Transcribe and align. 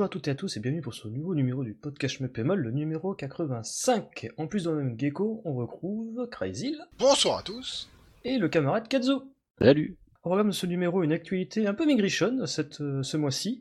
Bonjour 0.00 0.06
à 0.06 0.12
toutes 0.14 0.28
et 0.28 0.30
à 0.30 0.34
tous 0.34 0.56
et 0.56 0.60
bienvenue 0.60 0.80
pour 0.80 0.94
ce 0.94 1.08
nouveau 1.08 1.34
numéro 1.34 1.62
du 1.62 1.74
podcast 1.74 2.20
Mepémol, 2.20 2.58
le 2.58 2.70
numéro 2.70 3.12
85. 3.12 4.30
En 4.38 4.46
plus 4.46 4.64
dans 4.64 4.72
le 4.72 4.82
même 4.82 4.98
gecko, 4.98 5.42
on 5.44 5.52
retrouve 5.52 6.26
Crazy 6.30 6.74
Bonsoir 6.98 7.40
à 7.40 7.42
tous. 7.42 7.90
et 8.24 8.38
le 8.38 8.48
camarade 8.48 8.88
Kazo. 8.88 9.24
Salut. 9.60 9.98
Au 10.22 10.30
programme 10.30 10.46
de 10.48 10.54
ce 10.54 10.64
numéro, 10.64 11.02
une 11.02 11.12
actualité 11.12 11.66
un 11.66 11.74
peu 11.74 11.84
maigrichonne 11.84 12.46
cette, 12.46 12.80
euh, 12.80 13.02
ce 13.02 13.18
mois-ci, 13.18 13.60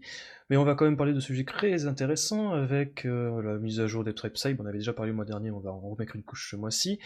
mais 0.49 0.55
on 0.55 0.63
va 0.63 0.75
quand 0.75 0.85
même 0.85 0.95
parler 0.95 1.11
de 1.11 1.19
sujets 1.19 1.43
très 1.43 1.87
intéressants 1.87 2.53
avec 2.53 3.05
euh, 3.05 3.41
la 3.41 3.57
mise 3.57 3.81
à 3.81 3.87
jour 3.87 4.05
des 4.05 4.13
Tripside, 4.13 4.55
on 4.61 4.65
avait 4.65 4.77
déjà 4.77 4.93
parlé 4.93 5.11
le 5.11 5.17
mois 5.17 5.25
dernier, 5.25 5.51
on 5.51 5.59
va 5.59 5.71
en 5.73 5.89
remettre 5.89 6.15
une 6.15 6.23
couche 6.23 6.51
ce 6.51 6.55
mois-ci. 6.55 6.99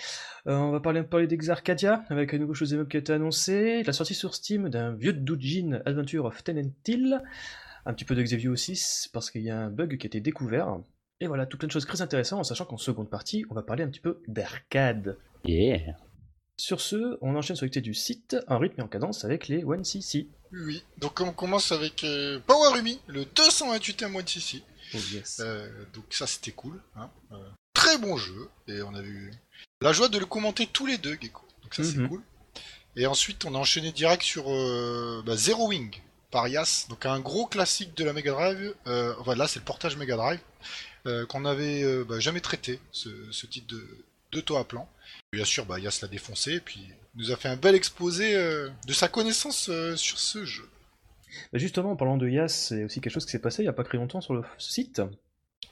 Euh, 0.46 0.56
on 0.56 0.70
va 0.70 0.80
parler 0.80 1.00
un 1.00 1.04
peu 1.04 1.10
parler 1.10 1.26
d'Exarcadia, 1.26 2.04
avec 2.10 2.36
un 2.36 2.38
nouveau 2.38 2.54
chose 2.54 2.78
qui 2.88 2.98
a 2.98 3.00
été 3.00 3.12
annoncé, 3.12 3.82
la 3.82 3.94
sortie 3.94 4.14
sur 4.14 4.36
Steam 4.36 4.70
d'un 4.70 4.94
vieux 4.94 5.14
doujin 5.14 5.82
Adventure 5.88 6.26
of 6.26 6.44
Ten 6.44 6.60
and 6.60 6.70
Till, 6.84 7.20
un 7.86 7.94
petit 7.94 8.06
peu 8.06 8.16
de 8.16 8.22
Xavier 8.24 8.50
aussi, 8.50 9.08
parce 9.14 9.30
qu'il 9.32 9.42
y 9.44 9.50
a 9.50 9.58
un 9.60 9.70
bug 9.70 9.98
qui 9.98 10.06
a 10.06 10.08
été 10.08 10.20
découvert. 10.22 10.78
Et 11.20 11.28
voilà, 11.28 11.46
tout 11.46 11.58
plein 11.58 11.68
de 11.68 11.72
choses 11.72 11.86
très 11.86 12.02
intéressantes, 12.02 12.40
en 12.40 12.44
sachant 12.44 12.66
qu'en 12.66 12.78
seconde 12.78 13.10
partie, 13.10 13.46
on 13.50 13.54
va 13.56 13.62
parler 13.64 13.84
un 13.84 13.88
petit 13.90 14.00
peu 14.02 14.22
d'arcade. 14.28 15.18
Yeah. 15.46 15.96
Sur 16.58 16.82
ce, 16.82 17.18
on 17.22 17.36
enchaîne 17.36 17.56
sur 17.56 17.66
l'activité 17.66 17.82
du 17.90 17.94
site, 17.94 18.38
en 18.48 18.60
rythme 18.60 18.82
et 18.82 18.84
en 18.84 18.88
cadence 18.88 19.26
avec 19.26 19.48
les 19.48 19.64
1cc. 19.64 20.28
Oui, 20.52 20.60
oui. 20.66 20.84
Donc 20.98 21.20
on 21.22 21.32
commence 21.34 21.72
avec 21.72 22.04
euh, 22.04 22.40
Power 22.46 22.78
Umi, 22.80 23.00
le 23.08 23.24
228e 23.24 24.08
mois 24.10 24.22
de 24.22 24.30
CC. 24.30 24.62
Oh 24.94 24.98
yes. 25.12 25.40
Euh, 25.44 25.68
donc 25.94 26.06
ça 26.12 26.28
c'était 26.28 26.52
cool. 26.52 26.80
Hein. 26.96 27.10
Euh, 27.32 27.38
très 27.74 27.98
bon 27.98 28.18
jeu. 28.18 28.50
Et 28.68 28.82
on 28.84 28.94
a 28.94 29.02
eu 29.02 29.32
la 29.82 29.94
joie 29.94 30.10
de 30.10 30.20
le 30.20 30.26
commenter 30.28 30.68
tous 30.68 30.86
les 30.86 31.00
deux, 31.00 31.18
Gecko. 31.20 31.42
Donc 31.64 31.74
ça 31.74 31.84
c'est 31.84 31.98
Mhm. 31.98 32.08
cool. 32.10 32.22
Et 32.96 33.08
ensuite 33.08 33.44
on 33.46 33.56
a 33.56 33.58
enchaîné 33.58 33.92
direct 33.92 34.22
sur 34.22 34.52
euh, 34.54 35.24
bah, 35.26 35.36
Zero 35.36 35.68
Wing 35.70 35.92
par 36.34 36.50
Yas. 36.50 36.88
Donc 36.90 37.06
un 37.06 37.20
gros 37.22 37.46
classique 37.46 37.96
de 37.96 38.04
la 38.04 38.12
Mega 38.12 38.32
Drive. 38.32 38.76
Euh, 38.88 39.14
enfin 39.20 39.36
là 39.36 39.48
c'est 39.48 39.60
le 39.60 39.66
portage 39.66 39.96
Mega 39.96 40.18
Drive. 40.18 40.40
euh, 41.06 41.26
qu'on 41.26 41.46
avait 41.46 41.84
euh, 41.84 42.06
bah, 42.08 42.20
jamais 42.20 42.42
traité, 42.42 42.80
ce, 42.92 43.10
ce 43.32 43.46
titre 43.46 43.68
de, 43.76 43.86
de 44.32 44.42
toit 44.42 44.60
à 44.60 44.64
plan. 44.64 44.88
Bien 45.32 45.46
sûr, 45.46 45.66
bah, 45.66 45.80
Yas 45.80 46.00
l'a 46.02 46.08
défoncé, 46.08 46.54
et 46.54 46.60
puis 46.60 46.80
il 47.16 47.22
nous 47.22 47.32
a 47.32 47.36
fait 47.36 47.50
un 47.50 47.56
bel 47.56 47.76
exposé 47.76 48.36
euh, 48.36 48.70
de 48.88 48.94
sa 48.94 49.08
connaissance 49.08 49.70
euh, 49.70 49.96
sur 49.96 50.20
ce 50.20 50.46
jeu. 50.46 50.68
Bah 51.52 51.58
justement, 51.60 51.92
en 51.92 51.96
parlant 51.96 52.18
de 52.18 52.30
Yas, 52.30 52.50
c'est 52.50 52.84
aussi 52.84 53.02
quelque 53.02 53.14
chose 53.14 53.26
qui 53.26 53.32
s'est 53.32 53.40
passé 53.40 53.64
il 53.64 53.66
n'y 53.66 53.70
a 53.70 53.74
pas 53.74 53.84
très 53.84 53.98
longtemps 53.98 54.22
sur 54.22 54.36
le 54.36 54.44
site. 54.60 55.02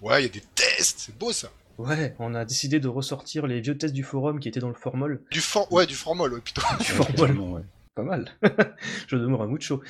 Ouais, 0.02 0.22
il 0.22 0.24
y 0.24 0.30
a 0.30 0.32
des 0.32 0.44
tests, 0.56 1.00
c'est 1.00 1.18
beau 1.18 1.32
ça. 1.32 1.52
Ouais, 1.78 2.16
on 2.20 2.34
a 2.36 2.46
décidé 2.46 2.80
de 2.80 2.88
ressortir 2.88 3.48
les 3.48 3.62
vieux 3.62 3.78
tests 3.78 3.94
du 3.94 4.04
forum 4.04 4.40
qui 4.40 4.48
étaient 4.50 4.60
dans 4.60 4.70
le 4.70 4.74
formol. 4.76 5.22
Du 5.32 5.40
for... 5.40 5.72
Ouais, 5.72 5.86
du 5.86 5.96
formol, 5.96 6.34
ouais, 6.34 6.42
putain. 6.42 6.64
Du 6.80 6.86
formol, 6.86 7.38
ouais. 7.38 7.62
Pas 7.96 8.04
mal. 8.04 8.30
Je 9.08 9.18
demeure 9.18 9.42
un 9.42 9.48
mucho. 9.48 9.82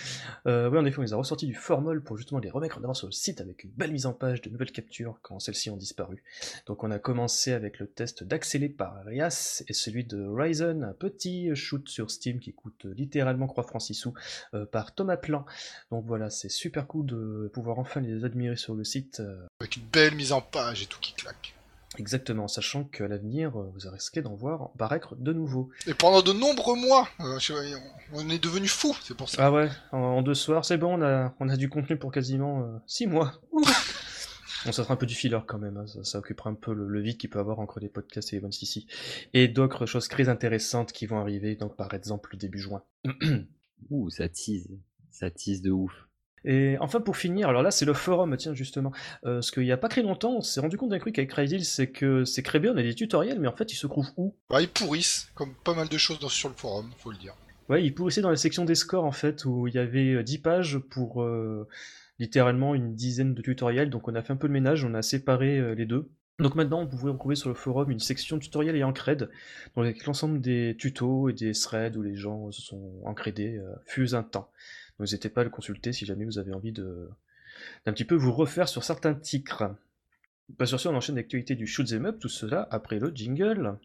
Euh, 0.48 0.70
ouais, 0.70 0.80
en 0.80 0.86
effet, 0.86 1.00
on 1.00 1.04
les 1.04 1.14
a 1.14 1.18
ressortis 1.18 1.46
du 1.46 1.54
formol 1.54 2.02
pour 2.04 2.18
justement 2.18 2.40
les 2.40 2.50
remettre 2.50 2.78
en 2.80 2.84
avant 2.84 2.94
sur 2.94 3.08
le 3.08 3.12
site 3.12 3.42
avec 3.42 3.64
une 3.64 3.72
belle 3.72 3.92
mise 3.92 4.06
en 4.06 4.14
page 4.14 4.42
de 4.42 4.50
nouvelles 4.50 4.72
captures 4.72 5.20
quand 5.22 5.40
celles-ci 5.40 5.70
ont 5.70 5.78
disparu. 5.78 6.24
Donc 6.66 6.84
on 6.84 6.92
a 6.92 7.00
commencé 7.00 7.52
avec 7.54 7.80
le 7.80 7.88
test 7.88 8.24
d'Accélé 8.24 8.70
par 8.70 8.98
Arias 8.98 9.64
et 9.68 9.74
celui 9.74 10.04
de 10.04 10.26
Ryzen, 10.26 10.84
un 10.84 10.94
petit 10.94 11.56
shoot 11.56 11.88
sur 11.88 12.10
Steam 12.10 12.40
qui 12.40 12.54
coûte 12.54 12.86
littéralement 12.86 13.48
croix 13.48 13.64
francs 13.64 13.82
6 13.84 13.94
sous 13.94 14.14
euh, 14.54 14.66
par 14.66 14.96
Thomas 14.96 15.18
Plan. 15.18 15.46
Donc 15.92 16.06
voilà, 16.06 16.30
c'est 16.30 16.50
super 16.50 16.88
cool 16.88 17.06
de 17.06 17.50
pouvoir 17.54 17.78
enfin 17.80 18.02
les 18.02 18.26
admirer 18.26 18.56
sur 18.56 18.74
le 18.76 18.84
site. 18.84 19.20
euh, 19.20 19.46
Avec 19.60 19.78
une 19.78 19.84
belle 19.92 20.16
mise 20.16 20.32
en 20.32 20.42
page 20.42 20.82
et 20.84 20.86
tout 20.88 21.00
qui 21.00 21.14
claque. 21.14 21.54
Exactement, 21.98 22.48
sachant 22.48 22.86
qu'à 22.86 23.08
l'avenir, 23.08 23.50
euh, 23.60 23.70
vous 23.74 23.90
risquez 23.92 24.22
d'en 24.22 24.34
voir 24.36 24.72
apparaître 24.74 25.16
de 25.18 25.34
nouveau. 25.34 25.70
Et 25.88 25.94
pendant 25.94 26.22
de 26.22 26.32
nombreux 26.32 26.76
mois, 26.78 27.08
euh, 27.20 27.38
je- 27.38 27.54
on 28.14 28.30
est 28.30 28.40
devenu 28.42 28.68
fou, 28.68 28.96
c'est 29.04 29.16
pour 29.16 29.28
ça. 29.30 29.46
Ah 29.48 29.52
ouais, 29.52 29.70
en, 29.92 29.98
en 29.98 30.22
deux 30.22 30.34
soirs, 30.34 30.64
c'est 30.64 30.78
bon, 30.78 30.98
on 31.00 31.02
a, 31.02 31.34
on 31.42 31.50
a 31.50 31.58
du 31.58 31.68
contenu 31.70 31.98
pour 31.98 32.12
quasiment 32.12 32.64
euh, 32.64 32.78
six 32.88 33.08
mois. 33.08 33.34
Bon, 34.64 34.72
ça 34.72 34.84
sera 34.84 34.94
un 34.94 34.98
peu 34.98 35.08
du 35.08 35.16
filler 35.16 35.40
quand 35.48 35.58
même, 35.58 35.78
hein, 35.78 35.88
ça, 35.88 36.04
ça 36.04 36.20
occupera 36.20 36.52
un 36.52 36.54
peu 36.54 36.72
le, 36.76 36.88
le 36.88 37.02
vide 37.02 37.18
qu'il 37.18 37.32
peut 37.32 37.40
avoir 37.40 37.60
entre 37.60 37.80
les 37.80 37.90
podcasts 37.90 38.32
et 38.32 38.36
les 38.36 38.42
26 38.44 38.86
Et 39.34 39.48
d'autres 39.48 39.88
choses 39.88 40.08
très 40.08 40.30
intéressantes 40.30 40.92
qui 40.92 41.08
vont 41.08 41.20
arriver, 41.20 41.56
donc 41.56 41.76
par 41.76 41.92
exemple 41.96 42.38
début 42.38 42.60
juin. 42.60 42.84
Ouh, 43.90 44.12
ça 44.12 44.30
tease. 44.30 44.70
Ça 45.10 45.32
tease 45.32 45.64
de 45.64 45.72
ouf. 45.72 45.92
Et 46.44 46.76
enfin 46.80 47.02
pour 47.02 47.18
finir, 47.18 47.50
alors 47.50 47.62
là 47.62 47.72
c'est 47.72 47.86
le 47.86 47.94
forum, 47.94 48.36
tiens 48.38 48.54
justement, 48.54 48.92
euh, 49.26 49.36
parce 49.36 49.52
qu'il 49.52 49.64
y 49.66 49.72
a 49.72 49.78
pas 49.78 49.90
très 49.90 50.02
longtemps, 50.02 50.38
on 50.38 50.42
s'est 50.42 50.60
rendu 50.60 50.78
compte 50.78 50.90
d'un 50.90 51.00
truc 51.00 51.18
avec 51.20 51.30
Crazy, 51.30 51.64
c'est 51.64 51.92
que 51.92 52.26
c'est 52.26 52.42
bien, 52.60 52.74
on 52.74 52.78
a 52.78 52.82
des 52.84 52.96
tutoriels, 52.96 53.40
mais 53.40 53.48
en 53.48 53.56
fait 53.56 53.72
ils 53.72 53.76
se 53.78 53.88
trouvent 53.88 54.10
où? 54.18 54.36
Bah, 54.50 54.62
ils 54.62 54.68
pourrissent, 54.70 55.30
comme 55.36 55.54
pas 55.64 55.74
mal 55.76 55.88
de 55.88 55.98
choses 55.98 56.20
dans- 56.20 56.30
sur 56.30 56.50
le 56.50 56.56
forum, 56.56 56.90
faut 56.98 57.12
le 57.12 57.18
dire. 57.18 57.34
Ouais, 57.70 57.84
il 57.84 57.94
pourrissait 57.94 58.22
dans 58.22 58.30
la 58.32 58.36
section 58.38 58.66
des 58.66 58.76
scores 58.76 59.06
en 59.06 59.12
fait, 59.12 59.46
où 59.46 59.68
il 59.68 59.76
y 59.76 59.78
avait 59.78 60.14
euh, 60.16 60.24
10 60.24 60.40
pages 60.40 60.78
pour 60.80 61.22
euh, 61.24 61.68
littéralement 62.20 62.76
une 62.76 62.96
dizaine 62.96 63.34
de 63.34 63.42
tutoriels, 63.42 63.90
donc 63.90 64.08
on 64.08 64.16
a 64.16 64.22
fait 64.22 64.34
un 64.34 64.38
peu 64.38 64.48
le 64.48 64.54
ménage, 64.54 64.84
on 64.84 64.94
a 64.94 65.02
séparé 65.02 65.58
euh, 65.58 65.74
les 65.76 65.86
deux. 65.86 66.10
Donc 66.40 66.56
maintenant, 66.56 66.84
vous 66.86 66.98
pouvez 66.98 67.12
retrouver 67.12 67.36
sur 67.36 67.50
le 67.50 67.56
forum 67.56 67.92
une 67.92 68.00
section 68.00 68.40
tutoriel 68.40 68.76
et 68.76 68.84
encred, 68.84 69.30
donc 69.76 69.86
avec 69.86 70.06
l'ensemble 70.06 70.42
des 70.42 70.76
tutos 70.78 71.30
et 71.30 71.34
des 71.34 71.52
threads 71.54 71.96
où 71.98 72.02
les 72.02 72.16
gens 72.16 72.52
se 72.52 72.62
sont 72.62 72.92
encrédés, 73.06 73.58
euh, 73.58 73.72
fut 73.86 74.16
un 74.16 74.24
temps. 74.24 74.50
N'hésitez 75.02 75.30
pas 75.30 75.42
à 75.42 75.44
le 75.44 75.50
consulter 75.50 75.94
si 75.94 76.06
jamais 76.06 76.26
vous 76.26 76.38
avez 76.38 76.54
envie 76.54 76.72
de 76.72 77.10
d'un 77.86 77.94
petit 77.94 78.06
peu 78.06 78.16
vous 78.16 78.32
refaire 78.32 78.70
sur 78.70 78.84
certains 78.84 79.16
titres. 79.16 79.64
Bah, 80.60 80.66
sur 80.66 80.80
ce, 80.80 80.88
on 80.88 80.96
enchaîne 80.96 81.16
l'actualité 81.16 81.56
du 81.56 81.66
shoot 81.66 81.92
'em 81.92 82.06
up, 82.06 82.20
tout 82.20 82.30
cela 82.30 82.68
après 82.72 83.00
le 83.00 83.12
jingle. 83.14 83.78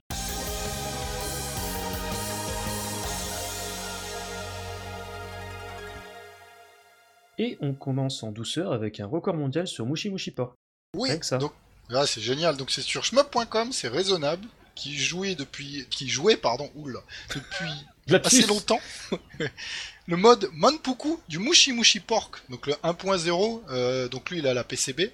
Et 7.39 7.57
on 7.61 7.75
commence 7.75 8.23
en 8.23 8.33
douceur 8.33 8.73
avec 8.73 9.01
un 9.01 9.07
record 9.07 9.35
mondial 9.37 9.67
sur 9.67 9.87
Mushi 9.87 10.11
Mushi 10.11 10.31
Pork. 10.31 10.55
Oui, 10.95 11.11
ça. 11.23 11.39
donc 11.39 11.53
là 11.89 12.07
c'est 12.07 12.21
génial. 12.21 12.57
Donc 12.57 12.71
c'est 12.71 12.83
sur 12.83 13.05
shmup.com, 13.05 13.73
c'est 13.73 13.89
raisonnable, 13.89 14.47
qui 14.75 14.97
jouait 14.97 15.35
depuis, 15.35 15.87
qui 15.91 16.09
jouait 16.09 16.37
pardon, 16.37 16.71
oula, 16.75 17.01
depuis 17.35 17.87
assez 18.15 18.47
longtemps. 18.47 18.81
le 20.07 20.17
mode 20.17 20.49
Manpuku 20.53 21.19
du 21.29 21.39
Mushi 21.39 21.73
Mushi 21.73 22.01
Pork, 22.01 22.43
donc 22.49 22.67
le 22.67 22.75
1.0. 22.75 23.63
euh, 23.71 24.09
donc 24.09 24.31
lui 24.31 24.39
il 24.39 24.47
a 24.47 24.55
la 24.55 24.65
PCB 24.65 25.11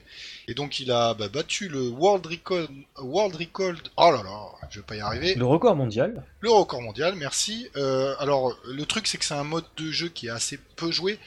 et 0.48 0.54
donc 0.54 0.80
il 0.80 0.90
a 0.90 1.14
bah, 1.14 1.28
battu 1.28 1.68
le 1.68 1.88
World 1.88 2.26
Record, 2.26 2.68
World 2.98 3.36
Record. 3.36 3.76
Oh 3.96 4.10
là 4.10 4.22
là, 4.22 4.40
je 4.70 4.80
vais 4.80 4.86
pas 4.86 4.96
y 4.96 5.00
arriver. 5.00 5.34
Le 5.34 5.46
record 5.46 5.76
mondial. 5.76 6.24
Le 6.40 6.50
record 6.50 6.82
mondial, 6.82 7.14
merci. 7.14 7.68
Euh, 7.76 8.14
alors, 8.18 8.56
le 8.66 8.84
truc, 8.84 9.06
c'est 9.06 9.18
que 9.18 9.24
c'est 9.24 9.34
un 9.34 9.44
mode 9.44 9.64
de 9.76 9.90
jeu 9.90 10.08
qui 10.08 10.26
est 10.26 10.30
assez 10.30 10.58
peu 10.76 10.90
joué, 10.90 11.18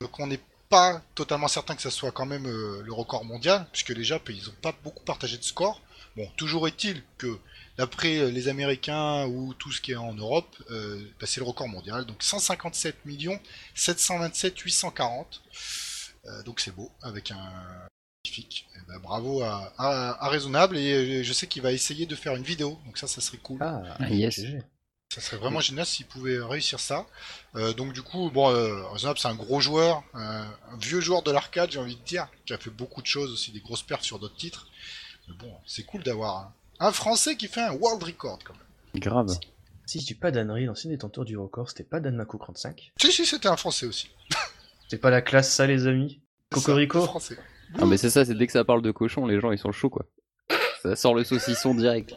donc 0.00 0.18
on 0.18 0.26
n'est 0.26 0.40
pas 0.74 1.00
totalement 1.14 1.46
certain 1.46 1.76
que 1.76 1.82
ça 1.82 1.90
soit 1.92 2.10
quand 2.10 2.26
même 2.26 2.46
euh, 2.46 2.82
le 2.84 2.92
record 2.92 3.24
mondial, 3.24 3.64
puisque 3.70 3.90
les 3.90 4.02
Japs, 4.02 4.28
ils 4.34 4.48
ont 4.48 4.54
pas 4.60 4.74
beaucoup 4.82 5.04
partagé 5.04 5.36
de 5.38 5.44
score. 5.44 5.80
Bon, 6.16 6.28
toujours 6.36 6.66
est-il 6.66 7.00
que, 7.16 7.38
d'après 7.78 8.16
euh, 8.18 8.30
les 8.30 8.48
Américains 8.48 9.24
ou 9.26 9.54
tout 9.54 9.70
ce 9.70 9.80
qui 9.80 9.92
est 9.92 9.96
en 9.96 10.14
Europe, 10.14 10.52
euh, 10.72 11.00
bah, 11.20 11.26
c'est 11.28 11.38
le 11.38 11.46
record 11.46 11.68
mondial, 11.68 12.04
donc 12.06 12.24
157 12.24 12.96
727 13.74 14.58
840. 14.58 15.42
Euh, 16.26 16.42
donc 16.42 16.58
c'est 16.58 16.74
beau, 16.74 16.90
avec 17.02 17.30
un 17.30 17.52
magnifique. 18.24 18.66
Eh 18.76 18.80
ben, 18.88 18.98
bravo 18.98 19.42
à, 19.42 19.72
à, 19.78 20.24
à 20.24 20.28
Raisonnable, 20.28 20.76
et 20.76 21.22
je 21.22 21.32
sais 21.32 21.46
qu'il 21.46 21.62
va 21.62 21.70
essayer 21.70 22.06
de 22.06 22.16
faire 22.16 22.34
une 22.34 22.42
vidéo, 22.42 22.80
donc 22.84 22.98
ça, 22.98 23.06
ça 23.06 23.20
serait 23.20 23.38
cool. 23.38 23.58
Ah, 23.62 23.80
Ah, 24.00 24.10
yes. 24.10 24.40
Ça 25.14 25.20
serait 25.20 25.36
vraiment 25.36 25.60
génial 25.60 25.86
s'il 25.86 26.06
pouvait 26.06 26.40
réussir 26.40 26.80
ça. 26.80 27.06
Euh, 27.54 27.72
donc 27.72 27.92
du 27.92 28.02
coup, 28.02 28.32
bon, 28.34 28.50
euh, 28.50 28.84
Raisonnable, 28.88 29.16
c'est 29.20 29.28
un 29.28 29.36
gros 29.36 29.60
joueur, 29.60 30.02
euh, 30.16 30.18
un 30.18 30.76
vieux 30.80 30.98
joueur 31.00 31.22
de 31.22 31.30
l'arcade, 31.30 31.70
j'ai 31.70 31.78
envie 31.78 31.94
de 31.94 32.02
dire, 32.02 32.26
qui 32.46 32.52
a 32.52 32.58
fait 32.58 32.70
beaucoup 32.70 33.00
de 33.00 33.06
choses, 33.06 33.30
aussi 33.30 33.52
des 33.52 33.60
grosses 33.60 33.84
pertes 33.84 34.02
sur 34.02 34.18
d'autres 34.18 34.34
titres. 34.34 34.66
Mais 35.28 35.34
bon, 35.34 35.52
c'est 35.66 35.84
cool 35.84 36.02
d'avoir 36.02 36.52
un, 36.80 36.88
un 36.88 36.90
Français 36.90 37.36
qui 37.36 37.46
fait 37.46 37.60
un 37.60 37.74
world 37.74 38.02
record 38.02 38.40
quand 38.44 38.54
même. 38.54 39.00
Grave. 39.00 39.38
Si 39.86 40.00
je 40.00 40.06
dis 40.06 40.14
pas 40.14 40.32
d'annerie, 40.32 40.64
l'ancien 40.64 40.90
détenteur 40.90 41.24
du 41.24 41.36
record, 41.36 41.68
c'était 41.68 41.84
pas 41.84 42.00
Dan 42.00 42.16
Mako 42.16 42.38
35. 42.38 42.90
Si, 43.00 43.12
si, 43.12 43.24
c'était 43.24 43.46
un 43.46 43.56
Français 43.56 43.86
aussi. 43.86 44.10
C'est 44.88 44.98
pas 44.98 45.10
la 45.10 45.22
classe, 45.22 45.48
ça, 45.52 45.68
les 45.68 45.86
amis? 45.86 46.20
C'est 46.52 46.58
ça, 46.58 46.66
Cocorico? 46.66 47.04
un 47.04 47.06
Français. 47.06 47.38
Ah, 47.78 47.86
mais 47.86 47.98
c'est 47.98 48.10
ça, 48.10 48.24
c'est 48.24 48.34
dès 48.34 48.48
que 48.48 48.52
ça 48.52 48.64
parle 48.64 48.82
de 48.82 48.90
cochon, 48.90 49.26
les 49.26 49.40
gens 49.40 49.52
ils 49.52 49.58
sont 49.58 49.70
chauds 49.70 49.90
quoi. 49.90 50.06
Ça 50.82 50.96
sort 50.96 51.14
le 51.14 51.22
saucisson 51.22 51.72
direct. 51.72 52.14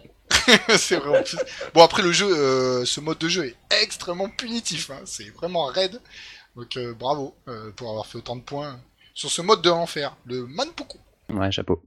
c'est 0.77 0.97
vrai. 0.97 1.19
en 1.19 1.23
plus. 1.23 1.37
Bon 1.73 1.83
après 1.83 2.01
le 2.01 2.11
jeu, 2.11 2.27
euh, 2.29 2.85
ce 2.85 2.99
mode 2.99 3.17
de 3.19 3.27
jeu 3.27 3.45
est 3.45 3.55
extrêmement 3.83 4.29
punitif. 4.29 4.89
hein. 4.91 5.01
C'est 5.05 5.29
vraiment 5.31 5.65
raide. 5.65 6.01
Donc 6.55 6.77
euh, 6.77 6.93
bravo 6.93 7.35
euh, 7.47 7.71
pour 7.71 7.89
avoir 7.89 8.05
fait 8.05 8.17
autant 8.17 8.35
de 8.35 8.41
points 8.41 8.79
sur 9.13 9.29
ce 9.31 9.41
mode 9.41 9.61
de 9.61 9.69
l'enfer, 9.69 10.15
le 10.25 10.45
Manpuku. 10.45 10.97
Ouais, 11.29 11.51
chapeau. 11.51 11.81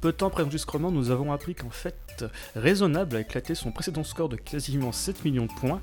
Peu 0.00 0.12
de 0.12 0.16
temps 0.16 0.26
après 0.26 0.42
l'enregistrement, 0.42 0.90
nous 0.90 1.10
avons 1.10 1.32
appris 1.32 1.54
qu'en 1.54 1.70
fait, 1.70 2.26
Raisonnable 2.54 3.16
a 3.16 3.20
éclaté 3.20 3.54
son 3.54 3.72
précédent 3.72 4.04
score 4.04 4.28
de 4.28 4.36
quasiment 4.36 4.92
7 4.92 5.24
millions 5.24 5.46
de 5.46 5.52
points, 5.54 5.80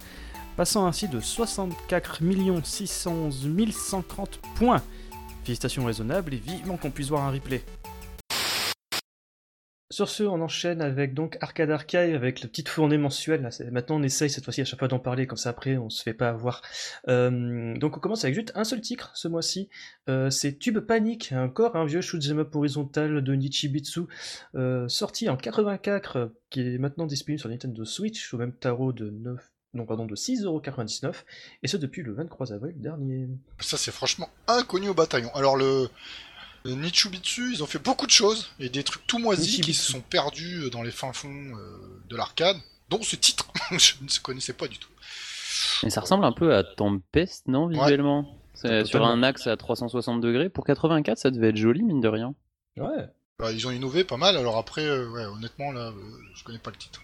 passant 0.55 0.85
ainsi 0.85 1.07
de 1.07 1.19
64 1.19 2.19
611 2.63 3.49
130 3.71 4.39
points. 4.55 4.83
Félicitations 5.43 5.85
Raisonnable 5.85 6.35
et 6.35 6.37
vivement 6.37 6.77
qu'on 6.77 6.91
puisse 6.91 7.09
voir 7.09 7.23
un 7.23 7.31
replay. 7.31 7.63
Sur 9.91 10.07
ce, 10.07 10.23
on 10.23 10.39
enchaîne 10.41 10.81
avec 10.81 11.13
donc 11.13 11.37
Arcade 11.41 11.69
Archive 11.69 12.15
avec 12.15 12.41
le 12.41 12.47
petite 12.47 12.69
fournée 12.69 12.97
mensuelle. 12.97 13.49
Maintenant, 13.71 13.97
on 13.97 14.03
essaye 14.03 14.29
cette 14.29 14.45
fois-ci 14.45 14.61
à 14.61 14.65
chaque 14.65 14.79
fois 14.79 14.87
d'en 14.87 14.99
parler, 14.99 15.27
comme 15.27 15.37
ça 15.37 15.49
après, 15.49 15.75
on 15.75 15.89
se 15.89 16.01
fait 16.01 16.13
pas 16.13 16.29
avoir. 16.29 16.61
Euh, 17.09 17.77
donc, 17.77 17.97
on 17.97 17.99
commence 17.99 18.23
avec 18.23 18.33
juste 18.33 18.53
un 18.55 18.63
seul 18.63 18.79
titre 18.79 19.11
ce 19.15 19.27
mois-ci. 19.27 19.67
Euh, 20.07 20.29
c'est 20.29 20.57
Tube 20.57 20.79
Panic, 20.79 21.33
encore 21.33 21.75
un 21.75 21.85
vieux 21.85 21.99
shoot'em 21.99 22.39
up 22.39 22.55
horizontal 22.55 23.21
de 23.21 23.35
Nichibitsu, 23.35 24.03
euh, 24.55 24.87
sorti 24.87 25.27
en 25.27 25.35
84, 25.35 26.31
qui 26.49 26.61
est 26.61 26.77
maintenant 26.77 27.05
disponible 27.05 27.41
sur 27.41 27.49
Nintendo 27.49 27.83
Switch 27.83 28.33
au 28.33 28.37
même 28.37 28.53
tarot 28.53 28.93
de 28.93 29.09
9 29.09 29.51
non 29.73 29.85
pardon 29.85 30.05
de 30.05 30.15
6,99€ 30.15 31.13
et 31.63 31.67
ce 31.69 31.77
depuis 31.77 32.03
le 32.03 32.13
23 32.13 32.51
avril 32.51 32.73
dernier. 32.75 33.29
Ça 33.61 33.77
c'est 33.77 33.91
franchement 33.91 34.27
inconnu 34.47 34.89
au 34.89 34.93
bataillon. 34.93 35.33
Alors 35.33 35.55
le 35.55 35.87
Nichibitsu, 36.65 37.53
ils 37.53 37.63
ont 37.63 37.67
fait 37.67 37.79
beaucoup 37.79 38.05
de 38.05 38.11
choses 38.11 38.51
et 38.59 38.69
des 38.69 38.83
trucs 38.83 39.05
tout 39.07 39.19
moisis 39.19 39.61
qui 39.61 39.73
se 39.73 39.91
sont 39.91 40.01
perdus 40.01 40.69
dans 40.71 40.83
les 40.83 40.91
fins 40.91 41.13
fonds 41.13 41.57
euh, 41.57 42.01
de 42.09 42.15
l'arcade, 42.15 42.57
dont 42.89 43.01
ce 43.01 43.15
titre, 43.15 43.47
je 43.71 43.93
ne 44.01 44.21
connaissais 44.21 44.53
pas 44.53 44.67
du 44.67 44.77
tout. 44.77 44.89
Mais 45.83 45.89
ça 45.89 46.01
ressemble 46.01 46.25
un 46.25 46.31
peu 46.31 46.55
à 46.55 46.63
Tempest, 46.63 47.47
non, 47.47 47.67
visuellement? 47.67 48.37
C'est 48.53 48.85
sur 48.85 49.03
un 49.03 49.23
axe 49.23 49.47
à 49.47 49.57
360 49.57 50.21
degrés. 50.21 50.49
Pour 50.49 50.65
84, 50.65 51.17
ça 51.17 51.31
devait 51.31 51.49
être 51.49 51.57
joli, 51.57 51.81
mine 51.81 51.99
de 51.99 52.07
rien. 52.07 52.35
Ouais. 52.77 53.09
Bah, 53.39 53.51
ils 53.51 53.65
ont 53.65 53.71
innové 53.71 54.03
pas 54.03 54.17
mal, 54.17 54.37
alors 54.37 54.57
après, 54.57 54.85
euh, 54.85 55.09
ouais, 55.09 55.25
honnêtement, 55.25 55.71
là, 55.71 55.87
euh, 55.87 55.93
je 56.35 56.43
connais 56.43 56.59
pas 56.59 56.69
le 56.69 56.77
titre. 56.77 57.01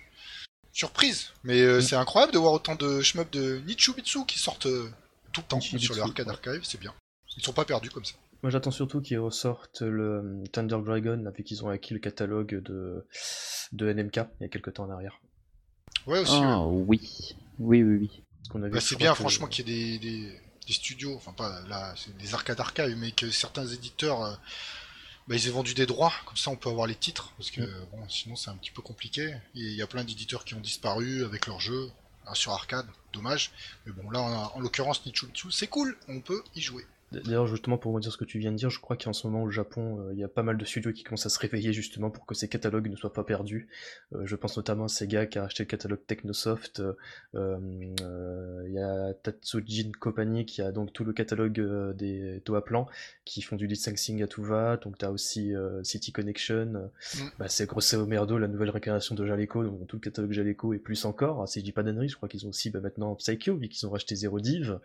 Surprise 0.72 1.32
Mais 1.44 1.64
mm. 1.64 1.82
c'est 1.82 1.96
incroyable 1.96 2.32
de 2.32 2.38
voir 2.38 2.54
autant 2.54 2.76
de 2.76 3.02
shmups 3.02 3.32
de 3.32 3.60
Nichibitsu 3.66 4.26
qui 4.28 4.38
sortent 4.38 4.68
tout 5.32 5.42
le 5.42 5.48
temps 5.48 5.60
sur 5.62 5.96
le 5.96 6.02
Arcade 6.02 6.30
Archive, 6.30 6.62
c'est 6.64 6.80
bien. 6.80 6.94
Ils 7.36 7.44
sont 7.44 7.54
pas 7.54 7.66
perdus 7.66 7.90
comme 7.90 8.06
ça. 8.06 8.14
Moi 8.44 8.52
j'attends 8.52 8.72
surtout 8.72 9.02
qu'ils 9.02 9.20
ressortent 9.20 9.82
le 9.82 10.44
euh, 10.44 10.44
Thunder 10.52 10.78
Dragon, 10.84 11.24
vu 11.36 11.44
qu'ils 11.44 11.66
ont 11.66 11.70
acquis 11.70 11.94
le 11.94 12.00
catalogue 12.00 12.62
de, 12.62 13.06
de 13.72 13.94
NMK 13.94 14.18
il 14.40 14.44
y 14.44 14.46
a 14.46 14.50
quelques 14.50 14.74
temps 14.74 14.86
en 14.86 14.92
arrière. 14.92 15.20
Ouais 16.06 16.20
aussi. 16.20 16.34
Ah 16.36 16.66
oui. 16.66 17.36
Oui, 17.60 17.84
oui, 17.84 17.98
oui. 17.98 18.24
Bah, 18.54 18.80
c'est 18.80 18.96
bien 18.96 19.14
franchement 19.16 19.48
qu'il 19.48 19.68
y 19.68 19.96
ait 19.96 20.00
des, 20.00 20.40
des, 20.68 20.74
studios, 20.74 21.16
enfin 21.16 21.34
pas 21.34 21.62
là, 21.68 21.94
c'est 21.98 22.16
des 22.18 22.34
arcades 22.34 22.60
archives, 22.60 22.96
mais 22.98 23.12
que 23.12 23.30
certains 23.30 23.66
éditeurs, 23.66 24.24
euh, 24.24 24.36
bah, 25.28 25.36
ils 25.36 25.48
aient 25.48 25.52
vendu 25.52 25.74
des 25.74 25.86
droits, 25.86 26.14
comme 26.26 26.38
ça 26.38 26.52
on 26.52 26.56
peut 26.56 26.70
avoir 26.70 26.88
les 26.88 26.96
titres, 26.96 27.34
parce 27.38 27.52
que 27.52 27.62
mm. 27.62 27.88
bon, 27.92 28.10
sinon 28.10 28.36
c'est 28.36 28.50
un 28.50 28.56
petit 28.56 28.72
peu 28.72 28.82
compliqué. 28.82 29.36
Il 29.54 29.74
y 29.74 29.82
a 29.82 29.88
plein 29.88 30.04
d'éditeurs 30.04 30.46
qui 30.46 30.54
ont 30.54 30.62
disparu 30.62 31.26
avec 31.26 31.48
leurs 31.48 31.60
jeux 31.60 31.90
hein, 32.26 32.34
sur 32.36 32.52
arcade, 32.54 32.88
dommage. 33.12 33.52
Mais 33.86 33.92
bon 33.92 34.10
là 34.12 34.22
en, 34.22 34.58
en 34.58 34.60
l'occurrence 34.60 35.06
Nichultsu, 35.06 35.52
c'est 35.52 35.68
cool, 35.68 35.98
on 36.08 36.22
peut 36.22 36.44
y 36.56 36.62
jouer. 36.62 36.86
D'ailleurs, 37.12 37.48
justement, 37.48 37.78
pour 37.78 37.98
dire 38.02 38.12
ce 38.12 38.18
que 38.18 38.26
tu 38.26 38.38
viens 38.38 38.52
de 38.52 38.58
dire, 38.58 38.70
je 38.70 38.82
crois 38.82 38.98
qu'en 38.98 39.14
ce 39.14 39.26
moment 39.28 39.44
au 39.44 39.50
Japon, 39.50 40.02
euh, 40.02 40.14
il 40.14 40.20
y 40.20 40.26
a 40.26 40.28
pas 40.28 40.44
mal 40.44 40.58
de 40.58 40.66
studios 40.66 40.92
qui 40.92 41.04
commencent 41.04 41.26
à 41.26 41.30
se 41.30 41.40
réveiller 41.40 41.72
justement 41.72 42.10
pour 42.10 42.26
que 42.26 42.36
ces 42.36 42.50
catalogues 42.50 42.90
ne 42.90 42.98
soient 42.98 43.14
pas 43.14 43.24
perdus. 43.24 43.70
Euh, 44.14 44.26
je 44.26 44.36
pense 44.36 44.58
notamment 44.58 44.86
à 44.86 44.88
Sega 44.90 45.26
qui 45.26 45.40
a 45.40 45.46
acheté 45.46 45.64
le 45.64 45.68
catalogue 45.68 46.06
Technosoft. 46.06 46.82
Euh, 47.36 48.64
il 48.68 48.74
y 48.74 48.80
a 48.80 49.14
Tatsujin 49.14 49.92
Company 49.98 50.46
qui 50.46 50.62
a 50.62 50.74
donc 50.74 50.92
tout 50.92 51.06
le 51.06 51.14
catalogue 51.14 51.94
des 51.96 52.42
Toa 52.44 52.64
Plan 52.64 52.88
qui 53.24 53.42
font 53.42 53.56
du 53.56 53.68
licensing 53.68 54.22
à 54.22 54.28
tout 54.28 54.44
va. 54.44 54.76
Donc 54.76 54.98
tu 54.98 55.06
as 55.06 55.12
aussi 55.12 55.54
City 55.84 56.12
Connection. 56.12 56.66
Mm. 56.66 57.20
Bah, 57.40 57.48
c'est 57.48 57.68
grosso 57.68 58.06
merdo 58.06 58.38
la 58.38 58.50
nouvelle 58.50 58.70
réincarnation 58.70 59.16
de 59.16 59.26
Jaleco, 59.26 59.64
donc 59.64 59.88
tout 59.88 59.96
le 59.96 60.02
catalogue 60.02 60.34
Jaleco 60.34 60.74
et 60.74 60.80
plus 60.80 61.06
encore. 61.06 61.48
Si 61.48 61.62
je 61.62 61.66
dis 61.66 61.72
pas 61.72 61.84
d'annerie, 61.84 62.10
je 62.10 62.18
crois 62.18 62.28
qu'ils 62.28 62.46
ont 62.46 62.50
aussi 62.50 62.70
bah, 62.70 62.82
maintenant 62.82 63.16
Psycho, 63.16 63.56
vu 63.56 63.70
qu'ils 63.70 63.88
ont 63.88 63.92
racheté 63.92 64.16
Zero 64.16 64.42
Div. 64.42 64.80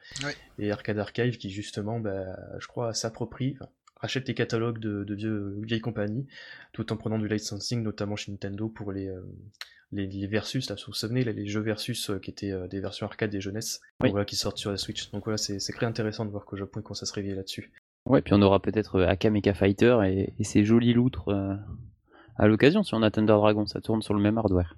Et 0.59 0.71
Arcade 0.71 0.99
Archive 0.99 1.37
qui 1.37 1.51
justement 1.51 1.99
bah, 1.99 2.12
bah, 2.13 2.59
je 2.59 2.67
crois, 2.67 2.95
s'approprie, 2.95 3.57
rachète 3.97 4.29
les 4.29 4.35
catalogues 4.35 4.79
de, 4.79 5.15
vieux, 5.15 5.57
vieilles 5.63 5.81
compagnies, 5.81 6.27
tout 6.73 6.93
en 6.93 6.97
prenant 6.97 7.19
du 7.19 7.29
licensing, 7.29 7.83
notamment 7.83 8.17
chez 8.17 8.33
Nintendo 8.33 8.69
pour 8.69 8.93
les, 8.93 9.09
euh, 9.09 9.23
les, 9.93 10.27
versus, 10.27 10.69
là, 10.69 10.77
vous 10.77 10.83
vous 10.89 10.93
souvenez, 10.93 11.25
les 11.25 11.47
jeux 11.47 11.61
versus 11.61 12.11
euh, 12.11 12.19
qui 12.19 12.31
étaient 12.31 12.51
euh, 12.51 12.67
des 12.67 12.81
versions 12.81 13.07
arcade 13.07 13.31
des 13.31 13.41
jeunesses, 13.41 13.81
voilà, 14.01 14.25
qui 14.25 14.37
sortent 14.37 14.59
sur 14.59 14.71
la 14.71 14.77
Switch. 14.77 15.11
Donc 15.13 15.25
voilà, 15.25 15.39
c'est 15.39 15.59
très 15.73 15.87
intéressant 15.87 16.25
de 16.25 16.31
voir 16.31 16.45
qu'au 16.45 16.57
Japon, 16.57 16.83
quand 16.83 16.95
ça 16.95 17.07
se 17.07 17.13
réveille 17.13 17.35
là-dessus. 17.35 17.73
Ouais, 18.05 18.21
puis 18.21 18.35
on 18.35 18.43
aura 18.43 18.61
peut-être 18.61 19.03
Akameka 19.03 19.55
Fighter 19.55 19.97
et, 20.05 20.35
et 20.39 20.45
ces 20.45 20.65
jolis 20.65 20.93
loutres 20.93 21.31
à 22.37 22.49
l'occasion 22.49 22.83
si 22.83 22.95
on 22.95 23.03
a 23.03 23.11
Thunder 23.11 23.35
Dragon, 23.35 23.67
ça 23.67 23.81
tourne 23.81 24.03
sur 24.03 24.15
le 24.15 24.21
même 24.21 24.39
hardware. 24.39 24.77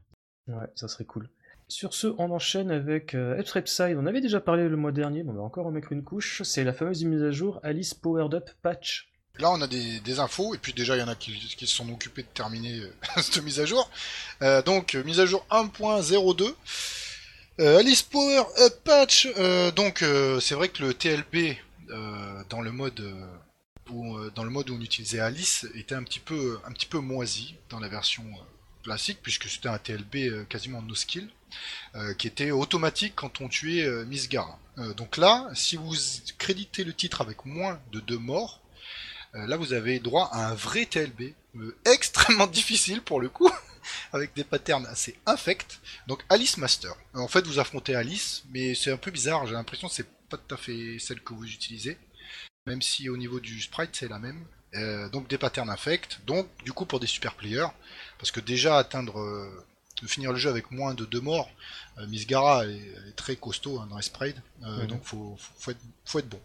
Ouais, 0.48 0.66
ça 0.74 0.88
serait 0.88 1.06
cool. 1.06 1.30
Sur 1.68 1.94
ce, 1.94 2.08
on 2.18 2.30
enchaîne 2.30 2.70
avec 2.70 3.14
euh. 3.14 3.42
On 3.96 4.06
avait 4.06 4.20
déjà 4.20 4.40
parlé 4.40 4.68
le 4.68 4.76
mois 4.76 4.92
dernier, 4.92 5.22
mais 5.22 5.30
on 5.30 5.34
va 5.34 5.42
encore 5.42 5.66
en 5.66 5.70
mettre 5.70 5.92
une 5.92 6.04
couche. 6.04 6.42
C'est 6.42 6.64
la 6.64 6.72
fameuse 6.72 7.04
mise 7.04 7.22
à 7.22 7.30
jour 7.30 7.58
Alice 7.62 7.94
Powered 7.94 8.34
Up 8.34 8.50
Patch. 8.62 9.08
Là, 9.38 9.50
on 9.50 9.60
a 9.60 9.66
des, 9.66 10.20
infos, 10.20 10.54
et 10.54 10.58
puis 10.58 10.72
déjà, 10.72 10.96
il 10.96 11.00
y 11.00 11.02
en 11.02 11.08
a 11.08 11.16
qui, 11.16 11.32
se 11.58 11.66
sont 11.66 11.90
occupés 11.92 12.22
de 12.22 12.28
terminer 12.28 12.78
euh, 12.78 12.92
cette 13.16 13.42
mise 13.42 13.58
à 13.58 13.66
jour. 13.66 13.90
Euh, 14.42 14.62
donc, 14.62 14.94
mise 14.94 15.18
à 15.18 15.26
jour 15.26 15.44
1.02. 15.50 16.54
Euh, 17.60 17.78
Alice 17.78 18.02
Power 18.02 18.44
Up 18.60 18.74
Patch. 18.84 19.28
donc, 19.74 20.04
c'est 20.40 20.54
vrai 20.54 20.68
que 20.68 20.82
le 20.82 20.94
TLB 20.94 21.56
dans 22.48 22.60
le 22.60 22.72
mode 22.72 23.02
où, 23.90 24.18
dans 24.30 24.44
le 24.44 24.50
mode 24.50 24.70
où 24.70 24.74
on 24.74 24.80
utilisait 24.80 25.20
Alice 25.20 25.66
était 25.74 25.94
un 25.94 26.02
petit 26.02 26.18
peu, 26.20 26.58
un 26.66 26.72
petit 26.72 26.86
peu 26.86 26.98
moisi 26.98 27.56
dans 27.70 27.78
la 27.78 27.88
version 27.88 28.24
classique, 28.84 29.18
puisque 29.22 29.48
c'était 29.48 29.68
un 29.68 29.78
TLB 29.78 30.46
quasiment 30.48 30.82
no 30.82 30.94
skill. 30.94 31.28
Euh, 31.94 32.12
qui 32.14 32.26
était 32.26 32.50
automatique 32.50 33.14
quand 33.14 33.40
on 33.40 33.48
tuait 33.48 33.84
euh, 33.84 34.04
Miss 34.04 34.28
Gara. 34.28 34.58
Euh, 34.78 34.94
donc 34.94 35.16
là, 35.16 35.48
si 35.54 35.76
vous 35.76 35.94
créditez 36.38 36.82
le 36.82 36.92
titre 36.92 37.20
avec 37.20 37.44
moins 37.44 37.80
de 37.92 38.00
deux 38.00 38.18
morts, 38.18 38.60
là 39.32 39.56
vous 39.56 39.72
avez 39.72 39.98
droit 39.98 40.28
à 40.32 40.48
un 40.48 40.54
vrai 40.54 40.86
TLB, 40.86 41.34
extrêmement 41.84 42.46
difficile 42.46 43.00
pour 43.00 43.20
le 43.20 43.28
coup, 43.28 43.50
avec 44.12 44.34
des 44.34 44.44
patterns 44.44 44.86
assez 44.86 45.16
infects. 45.26 45.80
Donc 46.08 46.22
Alice 46.28 46.56
Master. 46.56 46.94
En 47.14 47.28
fait, 47.28 47.46
vous 47.46 47.58
affrontez 47.60 47.94
Alice, 47.94 48.44
mais 48.50 48.74
c'est 48.74 48.92
un 48.92 48.96
peu 48.96 49.10
bizarre, 49.10 49.46
j'ai 49.46 49.54
l'impression 49.54 49.88
que 49.88 49.94
c'est 49.94 50.08
pas 50.28 50.36
tout 50.36 50.54
à 50.54 50.58
fait 50.58 50.98
celle 50.98 51.20
que 51.20 51.34
vous 51.34 51.46
utilisez, 51.46 51.96
même 52.66 52.82
si 52.82 53.08
au 53.08 53.16
niveau 53.16 53.38
du 53.38 53.60
sprite 53.60 53.90
c'est 53.92 54.08
la 54.08 54.18
même. 54.18 54.44
Donc 55.12 55.28
des 55.28 55.38
patterns 55.38 55.70
infects, 55.70 56.20
donc 56.26 56.48
du 56.64 56.72
coup 56.72 56.84
pour 56.86 57.00
des 57.00 57.06
super 57.06 57.34
players, 57.34 57.68
parce 58.18 58.30
que 58.30 58.40
déjà 58.40 58.76
atteindre 58.78 59.14
de 60.02 60.08
finir 60.08 60.32
le 60.32 60.38
jeu 60.38 60.50
avec 60.50 60.70
moins 60.70 60.94
de 60.94 61.04
deux 61.04 61.20
morts. 61.20 61.50
Euh, 61.98 62.06
Miss 62.06 62.26
Gara 62.26 62.66
est, 62.66 63.16
très 63.16 63.36
costaud 63.36 63.78
hein, 63.78 63.86
dans 63.88 63.98
les 63.98 64.34
euh, 64.64 64.86
donc 64.86 65.04
faut, 65.04 65.36
faut, 65.58 65.70
être, 65.70 65.80
faut 66.04 66.18
être 66.18 66.28
bon. 66.28 66.40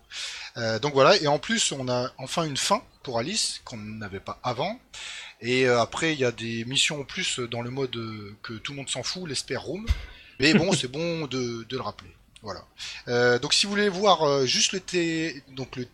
Euh, 0.57 0.79
donc 0.79 0.93
voilà, 0.93 1.17
et 1.17 1.27
en 1.27 1.39
plus 1.39 1.71
on 1.71 1.89
a 1.89 2.11
enfin 2.17 2.43
une 2.43 2.57
fin 2.57 2.83
pour 3.03 3.19
Alice 3.19 3.61
qu'on 3.65 3.77
n'avait 3.77 4.19
pas 4.19 4.39
avant. 4.43 4.79
Et 5.41 5.67
après 5.67 6.13
il 6.13 6.19
y 6.19 6.25
a 6.25 6.31
des 6.31 6.65
missions 6.65 7.01
en 7.01 7.03
plus 7.03 7.39
dans 7.39 7.61
le 7.61 7.69
mode 7.69 7.97
que 8.43 8.53
tout 8.53 8.73
le 8.73 8.77
monde 8.77 8.89
s'en 8.89 9.03
fout, 9.03 9.27
l'Esper 9.27 9.57
Room. 9.57 9.85
Mais 10.39 10.53
bon, 10.53 10.71
c'est 10.79 10.89
bon 10.89 11.25
de, 11.27 11.63
de, 11.63 11.75
le 11.75 11.81
rappeler. 11.81 12.11
Voilà. 12.41 13.39
donc 13.39 13.53
si 13.53 13.65
vous 13.65 13.71
voulez 13.71 13.89
voir 13.89 14.45
juste 14.45 14.71
le 14.71 14.79
T, 14.79 15.43
donc 15.55 15.75
le 15.75 15.87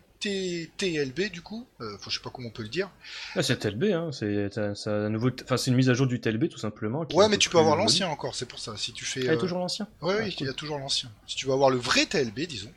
TLB 0.76 1.30
du 1.30 1.42
coup, 1.42 1.66
euh, 1.80 1.96
je 2.04 2.10
sais 2.10 2.20
pas 2.20 2.30
comment 2.30 2.48
on 2.48 2.52
peut 2.52 2.62
le 2.62 2.68
dire. 2.68 2.90
Ah, 3.34 3.42
c'est 3.42 3.56
TLB, 3.56 3.84
hein. 3.92 4.10
c'est 4.12 4.58
un 4.86 5.08
nouveau, 5.08 5.30
enfin 5.44 5.56
c'est 5.56 5.70
une 5.70 5.76
mise 5.76 5.90
à 5.90 5.94
jour 5.94 6.06
du 6.06 6.20
TLB 6.20 6.48
tout 6.48 6.58
simplement. 6.58 7.06
Ouais, 7.12 7.28
mais 7.28 7.38
tu 7.38 7.48
peux 7.48 7.58
avoir 7.58 7.76
l'ancien 7.76 8.08
encore, 8.08 8.34
c'est 8.34 8.46
pour 8.46 8.58
ça. 8.58 8.76
Si 8.76 8.92
tu 8.92 9.04
fais, 9.04 9.20
ah, 9.20 9.24
il 9.24 9.28
y 9.28 9.30
a 9.30 9.36
toujours 9.36 9.58
l'ancien? 9.58 9.88
Ouais, 10.00 10.16
oui, 10.22 10.36
il 10.40 10.46
y 10.46 10.48
a 10.48 10.52
toujours 10.52 10.78
l'ancien. 10.78 11.10
Si 11.26 11.36
tu 11.36 11.46
veux 11.46 11.52
avoir 11.52 11.70
le 11.70 11.78
vrai 11.78 12.06
TLB, 12.06 12.40
disons, 12.40 12.72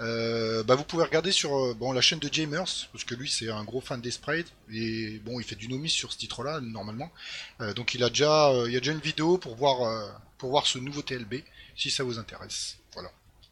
euh, 0.00 0.62
bah 0.62 0.74
vous 0.74 0.84
pouvez 0.84 1.04
regarder 1.04 1.32
sur 1.32 1.56
euh, 1.56 1.74
bon 1.74 1.92
la 1.92 2.00
chaîne 2.00 2.18
de 2.18 2.32
Jamers, 2.32 2.88
parce 2.92 3.04
que 3.04 3.14
lui 3.14 3.28
c'est 3.28 3.50
un 3.50 3.64
gros 3.64 3.80
fan 3.80 4.00
des 4.00 4.10
sprites 4.10 4.52
et 4.72 5.20
bon 5.24 5.40
il 5.40 5.44
fait 5.44 5.56
du 5.56 5.68
nomis 5.68 5.90
sur 5.90 6.12
ce 6.12 6.18
titre-là 6.18 6.60
normalement. 6.60 7.10
donc 7.76 7.94
il 7.94 8.04
a 8.04 8.08
déjà, 8.08 8.52
il 8.66 8.72
y 8.72 8.76
a 8.76 8.80
déjà 8.80 8.92
une 8.92 9.00
vidéo 9.00 9.38
pour 9.38 9.56
voir 9.56 10.18
pour 10.38 10.50
voir 10.50 10.66
ce 10.66 10.78
nouveau 10.78 11.02
TLB 11.02 11.42
si 11.76 11.90
ça 11.90 12.04
vous 12.04 12.18
intéresse. 12.18 12.78
Voilà. 12.94 13.10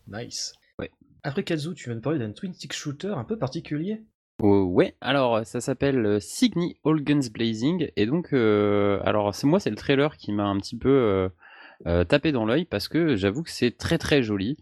Nice. 0.08 0.54
Après 1.26 1.42
Kazu, 1.42 1.74
tu 1.74 1.88
viens 1.88 1.96
de 1.96 2.00
parler 2.00 2.20
d'un 2.20 2.30
twin 2.30 2.54
stick 2.54 2.72
shooter 2.72 3.08
un 3.08 3.24
peu 3.24 3.36
particulier. 3.36 4.00
Oh, 4.40 4.62
ouais, 4.66 4.94
alors 5.00 5.44
ça 5.44 5.60
s'appelle 5.60 6.06
euh, 6.06 6.20
Signy 6.20 6.76
All 6.84 7.02
Guns 7.02 7.28
Blazing. 7.34 7.90
Et 7.96 8.06
donc 8.06 8.32
euh, 8.32 9.00
alors 9.04 9.34
c'est 9.34 9.48
moi 9.48 9.58
c'est 9.58 9.70
le 9.70 9.76
trailer 9.76 10.16
qui 10.18 10.30
m'a 10.30 10.44
un 10.44 10.56
petit 10.58 10.78
peu 10.78 11.28
euh, 11.84 12.04
tapé 12.04 12.30
dans 12.30 12.44
l'œil 12.44 12.64
parce 12.64 12.86
que 12.86 13.16
j'avoue 13.16 13.42
que 13.42 13.50
c'est 13.50 13.76
très 13.76 13.98
très 13.98 14.22
joli. 14.22 14.56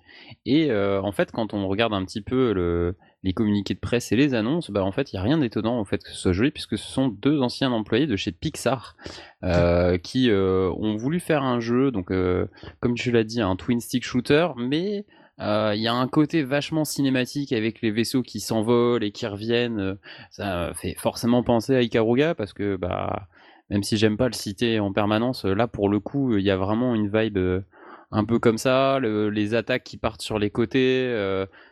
Et 0.46 0.72
en 0.72 1.12
fait 1.12 1.32
quand 1.32 1.52
on 1.52 1.68
regarde 1.68 1.92
un 1.92 2.02
petit 2.06 2.22
peu 2.22 2.54
le, 2.54 2.96
les 3.24 3.34
communiqués 3.34 3.74
de 3.74 3.80
presse 3.80 4.10
et 4.12 4.16
les 4.16 4.32
annonces, 4.32 4.70
bah 4.70 4.84
en 4.84 4.92
fait 4.92 5.12
il 5.12 5.16
y 5.16 5.18
a 5.18 5.22
rien 5.22 5.36
d'étonnant 5.36 5.78
au 5.80 5.84
fait 5.84 6.02
que 6.02 6.08
ce 6.08 6.16
soit 6.16 6.32
joli 6.32 6.50
puisque 6.50 6.78
ce 6.78 6.90
sont 6.90 7.08
deux 7.08 7.42
anciens 7.42 7.72
employés 7.72 8.06
de 8.06 8.16
chez 8.16 8.32
Pixar 8.32 8.96
qui 10.02 10.30
ont 10.32 10.96
voulu 10.96 11.20
faire 11.20 11.42
un 11.42 11.60
jeu 11.60 11.90
donc 11.90 12.10
comme 12.80 12.94
tu 12.94 13.10
l'as 13.10 13.24
dit 13.24 13.42
un 13.42 13.54
twin 13.54 13.80
stick 13.80 14.02
shooter 14.02 14.48
mais 14.56 15.04
il 15.38 15.44
euh, 15.44 15.74
y 15.74 15.88
a 15.88 15.94
un 15.94 16.06
côté 16.06 16.44
vachement 16.44 16.84
cinématique 16.84 17.52
avec 17.52 17.82
les 17.82 17.90
vaisseaux 17.90 18.22
qui 18.22 18.38
s'envolent 18.38 19.02
et 19.02 19.10
qui 19.10 19.26
reviennent. 19.26 19.80
Euh, 19.80 19.94
ça 20.30 20.72
fait 20.74 20.94
forcément 20.94 21.42
penser 21.42 21.74
à 21.74 21.82
Ikaruga 21.82 22.34
parce 22.34 22.52
que 22.52 22.76
bah 22.76 23.28
même 23.68 23.82
si 23.82 23.96
j'aime 23.96 24.16
pas 24.16 24.28
le 24.28 24.34
citer 24.34 24.78
en 24.78 24.92
permanence, 24.92 25.44
là 25.44 25.66
pour 25.66 25.88
le 25.88 25.98
coup 25.98 26.36
il 26.36 26.44
y 26.44 26.50
a 26.50 26.56
vraiment 26.56 26.94
une 26.94 27.10
vibe 27.10 27.38
euh, 27.38 27.60
un 28.12 28.24
peu 28.24 28.38
comme 28.38 28.58
ça, 28.58 29.00
les 29.00 29.54
attaques 29.54 29.82
qui 29.82 29.96
partent 29.96 30.22
sur 30.22 30.38
les 30.38 30.50
côtés. 30.50 31.08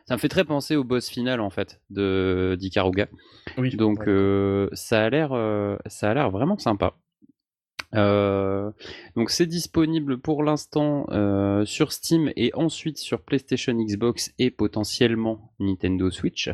ça 0.07 0.15
me 0.15 0.19
fait 0.19 0.29
très 0.29 0.45
penser 0.45 0.75
au 0.75 0.83
boss 0.83 1.09
final 1.09 1.41
en 1.41 1.51
fait 1.51 1.81
de 1.91 2.57
d'Ikaruga. 2.59 3.07
Oui, 3.59 3.77
Donc 3.77 4.09
ça 4.73 5.05
a 5.05 5.11
l'air 5.11 5.31
ça 5.87 6.11
a 6.11 6.15
l'air 6.15 6.31
vraiment 6.33 6.59
sympa. 6.59 6.95
Euh, 7.95 8.71
donc 9.17 9.31
c'est 9.31 9.47
disponible 9.47 10.19
pour 10.19 10.43
l'instant 10.43 11.07
euh, 11.11 11.65
sur 11.65 11.93
Steam 11.93 12.33
et 12.37 12.53
ensuite 12.55 12.99
sur 12.99 13.21
PlayStation, 13.21 13.75
Xbox 13.75 14.33
et 14.39 14.51
potentiellement 14.51 15.53
Nintendo 15.61 16.11
Switch. 16.11 16.51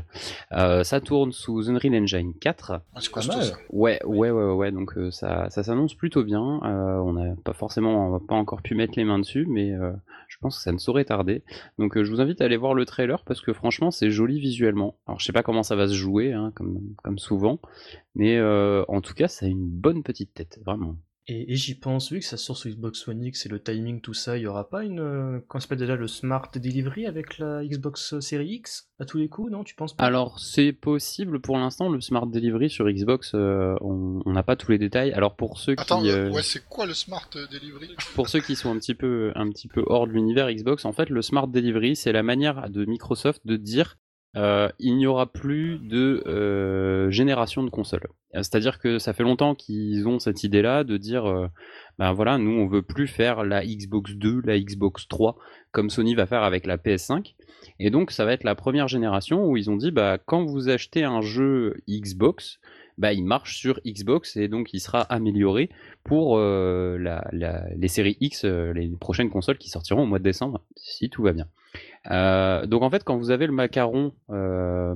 Euh, 0.52 0.84
ça 0.84 1.00
tourne 1.00 1.32
sous 1.32 1.70
Unreal 1.70 1.94
Engine 2.02 2.34
4. 2.40 2.72
Ah, 2.72 3.00
c'est. 3.42 3.54
Ouais, 3.70 4.00
ouais, 4.04 4.30
ouais, 4.30 4.52
ouais. 4.52 4.72
Donc 4.72 4.96
euh, 4.96 5.10
ça, 5.10 5.48
ça 5.50 5.62
s'annonce 5.62 5.94
plutôt 5.94 6.24
bien. 6.24 6.60
Euh, 6.64 6.98
on 6.98 7.12
n'a 7.14 7.34
pas 7.44 7.52
forcément, 7.52 8.08
on 8.08 8.10
va 8.10 8.20
pas 8.20 8.34
encore 8.34 8.62
pu 8.62 8.74
mettre 8.74 8.94
les 8.96 9.04
mains 9.04 9.18
dessus, 9.18 9.46
mais 9.48 9.72
euh, 9.72 9.92
je 10.28 10.36
pense 10.38 10.56
que 10.56 10.62
ça 10.62 10.72
ne 10.72 10.78
saurait 10.78 11.04
tarder. 11.04 11.42
Donc 11.78 11.96
euh, 11.96 12.04
je 12.04 12.10
vous 12.10 12.20
invite 12.20 12.40
à 12.40 12.44
aller 12.44 12.56
voir 12.56 12.74
le 12.74 12.84
trailer 12.84 13.22
parce 13.24 13.40
que 13.40 13.52
franchement 13.52 13.90
c'est 13.90 14.10
joli 14.10 14.40
visuellement. 14.40 14.96
Alors 15.06 15.18
je 15.20 15.24
sais 15.24 15.32
pas 15.32 15.42
comment 15.42 15.62
ça 15.62 15.76
va 15.76 15.88
se 15.88 15.94
jouer, 15.94 16.32
hein, 16.32 16.52
comme, 16.54 16.80
comme 17.02 17.18
souvent, 17.18 17.60
mais 18.14 18.36
euh, 18.36 18.84
en 18.88 19.00
tout 19.00 19.14
cas 19.14 19.28
ça 19.28 19.46
a 19.46 19.48
une 19.48 19.68
bonne 19.68 20.02
petite 20.02 20.34
tête, 20.34 20.58
vraiment. 20.64 20.96
Et, 21.28 21.52
et 21.52 21.56
j'y 21.56 21.74
pense, 21.74 22.10
vu 22.10 22.20
que 22.20 22.24
ça 22.24 22.38
sort 22.38 22.56
sur 22.56 22.70
Xbox 22.70 23.06
One 23.06 23.22
X 23.22 23.44
et 23.44 23.48
le 23.50 23.62
timing, 23.62 24.00
tout 24.00 24.14
ça, 24.14 24.38
il 24.38 24.44
y 24.44 24.46
aura 24.46 24.68
pas 24.70 24.82
une. 24.82 25.00
Euh, 25.00 25.40
qu'on 25.46 25.60
s'appelle 25.60 25.78
déjà 25.78 25.94
le 25.94 26.08
Smart 26.08 26.48
Delivery 26.54 27.06
avec 27.06 27.36
la 27.38 27.62
Xbox 27.64 28.18
Series 28.20 28.54
X 28.54 28.88
à 28.98 29.04
tous 29.04 29.18
les 29.18 29.28
coups, 29.28 29.52
non 29.52 29.62
Tu 29.62 29.74
penses 29.74 29.94
pas? 29.94 30.04
Alors 30.04 30.40
c'est 30.40 30.72
possible 30.72 31.40
pour 31.40 31.58
l'instant 31.58 31.90
le 31.90 32.00
Smart 32.00 32.26
Delivery 32.26 32.70
sur 32.70 32.88
Xbox, 32.88 33.32
euh, 33.34 33.74
on 33.82 34.22
n'a 34.32 34.42
pas 34.42 34.56
tous 34.56 34.72
les 34.72 34.78
détails. 34.78 35.12
Alors 35.12 35.36
pour 35.36 35.58
ceux 35.58 35.74
qui 35.74 35.82
Attends, 35.82 36.04
euh, 36.04 36.30
ouais, 36.30 36.42
c'est 36.42 36.66
quoi 36.66 36.86
le 36.86 36.94
Smart 36.94 37.28
euh, 37.36 37.46
Delivery? 37.52 37.94
pour 38.14 38.28
ceux 38.28 38.40
qui 38.40 38.56
sont 38.56 38.72
un 38.72 38.78
petit 38.78 38.94
peu 38.94 39.32
un 39.34 39.50
petit 39.50 39.68
peu 39.68 39.84
hors 39.86 40.06
de 40.06 40.12
l'univers 40.12 40.50
Xbox, 40.50 40.84
en 40.84 40.92
fait, 40.92 41.10
le 41.10 41.20
Smart 41.22 41.46
Delivery, 41.46 41.94
c'est 41.94 42.12
la 42.12 42.22
manière 42.22 42.70
de 42.70 42.86
Microsoft 42.86 43.46
de 43.46 43.56
dire 43.56 43.98
euh, 44.38 44.68
il 44.78 44.96
n'y 44.96 45.06
aura 45.06 45.26
plus 45.26 45.78
de 45.80 46.22
euh, 46.26 47.10
génération 47.10 47.64
de 47.64 47.70
consoles. 47.70 48.06
Euh, 48.34 48.42
C'est-à-dire 48.42 48.78
que 48.78 49.00
ça 49.00 49.12
fait 49.12 49.24
longtemps 49.24 49.56
qu'ils 49.56 50.06
ont 50.06 50.20
cette 50.20 50.44
idée-là 50.44 50.84
de 50.84 50.96
dire, 50.96 51.50
ben 51.98 52.12
voilà, 52.12 52.38
nous 52.38 52.52
on 52.52 52.68
veut 52.68 52.82
plus 52.82 53.08
faire 53.08 53.42
la 53.42 53.64
Xbox 53.66 54.12
2, 54.12 54.42
la 54.44 54.58
Xbox 54.60 55.08
3 55.08 55.36
comme 55.72 55.90
Sony 55.90 56.14
va 56.14 56.26
faire 56.26 56.44
avec 56.44 56.66
la 56.66 56.76
PS5. 56.76 57.34
Et 57.80 57.90
donc 57.90 58.12
ça 58.12 58.24
va 58.24 58.32
être 58.32 58.44
la 58.44 58.54
première 58.54 58.86
génération 58.86 59.44
où 59.44 59.56
ils 59.56 59.70
ont 59.70 59.76
dit, 59.76 59.90
bah 59.90 60.18
quand 60.24 60.44
vous 60.44 60.68
achetez 60.68 61.02
un 61.02 61.20
jeu 61.20 61.74
Xbox, 61.88 62.60
bah 62.98 63.12
il 63.12 63.24
marche 63.24 63.56
sur 63.56 63.80
Xbox 63.86 64.36
et 64.36 64.48
donc 64.48 64.74
il 64.74 64.80
sera 64.80 65.00
amélioré 65.02 65.70
pour 66.04 66.36
euh, 66.36 66.98
la, 66.98 67.26
la- 67.32 67.64
les 67.76 67.88
séries 67.88 68.16
X, 68.20 68.44
euh, 68.44 68.72
les 68.72 68.88
prochaines 68.88 69.30
consoles 69.30 69.56
qui 69.58 69.70
sortiront 69.70 70.02
au 70.02 70.06
mois 70.06 70.18
de 70.18 70.24
décembre, 70.24 70.62
si 70.76 71.08
tout 71.08 71.22
va 71.22 71.32
bien. 71.32 71.46
Euh, 72.10 72.66
donc 72.66 72.82
en 72.82 72.90
fait, 72.90 73.04
quand 73.04 73.16
vous 73.16 73.30
avez 73.30 73.46
le 73.46 73.52
macaron 73.52 74.12
euh, 74.30 74.94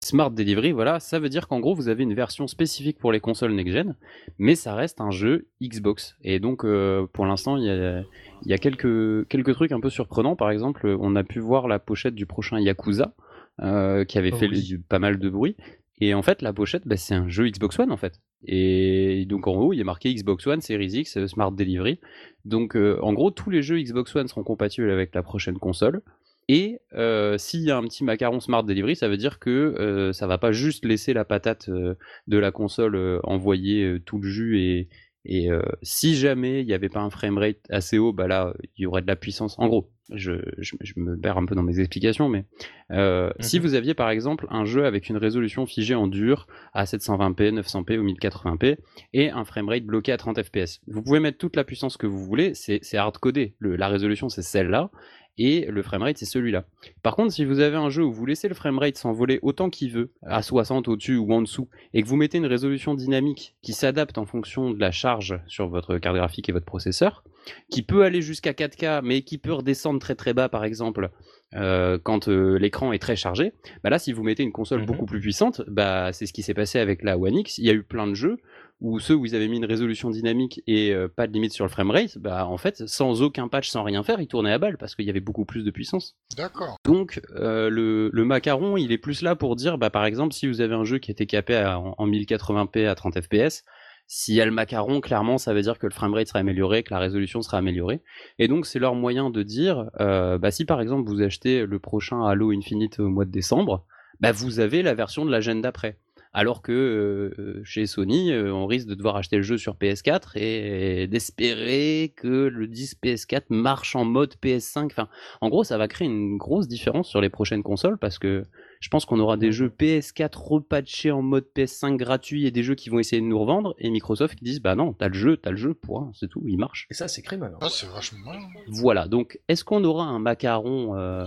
Smart 0.00 0.30
Delivery, 0.30 0.72
voilà, 0.72 0.98
ça 1.00 1.18
veut 1.18 1.28
dire 1.28 1.46
qu'en 1.48 1.60
gros 1.60 1.74
vous 1.74 1.88
avez 1.88 2.02
une 2.04 2.14
version 2.14 2.46
spécifique 2.46 2.98
pour 2.98 3.12
les 3.12 3.20
consoles 3.20 3.52
next-gen, 3.52 3.96
mais 4.38 4.54
ça 4.54 4.74
reste 4.74 5.00
un 5.00 5.10
jeu 5.10 5.46
Xbox. 5.62 6.16
Et 6.22 6.38
donc 6.40 6.64
euh, 6.64 7.06
pour 7.12 7.26
l'instant, 7.26 7.56
il 7.56 7.64
y 7.64 7.70
a, 7.70 8.00
il 8.44 8.50
y 8.50 8.52
a 8.54 8.58
quelques, 8.58 9.28
quelques 9.28 9.54
trucs 9.54 9.72
un 9.72 9.80
peu 9.80 9.90
surprenants. 9.90 10.36
Par 10.36 10.50
exemple, 10.50 10.96
on 11.00 11.16
a 11.16 11.24
pu 11.24 11.38
voir 11.40 11.68
la 11.68 11.78
pochette 11.78 12.14
du 12.14 12.26
prochain 12.26 12.58
Yakuza, 12.60 13.14
qui 13.58 14.18
avait 14.18 14.32
Oh 14.32 14.36
fait 14.36 14.48
oui. 14.48 14.78
pas 14.88 14.98
mal 14.98 15.18
de 15.18 15.28
bruit. 15.28 15.56
Et 16.04 16.14
en 16.14 16.22
fait, 16.22 16.42
la 16.42 16.52
pochette, 16.52 16.82
bah, 16.84 16.96
c'est 16.96 17.14
un 17.14 17.28
jeu 17.28 17.48
Xbox 17.48 17.78
One 17.78 17.92
en 17.92 17.96
fait. 17.96 18.20
Et 18.44 19.24
donc 19.26 19.46
en 19.46 19.54
haut, 19.54 19.72
il 19.72 19.76
y 19.76 19.80
a 19.82 19.84
marqué 19.84 20.12
Xbox 20.12 20.44
One, 20.48 20.60
Series 20.60 20.98
X, 20.98 21.16
euh, 21.16 21.28
Smart 21.28 21.52
Delivery. 21.52 22.00
Donc 22.44 22.74
euh, 22.74 22.98
en 23.02 23.12
gros, 23.12 23.30
tous 23.30 23.50
les 23.50 23.62
jeux 23.62 23.80
Xbox 23.80 24.16
One 24.16 24.26
seront 24.26 24.42
compatibles 24.42 24.90
avec 24.90 25.14
la 25.14 25.22
prochaine 25.22 25.58
console. 25.58 26.02
Et 26.48 26.80
euh, 26.94 27.38
s'il 27.38 27.60
y 27.60 27.70
a 27.70 27.76
un 27.76 27.84
petit 27.84 28.02
macaron 28.02 28.40
Smart 28.40 28.64
Delivery, 28.64 28.96
ça 28.96 29.08
veut 29.08 29.16
dire 29.16 29.38
que 29.38 29.48
euh, 29.50 30.12
ça 30.12 30.26
va 30.26 30.38
pas 30.38 30.50
juste 30.50 30.84
laisser 30.84 31.12
la 31.12 31.24
patate 31.24 31.70
de 31.70 32.36
la 32.36 32.50
console 32.50 33.20
envoyer 33.22 33.98
tout 34.04 34.18
le 34.18 34.28
jus 34.28 34.88
et, 35.24 35.48
si 35.82 36.16
jamais 36.16 36.62
il 36.62 36.66
n'y 36.66 36.74
avait 36.74 36.88
pas 36.88 36.98
un 36.98 37.10
framerate 37.10 37.60
assez 37.70 37.96
haut, 37.96 38.12
bah 38.12 38.26
là 38.26 38.52
il 38.76 38.82
y 38.82 38.86
aurait 38.86 39.02
de 39.02 39.06
la 39.06 39.14
puissance. 39.14 39.56
En 39.56 39.68
gros, 39.68 39.92
je, 40.14 40.32
je, 40.58 40.74
je 40.80 40.92
me 40.96 41.16
perds 41.16 41.38
un 41.38 41.44
peu 41.46 41.54
dans 41.54 41.62
mes 41.62 41.78
explications, 41.80 42.28
mais 42.28 42.44
euh, 42.90 43.30
si 43.40 43.58
Mhm. 43.58 43.62
vous 43.66 43.74
aviez 43.74 43.94
par 43.94 44.10
exemple 44.10 44.46
un 44.50 44.64
jeu 44.64 44.84
avec 44.86 45.08
une 45.08 45.16
résolution 45.16 45.66
figée 45.66 45.94
en 45.94 46.06
dur 46.06 46.46
à 46.72 46.84
720p, 46.84 47.52
900p 47.60 47.98
ou 47.98 48.04
1080p 48.04 48.76
et 49.12 49.30
un 49.30 49.44
framerate 49.44 49.84
bloqué 49.84 50.12
à 50.12 50.16
30 50.16 50.42
fps, 50.42 50.80
vous 50.86 51.02
pouvez 51.02 51.20
mettre 51.20 51.38
toute 51.38 51.56
la 51.56 51.64
puissance 51.64 51.96
que 51.96 52.06
vous 52.06 52.24
voulez, 52.24 52.54
c'est 52.54 52.80
hard-codé. 52.96 53.54
Le- 53.58 53.76
La 53.76 53.88
résolution 53.88 54.28
c'est 54.28 54.42
celle-là 54.42 54.90
et 55.38 55.66
le 55.66 55.82
framerate 55.82 56.18
c'est 56.18 56.24
celui-là. 56.24 56.64
Par 57.02 57.16
contre, 57.16 57.32
si 57.32 57.44
vous 57.44 57.60
avez 57.60 57.76
un 57.76 57.90
jeu 57.90 58.04
où 58.04 58.12
vous 58.12 58.26
laissez 58.26 58.48
le 58.48 58.54
framerate 58.54 58.96
s'envoler 58.96 59.38
autant 59.42 59.70
qu'il 59.70 59.90
veut, 59.90 60.12
à 60.22 60.42
60 60.42 60.88
au-dessus 60.88 61.16
ou 61.16 61.32
en 61.32 61.42
dessous, 61.42 61.68
et 61.94 62.02
que 62.02 62.08
vous 62.08 62.16
mettez 62.16 62.38
une 62.38 62.46
résolution 62.46 62.94
dynamique 62.94 63.56
qui 63.62 63.72
s'adapte 63.72 64.18
en 64.18 64.26
fonction 64.26 64.70
de 64.70 64.80
la 64.80 64.90
charge 64.90 65.40
sur 65.46 65.68
votre 65.68 65.98
carte 65.98 66.16
graphique 66.16 66.48
et 66.48 66.52
votre 66.52 66.66
processeur, 66.66 67.24
qui 67.70 67.82
peut 67.82 68.04
aller 68.04 68.22
jusqu'à 68.22 68.52
4K, 68.52 69.00
mais 69.02 69.22
qui 69.22 69.38
peut 69.38 69.52
redescendre 69.52 70.00
très 70.00 70.14
très 70.14 70.34
bas 70.34 70.48
par 70.48 70.64
exemple 70.64 71.10
euh, 71.54 71.98
quand 72.02 72.28
euh, 72.28 72.58
l'écran 72.58 72.92
est 72.92 72.98
très 72.98 73.16
chargé, 73.16 73.52
bah 73.84 73.90
là 73.90 73.98
si 73.98 74.12
vous 74.12 74.22
mettez 74.22 74.42
une 74.42 74.52
console 74.52 74.80
Mhm. 74.80 74.86
beaucoup 74.86 75.06
plus 75.06 75.20
puissante, 75.20 75.62
bah 75.68 76.12
c'est 76.12 76.26
ce 76.26 76.32
qui 76.32 76.42
s'est 76.42 76.54
passé 76.54 76.78
avec 76.78 77.02
la 77.02 77.18
One 77.18 77.36
X. 77.36 77.58
Il 77.58 77.64
y 77.66 77.70
a 77.70 77.74
eu 77.74 77.82
plein 77.82 78.06
de 78.06 78.14
jeux 78.14 78.38
où 78.80 78.98
ceux 78.98 79.14
où 79.14 79.24
ils 79.26 79.36
avaient 79.36 79.46
mis 79.46 79.58
une 79.58 79.64
résolution 79.64 80.10
dynamique 80.10 80.60
et 80.66 80.92
euh, 80.92 81.06
pas 81.06 81.28
de 81.28 81.32
limite 81.32 81.52
sur 81.52 81.64
le 81.64 81.70
framerate, 81.70 82.18
bah 82.18 82.46
en 82.46 82.56
fait 82.56 82.86
sans 82.88 83.22
aucun 83.22 83.46
patch, 83.48 83.68
sans 83.68 83.84
rien 83.84 84.02
faire, 84.02 84.20
ils 84.20 84.26
tournaient 84.26 84.52
à 84.52 84.58
balle 84.58 84.76
parce 84.76 84.96
qu'il 84.96 85.04
y 85.04 85.10
avait 85.10 85.20
beaucoup 85.20 85.44
plus 85.44 85.62
de 85.64 85.70
puissance. 85.70 86.16
D'accord. 86.36 86.76
Donc 86.84 87.20
euh, 87.36 87.70
le, 87.70 88.10
le 88.12 88.24
macaron, 88.24 88.76
il 88.76 88.90
est 88.90 88.98
plus 88.98 89.22
là 89.22 89.36
pour 89.36 89.54
dire, 89.54 89.78
bah 89.78 89.90
par 89.90 90.04
exemple, 90.04 90.32
si 90.34 90.48
vous 90.48 90.60
avez 90.60 90.74
un 90.74 90.84
jeu 90.84 90.98
qui 90.98 91.10
était 91.12 91.26
capé 91.26 91.54
à- 91.54 91.78
en, 91.78 91.94
en 91.96 92.06
1080p 92.08 92.86
à 92.88 92.94
30 92.96 93.20
fps, 93.20 93.62
s'il 94.06 94.34
y 94.34 94.40
a 94.40 94.44
le 94.44 94.50
macaron, 94.50 95.00
clairement, 95.00 95.38
ça 95.38 95.54
veut 95.54 95.62
dire 95.62 95.78
que 95.78 95.86
le 95.86 95.92
framerate 95.92 96.28
sera 96.28 96.40
amélioré, 96.40 96.82
que 96.82 96.92
la 96.92 97.00
résolution 97.00 97.40
sera 97.40 97.58
améliorée. 97.58 98.02
Et 98.38 98.48
donc 98.48 98.66
c'est 98.66 98.78
leur 98.78 98.94
moyen 98.94 99.30
de 99.30 99.42
dire, 99.42 99.90
euh, 100.00 100.38
bah 100.38 100.50
si 100.50 100.64
par 100.64 100.80
exemple 100.80 101.08
vous 101.08 101.22
achetez 101.22 101.64
le 101.64 101.78
prochain 101.78 102.22
Halo 102.24 102.52
Infinite 102.52 103.00
au 103.00 103.08
mois 103.08 103.24
de 103.24 103.30
décembre, 103.30 103.86
bah 104.20 104.32
vous 104.32 104.60
avez 104.60 104.82
la 104.82 104.94
version 104.94 105.24
de 105.24 105.30
la 105.30 105.40
gêne 105.40 105.62
d'après. 105.62 105.98
Alors 106.34 106.62
que 106.62 106.72
euh, 106.72 107.60
chez 107.62 107.84
Sony, 107.84 108.32
euh, 108.32 108.54
on 108.54 108.66
risque 108.66 108.86
de 108.86 108.94
devoir 108.94 109.16
acheter 109.16 109.36
le 109.36 109.42
jeu 109.42 109.58
sur 109.58 109.76
PS4 109.76 110.36
et, 110.36 111.02
et 111.02 111.06
d'espérer 111.06 112.14
que 112.16 112.48
le 112.48 112.66
disque 112.66 112.98
PS4 113.02 113.44
marche 113.50 113.96
en 113.96 114.06
mode 114.06 114.34
PS5. 114.42 114.86
Enfin, 114.86 115.08
en 115.42 115.50
gros, 115.50 115.62
ça 115.62 115.76
va 115.76 115.88
créer 115.88 116.08
une 116.08 116.38
grosse 116.38 116.68
différence 116.68 117.08
sur 117.08 117.20
les 117.20 117.28
prochaines 117.28 117.62
consoles 117.62 117.98
parce 117.98 118.18
que 118.18 118.44
je 118.82 118.88
pense 118.88 119.04
qu'on 119.04 119.20
aura 119.20 119.36
des 119.36 119.52
jeux 119.52 119.68
PS4 119.68 120.36
repatchés 120.36 121.12
en 121.12 121.22
mode 121.22 121.46
PS5 121.54 121.96
gratuit 121.96 122.46
et 122.46 122.50
des 122.50 122.64
jeux 122.64 122.74
qui 122.74 122.90
vont 122.90 122.98
essayer 122.98 123.22
de 123.22 123.26
nous 123.26 123.38
revendre 123.38 123.76
et 123.78 123.88
Microsoft 123.90 124.34
qui 124.34 124.44
disent 124.44 124.60
bah 124.60 124.74
non, 124.74 124.92
t'as 124.92 125.06
le 125.06 125.14
jeu, 125.14 125.36
t'as 125.36 125.52
le 125.52 125.56
jeu, 125.56 125.72
point, 125.72 126.10
c'est 126.18 126.28
tout, 126.28 126.42
il 126.46 126.58
marche. 126.58 126.88
Et 126.90 126.94
ça, 126.94 127.06
c'est 127.06 127.22
très 127.22 127.36
malin. 127.36 127.58
Ah, 127.60 127.68
c'est 127.70 127.86
vachement 127.86 128.18
malin. 128.26 128.40
Voilà, 128.66 129.06
donc 129.06 129.38
est-ce 129.46 129.62
qu'on 129.62 129.84
aura 129.84 130.06
un 130.06 130.18
macaron 130.18 130.96
euh, 130.96 131.24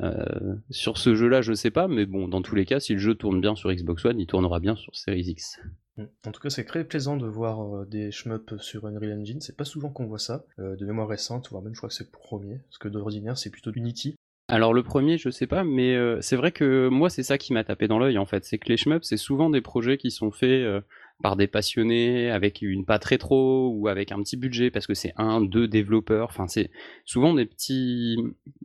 euh, 0.00 0.56
sur 0.70 0.96
ce 0.96 1.14
jeu-là? 1.14 1.42
Je 1.42 1.52
sais 1.52 1.70
pas, 1.70 1.88
mais 1.88 2.06
bon, 2.06 2.26
dans 2.26 2.40
tous 2.40 2.54
les 2.54 2.64
cas, 2.64 2.80
si 2.80 2.94
le 2.94 2.98
jeu 2.98 3.14
tourne 3.14 3.42
bien 3.42 3.54
sur 3.54 3.70
Xbox 3.70 4.06
One, 4.06 4.18
il 4.18 4.26
tournera 4.26 4.58
bien 4.58 4.74
sur 4.74 4.96
Series 4.96 5.28
X. 5.28 5.60
Mm. 5.98 6.04
En 6.26 6.32
tout 6.32 6.40
cas, 6.40 6.48
c'est 6.48 6.64
très 6.64 6.84
plaisant 6.84 7.18
de 7.18 7.26
voir 7.26 7.60
euh, 7.60 7.84
des 7.84 8.10
shmups 8.10 8.56
sur 8.60 8.86
Unreal 8.86 9.20
Engine. 9.20 9.40
C'est 9.42 9.56
pas 9.56 9.64
souvent 9.64 9.90
qu'on 9.90 10.06
voit 10.06 10.18
ça. 10.18 10.46
Euh, 10.58 10.76
de 10.76 10.86
mémoire 10.86 11.08
récente, 11.08 11.50
voire 11.50 11.62
même 11.62 11.74
je 11.74 11.80
crois 11.80 11.90
que 11.90 11.94
c'est 11.94 12.04
le 12.04 12.10
premier. 12.10 12.60
Parce 12.70 12.78
que 12.78 12.88
d'ordinaire, 12.88 13.36
c'est 13.36 13.50
plutôt 13.50 13.72
Unity. 13.72 14.16
Alors 14.50 14.72
le 14.72 14.82
premier, 14.82 15.18
je 15.18 15.28
sais 15.28 15.46
pas, 15.46 15.62
mais 15.62 15.94
euh, 15.94 16.18
c'est 16.22 16.36
vrai 16.36 16.52
que 16.52 16.88
moi 16.88 17.10
c'est 17.10 17.22
ça 17.22 17.36
qui 17.36 17.52
m'a 17.52 17.64
tapé 17.64 17.86
dans 17.86 17.98
l'œil 17.98 18.16
en 18.16 18.24
fait, 18.24 18.46
c'est 18.46 18.56
que 18.56 18.68
les 18.70 18.78
shmups 18.78 19.06
c'est 19.06 19.18
souvent 19.18 19.50
des 19.50 19.60
projets 19.60 19.98
qui 19.98 20.10
sont 20.10 20.30
faits 20.30 20.48
euh, 20.48 20.80
par 21.22 21.36
des 21.36 21.46
passionnés 21.46 22.30
avec 22.30 22.62
une 22.62 22.86
patte 22.86 23.04
rétro 23.04 23.68
ou 23.74 23.88
avec 23.88 24.10
un 24.10 24.22
petit 24.22 24.38
budget 24.38 24.70
parce 24.70 24.86
que 24.86 24.94
c'est 24.94 25.12
un, 25.18 25.42
deux 25.42 25.68
développeurs, 25.68 26.28
enfin 26.30 26.48
c'est 26.48 26.70
souvent 27.04 27.34
des 27.34 27.44
petits 27.44 28.16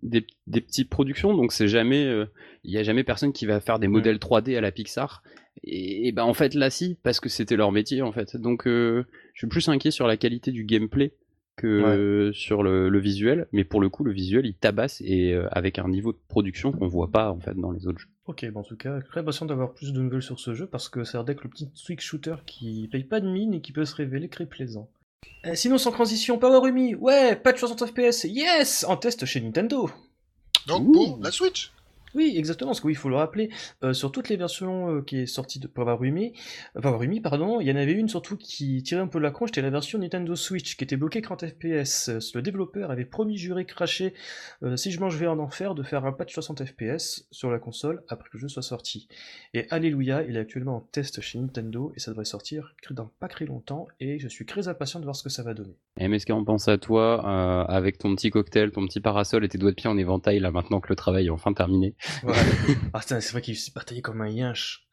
des, 0.02 0.26
des 0.48 0.62
petites 0.62 0.90
productions 0.90 1.36
donc 1.36 1.52
c'est 1.52 1.68
jamais 1.68 2.06
euh, 2.06 2.28
il 2.64 2.72
y 2.72 2.78
a 2.78 2.84
jamais 2.84 3.04
personne 3.04 3.34
qui 3.34 3.46
va 3.46 3.60
faire 3.60 3.78
des 3.78 3.90
modèles 3.90 4.18
3D 4.18 4.58
à 4.58 4.62
la 4.62 4.72
Pixar. 4.72 5.22
Et, 5.66 6.08
et 6.08 6.12
ben 6.14 6.24
en 6.24 6.34
fait 6.34 6.54
là 6.54 6.70
si 6.70 6.98
parce 7.04 7.20
que 7.20 7.28
c'était 7.28 7.58
leur 7.58 7.74
métier 7.74 8.02
en 8.02 8.14
fait. 8.14 8.38
Donc 8.38 8.68
euh, 8.68 9.06
je 9.34 9.40
suis 9.40 9.48
plus 9.48 9.68
inquiet 9.68 9.92
sur 9.92 10.08
la 10.08 10.16
qualité 10.16 10.52
du 10.52 10.64
gameplay 10.64 11.14
que 11.56 12.32
sur 12.34 12.64
le, 12.64 12.90
le 12.90 13.00
visuel, 13.00 13.48
mais 13.52 13.64
pour 13.64 13.80
le 13.80 13.90
coup, 13.90 14.04
le 14.04 14.12
visuel 14.12 14.46
il 14.46 14.56
tabasse 14.56 15.02
et 15.02 15.34
euh, 15.34 15.48
avec 15.52 15.80
un 15.80 15.88
niveau 15.88 16.12
de 16.12 16.20
production 16.28 16.72
qu'on 16.72 16.88
voit 16.88 17.12
pas 17.12 17.32
en 17.32 17.40
fait 17.40 17.56
dans 17.56 17.72
les 17.72 17.88
autres 17.88 18.00
jeux. 18.00 18.08
Ok, 18.26 18.50
bon, 18.52 18.62
en 18.62 18.64
tout 18.64 18.78
cas, 18.78 19.02
très 19.02 19.24
patient 19.24 19.46
d'avoir 19.46 19.74
plus 19.74 19.94
de 19.94 20.02
nouvelles 20.02 20.22
sur 20.22 20.40
ce 20.40 20.54
jeu 20.54 20.66
parce 20.66 20.90
que 20.90 21.04
ça 21.04 21.18
a 21.18 21.20
l'air 21.20 21.26
d'être 21.26 21.44
le 21.44 21.50
petit 21.50 21.70
Switch 21.74 22.04
shooter 22.04 22.36
qui 22.46 22.88
paye 22.92 23.04
pas 23.04 23.20
de 23.20 23.28
mine 23.30 23.54
et 23.54 23.62
qui 23.62 23.72
peut 23.72 23.86
se 23.86 23.96
révéler 23.96 24.30
très 24.30 24.46
plaisant. 24.46 24.90
Euh, 25.46 25.56
sinon, 25.56 25.78
sans 25.78 25.92
transition, 25.92 26.38
Power 26.38 26.68
Umi, 26.68 26.96
ouais, 26.96 27.36
patch 27.36 27.60
60 27.60 27.88
FPS, 27.88 28.24
yes 28.26 28.86
En 28.88 28.98
test 28.98 29.26
chez 29.26 29.42
Nintendo 29.42 29.90
Donc 30.68 30.88
Ouh. 30.88 30.92
pour 30.94 31.20
la 31.22 31.32
Switch. 31.32 31.72
Oui, 32.16 32.36
exactement, 32.38 32.72
parce 32.72 32.82
que 32.82 32.88
oui, 32.88 32.94
faut 32.94 33.10
le 33.10 33.16
rappeler, 33.16 33.50
euh, 33.84 33.94
sur 33.94 34.12
toutes 34.12 34.30
les 34.30 34.38
versions 34.38 34.98
euh, 34.98 35.02
qui 35.02 35.18
est 35.18 35.26
sortie 35.26 35.60
de 35.60 35.68
Power 35.68 35.96
Rumi, 36.00 36.34
euh, 36.76 36.82
Power 36.82 36.98
Rumi, 36.98 37.22
pardon, 37.22 37.60
il 37.60 37.68
y 37.68 37.72
en 37.72 37.76
avait 37.76 37.94
une 37.94 38.08
surtout 38.08 38.38
qui 38.38 38.84
tirait 38.84 39.02
un 39.02 39.08
peu 39.08 39.18
la 39.18 39.32
cronche, 39.32 39.50
c'était 39.50 39.64
la 39.64 39.72
version 39.72 39.98
Nintendo 39.98 40.36
Switch, 40.36 40.78
qui 40.78 40.84
était 40.84 40.96
bloquée 40.96 41.22
30 41.22 41.48
FPS. 41.48 42.12
Le 42.36 42.42
développeur 42.42 42.92
avait 42.92 43.06
promis, 43.06 43.38
juré, 43.38 43.66
craché, 43.66 44.14
si 44.76 44.92
je 44.92 45.00
mange 45.00 45.16
vais 45.18 45.28
en 45.28 45.40
enfer, 45.40 45.74
de 45.74 45.84
faire 45.84 46.06
un 46.06 46.12
patch 46.12 46.34
60 46.34 46.66
FPS 46.66 47.26
sur 47.32 47.50
la 47.50 47.60
console 47.60 48.04
après 48.10 48.30
que 48.30 48.38
le 48.38 48.42
jeu 48.42 48.48
soit 48.48 48.62
sorti. 48.62 49.08
Et 49.54 49.68
alléluia, 49.72 50.24
il 50.24 50.38
est 50.38 50.40
actuellement 50.40 50.78
en 50.78 50.82
test 50.82 51.22
chez 51.22 51.40
Nintendo, 51.40 51.92
et 51.96 52.00
ça 52.00 52.12
devrait 52.12 52.26
sortir 52.26 52.76
dans 52.92 53.12
pas 53.20 53.28
très 53.28 53.46
longtemps, 53.46 53.88
et 54.00 54.20
je 54.20 54.28
suis 54.28 54.46
très 54.46 54.68
impatient 54.68 55.00
de 55.00 55.06
voir 55.06 55.16
ce 55.16 55.24
que 55.24 55.30
ça 55.30 55.44
va 55.44 55.54
donner. 55.54 55.76
Et 56.00 56.08
MSK, 56.08 56.32
on 56.32 56.46
pense 56.46 56.68
à 56.68 56.78
toi, 56.78 57.22
avec 57.68 57.98
ton 57.98 58.16
petit 58.16 58.30
cocktail, 58.30 58.72
ton 58.72 58.86
petit 58.86 59.00
parasol 59.00 59.44
et 59.44 59.50
tes 59.50 59.58
doigts 59.58 59.72
de 59.72 59.76
pied 59.76 59.90
en 59.90 59.98
éventail, 59.98 60.40
là, 60.40 60.52
maintenant 60.52 60.80
que 60.80 60.90
le 60.90 60.96
travail 60.96 61.28
est 61.28 61.32
enfin 61.32 61.54
terminé. 61.54 61.96
Ouais. 62.24 62.34
ah 62.94 63.02
c'est 63.02 63.32
vrai 63.32 63.42
qu'il 63.42 63.58
s'est 63.58 63.72
bataillé 63.74 64.02
comme 64.02 64.22
un 64.22 64.30
yinche. 64.30 64.88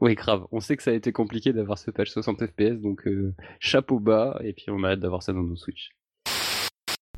Oui, 0.00 0.14
grave. 0.14 0.46
On 0.52 0.60
sait 0.60 0.76
que 0.76 0.82
ça 0.82 0.90
a 0.90 0.94
été 0.94 1.12
compliqué 1.12 1.52
d'avoir 1.52 1.78
ce 1.78 1.90
patch 1.90 2.10
60 2.10 2.46
FPS, 2.46 2.80
donc 2.80 3.06
euh, 3.06 3.34
chapeau 3.60 4.00
bas, 4.00 4.38
et 4.42 4.52
puis 4.52 4.66
on 4.68 4.82
a 4.84 4.90
hâte 4.90 5.00
d'avoir 5.00 5.22
ça 5.22 5.32
dans 5.32 5.42
nos 5.42 5.56
Switch. 5.56 5.90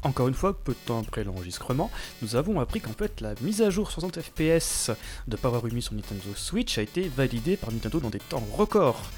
Encore 0.02 0.28
une 0.28 0.34
fois, 0.34 0.62
peu 0.62 0.72
de 0.72 0.78
temps 0.86 1.00
après 1.00 1.24
l'enregistrement, 1.24 1.90
nous 2.22 2.36
avons 2.36 2.60
appris 2.60 2.80
qu'en 2.80 2.92
fait 2.92 3.20
la 3.20 3.34
mise 3.40 3.62
à 3.62 3.70
jour 3.70 3.90
60 3.90 4.20
FPS 4.20 4.90
de 5.26 5.36
Power 5.36 5.58
Rumi 5.58 5.82
sur 5.82 5.94
Nintendo 5.94 6.32
Switch 6.36 6.78
a 6.78 6.82
été 6.82 7.08
validée 7.08 7.56
par 7.56 7.72
Nintendo 7.72 7.98
dans 7.98 8.10
des 8.10 8.20
temps 8.20 8.46
records. 8.52 9.10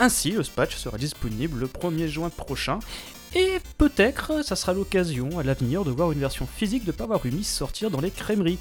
Ainsi, 0.00 0.32
le 0.32 0.42
patch 0.42 0.76
sera 0.76 0.98
disponible 0.98 1.60
le 1.60 1.66
1er 1.66 2.08
juin 2.08 2.30
prochain, 2.30 2.80
et 3.36 3.58
peut-être 3.78 4.44
ça 4.44 4.56
sera 4.56 4.72
l'occasion 4.72 5.38
à 5.38 5.44
l'avenir 5.44 5.84
de 5.84 5.90
voir 5.90 6.10
une 6.10 6.18
version 6.18 6.46
physique 6.46 6.84
de 6.84 6.92
Power 6.92 7.18
Rumi 7.18 7.44
sortir 7.44 7.90
dans 7.90 8.00
les 8.00 8.10
crèmeries. 8.10 8.58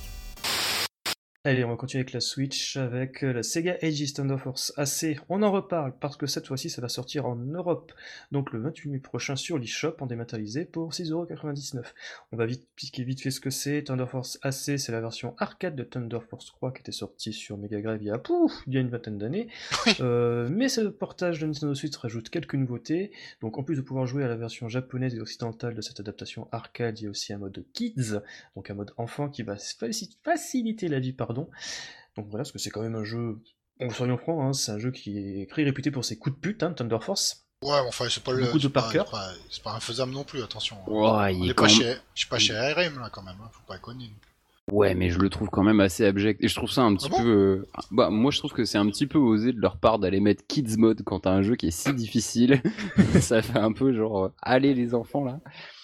Allez, 1.46 1.66
on 1.66 1.70
va 1.72 1.76
continuer 1.76 2.00
avec 2.00 2.14
la 2.14 2.22
Switch, 2.22 2.78
avec 2.78 3.22
euh, 3.22 3.34
la 3.34 3.44
Sega 3.44 3.76
Aegis 3.82 4.14
Thunder 4.14 4.38
Force 4.38 4.72
AC. 4.78 5.18
On 5.28 5.44
en 5.44 5.52
reparle 5.52 5.94
parce 6.00 6.16
que 6.16 6.26
cette 6.26 6.48
fois-ci, 6.48 6.70
ça 6.70 6.82
va 6.82 6.88
sortir 6.88 7.26
en 7.26 7.36
Europe, 7.36 7.92
donc 8.32 8.54
le 8.54 8.62
28 8.62 8.90
mai 8.92 9.00
prochain 9.00 9.36
sur 9.36 9.58
l'eShop 9.58 9.98
en 10.00 10.06
dématérialisé 10.06 10.64
pour 10.64 10.94
6,99€. 10.94 11.84
On 12.32 12.38
va 12.38 12.46
vite 12.46 12.66
piquer 12.78 13.04
vite 13.04 13.20
fait 13.20 13.30
ce 13.30 13.42
que 13.42 13.50
c'est. 13.50 13.84
Thunder 13.84 14.06
Force 14.08 14.40
AC, 14.42 14.80
c'est 14.80 14.94
la 14.94 15.02
version 15.02 15.36
arcade 15.38 15.76
de 15.76 15.84
Thunder 15.84 16.20
Force 16.30 16.46
3 16.46 16.72
qui 16.72 16.80
était 16.80 16.94
sortie 16.94 17.34
sur 17.34 17.58
Mega 17.58 17.82
Drive 17.82 18.02
il 18.02 18.08
y 18.08 18.10
a, 18.10 18.18
pouf, 18.18 18.54
il 18.68 18.76
y 18.76 18.78
a 18.78 18.80
une 18.80 18.90
vingtaine 18.90 19.18
d'années. 19.18 19.50
Euh, 20.00 20.48
mais 20.50 20.70
ce 20.70 20.80
portage 20.80 21.42
de 21.42 21.48
Nintendo 21.48 21.76
Switch 21.76 21.98
rajoute 21.98 22.30
quelques 22.30 22.56
nouveautés. 22.56 23.12
Donc 23.42 23.58
en 23.58 23.64
plus 23.64 23.76
de 23.76 23.82
pouvoir 23.82 24.06
jouer 24.06 24.24
à 24.24 24.30
la 24.30 24.38
version 24.38 24.70
japonaise 24.70 25.14
et 25.14 25.20
occidentale 25.20 25.76
de 25.76 25.82
cette 25.82 26.00
adaptation 26.00 26.48
arcade, 26.54 27.02
il 27.02 27.04
y 27.04 27.08
a 27.08 27.10
aussi 27.10 27.34
un 27.34 27.38
mode 27.38 27.66
Kids, 27.74 28.22
donc 28.56 28.72
un 28.72 28.76
mode 28.76 28.94
enfant 28.96 29.28
qui 29.28 29.44
va 29.44 29.56
faci- 29.56 30.16
faciliter 30.24 30.88
la 30.88 31.02
vie, 31.02 31.12
pardon. 31.34 31.50
Donc 32.18 32.28
voilà, 32.30 32.44
parce 32.44 32.52
que 32.52 32.60
c'est 32.60 32.70
quand 32.70 32.82
même 32.82 32.96
un 32.96 33.04
jeu, 33.04 33.40
on 33.80 33.90
soyons 33.90 34.18
francs, 34.18 34.40
hein, 34.42 34.54
c'est 34.54 34.72
un 34.72 34.80
jeu 34.80 34.92
qui 34.92 35.18
est 35.42 35.50
très 35.50 35.64
réputé 35.64 35.90
pour 35.92 36.06
ses 36.06 36.18
coups 36.18 36.36
de 36.36 36.40
pute, 36.40 36.64
hein, 36.64 36.74
Thunder 36.74 37.00
Force. 37.02 37.46
Ouais, 37.64 37.82
mais 37.82 37.88
enfin, 37.88 38.06
c'est 38.10 38.24
pas 38.24 38.34
le. 38.34 38.46
Beaucoup 38.46 38.60
de 38.60 38.68
par 38.68 38.92
cœur. 38.92 39.08
c'est 39.50 39.64
pas- 39.64 39.74
infaisable 39.74 40.12
non 40.12 40.24
plus, 40.26 40.44
attention. 40.44 40.78
Ouais, 40.88 41.34
il 41.36 41.50
est 41.50 41.54
pas 41.54 41.64
même- 41.64 41.72
chez, 41.72 41.94
je 42.14 42.20
suis 42.20 42.28
pas 42.30 42.38
chez 42.38 42.54
ARM 42.56 43.00
là 43.00 43.10
quand 43.12 43.24
même, 43.24 43.38
hein, 43.42 43.50
faut 43.52 43.62
pas 43.68 43.76
déconner. 43.76 44.12
Ouais, 44.72 44.96
mais 44.96 45.10
je 45.10 45.20
le 45.20 45.30
trouve 45.30 45.50
quand 45.50 45.64
même 45.64 45.80
assez 45.82 46.06
abject. 46.06 46.42
Et 46.44 46.48
je 46.48 46.56
trouve 46.56 46.72
ça 46.72 46.82
un 46.84 46.96
petit 46.96 47.08
Ah 47.08 47.18
bon 47.18 47.24
peu. 47.24 47.30
euh, 47.30 47.68
Bah, 47.92 48.10
moi, 48.10 48.32
je 48.32 48.38
trouve 48.40 48.54
que 48.54 48.64
c'est 48.64 48.78
un 48.78 48.88
petit 48.88 49.08
peu 49.08 49.18
osé 49.18 49.52
de 49.52 49.60
leur 49.60 49.76
part 49.78 50.00
d'aller 50.00 50.22
mettre 50.22 50.46
Kids 50.48 50.78
Mode 50.78 51.02
quand 51.04 51.22
t'as 51.22 51.32
un 51.32 51.42
jeu 51.42 51.56
qui 51.58 51.68
est 51.68 51.72
si 51.72 51.94
difficile. 51.94 52.62
ça 53.22 53.42
fait 53.42 53.58
un 53.60 53.74
peu 53.74 53.94
genre, 53.94 54.26
euh, 54.26 54.34
allez 54.42 54.74
les 54.74 54.94
enfants 54.94 55.24
là. 55.26 55.40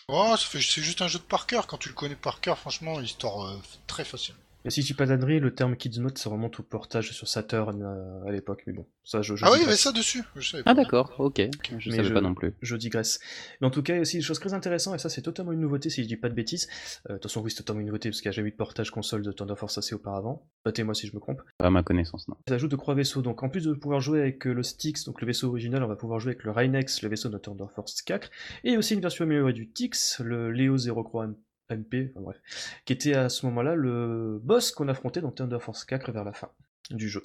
Oh, 0.08 0.34
ça 0.38 0.46
fait- 0.46 0.62
c'est 0.62 0.82
juste 0.82 1.02
un 1.02 1.08
jeu 1.10 1.20
de 1.20 1.24
par 1.24 1.46
cœur. 1.46 1.68
Quand 1.68 1.78
tu 1.78 1.90
le 1.90 1.96
connais 1.96 2.16
par 2.16 2.40
cœur, 2.40 2.58
franchement, 2.58 3.00
l'histoire 3.00 3.48
euh, 3.50 3.58
très 3.88 4.06
facile. 4.06 4.36
Et 4.66 4.70
si 4.72 4.82
je 4.82 4.88
dis 4.88 4.94
pas 4.94 5.06
d'annerie, 5.06 5.40
le 5.40 5.54
terme 5.56 5.76
Kids 5.78 6.00
Mode, 6.02 6.18
ça 6.18 6.30
remonte 6.30 6.60
au 6.60 6.64
portage 6.64 7.12
sur 7.12 7.28
Saturn 7.30 7.82
euh, 7.82 8.28
à 8.28 8.32
l'époque, 8.32 8.64
mais 8.68 8.74
bon, 8.74 8.86
ça 9.06 9.22
je, 9.22 9.36
je 9.36 9.46
Ah 9.46 9.50
oui, 9.52 9.60
il 9.60 9.64
y 9.64 9.66
avait 9.66 9.76
ça 9.78 9.92
dessus. 9.94 10.22
Je 10.36 10.50
savais 10.50 10.64
Ah 10.66 10.76
pas. 10.76 10.84
d'accord, 10.84 11.16
ok. 11.18 11.42
Je 11.78 11.90
Mais 11.90 11.96
savais 11.98 12.10
je- 12.10 12.14
pas 12.14 12.20
non 12.22 12.34
plus. 12.34 12.54
je 12.62 12.76
digresse. 12.76 13.20
Mais 13.62 13.68
en 13.68 13.70
tout 13.72 13.82
cas, 13.82 13.94
il 13.94 13.96
y 13.96 14.00
a 14.00 14.02
aussi 14.02 14.18
des 14.18 14.24
choses 14.24 14.40
très 14.40 14.54
intéressantes, 14.54 14.96
et 14.96 14.98
ça 14.98 15.08
c'est 15.10 15.22
totalement 15.22 15.54
une 15.54 15.62
nouveauté 15.62 15.90
si 15.90 16.04
je 16.04 16.08
dis 16.10 16.18
pas 16.18 16.28
de 16.30 16.34
bêtises. 16.36 16.68
Euh, 17.10 17.14
de 17.14 17.18
toute 17.20 17.32
façon, 17.32 17.42
oui, 17.42 17.52
c'est 17.52 17.58
totalement 17.58 17.80
une 17.80 17.88
nouveauté 17.88 18.10
parce 18.10 18.20
qu'il 18.22 18.28
n'y 18.30 18.34
a 18.34 18.36
jamais 18.36 18.50
eu 18.50 18.52
de 18.52 18.58
portage 18.58 18.92
console 18.92 19.22
de 19.22 19.32
Thunder 19.32 19.56
Force 19.56 19.78
AC 19.78 19.94
auparavant. 19.94 20.46
Battez-moi 20.66 20.94
si 20.94 21.08
je 21.08 21.16
me 21.16 21.22
trompe. 21.22 21.42
Pas 21.58 21.68
à 21.68 21.70
ma 21.70 21.82
connaissance, 21.84 22.28
non. 22.28 22.36
Ça 22.48 22.56
ajoute 22.56 22.72
de 22.72 22.76
croix 22.76 22.96
vaisseaux, 22.96 23.22
donc 23.22 23.42
en 23.44 23.50
plus 23.50 23.64
de 23.64 23.74
pouvoir 23.74 24.02
jouer 24.02 24.20
avec 24.20 24.46
euh, 24.46 24.52
le 24.54 24.64
Styx, 24.64 25.06
donc 25.06 25.22
le 25.22 25.28
vaisseau 25.28 25.48
original, 25.48 25.82
on 25.84 25.88
va 25.88 25.96
pouvoir 25.96 26.20
jouer 26.20 26.32
avec 26.34 26.44
le 26.44 26.52
Rheinex, 26.52 27.02
le 27.02 27.08
vaisseau 27.10 27.30
de 27.30 27.38
Thunder 27.38 27.66
Force 27.74 28.02
4, 28.02 28.30
et 28.66 28.76
aussi 28.78 28.94
une 28.94 29.02
version 29.02 29.24
améliorée 29.24 29.54
du 29.54 29.70
Tyx, 29.72 30.20
le 30.20 30.52
Leo 30.52 30.78
0 30.78 31.04
Croix 31.04 31.30
MP, 31.70 32.12
enfin 32.12 32.22
bref, 32.22 32.38
qui 32.86 32.94
était 32.94 33.14
à 33.14 33.30
ce 33.30 33.46
moment-là 33.48 33.76
le 33.76 34.40
boss 34.44 34.72
qu'on 34.72 34.88
affrontait 34.88 35.22
dans 35.22 35.32
Thunder 35.32 35.60
Force 35.60 35.86
4 35.86 36.12
vers 36.12 36.24
la 36.24 36.34
fin 36.34 36.50
du 36.92 37.10
jeu. 37.10 37.22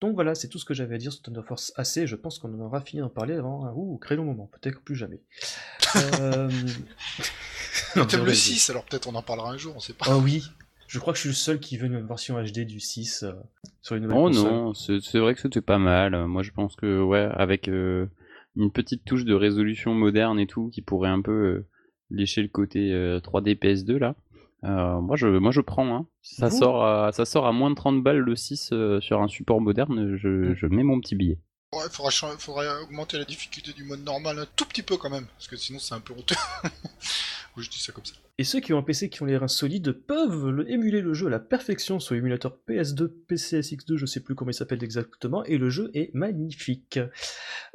Donc 0.00 0.14
voilà, 0.14 0.34
c'est 0.34 0.48
tout 0.48 0.58
ce 0.58 0.64
que 0.64 0.72
j'avais 0.72 0.94
à 0.94 0.98
dire 0.98 1.12
sur 1.12 1.22
Thunder 1.22 1.42
Force 1.46 1.72
AC, 1.76 2.06
je 2.06 2.16
pense 2.16 2.38
qu'on 2.38 2.54
en 2.54 2.60
aura 2.60 2.80
fini 2.80 3.00
d'en 3.00 3.08
parler 3.08 3.34
avant 3.34 3.66
un 3.66 3.72
ouh, 3.74 3.98
très 4.00 4.16
long 4.16 4.24
moment, 4.24 4.50
peut-être 4.60 4.80
plus 4.80 4.96
jamais. 4.96 5.20
Euh... 6.20 6.48
non, 7.96 8.06
le 8.10 8.18
vrai, 8.18 8.34
6, 8.34 8.70
alors 8.70 8.84
peut-être 8.84 9.08
on 9.08 9.14
en 9.14 9.22
parlera 9.22 9.50
un 9.50 9.58
jour, 9.58 9.74
on 9.76 9.80
sait 9.80 9.92
pas. 9.92 10.06
Ah 10.08 10.16
oui, 10.16 10.50
je 10.90 10.98
crois 10.98 11.12
que 11.12 11.18
je 11.18 11.20
suis 11.20 11.28
le 11.28 11.34
seul 11.36 11.60
qui 11.60 11.76
veut 11.76 11.86
une 11.86 12.04
version 12.04 12.42
HD 12.42 12.66
du 12.66 12.80
6 12.80 13.22
euh, 13.22 13.32
sur 13.80 13.94
les 13.94 14.00
nouvelles 14.00 14.18
Oh 14.18 14.28
non, 14.28 14.74
c'est 14.74 15.18
vrai 15.18 15.34
que 15.34 15.40
c'était 15.40 15.60
pas 15.60 15.78
mal. 15.78 16.26
Moi, 16.26 16.42
je 16.42 16.50
pense 16.50 16.74
que, 16.74 17.00
ouais, 17.00 17.28
avec 17.32 17.68
euh, 17.68 18.06
une 18.56 18.72
petite 18.72 19.04
touche 19.04 19.24
de 19.24 19.34
résolution 19.34 19.94
moderne 19.94 20.40
et 20.40 20.48
tout, 20.48 20.68
qui 20.70 20.82
pourrait 20.82 21.10
un 21.10 21.22
peu 21.22 21.30
euh, 21.30 21.66
lécher 22.10 22.42
le 22.42 22.48
côté 22.48 22.92
euh, 22.92 23.20
3D 23.20 23.56
PS2 23.58 23.96
là. 23.96 24.14
Euh, 24.64 25.00
moi, 25.00 25.16
je, 25.16 25.26
moi, 25.26 25.52
je 25.52 25.62
prends. 25.62 25.96
Hein. 25.96 26.06
Ça 26.20 26.48
Vous 26.48 26.58
sort, 26.58 26.84
à, 26.84 27.12
ça 27.12 27.24
sort 27.24 27.46
à 27.46 27.52
moins 27.52 27.70
de 27.70 27.74
30 27.76 28.02
balles 28.02 28.18
le 28.18 28.36
6 28.36 28.70
euh, 28.72 29.00
sur 29.00 29.22
un 29.22 29.28
support 29.28 29.60
moderne, 29.60 30.16
je, 30.16 30.28
Mm. 30.28 30.54
je 30.54 30.66
mets 30.66 30.82
mon 30.82 31.00
petit 31.00 31.14
billet. 31.14 31.38
Ouais, 31.72 31.84
faudra, 31.88 32.10
faudra 32.10 32.80
augmenter 32.82 33.16
la 33.18 33.24
difficulté 33.24 33.72
du 33.72 33.84
mode 33.84 34.02
normal 34.04 34.40
un 34.40 34.46
tout 34.56 34.64
petit 34.64 34.82
peu 34.82 34.96
quand 34.96 35.08
même, 35.10 35.26
parce 35.36 35.46
que 35.46 35.56
sinon 35.56 35.78
c'est 35.78 35.94
un 35.94 36.00
peu 36.00 36.12
honteux. 36.14 36.34
je 37.56 37.68
dis 37.70 37.78
ça 37.78 37.92
comme 37.92 38.04
ça. 38.04 38.14
Et 38.38 38.44
ceux 38.44 38.58
qui 38.58 38.72
ont 38.72 38.78
un 38.78 38.82
PC 38.82 39.08
qui 39.08 39.22
ont 39.22 39.26
les 39.26 39.36
reins 39.36 39.46
solides 39.46 39.92
peuvent 39.92 40.48
le- 40.48 40.68
émuler 40.68 41.00
le 41.00 41.14
jeu 41.14 41.28
à 41.28 41.30
la 41.30 41.38
perfection 41.38 42.00
sur 42.00 42.14
l'émulateur 42.16 42.56
PS2, 42.68 43.08
PCSX2, 43.28 43.96
je 43.98 44.06
sais 44.06 44.18
plus 44.20 44.34
comment 44.34 44.50
il 44.50 44.54
s'appelle 44.54 44.82
exactement, 44.82 45.44
et 45.44 45.58
le 45.58 45.70
jeu 45.70 45.92
est 45.94 46.12
magnifique. 46.12 46.98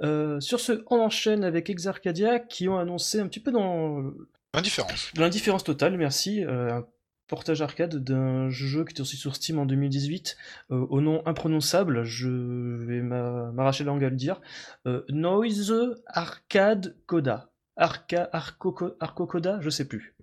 Euh, 0.02 0.42
sur 0.42 0.60
ce, 0.60 0.84
on 0.88 1.00
enchaîne 1.00 1.46
avec 1.46 1.70
Exarcadia 1.70 2.40
qui 2.40 2.68
ont 2.68 2.78
annoncé 2.78 3.20
un 3.22 3.28
petit 3.30 3.40
peu 3.40 3.52
dans 3.52 4.12
Indifférence. 4.54 5.12
dans 5.14 5.22
l'indifférence 5.22 5.64
totale, 5.64 5.96
merci, 5.98 6.44
euh, 6.44 6.80
un 6.80 6.86
portage 7.28 7.62
arcade 7.62 7.96
d'un 7.96 8.50
jeu 8.50 8.86
qui 8.86 8.92
était 8.92 9.02
aussi 9.02 9.18
sur 9.18 9.36
Steam 9.36 9.58
en 9.60 9.66
2018, 9.66 10.38
euh, 10.72 10.86
au 10.90 11.02
nom 11.02 11.22
imprononçable, 11.26 12.04
je 12.04 12.30
vais 12.30 13.02
m'a- 13.02 13.52
m'arracher 13.52 13.84
la 13.84 13.92
langue 13.92 14.04
à 14.04 14.10
le 14.10 14.16
dire, 14.16 14.42
euh, 14.86 15.04
Noise 15.10 15.74
Arcade 16.08 16.96
Coda. 17.06 17.50
Arca, 17.78 18.30
Arco, 18.32 18.96
Arco 19.00 19.26
Coda, 19.26 19.60
je 19.62 19.70
sais 19.70 19.86
plus. 19.88 20.14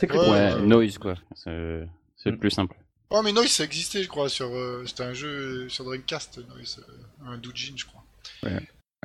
C'est 0.00 0.10
Ouais, 0.10 0.18
Ouais, 0.30 0.62
noise 0.62 0.98
quoi. 0.98 1.14
C'est 1.34 1.86
Mm. 2.26 2.38
plus 2.38 2.50
simple. 2.50 2.76
Oh, 3.10 3.20
mais 3.22 3.32
Noise 3.32 3.50
ça 3.50 3.64
existait, 3.64 4.02
je 4.02 4.08
crois, 4.08 4.28
sur. 4.28 4.46
euh, 4.46 4.84
C'était 4.86 5.02
un 5.04 5.12
jeu 5.12 5.68
sur 5.68 5.84
Dreamcast, 5.84 6.38
Noise. 6.48 6.80
euh, 6.88 7.26
un 7.32 7.36
doujin, 7.38 7.74
je 7.76 7.84
crois. 7.84 8.02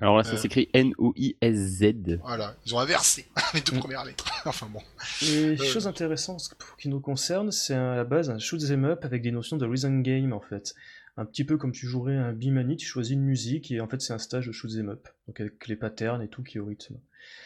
Alors 0.02 0.18
là, 0.18 0.24
ça 0.24 0.34
Euh. 0.34 0.38
s'écrit 0.38 0.70
N-O-I-S-Z. 0.74 2.20
Voilà, 2.22 2.56
ils 2.66 2.74
ont 2.76 2.80
inversé 2.80 3.26
les 3.54 3.62
deux 3.62 3.76
Mm. 3.76 3.80
premières 3.80 4.06
lettres. 4.06 4.26
enfin 4.46 4.68
bon. 4.72 4.82
Et 5.22 5.36
Euh. 5.36 5.58
chose 5.58 5.88
intéressante 5.88 6.54
pour- 6.58 6.78
qui 6.78 6.90
nous 6.90 7.00
concerne, 7.02 7.52
c'est 7.52 7.74
à 7.74 7.96
la 7.96 8.04
base 8.06 8.30
un 8.30 8.40
shoot 8.40 8.62
'em 8.72 8.86
up 8.86 9.04
avec 9.06 9.22
des 9.22 9.32
notions 9.32 9.58
de 9.58 9.66
rhythm 9.66 10.02
game 10.02 10.34
en 10.34 10.40
fait. 10.42 10.74
Un 11.18 11.26
petit 11.26 11.44
peu 11.44 11.58
comme 11.58 11.74
tu 11.74 11.86
jouerais 11.86 12.16
un 12.16 12.32
Bimani, 12.32 12.78
tu 12.78 12.86
choisis 12.88 13.14
une 13.14 13.24
musique 13.24 13.72
et 13.72 13.82
en 13.82 13.88
fait 13.88 14.02
c'est 14.02 14.14
un 14.14 14.20
stage 14.20 14.48
de 14.48 14.52
shoot 14.54 14.72
'em 14.78 14.90
up. 14.90 15.08
Donc 15.28 15.40
avec 15.42 15.68
les 15.68 15.76
patterns 15.76 16.22
et 16.22 16.30
tout 16.30 16.44
qui 16.44 16.58
est 16.58 16.62
au 16.62 16.66
rythme. 16.66 16.96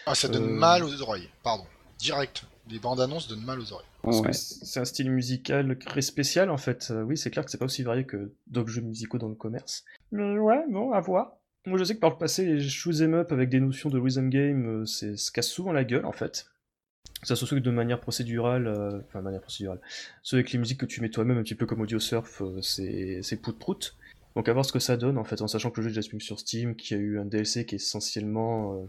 Ah, 0.06 0.14
ça 0.14 0.28
donne 0.28 0.44
Euh. 0.44 0.60
mal 0.60 0.84
aux 0.84 1.02
oreilles, 1.02 1.30
pardon. 1.44 1.66
Direct. 1.98 2.44
Les 2.70 2.80
bandes 2.80 3.02
annonces 3.02 3.28
donnent 3.28 3.44
mal 3.44 3.60
aux 3.60 3.74
oreilles. 3.74 3.88
Ouais. 4.04 4.34
c'est 4.34 4.80
un 4.82 4.86
style 4.86 5.10
musical 5.10 5.78
très 5.80 6.02
spécial 6.02 6.50
en 6.50 6.58
fait. 6.58 6.90
Euh, 6.92 7.04
oui, 7.04 7.18
c'est 7.18 7.32
clair 7.32 7.46
que 7.46 7.50
c'est 7.52 7.58
pas 7.58 7.66
aussi 7.66 7.84
varié 7.84 8.06
que 8.06 8.34
d'autres 8.48 8.70
jeux 8.70 8.82
musicaux 8.82 9.18
dans 9.18 9.30
le 9.30 9.36
commerce. 9.36 9.86
Mais 10.12 10.38
ouais, 10.38 10.62
bon, 10.70 10.92
à 10.92 11.00
voir. 11.00 11.38
Moi 11.66 11.78
je 11.78 11.84
sais 11.86 11.96
que 11.96 12.00
par 12.00 12.12
le 12.12 12.18
passé, 12.18 12.46
les 12.46 12.62
shoot 12.62 13.02
'em 13.02 13.14
up 13.14 13.32
avec 13.32 13.50
des 13.50 13.60
notions 13.60 13.90
de 13.90 13.98
rhythm 13.98 14.30
game, 14.30 14.82
euh, 14.82 14.86
c'est 14.86 15.16
se 15.16 15.32
casse 15.32 15.48
souvent 15.48 15.72
la 15.72 15.84
gueule 15.84 16.06
en 16.06 16.12
fait. 16.12 16.48
Ça 17.24 17.38
se 17.38 17.56
de 17.56 17.72
manière 17.72 18.02
procédurale, 18.02 18.68
euh, 18.68 19.00
enfin 19.08 19.22
manière 19.22 19.42
procédurale. 19.42 19.80
Ceux 20.24 20.38
avec 20.38 20.52
les 20.52 20.60
musiques 20.60 20.80
que 20.80 20.86
tu 20.86 21.00
mets 21.00 21.10
toi-même, 21.10 21.38
un 21.38 21.44
petit 21.44 21.56
peu 21.56 21.66
comme 21.66 21.80
Audio 21.82 22.00
Surf, 22.00 22.42
euh, 22.42 22.62
c'est 22.62 23.42
prout-prout. 23.42 23.96
Donc 24.36 24.50
à 24.50 24.54
voir 24.54 24.66
ce 24.66 24.74
que 24.74 24.80
ça 24.80 24.98
donne 24.98 25.18
en 25.18 25.24
fait, 25.24 25.42
en 25.42 25.48
sachant 25.48 25.70
que 25.70 25.80
le 25.80 25.84
jeu 25.84 25.92
est 25.92 26.02
déjà 26.02 26.20
sur 26.20 26.40
Steam, 26.40 26.76
qu'il 26.76 26.98
y 26.98 27.00
a 27.00 27.04
eu 27.04 27.20
un 27.20 27.26
DLC 27.26 27.66
qui 27.66 27.76
est 27.76 27.78
essentiellement 27.78 28.76
euh, 28.76 28.86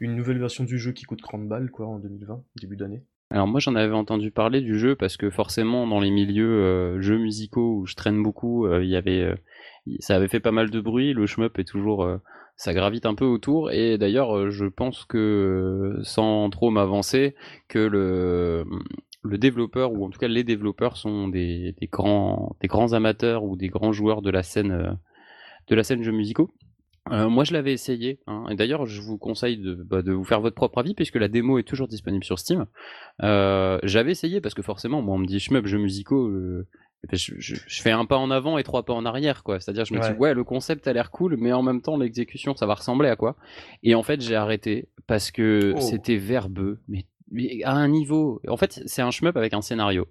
une 0.00 0.16
nouvelle 0.16 0.38
version 0.38 0.64
du 0.64 0.78
jeu 0.78 0.92
qui 0.92 1.04
coûte 1.04 1.22
30 1.22 1.48
balles 1.48 1.70
quoi 1.70 1.86
en 1.86 1.98
2020, 1.98 2.42
début 2.60 2.76
d'année. 2.76 3.04
Alors 3.32 3.46
moi 3.46 3.60
j'en 3.60 3.76
avais 3.76 3.94
entendu 3.94 4.32
parler 4.32 4.60
du 4.60 4.76
jeu 4.78 4.96
parce 4.96 5.16
que 5.16 5.30
forcément 5.30 5.86
dans 5.86 6.00
les 6.00 6.10
milieux 6.10 6.50
euh, 6.50 7.00
jeux 7.00 7.18
musicaux 7.18 7.76
où 7.78 7.86
je 7.86 7.94
traîne 7.94 8.22
beaucoup, 8.22 8.66
euh, 8.66 8.82
il 8.82 8.90
y 8.90 8.96
avait, 8.96 9.20
euh, 9.22 9.36
ça 10.00 10.16
avait 10.16 10.26
fait 10.28 10.40
pas 10.40 10.50
mal 10.50 10.70
de 10.70 10.80
bruit. 10.80 11.12
Le 11.12 11.26
shmup 11.26 11.58
est 11.58 11.64
toujours, 11.64 12.08
ça 12.56 12.74
gravite 12.74 13.06
un 13.06 13.14
peu 13.14 13.24
autour. 13.24 13.70
Et 13.70 13.98
d'ailleurs 13.98 14.50
je 14.50 14.66
pense 14.66 15.04
que 15.04 16.00
sans 16.02 16.50
trop 16.50 16.70
m'avancer 16.70 17.36
que 17.68 17.78
le 17.78 18.64
le 19.22 19.38
développeur 19.38 19.92
ou 19.92 20.04
en 20.06 20.10
tout 20.10 20.18
cas 20.18 20.28
les 20.28 20.44
développeurs 20.44 20.96
sont 20.96 21.28
des, 21.28 21.74
des 21.80 21.86
grands 21.86 22.56
des 22.60 22.68
grands 22.68 22.94
amateurs 22.94 23.44
ou 23.44 23.56
des 23.56 23.68
grands 23.68 23.92
joueurs 23.92 24.22
de 24.22 24.30
la 24.30 24.42
scène 24.42 24.98
de 25.68 25.74
la 25.74 25.84
scène 25.84 26.02
jeux 26.02 26.12
musicaux. 26.12 26.50
Euh, 27.10 27.28
moi, 27.28 27.44
je 27.44 27.52
l'avais 27.52 27.72
essayé, 27.72 28.20
hein, 28.26 28.44
et 28.50 28.54
d'ailleurs, 28.54 28.86
je 28.86 29.00
vous 29.00 29.18
conseille 29.18 29.58
de, 29.58 29.74
bah, 29.74 30.02
de, 30.02 30.12
vous 30.12 30.24
faire 30.24 30.40
votre 30.40 30.54
propre 30.54 30.78
avis, 30.78 30.94
puisque 30.94 31.16
la 31.16 31.28
démo 31.28 31.58
est 31.58 31.64
toujours 31.64 31.88
disponible 31.88 32.24
sur 32.24 32.38
Steam. 32.38 32.66
Euh, 33.22 33.78
J'avais 33.82 34.12
essayé, 34.12 34.40
parce 34.40 34.54
que 34.54 34.62
forcément, 34.62 35.02
moi, 35.02 35.14
on 35.14 35.18
me 35.18 35.26
dit 35.26 35.40
shmup, 35.40 35.66
jeux 35.66 35.78
musicaux, 35.78 36.28
euh, 36.28 36.66
je, 37.12 37.34
je, 37.38 37.56
je, 37.66 37.82
fais 37.82 37.90
un 37.90 38.04
pas 38.04 38.16
en 38.16 38.30
avant 38.30 38.58
et 38.58 38.62
trois 38.62 38.84
pas 38.84 38.92
en 38.92 39.04
arrière, 39.04 39.42
quoi. 39.42 39.58
C'est-à-dire, 39.58 39.84
je 39.84 39.94
me 39.94 40.00
ouais. 40.00 40.12
dis, 40.12 40.18
ouais, 40.18 40.34
le 40.34 40.44
concept 40.44 40.86
a 40.86 40.92
l'air 40.92 41.10
cool, 41.10 41.36
mais 41.36 41.52
en 41.52 41.62
même 41.62 41.82
temps, 41.82 41.96
l'exécution, 41.96 42.54
ça 42.54 42.66
va 42.66 42.74
ressembler 42.74 43.08
à 43.08 43.16
quoi? 43.16 43.36
Et 43.82 43.94
en 43.94 44.02
fait, 44.02 44.20
j'ai 44.20 44.36
arrêté, 44.36 44.88
parce 45.06 45.30
que 45.30 45.74
oh. 45.76 45.80
c'était 45.80 46.16
verbeux, 46.16 46.78
mais, 46.88 47.06
mais, 47.30 47.62
à 47.64 47.72
un 47.72 47.88
niveau... 47.88 48.40
En 48.48 48.56
fait, 48.56 48.82
c'est 48.86 49.02
un 49.02 49.10
shmup 49.10 49.36
avec 49.36 49.54
un 49.54 49.62
scénario. 49.62 50.06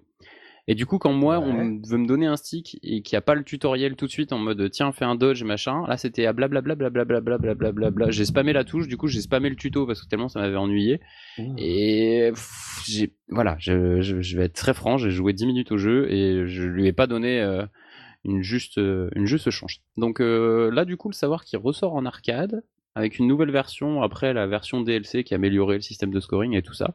Et 0.70 0.76
du 0.76 0.86
coup, 0.86 0.98
quand 0.98 1.12
moi, 1.12 1.40
ouais. 1.40 1.44
on 1.44 1.80
veut 1.84 1.98
me 1.98 2.06
donner 2.06 2.26
un 2.26 2.36
stick 2.36 2.78
et 2.84 3.02
qu'il 3.02 3.16
n'y 3.16 3.18
a 3.18 3.22
pas 3.22 3.34
le 3.34 3.42
tutoriel 3.42 3.96
tout 3.96 4.06
de 4.06 4.10
suite 4.12 4.32
en 4.32 4.38
mode 4.38 4.70
tiens, 4.70 4.92
fais 4.92 5.04
un 5.04 5.16
dodge, 5.16 5.42
machin, 5.42 5.84
là 5.88 5.96
c'était 5.96 6.26
à 6.26 6.32
blablabla, 6.32 6.76
blablabla, 6.76 7.20
blablabla, 7.20 7.54
blablabla. 7.72 8.10
J'ai 8.12 8.24
spammé 8.24 8.52
la 8.52 8.62
touche, 8.62 8.86
du 8.86 8.96
coup, 8.96 9.08
j'ai 9.08 9.20
spammé 9.20 9.50
le 9.50 9.56
tuto 9.56 9.84
parce 9.84 10.00
que 10.00 10.08
tellement 10.08 10.28
ça 10.28 10.38
m'avait 10.38 10.54
ennuyé. 10.54 11.00
Mmh. 11.38 11.54
Et 11.58 12.30
j'ai, 12.86 13.12
voilà, 13.30 13.56
je, 13.58 14.00
je, 14.00 14.20
je, 14.20 14.36
vais 14.36 14.44
être 14.44 14.52
très 14.52 14.72
franc, 14.72 14.96
j'ai 14.96 15.10
joué 15.10 15.32
10 15.32 15.46
minutes 15.46 15.72
au 15.72 15.76
jeu 15.76 16.08
et 16.08 16.46
je 16.46 16.62
lui 16.62 16.86
ai 16.86 16.92
pas 16.92 17.08
donné 17.08 17.40
euh, 17.40 17.66
une 18.24 18.44
juste, 18.44 18.78
euh, 18.78 19.10
une 19.16 19.26
juste 19.26 19.50
chance. 19.50 19.80
Donc 19.96 20.20
euh, 20.20 20.70
là, 20.70 20.84
du 20.84 20.96
coup, 20.96 21.08
le 21.08 21.14
savoir 21.14 21.44
qu'il 21.44 21.58
ressort 21.58 21.96
en 21.96 22.06
arcade, 22.06 22.62
avec 22.94 23.18
une 23.18 23.26
nouvelle 23.26 23.50
version, 23.50 24.02
après 24.02 24.32
la 24.32 24.46
version 24.46 24.80
DLC 24.80 25.24
qui 25.24 25.34
a 25.34 25.36
amélioré 25.36 25.76
le 25.76 25.80
système 25.80 26.12
de 26.12 26.20
scoring 26.20 26.54
et 26.54 26.62
tout 26.62 26.74
ça, 26.74 26.92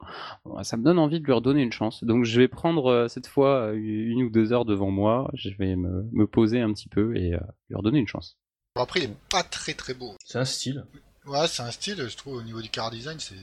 ça 0.64 0.78
me 0.78 0.84
donne 0.84 1.00
envie 1.00 1.20
de 1.20 1.26
lui 1.26 1.34
redonner 1.34 1.62
une 1.62 1.72
chance. 1.72 2.04
Donc 2.04 2.26
je 2.26 2.40
vais 2.40 2.48
prendre 2.48 2.88
euh, 2.88 3.08
cette 3.08 3.28
fois 3.28 3.72
une 3.74 4.24
ou 4.24 4.30
deux 4.30 4.54
heures 4.54 4.66
devant 4.66 4.92
moi, 4.92 5.30
je 5.34 5.50
vais 5.58 5.76
me, 5.76 6.08
me 6.12 6.28
poser 6.28 6.62
un 6.62 6.74
petit 6.74 6.90
peu 6.90 7.16
et 7.16 7.34
euh, 7.34 7.40
lui 7.70 7.76
redonner 7.76 8.00
une 8.00 8.08
chance. 8.08 8.38
Après, 8.78 9.00
il 9.00 9.06
est 9.06 9.18
pas 9.30 9.44
très 9.44 9.74
très 9.74 9.94
beau. 9.94 10.16
C'est 10.26 10.38
un 10.38 10.46
style. 10.46 10.86
Ouais, 11.26 11.48
c'est 11.48 11.64
un 11.64 11.72
style, 11.72 12.08
je 12.08 12.16
trouve, 12.16 12.36
au 12.36 12.44
niveau 12.44 12.62
du 12.62 12.70
car 12.70 12.92
design, 12.92 13.18
c'est 13.20 13.36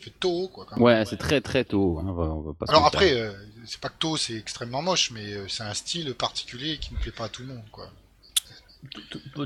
fait 0.00 0.10
tôt, 0.18 0.50
quoi. 0.52 0.66
Quand 0.68 0.80
ouais, 0.80 1.04
c'est 1.04 1.16
très 1.16 1.40
très 1.40 1.64
tôt. 1.64 1.98
Hein, 2.00 2.06
on 2.08 2.12
va, 2.12 2.24
on 2.24 2.40
va 2.40 2.52
pas 2.52 2.66
Alors 2.68 2.84
après, 2.84 3.12
euh, 3.12 3.32
c'est 3.64 3.80
pas 3.80 3.90
que 3.90 3.98
tôt, 3.98 4.16
c'est 4.16 4.34
extrêmement 4.34 4.82
moche, 4.82 5.12
mais 5.12 5.34
euh, 5.34 5.46
c'est 5.46 5.62
un 5.62 5.74
style 5.74 6.12
particulier 6.14 6.78
qui 6.78 6.94
ne 6.94 6.98
plaît 6.98 7.12
pas 7.12 7.26
à 7.26 7.28
tout 7.28 7.42
le 7.42 7.48
monde, 7.48 7.62
quoi. 7.70 7.88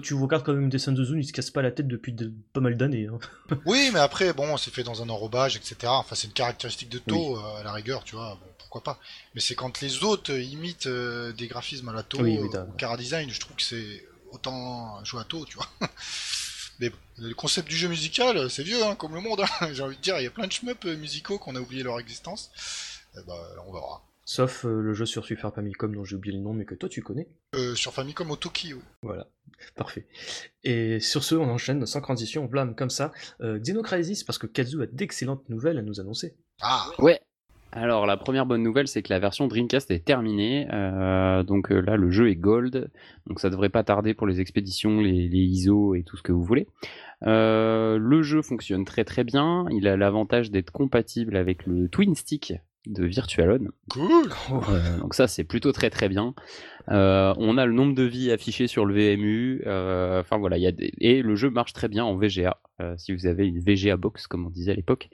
Tu 0.03 0.15
regardes 0.15 0.45
quand 0.45 0.53
même 0.53 0.69
des 0.69 0.79
scènes 0.79 0.95
de 0.95 1.05
Zoom, 1.05 1.21
ils 1.21 1.27
se 1.27 1.33
cassent 1.33 1.51
pas 1.51 1.63
la 1.63 1.71
tête 1.71 1.89
depuis 1.89 2.13
de, 2.13 2.33
pas 2.53 2.61
mal 2.61 2.77
d'années. 2.77 3.07
Hein. 3.07 3.19
oui, 3.67 3.91
mais 3.93 4.01
après, 4.01 4.33
bon, 4.33 4.57
c'est 4.57 4.73
fait 4.73 4.83
dans 4.83 5.03
un 5.03 5.09
enrobage, 5.09 5.57
etc. 5.57 5.77
Enfin, 5.87 6.15
c'est 6.15 6.27
une 6.27 6.33
caractéristique 6.33 6.89
de 6.91 6.99
To, 6.99 7.15
oui. 7.15 7.43
euh, 7.43 7.61
à 7.61 7.63
la 7.63 7.73
rigueur, 7.73 8.05
tu 8.05 8.15
vois. 8.15 8.39
Bon, 8.41 8.47
pourquoi 8.59 8.83
pas. 8.83 9.01
Mais 9.35 9.41
c'est 9.41 9.55
quand 9.55 9.81
les 9.81 10.05
autres 10.05 10.33
imitent 10.33 10.87
euh, 10.87 11.33
des 11.33 11.47
graphismes 11.47 11.89
à 11.89 11.93
la 11.93 12.03
To, 12.03 12.21
oui, 12.21 12.39
oui, 12.41 12.49
au 12.49 12.73
Cara 12.77 12.97
Design, 12.97 13.31
je 13.31 13.41
trouve 13.41 13.57
que 13.57 13.63
c'est 13.63 14.07
autant 14.31 15.03
jouer 15.05 15.21
à 15.21 15.25
To, 15.25 15.45
tu 15.47 15.57
vois. 15.57 15.69
mais 16.79 16.91
bon, 16.91 16.97
le 17.19 17.35
concept 17.35 17.69
du 17.69 17.77
jeu 17.77 17.89
musical, 17.89 18.51
c'est 18.51 18.63
vieux, 18.63 18.85
hein, 18.85 18.95
comme 18.97 19.15
le 19.15 19.21
monde. 19.21 19.41
Hein. 19.41 19.69
J'ai 19.73 19.83
envie 19.83 19.97
de 19.97 20.03
dire, 20.03 20.19
il 20.19 20.25
y 20.25 20.27
a 20.27 20.31
plein 20.31 20.47
de 20.47 20.53
shmups 20.53 20.85
musicaux 20.85 21.39
qu'on 21.39 21.57
a 21.57 21.61
oublié 21.61 21.83
leur 21.83 21.99
existence. 21.99 22.51
Eh 23.17 23.21
ben, 23.27 23.35
on 23.67 23.73
verra. 23.73 24.03
Sauf 24.25 24.65
euh, 24.65 24.81
le 24.81 24.95
jeu 24.95 25.07
sur 25.07 25.25
Super 25.25 25.53
Famicom 25.53 25.95
dont 25.95 26.05
j'ai 26.05 26.17
oublié 26.17 26.37
le 26.37 26.43
nom 26.43 26.53
mais 26.53 26.65
que 26.65 26.75
toi 26.75 26.89
tu 26.89 27.03
connais. 27.03 27.29
Euh, 27.55 27.75
sur 27.75 27.93
Famicom 27.93 28.31
Otoki, 28.31 28.75
oui. 28.75 28.83
Voilà, 29.03 29.27
parfait. 29.75 30.07
Et 30.65 31.01
sur 31.01 31.25
ce, 31.25 31.35
on 31.35 31.49
enchaîne 31.49 31.85
sans 31.87 32.01
transition, 32.01 32.45
on 32.45 32.49
blâme 32.49 32.75
comme 32.75 32.91
ça. 32.91 33.13
Euh, 33.41 33.59
Xenocrisis, 33.59 34.25
parce 34.25 34.39
que 34.39 34.47
Kazu 34.47 34.83
a 34.83 34.87
d'excellentes 34.87 35.49
nouvelles 35.49 35.79
à 35.79 35.83
nous 35.83 36.01
annoncer. 36.01 36.37
Ah 36.61 36.87
Ouais 36.99 37.21
alors 37.75 38.05
la 38.05 38.19
première 38.19 38.45
bonne 38.45 38.63
nouvelle 38.63 38.87
c'est 38.87 39.03
que 39.03 39.11
la 39.13 39.19
version 39.19 39.49
Dreamcast 39.49 39.91
est 39.91 40.05
terminée, 40.05 40.69
euh, 40.73 41.43
donc 41.43 41.73
euh, 41.73 41.81
là 41.81 41.97
le 41.97 42.11
jeu 42.11 42.29
est 42.29 42.37
gold, 42.37 42.91
donc 43.27 43.41
ça 43.41 43.49
devrait 43.49 43.71
pas 43.71 43.83
tarder 43.83 44.13
pour 44.13 44.27
les 44.27 44.43
expéditions, 44.43 45.01
les, 45.01 45.27
les 45.27 45.39
ISO 45.39 45.95
et 45.95 46.03
tout 46.03 46.19
ce 46.19 46.23
que 46.23 46.33
vous 46.33 46.45
voulez. 46.45 46.69
Euh, 47.27 47.97
le 47.99 48.23
jeu 48.23 48.43
fonctionne 48.43 48.85
très 48.85 49.05
très 49.05 49.25
bien, 49.25 49.65
il 49.71 49.89
a 49.89 49.97
l'avantage 49.97 50.51
d'être 50.51 50.71
compatible 50.71 51.35
avec 51.35 51.67
le 51.67 51.89
Twin 51.89 52.15
Stick 52.15 52.53
de 52.87 53.05
Virtualon. 53.05 53.69
Cool. 53.91 54.33
Euh, 54.69 54.99
donc 54.99 55.15
ça 55.15 55.29
c'est 55.29 55.45
plutôt 55.45 55.73
très 55.73 55.91
très 55.91 56.09
bien. 56.09 56.35
Euh, 56.89 57.33
on 57.37 57.57
a 57.59 57.67
le 57.67 57.73
nombre 57.73 57.95
de 57.95 58.03
vies 58.03 58.33
affiché 58.33 58.67
sur 58.67 58.85
le 58.85 58.95
VMU. 58.95 59.63
Euh, 59.67 60.21
enfin 60.21 60.39
voilà, 60.39 60.59
il 60.59 60.63
y 60.63 60.67
a 60.67 60.73
des... 60.73 60.93
et 60.99 61.23
le 61.23 61.37
jeu 61.37 61.51
marche 61.51 61.73
très 61.73 61.89
bien 61.89 62.05
en 62.05 62.17
VGA. 62.17 62.59
Si 62.97 63.13
vous 63.13 63.27
avez 63.27 63.47
une 63.47 63.61
VGA 63.61 63.97
box 63.97 64.27
comme 64.27 64.47
on 64.47 64.51
disait 64.51 64.73
à 64.73 64.75
l'époque. 64.75 65.09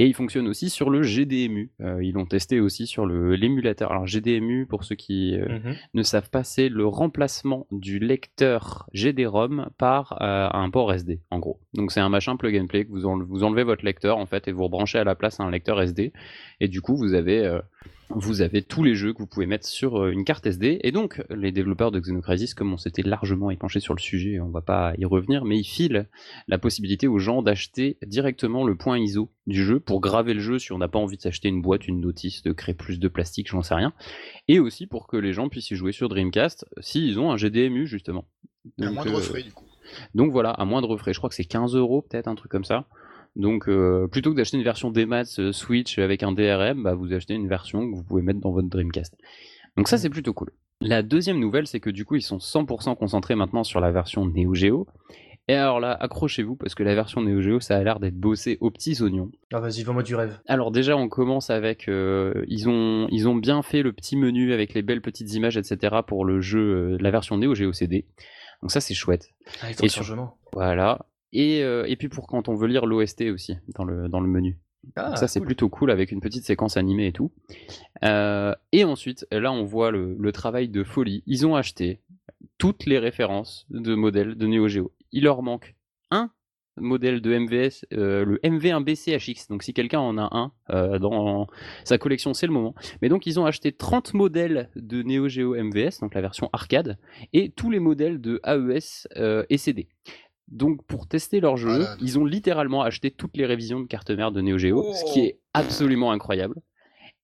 Et 0.00 0.06
il 0.06 0.14
fonctionne 0.14 0.46
aussi 0.46 0.70
sur 0.70 0.90
le 0.90 1.02
GDMU. 1.02 1.72
Euh, 1.80 2.04
ils 2.04 2.12
l'ont 2.12 2.24
testé 2.24 2.60
aussi 2.60 2.86
sur 2.86 3.04
l'émulateur. 3.04 3.90
Alors 3.90 4.06
GDMU, 4.06 4.64
pour 4.64 4.84
ceux 4.84 4.94
qui 4.94 5.34
euh, 5.34 5.58
mm 5.58 5.58
-hmm. 5.58 5.76
ne 5.94 6.02
savent 6.04 6.30
pas, 6.30 6.44
c'est 6.44 6.68
le 6.68 6.86
remplacement 6.86 7.66
du 7.72 7.98
lecteur 7.98 8.88
GD-ROM 8.92 9.70
par 9.76 10.22
euh, 10.22 10.48
un 10.52 10.70
port 10.70 10.92
SD, 10.94 11.18
en 11.30 11.40
gros. 11.40 11.58
Donc 11.74 11.90
c'est 11.90 11.98
un 11.98 12.10
machin 12.10 12.36
plug 12.36 12.56
and 12.56 12.68
play 12.68 12.84
que 12.84 12.90
vous, 12.90 13.06
enlevez, 13.06 13.26
vous 13.28 13.42
enlevez 13.42 13.64
votre 13.64 13.84
lecteur 13.84 14.18
en 14.18 14.26
fait 14.26 14.46
et 14.46 14.52
vous 14.52 14.62
rebranchez 14.62 14.98
à 15.00 15.04
la 15.04 15.16
place 15.16 15.40
un 15.40 15.50
lecteur 15.50 15.82
SD. 15.82 16.12
Et 16.60 16.68
du 16.68 16.80
coup, 16.80 16.96
vous 16.96 17.14
avez 17.14 17.38
vous 18.10 18.40
avez 18.40 18.62
tous 18.62 18.82
les 18.82 18.94
jeux 18.94 19.12
que 19.12 19.18
vous 19.18 19.26
pouvez 19.26 19.46
mettre 19.46 19.66
sur 19.66 20.06
une 20.06 20.24
carte 20.24 20.46
SD. 20.46 20.80
Et 20.82 20.92
donc, 20.92 21.22
les 21.30 21.52
développeurs 21.52 21.90
de 21.90 22.00
Xenocrisis, 22.00 22.54
comme 22.54 22.72
on 22.72 22.78
s'était 22.78 23.02
largement 23.02 23.50
épanché 23.50 23.80
sur 23.80 23.94
le 23.94 24.00
sujet, 24.00 24.40
on 24.40 24.48
va 24.48 24.62
pas 24.62 24.94
y 24.96 25.04
revenir, 25.04 25.44
mais 25.44 25.58
ils 25.58 25.64
filent 25.64 26.08
la 26.46 26.58
possibilité 26.58 27.06
aux 27.06 27.18
gens 27.18 27.42
d'acheter 27.42 27.98
directement 28.06 28.64
le 28.64 28.76
point 28.76 28.98
ISO 28.98 29.30
du 29.46 29.62
jeu 29.62 29.78
pour 29.78 30.00
graver 30.00 30.34
le 30.34 30.40
jeu 30.40 30.58
si 30.58 30.72
on 30.72 30.78
n'a 30.78 30.88
pas 30.88 30.98
envie 30.98 31.16
de 31.16 31.22
s'acheter 31.22 31.48
une 31.48 31.60
boîte, 31.62 31.86
une 31.86 32.00
notice, 32.00 32.42
de 32.42 32.52
créer 32.52 32.74
plus 32.74 32.98
de 32.98 33.08
plastique, 33.08 33.48
j'en 33.48 33.62
sais 33.62 33.74
rien. 33.74 33.92
Et 34.48 34.58
aussi 34.58 34.86
pour 34.86 35.06
que 35.06 35.16
les 35.16 35.32
gens 35.32 35.48
puissent 35.48 35.70
y 35.70 35.76
jouer 35.76 35.92
sur 35.92 36.08
Dreamcast 36.08 36.66
s'ils 36.80 37.20
ont 37.20 37.30
un 37.30 37.36
GDMU, 37.36 37.86
justement. 37.86 38.26
Donc, 38.78 38.88
à 38.88 38.92
moindre 38.92 39.18
euh, 39.18 39.22
frais, 39.22 39.42
du 39.42 39.52
coup. 39.52 39.64
Donc 40.14 40.32
voilà, 40.32 40.50
à 40.50 40.64
moindre 40.64 40.96
frais. 40.96 41.12
Je 41.12 41.18
crois 41.18 41.28
que 41.28 41.34
c'est 41.34 41.44
15 41.44 41.74
euros, 41.74 42.02
peut-être, 42.02 42.28
un 42.28 42.34
truc 42.34 42.50
comme 42.50 42.64
ça. 42.64 42.86
Donc 43.36 43.68
euh, 43.68 44.08
plutôt 44.08 44.32
que 44.32 44.36
d'acheter 44.36 44.56
une 44.56 44.64
version 44.64 44.90
DMAX 44.90 45.40
euh, 45.40 45.52
Switch 45.52 45.98
avec 45.98 46.22
un 46.22 46.32
DRM, 46.32 46.82
bah, 46.82 46.94
vous 46.94 47.12
achetez 47.12 47.34
une 47.34 47.48
version 47.48 47.90
que 47.90 47.96
vous 47.96 48.02
pouvez 48.02 48.22
mettre 48.22 48.40
dans 48.40 48.52
votre 48.52 48.68
Dreamcast. 48.68 49.16
Donc 49.76 49.88
ça 49.88 49.98
c'est 49.98 50.10
plutôt 50.10 50.32
cool. 50.32 50.50
La 50.80 51.02
deuxième 51.02 51.38
nouvelle 51.38 51.66
c'est 51.66 51.80
que 51.80 51.90
du 51.90 52.04
coup 52.04 52.16
ils 52.16 52.22
sont 52.22 52.38
100% 52.38 52.96
concentrés 52.96 53.34
maintenant 53.34 53.64
sur 53.64 53.80
la 53.80 53.90
version 53.90 54.26
Neo 54.26 54.54
Geo. 54.54 54.86
Et 55.50 55.54
alors 55.54 55.80
là, 55.80 55.96
accrochez-vous 55.98 56.56
parce 56.56 56.74
que 56.74 56.82
la 56.82 56.94
version 56.94 57.22
Neo 57.22 57.40
Geo, 57.40 57.58
ça 57.58 57.78
a 57.78 57.82
l'air 57.82 58.00
d'être 58.00 58.18
bossé 58.18 58.58
aux 58.60 58.70
petits 58.70 59.00
oignons. 59.00 59.30
Ah 59.50 59.60
vas-y, 59.60 59.82
vends-moi 59.82 60.02
du 60.02 60.14
rêve. 60.14 60.38
Alors 60.46 60.70
déjà, 60.70 60.94
on 60.94 61.08
commence 61.08 61.48
avec, 61.48 61.88
euh, 61.88 62.44
ils 62.48 62.68
ont, 62.68 63.08
ils 63.10 63.28
ont 63.28 63.34
bien 63.34 63.62
fait 63.62 63.82
le 63.82 63.94
petit 63.94 64.16
menu 64.16 64.52
avec 64.52 64.74
les 64.74 64.82
belles 64.82 65.00
petites 65.00 65.32
images, 65.32 65.56
etc. 65.56 65.96
pour 66.06 66.26
le 66.26 66.42
jeu, 66.42 66.60
euh, 66.60 66.98
la 67.00 67.10
version 67.10 67.38
Neo 67.38 67.54
Geo 67.54 67.72
CD. 67.72 68.04
Donc 68.60 68.70
ça, 68.70 68.82
c'est 68.82 68.92
chouette. 68.92 69.30
Ah, 69.62 69.70
et 69.82 69.88
sur... 69.88 70.04
Voilà. 70.52 71.06
Et, 71.32 71.62
euh, 71.62 71.84
et 71.86 71.96
puis 71.96 72.08
pour 72.08 72.26
quand 72.26 72.48
on 72.48 72.54
veut 72.54 72.68
lire 72.68 72.86
l'OST 72.86 73.22
aussi 73.32 73.56
dans 73.74 73.84
le, 73.84 74.08
dans 74.08 74.20
le 74.20 74.28
menu. 74.28 74.58
Ah, 74.96 75.16
ça 75.16 75.28
c'est 75.28 75.40
cool. 75.40 75.46
plutôt 75.46 75.68
cool 75.68 75.90
avec 75.90 76.12
une 76.12 76.20
petite 76.20 76.44
séquence 76.44 76.76
animée 76.76 77.08
et 77.08 77.12
tout. 77.12 77.32
Euh, 78.04 78.54
et 78.72 78.84
ensuite, 78.84 79.26
là 79.30 79.52
on 79.52 79.64
voit 79.64 79.90
le, 79.90 80.16
le, 80.18 80.32
travail 80.32 80.68
de 80.68 80.84
folie. 80.84 81.22
Ils 81.26 81.46
ont 81.46 81.56
acheté 81.56 82.00
toutes 82.58 82.86
les 82.86 82.98
références 82.98 83.66
de 83.70 83.94
modèles 83.94 84.36
de 84.36 84.46
Neo 84.46 84.68
Geo. 84.68 84.92
Il 85.12 85.24
leur 85.24 85.42
manque 85.42 85.74
un 86.10 86.30
modèle 86.76 87.20
de 87.20 87.36
MVS, 87.36 87.86
euh, 87.92 88.24
le 88.24 88.36
MV1BCHX. 88.44 89.48
Donc 89.48 89.64
si 89.64 89.74
quelqu'un 89.74 89.98
en 89.98 90.16
a 90.16 90.28
un 90.30 90.52
euh, 90.70 91.00
dans 91.00 91.48
sa 91.82 91.98
collection, 91.98 92.34
c'est 92.34 92.46
le 92.46 92.52
moment. 92.52 92.74
Mais 93.02 93.08
donc 93.08 93.26
ils 93.26 93.40
ont 93.40 93.46
acheté 93.46 93.72
30 93.72 94.14
modèles 94.14 94.70
de 94.76 95.02
Neo 95.02 95.28
Geo 95.28 95.56
MVS, 95.56 95.98
donc 96.00 96.14
la 96.14 96.20
version 96.20 96.48
arcade, 96.52 96.96
et 97.32 97.50
tous 97.50 97.70
les 97.70 97.80
modèles 97.80 98.20
de 98.20 98.40
AES 98.44 99.08
et 99.50 99.58
CD. 99.58 99.88
Donc 100.50 100.84
pour 100.86 101.06
tester 101.06 101.40
leur 101.40 101.56
jeu, 101.56 101.76
voilà. 101.76 101.96
ils 102.00 102.18
ont 102.18 102.24
littéralement 102.24 102.82
acheté 102.82 103.10
toutes 103.10 103.36
les 103.36 103.46
révisions 103.46 103.80
de 103.80 103.86
carte 103.86 104.10
mère 104.10 104.32
de 104.32 104.40
Neo 104.40 104.58
Geo, 104.58 104.84
oh. 104.86 104.94
ce 104.94 105.12
qui 105.12 105.20
est 105.20 105.40
absolument 105.52 106.10
incroyable. 106.10 106.56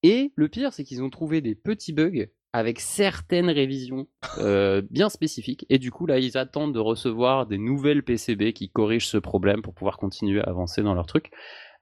Et 0.02 0.32
le 0.36 0.48
pire, 0.48 0.72
c'est 0.72 0.84
qu'ils 0.84 1.02
ont 1.02 1.08
trouvé 1.08 1.40
des 1.40 1.54
petits 1.54 1.94
bugs 1.94 2.26
avec 2.52 2.78
certaines 2.78 3.50
révisions 3.50 4.06
euh, 4.38 4.82
bien 4.90 5.08
spécifiques. 5.08 5.66
Et 5.70 5.78
du 5.78 5.90
coup, 5.90 6.06
là, 6.06 6.18
ils 6.18 6.36
attendent 6.36 6.74
de 6.74 6.78
recevoir 6.78 7.46
des 7.46 7.58
nouvelles 7.58 8.04
PCB 8.04 8.52
qui 8.52 8.70
corrigent 8.70 9.08
ce 9.08 9.18
problème 9.18 9.62
pour 9.62 9.74
pouvoir 9.74 9.96
continuer 9.96 10.40
à 10.40 10.44
avancer 10.44 10.82
dans 10.82 10.94
leur 10.94 11.06
truc. 11.06 11.30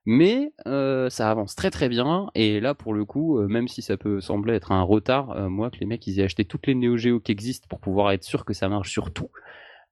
Mais 0.06 0.52
euh, 0.66 1.10
ça 1.10 1.30
avance 1.30 1.56
très 1.56 1.70
très 1.70 1.88
bien. 1.88 2.28
Et 2.34 2.60
là, 2.60 2.74
pour 2.74 2.94
le 2.94 3.04
coup, 3.04 3.38
euh, 3.38 3.48
même 3.48 3.68
si 3.68 3.82
ça 3.82 3.96
peut 3.96 4.20
sembler 4.20 4.54
être 4.54 4.72
un 4.72 4.82
retard, 4.82 5.50
moi, 5.50 5.70
que 5.70 5.78
les 5.78 5.86
mecs, 5.86 6.06
ils 6.06 6.20
aient 6.20 6.24
acheté 6.24 6.44
toutes 6.44 6.66
les 6.68 6.74
Neo 6.74 6.96
Geo 6.96 7.20
qui 7.20 7.32
existent 7.32 7.66
pour 7.68 7.80
pouvoir 7.80 8.12
être 8.12 8.24
sûr 8.24 8.44
que 8.44 8.54
ça 8.54 8.68
marche 8.68 8.90
sur 8.90 9.12
tout. 9.12 9.30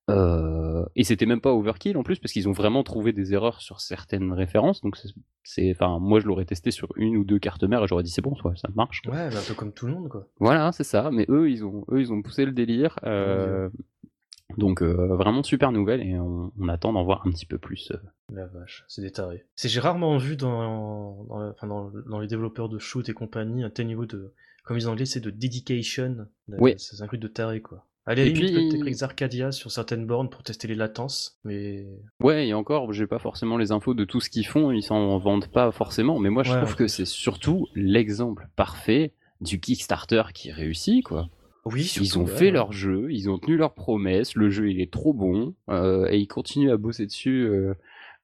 Euh, 0.09 0.85
et 0.97 1.05
c'était 1.05 1.27
même 1.27 1.41
pas 1.41 1.53
overkill 1.53 1.97
en 1.97 2.03
plus 2.03 2.19
parce 2.19 2.33
qu'ils 2.33 2.49
ont 2.49 2.53
vraiment 2.53 2.83
trouvé 2.83 3.13
des 3.13 3.33
erreurs 3.33 3.61
sur 3.61 3.81
certaines 3.81 4.33
références. 4.33 4.81
Donc 4.81 4.99
c'est, 5.45 5.71
enfin, 5.71 5.99
moi 6.01 6.21
je 6.21 6.27
l'aurais 6.27 6.45
testé 6.45 6.71
sur 6.71 6.89
une 6.97 7.17
ou 7.17 7.25
deux 7.25 7.39
cartes 7.39 7.63
mères 7.65 7.85
et 7.85 7.87
j'aurais 7.87 8.03
dit 8.03 8.11
c'est 8.11 8.23
bon, 8.23 8.35
ça 8.57 8.69
marche. 8.75 9.03
Quoi. 9.03 9.15
Ouais, 9.15 9.37
un 9.37 9.43
peu 9.47 9.55
comme 9.55 9.73
tout 9.73 9.87
le 9.87 9.93
monde 9.93 10.09
quoi. 10.09 10.27
Voilà, 10.39 10.73
c'est 10.73 10.85
ça. 10.85 11.11
Mais 11.13 11.27
eux 11.29 11.51
ils 11.51 11.65
ont, 11.65 11.85
eux 11.93 12.01
ils 12.01 12.13
ont 12.13 12.23
poussé 12.23 12.45
le 12.45 12.53
délire. 12.53 12.99
Euh, 13.05 13.69
donc 14.57 14.83
euh, 14.83 15.15
vraiment 15.15 15.45
super 15.45 15.71
nouvelle 15.71 16.03
et 16.03 16.19
on, 16.19 16.53
on 16.59 16.69
attend 16.69 16.93
d'en 16.93 17.05
voir 17.05 17.25
un 17.25 17.31
petit 17.31 17.47
peu 17.47 17.59
plus 17.59 17.93
La 18.33 18.47
vache, 18.47 18.85
c'est 18.89 19.03
des 19.03 19.13
tarés. 19.13 19.47
C'est 19.55 19.69
j'ai 19.69 19.81
rarement 19.81 20.17
vu 20.19 20.37
dans, 20.37 21.25
dans, 21.25 21.51
enfin, 21.51 21.69
dans, 21.69 21.91
dans, 22.09 22.19
les 22.19 22.27
développeurs 22.27 22.69
de 22.69 22.79
shoot 22.79 23.09
et 23.09 23.13
compagnie 23.13 23.63
un 23.63 23.71
tel 23.71 23.87
niveau 23.87 24.07
de, 24.07 24.33
comme 24.65 24.77
ils 24.77 24.89
anglais, 24.89 25.07
c'est 25.07 25.21
de 25.21 25.31
dedication. 25.31 26.27
Oui. 26.49 26.75
C'est 26.79 27.01
un 27.01 27.07
truc 27.07 27.21
de 27.21 27.29
taré 27.29 27.61
quoi. 27.61 27.87
Allez, 28.07 28.29
et 28.29 28.33
puis 28.33 28.53
peut-être 28.53 29.03
Arcadia 29.03 29.53
sur 29.53 29.71
certaines 29.71 30.07
bornes 30.07 30.31
pour 30.31 30.43
tester 30.43 30.67
les 30.67 30.75
latences, 30.75 31.39
mais. 31.45 31.87
Ouais, 32.21 32.49
et 32.49 32.55
encore, 32.55 32.93
j'ai 32.93 33.07
pas 33.07 33.19
forcément 33.19 33.57
les 33.57 33.73
infos 33.73 33.95
de 33.95 34.05
tout 34.05 34.21
ce 34.21 34.31
qu'ils 34.31 34.47
font, 34.47 34.71
ils 34.73 34.83
s'en 34.83 35.19
vendent 35.19 35.49
pas 35.49 35.71
forcément, 35.71 36.19
mais 36.19 36.31
moi 36.31 36.43
je 36.43 36.53
trouve 36.53 36.77
que 36.77 36.89
c'est 36.89 37.05
surtout 37.05 37.69
l'exemple 37.75 38.49
parfait 38.57 39.13
du 39.41 39.61
Kickstarter 39.61 40.23
qui 40.35 40.51
réussit, 40.51 41.05
quoi. 41.05 41.29
Oui, 41.67 41.93
ils 42.01 42.19
ont 42.19 42.27
fait 42.27 42.51
leur 42.51 42.73
jeu, 42.73 43.09
ils 43.11 43.29
ont 43.29 43.39
tenu 43.39 43.59
leurs 43.59 43.75
promesses, 43.75 44.35
le 44.35 44.49
jeu 44.49 44.71
il 44.71 44.81
est 44.81 44.91
trop 44.91 45.13
bon, 45.13 45.55
euh, 45.69 46.09
et 46.11 46.19
ils 46.19 46.27
continuent 46.27 46.73
à 46.73 46.79
bosser 46.79 47.05
dessus 47.05 47.47
euh, 47.47 47.75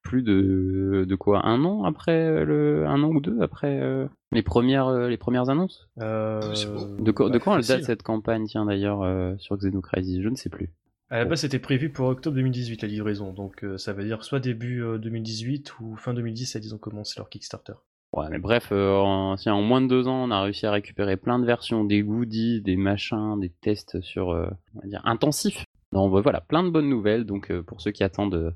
plus 0.07 0.23
de, 0.23 1.05
de 1.07 1.15
quoi 1.15 1.45
un 1.45 1.63
an 1.63 1.83
après 1.83 2.45
le 2.45 2.85
un 2.87 3.03
an 3.03 3.09
ou 3.09 3.19
deux 3.21 3.41
après 3.41 3.79
euh, 3.81 4.07
les 4.31 4.41
premières 4.41 4.91
les 5.07 5.17
premières 5.17 5.49
annonces? 5.49 5.89
de, 5.97 7.01
de 7.01 7.11
quand 7.11 7.57
elle 7.57 7.65
date 7.65 7.83
cette 7.83 8.03
campagne 8.03 8.45
tiens 8.45 8.65
d'ailleurs 8.65 9.05
sur 9.39 9.57
Xenocrisis, 9.57 10.21
je 10.21 10.29
ne 10.29 10.35
sais 10.35 10.49
plus. 10.49 10.69
À 11.09 11.19
la 11.19 11.25
base, 11.25 11.39
c'était 11.41 11.59
prévu 11.59 11.89
pour 11.89 12.07
octobre 12.07 12.35
2018 12.35 12.81
la 12.81 12.87
livraison, 12.89 13.31
donc 13.31 13.65
ça 13.77 13.93
veut 13.93 14.03
dire 14.03 14.23
soit 14.23 14.39
début 14.39 14.83
2018 14.99 15.79
ou 15.79 15.95
fin 15.95 16.13
2010, 16.13 16.57
ils 16.61 16.75
ont 16.75 16.77
commencé 16.77 17.13
leur 17.17 17.29
Kickstarter. 17.29 17.73
Ouais, 18.13 18.27
mais 18.29 18.39
bref, 18.39 18.69
euh, 18.71 18.95
en, 18.95 19.35
en 19.35 19.61
moins 19.61 19.81
de 19.81 19.87
deux 19.87 20.07
ans, 20.07 20.23
on 20.23 20.31
a 20.31 20.41
réussi 20.41 20.65
à 20.65 20.71
récupérer 20.71 21.17
plein 21.17 21.39
de 21.39 21.45
versions, 21.45 21.83
des 21.83 22.01
goodies, 22.01 22.61
des 22.61 22.77
machins, 22.77 23.39
des 23.39 23.49
tests 23.49 23.99
sur, 24.01 24.31
euh, 24.31 24.47
on 24.75 24.79
va 24.79 24.87
dire, 24.87 25.01
intensifs. 25.03 25.65
Donc 25.91 26.11
voilà, 26.11 26.41
plein 26.41 26.63
de 26.63 26.69
bonnes 26.69 26.89
nouvelles. 26.89 27.25
Donc 27.25 27.51
euh, 27.51 27.61
pour 27.61 27.81
ceux 27.81 27.91
qui 27.91 28.03
attendent 28.03 28.55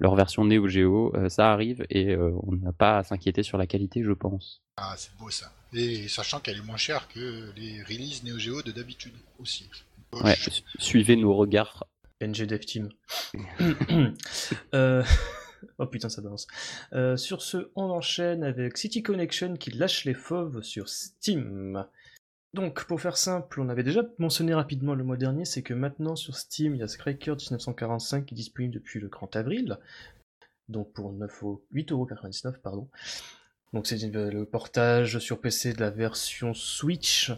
leur 0.00 0.16
version 0.16 0.44
Neo 0.44 0.66
Geo, 0.66 1.12
ça 1.28 1.52
arrive 1.52 1.84
et 1.90 2.16
on 2.16 2.52
n'a 2.52 2.72
pas 2.72 2.98
à 2.98 3.04
s'inquiéter 3.04 3.42
sur 3.42 3.58
la 3.58 3.66
qualité, 3.66 4.02
je 4.02 4.12
pense. 4.12 4.62
Ah, 4.76 4.94
c'est 4.96 5.14
beau 5.18 5.30
ça. 5.30 5.52
Et 5.72 6.08
sachant 6.08 6.40
qu'elle 6.40 6.56
est 6.56 6.66
moins 6.66 6.76
chère 6.76 7.06
que 7.08 7.52
les 7.56 7.82
releases 7.82 8.24
Neo 8.24 8.38
Geo 8.38 8.62
de 8.62 8.72
d'habitude 8.72 9.12
aussi. 9.38 9.68
Ouais, 10.12 10.36
suivez 10.78 11.16
nos 11.16 11.34
regards. 11.34 11.84
NG 12.20 12.46
Dev 12.46 12.60
Team. 12.60 12.90
euh... 14.74 15.02
Oh 15.78 15.86
putain, 15.86 16.08
ça 16.08 16.22
balance. 16.22 16.46
Euh, 16.92 17.16
sur 17.16 17.42
ce, 17.42 17.70
on 17.76 17.90
enchaîne 17.90 18.44
avec 18.44 18.78
City 18.78 19.02
Connection 19.02 19.56
qui 19.56 19.70
lâche 19.70 20.04
les 20.04 20.14
fauves 20.14 20.62
sur 20.62 20.88
Steam. 20.88 21.86
Donc, 22.52 22.84
pour 22.86 23.00
faire 23.00 23.16
simple, 23.16 23.60
on 23.60 23.68
avait 23.68 23.84
déjà 23.84 24.02
mentionné 24.18 24.54
rapidement 24.54 24.94
le 24.94 25.04
mois 25.04 25.16
dernier, 25.16 25.44
c'est 25.44 25.62
que 25.62 25.74
maintenant 25.74 26.16
sur 26.16 26.36
Steam, 26.36 26.74
il 26.74 26.80
y 26.80 26.82
a 26.82 26.88
Scraker 26.88 27.32
1945 27.32 28.26
qui 28.26 28.34
est 28.34 28.36
disponible 28.36 28.74
depuis 28.74 28.98
le 28.98 29.08
30 29.08 29.36
avril. 29.36 29.78
Donc 30.70 30.92
pour 30.92 31.12
8,99€, 31.12 32.58
pardon. 32.60 32.88
Donc 33.72 33.86
c'est 33.86 33.98
le 33.98 34.44
portage 34.44 35.18
sur 35.18 35.40
PC 35.40 35.72
de 35.74 35.80
la 35.80 35.90
version 35.90 36.54
Switch 36.54 37.32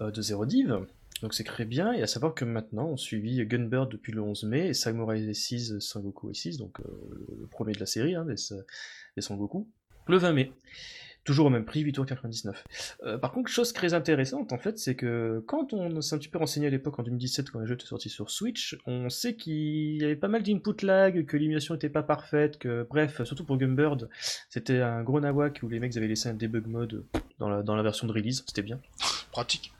euh, 0.00 0.10
de 0.10 0.20
Zero 0.20 0.46
Div. 0.46 0.86
Donc 1.22 1.34
c'est 1.34 1.44
très 1.44 1.64
bien, 1.64 1.92
et 1.92 2.02
à 2.02 2.06
savoir 2.06 2.34
que 2.34 2.44
maintenant 2.44 2.90
on 2.90 2.96
suivit 2.96 3.44
Gunbird 3.44 3.90
depuis 3.90 4.12
le 4.12 4.20
11 4.20 4.44
mai, 4.44 4.68
et 4.68 4.74
Samurai 4.74 5.34
6, 5.34 5.80
Sangoku 5.80 6.30
et 6.30 6.34
6, 6.34 6.58
donc 6.58 6.78
euh, 6.80 7.36
le 7.40 7.46
premier 7.48 7.72
de 7.72 7.80
la 7.80 7.86
série, 7.86 8.14
hein, 8.14 8.24
des, 8.24 8.36
des 9.16 9.22
Sangoku, 9.22 9.68
le 10.06 10.16
20 10.16 10.32
mai. 10.32 10.52
Toujours 11.24 11.46
au 11.46 11.50
même 11.50 11.64
prix, 11.64 11.84
8,99€. 11.84 12.54
Euh, 13.02 13.18
par 13.18 13.32
contre, 13.32 13.50
chose 13.50 13.72
très 13.72 13.94
intéressante, 13.94 14.52
en 14.52 14.58
fait, 14.58 14.78
c'est 14.78 14.94
que 14.94 15.42
quand 15.46 15.72
on 15.72 16.00
s'est 16.00 16.14
un 16.14 16.18
petit 16.18 16.28
peu 16.28 16.38
renseigné 16.38 16.66
à 16.68 16.70
l'époque, 16.70 16.98
en 16.98 17.02
2017, 17.02 17.50
quand 17.50 17.58
le 17.58 17.66
jeu 17.66 17.74
était 17.74 17.86
sorti 17.86 18.08
sur 18.08 18.30
Switch, 18.30 18.78
on 18.86 19.10
sait 19.10 19.36
qu'il 19.36 20.00
y 20.00 20.04
avait 20.04 20.16
pas 20.16 20.28
mal 20.28 20.42
d'input 20.42 20.84
lag, 20.84 21.26
que 21.26 21.36
l'émulation 21.36 21.74
était 21.74 21.90
pas 21.90 22.02
parfaite, 22.02 22.58
que, 22.58 22.86
bref, 22.88 23.22
surtout 23.24 23.44
pour 23.44 23.58
Gunbird, 23.58 24.08
c'était 24.48 24.80
un 24.80 25.02
gros 25.02 25.20
nawak 25.20 25.60
où 25.62 25.68
les 25.68 25.80
mecs 25.80 25.96
avaient 25.96 26.08
laissé 26.08 26.28
un 26.28 26.34
debug 26.34 26.66
mode 26.66 27.04
dans 27.38 27.48
la 27.48 27.82
version 27.82 28.06
de 28.06 28.12
release, 28.12 28.44
c'était 28.46 28.62
bien. 28.62 28.80
Pratique. 29.30 29.72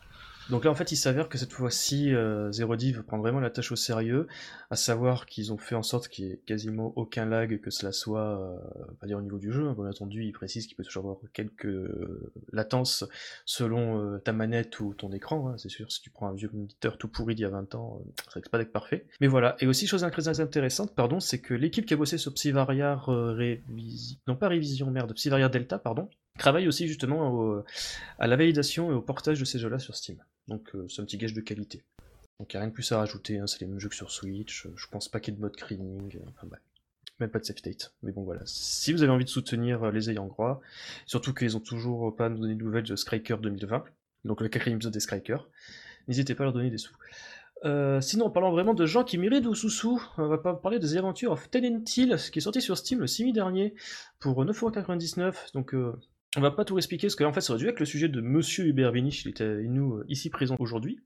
Donc 0.50 0.64
là, 0.64 0.70
en 0.70 0.74
fait, 0.74 0.92
il 0.92 0.96
s'avère 0.96 1.28
que 1.28 1.36
cette 1.36 1.52
fois-ci, 1.52 2.14
euh, 2.14 2.50
Zero 2.52 2.74
Div 2.76 3.02
prend 3.02 3.18
vraiment 3.18 3.40
la 3.40 3.50
tâche 3.50 3.70
au 3.70 3.76
sérieux, 3.76 4.26
à 4.70 4.76
savoir 4.76 5.26
qu'ils 5.26 5.52
ont 5.52 5.58
fait 5.58 5.74
en 5.74 5.82
sorte 5.82 6.08
qu'il 6.08 6.26
n'y 6.26 6.32
ait 6.32 6.36
quasiment 6.38 6.92
aucun 6.96 7.26
lag, 7.26 7.60
que 7.60 7.70
cela 7.70 7.92
soit, 7.92 8.40
euh, 8.40 8.94
pas 9.00 9.06
dire 9.06 9.18
au 9.18 9.20
niveau 9.20 9.38
du 9.38 9.52
jeu, 9.52 9.74
bien 9.74 9.88
entendu, 9.88 10.24
il 10.24 10.32
précise 10.32 10.66
qu'il 10.66 10.76
peut 10.76 10.84
toujours 10.84 11.04
avoir 11.04 11.18
quelques 11.34 11.66
euh, 11.66 12.32
latences 12.52 13.04
selon 13.44 14.00
euh, 14.00 14.18
ta 14.18 14.32
manette 14.32 14.80
ou 14.80 14.94
ton 14.94 15.12
écran, 15.12 15.48
hein, 15.48 15.54
c'est 15.58 15.68
sûr, 15.68 15.92
si 15.92 16.00
tu 16.00 16.10
prends 16.10 16.28
un 16.28 16.34
vieux 16.34 16.50
moniteur 16.52 16.96
tout 16.96 17.08
pourri 17.08 17.34
d'il 17.34 17.42
y 17.42 17.46
a 17.46 17.50
20 17.50 17.74
ans, 17.74 18.02
ça 18.24 18.30
risque 18.34 18.48
pas 18.48 18.58
d'être 18.58 18.72
parfait. 18.72 19.06
Mais 19.20 19.26
voilà, 19.26 19.56
et 19.60 19.66
aussi, 19.66 19.86
chose 19.86 20.04
intéressante, 20.04 20.94
pardon, 20.94 21.20
c'est 21.20 21.40
que 21.40 21.52
l'équipe 21.52 21.84
qui 21.84 21.94
a 21.94 21.96
bossé 21.96 22.16
sur 22.16 22.32
Psyvaria 22.32 23.02
non 24.26 24.36
pas 24.36 24.48
Révision, 24.48 24.90
merde, 24.90 25.12
Psyvaria 25.12 25.48
Delta, 25.48 25.78
pardon, 25.78 26.08
travaille 26.38 26.68
aussi 26.68 26.88
justement 26.88 27.62
à 28.18 28.26
la 28.26 28.36
validation 28.36 28.90
et 28.90 28.94
au 28.94 29.02
portage 29.02 29.38
de 29.38 29.44
ces 29.44 29.58
jeux-là 29.58 29.78
sur 29.78 29.94
Steam. 29.94 30.18
Donc 30.48 30.74
euh, 30.74 30.86
c'est 30.88 31.02
un 31.02 31.04
petit 31.04 31.18
gage 31.18 31.34
de 31.34 31.40
qualité. 31.40 31.84
Donc 32.40 32.52
il 32.52 32.56
n'y 32.56 32.58
a 32.58 32.60
rien 32.60 32.68
de 32.68 32.74
plus 32.74 32.90
à 32.92 32.98
rajouter, 32.98 33.38
hein, 33.38 33.46
c'est 33.46 33.60
les 33.60 33.66
mêmes 33.66 33.78
jeux 33.78 33.88
que 33.88 33.94
sur 33.94 34.10
Switch, 34.10 34.66
je 34.74 34.86
pense 34.88 35.08
pas 35.08 35.20
qu'il 35.20 35.34
y 35.34 35.36
ait 35.36 35.38
de 35.38 35.42
mode 35.42 35.56
screening, 35.56 36.16
euh, 36.16 36.30
enfin 36.30 36.46
bref. 36.46 36.60
Même 37.20 37.30
pas 37.30 37.40
de 37.40 37.44
safe 37.44 37.58
state. 37.58 37.92
Mais 38.02 38.12
bon 38.12 38.22
voilà, 38.22 38.40
si 38.44 38.92
vous 38.92 39.02
avez 39.02 39.10
envie 39.10 39.24
de 39.24 39.30
soutenir 39.30 39.84
euh, 39.84 39.90
les 39.90 40.10
ayants 40.10 40.26
droit, 40.26 40.60
surtout 41.06 41.34
qu'ils 41.34 41.56
ont 41.56 41.60
toujours 41.60 42.14
pas 42.14 42.28
donné 42.28 42.54
de 42.54 42.62
nouvelles 42.62 42.84
de 42.84 42.96
Striker 42.96 43.36
2020, 43.40 43.84
donc 44.24 44.40
le 44.40 44.48
quatrième 44.48 44.76
épisode 44.76 44.92
des 44.92 45.00
Striker, 45.00 45.38
n'hésitez 46.06 46.34
pas 46.34 46.44
à 46.44 46.46
leur 46.46 46.52
donner 46.52 46.70
des 46.70 46.78
sous. 46.78 46.94
sinon, 48.00 48.26
en 48.26 48.30
parlant 48.30 48.52
vraiment 48.52 48.74
de 48.74 48.86
gens 48.86 49.04
qui 49.04 49.18
méritent 49.18 49.46
ou 49.46 49.54
sous-sous, 49.54 50.00
on 50.16 50.28
va 50.28 50.38
pas 50.38 50.54
parler 50.54 50.78
des 50.78 50.96
aventures 50.96 51.32
of 51.32 51.50
Tenant 51.50 51.82
Hill, 51.96 52.16
qui 52.32 52.38
est 52.38 52.42
sorti 52.42 52.62
sur 52.62 52.78
Steam 52.78 53.00
le 53.00 53.08
6 53.08 53.26
mai 53.26 53.32
dernier 53.32 53.74
pour 54.20 54.44
9,99€. 54.44 55.52
Donc, 55.54 55.74
on 56.38 56.40
va 56.40 56.52
pas 56.52 56.64
tout 56.64 56.78
expliquer, 56.78 57.08
parce 57.08 57.16
qu'en 57.16 57.32
fait, 57.32 57.40
ça 57.40 57.52
aurait 57.52 57.60
dû 57.60 57.68
être 57.68 57.80
le 57.80 57.86
sujet 57.86 58.08
de 58.08 58.20
Monsieur 58.20 58.64
Hubert 58.64 58.92
Vinich, 58.92 59.24
il 59.24 59.30
était 59.30 59.62
nous 59.64 59.96
euh, 59.96 60.04
ici 60.08 60.30
présent 60.30 60.54
aujourd'hui. 60.60 61.00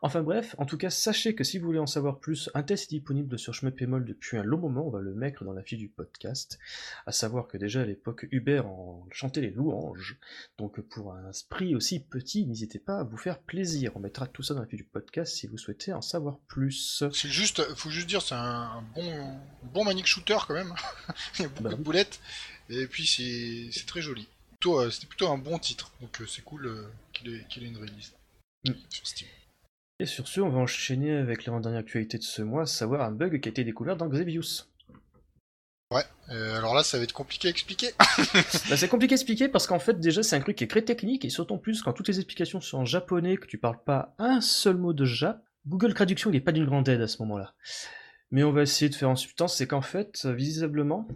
Enfin 0.00 0.22
bref, 0.22 0.54
en 0.58 0.64
tout 0.64 0.78
cas, 0.78 0.90
sachez 0.90 1.34
que 1.34 1.42
si 1.42 1.58
vous 1.58 1.66
voulez 1.66 1.78
en 1.78 1.86
savoir 1.86 2.18
plus, 2.18 2.50
un 2.54 2.62
test 2.62 2.84
est 2.84 2.96
disponible 2.96 3.38
sur 3.38 3.54
Schmeppemol 3.54 4.04
depuis 4.04 4.36
un 4.36 4.44
long 4.44 4.58
moment, 4.58 4.86
on 4.86 4.90
va 4.90 5.00
le 5.00 5.14
mettre 5.14 5.44
dans 5.44 5.52
la 5.52 5.62
fiche 5.62 5.78
du 5.78 5.88
podcast, 5.88 6.58
à 7.06 7.12
savoir 7.12 7.48
que 7.48 7.56
déjà 7.56 7.82
à 7.82 7.84
l'époque, 7.84 8.26
Hubert 8.30 8.66
en 8.66 9.06
chantait 9.10 9.40
les 9.40 9.50
louanges, 9.50 10.16
donc 10.56 10.80
pour 10.80 11.12
un 11.12 11.30
prix 11.48 11.74
aussi 11.74 11.98
petit, 11.98 12.46
n'hésitez 12.46 12.78
pas 12.78 13.00
à 13.00 13.04
vous 13.04 13.16
faire 13.16 13.40
plaisir, 13.40 13.92
on 13.96 14.00
mettra 14.00 14.26
tout 14.26 14.42
ça 14.42 14.54
dans 14.54 14.60
la 14.60 14.66
fiche 14.66 14.78
du 14.78 14.84
podcast 14.84 15.34
si 15.34 15.48
vous 15.48 15.58
souhaitez 15.58 15.92
en 15.92 16.02
savoir 16.02 16.38
plus. 16.46 17.02
C'est 17.12 17.28
juste, 17.28 17.62
faut 17.74 17.90
juste 17.90 18.08
dire, 18.08 18.22
c'est 18.22 18.36
un 18.36 18.84
bon, 18.94 19.40
bon 19.74 19.84
manic 19.84 20.06
shooter 20.06 20.38
quand 20.46 20.54
même, 20.54 20.74
il 21.38 21.42
y 21.42 21.44
a 21.44 21.48
beaucoup 21.48 21.62
bah 21.64 21.70
de 21.70 21.76
boulettes, 21.76 22.20
et 22.70 22.86
puis 22.86 23.06
c'est 23.06 23.86
très 23.86 24.00
joli. 24.00 24.28
Euh, 24.66 24.90
c'était 24.90 25.06
plutôt 25.06 25.28
un 25.28 25.38
bon 25.38 25.58
titre, 25.58 25.92
donc 26.00 26.20
euh, 26.20 26.26
c'est 26.26 26.42
cool 26.42 26.66
euh, 26.66 26.88
qu'il 27.12 27.32
ait, 27.32 27.68
une 27.68 27.76
release 27.76 28.12
mm. 28.66 28.72
sur 28.88 29.06
Steam. 29.06 29.28
Et 30.00 30.06
sur 30.06 30.26
ce, 30.26 30.40
on 30.40 30.48
va 30.48 30.58
enchaîner 30.58 31.12
avec 31.12 31.44
l'avant-dernière 31.44 31.80
actualité 31.80 32.18
de 32.18 32.24
ce 32.24 32.42
mois, 32.42 32.66
savoir 32.66 33.02
un 33.02 33.12
bug 33.12 33.40
qui 33.40 33.48
a 33.48 33.50
été 33.50 33.64
découvert 33.64 33.96
dans 33.96 34.08
Xevious. 34.08 34.64
Ouais, 35.90 36.04
alors 36.28 36.74
là 36.74 36.82
ça 36.82 36.98
va 36.98 37.04
être 37.04 37.12
compliqué 37.12 37.48
à 37.48 37.50
expliquer. 37.50 37.88
bah, 38.68 38.76
c'est 38.76 38.88
compliqué 38.88 39.14
à 39.14 39.16
expliquer 39.16 39.48
parce 39.48 39.66
qu'en 39.66 39.78
fait 39.78 39.98
déjà 39.98 40.22
c'est 40.22 40.36
un 40.36 40.40
truc 40.40 40.56
qui 40.56 40.64
est 40.64 40.68
très 40.68 40.82
technique 40.82 41.24
et 41.24 41.30
surtout 41.30 41.56
plus 41.56 41.82
quand 41.82 41.94
toutes 41.94 42.08
les 42.08 42.18
explications 42.18 42.60
sont 42.60 42.78
en 42.78 42.84
japonais, 42.84 43.38
que 43.38 43.46
tu 43.46 43.58
parles 43.58 43.82
pas 43.82 44.14
un 44.18 44.42
seul 44.42 44.76
mot 44.76 44.92
de 44.92 45.06
Jap, 45.06 45.42
Google 45.66 45.94
Traduction 45.94 46.30
il 46.30 46.36
est 46.36 46.40
pas 46.40 46.52
d'une 46.52 46.66
grande 46.66 46.88
aide 46.88 47.00
à 47.00 47.08
ce 47.08 47.22
moment-là. 47.22 47.54
Mais 48.30 48.44
on 48.44 48.52
va 48.52 48.60
essayer 48.60 48.90
de 48.90 48.94
faire 48.94 49.08
en 49.08 49.16
substance, 49.16 49.56
c'est 49.56 49.66
qu'en 49.66 49.80
fait, 49.80 50.26
visiblement, 50.26 51.08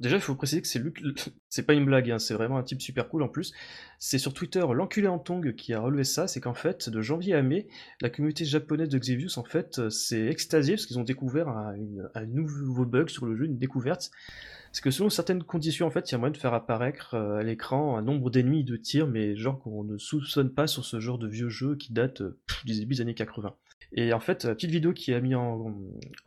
déjà 0.00 0.16
il 0.16 0.20
faut 0.20 0.34
préciser 0.34 0.60
que 0.60 0.66
c'est 0.66 0.80
Luc, 0.80 1.00
c'est 1.48 1.62
pas 1.62 1.74
une 1.74 1.84
blague, 1.84 2.10
hein, 2.10 2.18
c'est 2.18 2.34
vraiment 2.34 2.58
un 2.58 2.64
type 2.64 2.82
super 2.82 3.08
cool 3.08 3.22
en 3.22 3.28
plus. 3.28 3.52
C'est 4.00 4.18
sur 4.18 4.34
Twitter 4.34 4.64
l'enculé 4.74 5.06
en 5.06 5.20
tong 5.20 5.54
qui 5.54 5.72
a 5.72 5.80
relevé 5.80 6.02
ça, 6.02 6.26
c'est 6.26 6.40
qu'en 6.40 6.54
fait, 6.54 6.90
de 6.90 7.00
janvier 7.00 7.34
à 7.34 7.42
mai, 7.42 7.68
la 8.00 8.10
communauté 8.10 8.44
japonaise 8.44 8.88
de 8.88 8.98
Xevious 8.98 9.38
en 9.38 9.44
fait 9.44 9.88
s'est 9.88 10.26
extasiée 10.26 10.74
parce 10.74 10.86
qu'ils 10.86 10.98
ont 10.98 11.04
découvert 11.04 11.48
un, 11.48 11.76
nouveau 12.26 12.84
bug 12.84 13.08
sur 13.08 13.24
le 13.24 13.36
jeu, 13.36 13.44
une 13.44 13.58
découverte. 13.58 14.10
C'est 14.72 14.82
que 14.82 14.90
selon 14.90 15.08
certaines 15.08 15.44
conditions, 15.44 15.86
en 15.86 15.90
fait, 15.90 16.10
il 16.10 16.12
y 16.12 16.14
a 16.16 16.18
moyen 16.18 16.32
de 16.32 16.36
faire 16.36 16.52
apparaître 16.52 17.14
euh, 17.14 17.38
à 17.38 17.42
l'écran 17.42 17.96
un 17.96 18.02
nombre 18.02 18.30
d'ennemis 18.30 18.62
de 18.62 18.76
tir, 18.76 19.06
mais 19.06 19.34
genre 19.34 19.58
qu'on 19.58 19.84
ne 19.84 19.96
soupçonne 19.96 20.52
pas 20.52 20.66
sur 20.66 20.84
ce 20.84 21.00
genre 21.00 21.18
de 21.18 21.28
vieux 21.28 21.48
jeu 21.48 21.76
qui 21.76 21.94
date 21.94 22.20
du 22.64 22.74
début 22.74 22.96
des 22.96 23.00
années 23.00 23.14
80. 23.14 23.54
Et 23.92 24.12
en 24.12 24.20
fait, 24.20 24.46
petite 24.46 24.70
vidéo 24.70 24.92
qui 24.92 25.14
a 25.14 25.20
mis 25.20 25.34
en, 25.34 25.74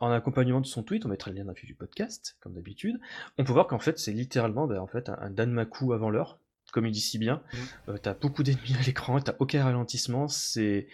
accompagnement 0.00 0.60
de 0.60 0.66
son 0.66 0.82
tweet, 0.82 1.04
on 1.06 1.08
mettra 1.08 1.30
le 1.30 1.36
lien 1.36 1.44
dans 1.44 1.52
la 1.52 1.60
du 1.60 1.74
podcast, 1.74 2.36
comme 2.40 2.54
d'habitude. 2.54 3.00
On 3.38 3.44
peut 3.44 3.52
voir 3.52 3.66
qu'en 3.66 3.78
fait, 3.78 3.98
c'est 3.98 4.12
littéralement 4.12 4.66
ben, 4.66 4.78
en 4.78 4.86
fait, 4.86 5.08
un, 5.08 5.30
Danmaku 5.30 5.92
avant 5.92 6.10
l'heure, 6.10 6.38
comme 6.72 6.86
il 6.86 6.92
dit 6.92 7.00
si 7.00 7.18
bien. 7.18 7.42
Mmh. 7.52 7.56
Euh, 7.90 7.96
t'as 8.00 8.14
beaucoup 8.14 8.42
d'ennemis 8.42 8.74
à 8.78 8.82
l'écran, 8.82 9.20
t'as 9.20 9.34
aucun 9.38 9.64
ralentissement, 9.64 10.28
c'est. 10.28 10.88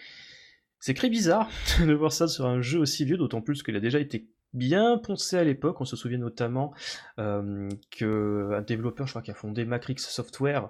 C'est 0.79 0.93
très 0.93 1.09
bizarre 1.09 1.49
de 1.79 1.93
voir 1.93 2.13
ça 2.13 2.27
sur 2.27 2.45
un 2.45 2.61
jeu 2.61 2.79
aussi 2.79 3.03
vieux, 3.03 3.17
d'autant 3.17 3.41
plus 3.41 3.63
qu'il 3.63 3.75
a 3.75 3.79
déjà 3.79 3.99
été 3.99 4.27
bien 4.53 4.97
poncé 4.97 5.37
à 5.37 5.43
l'époque. 5.43 5.81
On 5.81 5.85
se 5.85 5.95
souvient 5.95 6.17
notamment 6.17 6.73
euh, 7.19 7.69
qu'un 7.91 8.61
développeur, 8.61 9.07
je 9.07 9.11
crois, 9.11 9.21
qui 9.21 9.31
a 9.31 9.35
fondé 9.35 9.65
Matrix 9.65 9.97
Software, 9.99 10.69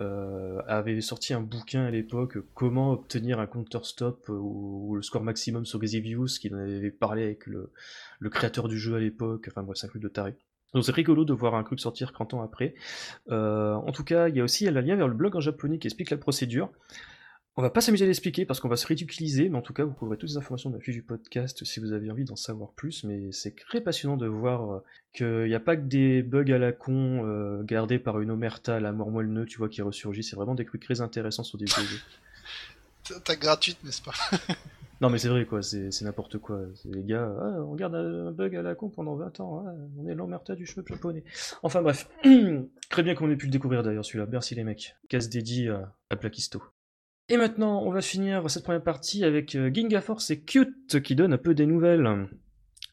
euh, 0.00 0.60
avait 0.66 1.00
sorti 1.00 1.34
un 1.34 1.40
bouquin 1.40 1.84
à 1.84 1.90
l'époque, 1.90 2.38
Comment 2.54 2.92
obtenir 2.92 3.40
un 3.40 3.46
counter-stop 3.46 4.28
ou, 4.28 4.94
le 4.96 5.02
score 5.02 5.22
maximum 5.22 5.64
sur 5.64 5.78
Views, 5.78 6.26
qu'il 6.40 6.54
en 6.54 6.58
avait 6.58 6.90
parlé 6.90 7.24
avec 7.24 7.46
le, 7.46 7.72
créateur 8.30 8.68
du 8.68 8.78
jeu 8.78 8.94
à 8.94 9.00
l'époque. 9.00 9.48
Enfin 9.50 9.62
bref, 9.62 9.78
c'est 9.78 9.86
un 9.86 9.90
truc 9.90 10.02
de 10.02 10.08
taré. 10.08 10.36
Donc 10.74 10.84
c'est 10.84 10.92
rigolo 10.92 11.24
de 11.24 11.34
voir 11.34 11.54
un 11.54 11.64
truc 11.64 11.80
sortir 11.80 12.12
30 12.12 12.34
ans 12.34 12.42
après. 12.42 12.74
Euh, 13.30 13.74
en 13.74 13.92
tout 13.92 14.04
cas, 14.04 14.28
il 14.28 14.36
y 14.36 14.40
a 14.40 14.44
aussi 14.44 14.66
un 14.66 14.70
lien 14.70 14.96
vers 14.96 15.08
le 15.08 15.14
blog 15.14 15.36
en 15.36 15.40
japonais 15.40 15.78
qui 15.78 15.86
explique 15.86 16.10
la 16.10 16.16
procédure. 16.16 16.70
On 17.56 17.60
va 17.60 17.68
pas 17.68 17.82
s'amuser 17.82 18.06
à 18.06 18.08
l'expliquer 18.08 18.46
parce 18.46 18.60
qu'on 18.60 18.68
va 18.68 18.76
se 18.76 18.86
ridiculiser, 18.86 19.50
mais 19.50 19.58
en 19.58 19.62
tout 19.62 19.74
cas, 19.74 19.84
vous 19.84 19.92
trouverez 19.92 20.16
toutes 20.16 20.30
les 20.30 20.38
informations 20.38 20.70
dans 20.70 20.76
la 20.76 20.82
fiche 20.82 20.94
du 20.94 21.02
podcast 21.02 21.64
si 21.64 21.80
vous 21.80 21.92
avez 21.92 22.10
envie 22.10 22.24
d'en 22.24 22.36
savoir 22.36 22.70
plus. 22.72 23.04
Mais 23.04 23.30
c'est 23.30 23.54
très 23.54 23.82
passionnant 23.82 24.16
de 24.16 24.26
voir 24.26 24.72
euh, 24.72 24.82
qu'il 25.12 25.44
n'y 25.44 25.54
a 25.54 25.60
pas 25.60 25.76
que 25.76 25.82
des 25.82 26.22
bugs 26.22 26.50
à 26.50 26.56
la 26.56 26.72
con 26.72 27.26
euh, 27.26 27.62
gardés 27.62 27.98
par 27.98 28.20
une 28.20 28.30
omerta 28.30 28.76
à 28.76 28.80
la 28.80 28.92
mort 28.92 29.10
tu 29.46 29.58
vois, 29.58 29.68
qui 29.68 29.82
ressurgit. 29.82 30.22
C'est 30.22 30.34
vraiment 30.34 30.54
des 30.54 30.64
trucs 30.64 30.82
très 30.82 31.02
intéressants 31.02 31.42
sur 31.42 31.58
des 31.58 31.66
bugs. 31.66 33.20
T'as 33.22 33.36
gratuite, 33.36 33.82
n'est-ce 33.84 34.02
pas? 34.02 34.14
Non, 35.02 35.10
mais 35.10 35.18
c'est 35.18 35.28
vrai, 35.28 35.44
quoi, 35.46 35.62
c'est 35.62 35.90
n'importe 36.02 36.38
quoi. 36.38 36.60
Les 36.84 37.02
gars, 37.02 37.28
ah, 37.40 37.60
on 37.66 37.74
garde 37.74 37.96
un 37.96 38.30
bug 38.30 38.54
à 38.54 38.62
la 38.62 38.76
con 38.76 38.88
pendant 38.88 39.16
20 39.16 39.40
ans, 39.40 39.64
ah, 39.66 39.72
on 39.98 40.06
est 40.06 40.14
l'emmerta 40.14 40.54
du 40.54 40.64
shmup 40.64 40.86
japonais. 40.86 41.24
Enfin 41.64 41.82
bref, 41.82 42.08
très 42.88 43.02
bien 43.02 43.16
qu'on 43.16 43.28
ait 43.28 43.34
pu 43.34 43.46
le 43.46 43.50
découvrir 43.50 43.82
d'ailleurs 43.82 44.04
celui-là. 44.04 44.26
Merci 44.30 44.54
les 44.54 44.62
mecs. 44.62 44.94
Casse 45.08 45.28
dédié 45.28 45.70
à, 45.70 45.92
à 46.08 46.14
Plakisto. 46.14 46.62
Et 47.28 47.36
maintenant, 47.36 47.82
on 47.82 47.90
va 47.90 48.02
finir 48.02 48.50
cette 48.50 48.64
première 48.64 48.82
partie 48.82 49.24
avec 49.24 49.54
euh, 49.54 49.70
Ginga 49.72 50.00
Force 50.00 50.30
et 50.30 50.40
Cute 50.40 51.00
qui 51.02 51.14
donne 51.14 51.32
un 51.32 51.38
peu 51.38 51.54
des 51.54 51.66
nouvelles. 51.66 52.28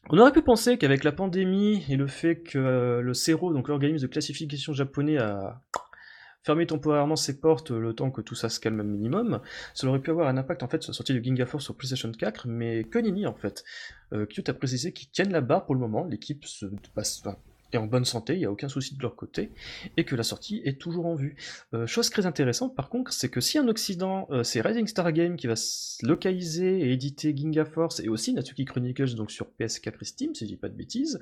On 0.08 0.18
aurait 0.18 0.32
pu 0.32 0.42
penser 0.42 0.78
qu'avec 0.78 1.04
la 1.04 1.12
pandémie 1.12 1.84
et 1.88 1.96
le 1.96 2.06
fait 2.06 2.40
que 2.42 2.58
euh, 2.58 3.00
le 3.00 3.12
CERO, 3.12 3.52
donc 3.52 3.68
l'organisme 3.68 4.06
de 4.06 4.10
classification 4.10 4.72
japonais, 4.72 5.18
a 5.18 5.60
fermé 6.42 6.66
temporairement 6.66 7.16
ses 7.16 7.38
portes 7.38 7.70
le 7.70 7.92
temps 7.92 8.10
que 8.10 8.22
tout 8.22 8.34
ça 8.34 8.48
se 8.48 8.60
calme 8.60 8.80
un 8.80 8.84
minimum, 8.84 9.40
ça 9.74 9.86
aurait 9.86 10.00
pu 10.00 10.10
avoir 10.10 10.28
un 10.28 10.38
impact 10.38 10.62
en 10.62 10.68
fait 10.68 10.82
sur 10.82 10.90
la 10.90 10.96
sortie 10.96 11.12
de 11.12 11.22
Ginga 11.22 11.44
Force 11.44 11.64
sur 11.64 11.76
PlayStation 11.76 12.10
4, 12.10 12.48
mais 12.48 12.84
que 12.84 13.26
en 13.26 13.34
fait. 13.34 13.64
Euh, 14.12 14.26
Qt 14.26 14.48
a 14.48 14.54
précisé 14.54 14.92
qu'ils 14.92 15.10
tiennent 15.10 15.32
la 15.32 15.42
barre 15.42 15.66
pour 15.66 15.74
le 15.74 15.80
moment, 15.80 16.04
l'équipe 16.04 16.44
se 16.46 16.66
passe, 16.94 17.22
est 17.72 17.78
en 17.78 17.86
bonne 17.86 18.04
santé, 18.04 18.34
il 18.34 18.38
n'y 18.38 18.44
a 18.44 18.50
aucun 18.50 18.68
souci 18.68 18.94
de 18.94 19.02
leur 19.02 19.16
côté, 19.16 19.50
et 19.96 20.04
que 20.04 20.16
la 20.16 20.22
sortie 20.22 20.60
est 20.64 20.80
toujours 20.80 21.06
en 21.06 21.14
vue. 21.14 21.36
Euh, 21.74 21.86
chose 21.86 22.10
très 22.10 22.26
intéressante 22.26 22.74
par 22.74 22.88
contre, 22.88 23.12
c'est 23.12 23.28
que 23.28 23.40
si 23.40 23.58
en 23.58 23.68
Occident, 23.68 24.28
euh, 24.30 24.42
c'est 24.42 24.60
Rising 24.60 24.86
Star 24.86 25.12
Game 25.12 25.36
qui 25.36 25.46
va 25.46 25.54
localiser 26.02 26.80
et 26.80 26.92
éditer 26.92 27.36
Ginga 27.36 27.64
Force, 27.64 28.00
et 28.00 28.08
aussi 28.08 28.32
Natsuki 28.32 28.64
Chronicles 28.64 29.14
donc 29.14 29.30
sur 29.30 29.48
PS4 29.58 29.94
et 30.00 30.04
Steam, 30.04 30.34
si 30.34 30.44
je 30.44 30.50
dis 30.50 30.56
pas 30.56 30.68
de 30.68 30.74
bêtises, 30.74 31.20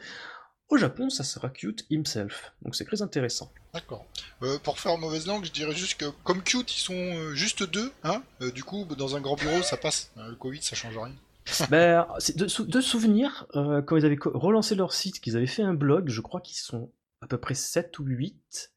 au 0.69 0.77
Japon, 0.77 1.09
ça 1.09 1.25
sera 1.25 1.49
Cute 1.49 1.87
himself. 1.89 2.53
Donc 2.61 2.75
c'est 2.75 2.85
très 2.85 3.01
intéressant. 3.01 3.51
D'accord. 3.73 4.05
Euh, 4.43 4.59
pour 4.59 4.79
faire 4.79 4.99
mauvaise 4.99 5.27
langue, 5.27 5.47
je 5.47 5.51
dirais 5.51 5.75
juste 5.75 5.99
que 5.99 6.05
comme 6.25 6.43
Cute, 6.43 6.77
ils 6.77 6.81
sont 6.81 7.35
juste 7.35 7.63
deux, 7.63 7.91
hein, 8.05 8.23
du 8.55 8.65
coup, 8.65 8.85
dans 8.85 9.17
un 9.17 9.21
grand 9.21 9.37
bureau, 9.37 9.63
ça 9.63 9.79
passe. 9.79 10.11
le 10.17 10.35
Covid, 10.35 10.61
ça 10.61 10.77
change 10.77 10.99
rien. 10.99 11.15
ben, 11.71 12.07
de, 12.37 12.63
de 12.63 12.81
souvenir, 12.81 13.47
euh, 13.55 13.83
quand 13.83 13.97
ils 13.97 14.05
avaient 14.05 14.19
relancé 14.23 14.75
leur 14.75 14.93
site, 14.93 15.21
qu'ils 15.21 15.37
avaient 15.37 15.47
fait 15.47 15.63
un 15.63 15.75
blog, 15.75 16.09
je 16.09 16.21
crois 16.21 16.41
qu'ils 16.41 16.57
sont 16.57 16.93
à 17.21 17.27
peu 17.27 17.39
près 17.39 17.55
7 17.55 17.99
ou 17.99 18.05
8, 18.05 18.73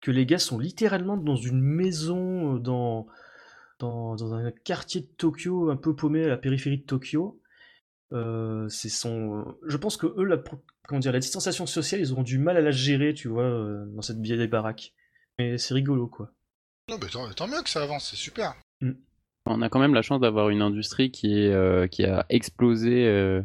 que 0.00 0.10
les 0.10 0.26
gars 0.26 0.38
sont 0.38 0.58
littéralement 0.58 1.16
dans 1.16 1.36
une 1.36 1.60
maison, 1.60 2.56
euh, 2.56 2.58
dans, 2.58 3.06
dans, 3.78 4.34
un 4.34 4.50
quartier 4.50 5.02
de 5.02 5.06
Tokyo, 5.06 5.70
un 5.70 5.76
peu 5.76 5.94
paumé 5.94 6.24
à 6.24 6.28
la 6.28 6.36
périphérie 6.36 6.78
de 6.78 6.86
Tokyo. 6.86 7.40
Euh, 8.12 8.68
c'est 8.68 8.88
son... 8.88 9.56
Je 9.66 9.76
pense 9.76 9.96
que 9.96 10.06
eux, 10.06 10.24
la, 10.24 10.38
comment 10.88 11.00
dire, 11.00 11.12
la 11.12 11.20
distanciation 11.20 11.66
sociale, 11.66 12.00
ils 12.00 12.12
auront 12.12 12.22
du 12.22 12.38
mal 12.38 12.56
à 12.56 12.60
la 12.60 12.72
gérer, 12.72 13.14
tu 13.14 13.28
vois, 13.28 13.48
dans 13.86 14.02
cette 14.02 14.20
vieille 14.20 14.48
baraque. 14.48 14.94
Mais 15.38 15.58
c'est 15.58 15.74
rigolo, 15.74 16.08
quoi. 16.08 16.32
Non, 16.88 16.98
mais 17.00 17.08
tant, 17.08 17.46
mieux 17.46 17.62
que 17.62 17.70
ça 17.70 17.82
avance, 17.82 18.10
c'est 18.10 18.16
super. 18.16 18.54
Mm. 18.80 18.92
On 19.52 19.62
a 19.62 19.68
quand 19.68 19.80
même 19.80 19.94
la 19.94 20.02
chance 20.02 20.20
d'avoir 20.20 20.50
une 20.50 20.62
industrie 20.62 21.10
qui, 21.10 21.42
est, 21.42 21.52
euh, 21.52 21.88
qui 21.88 22.04
a 22.04 22.24
explosé 22.30 23.06
euh, 23.06 23.42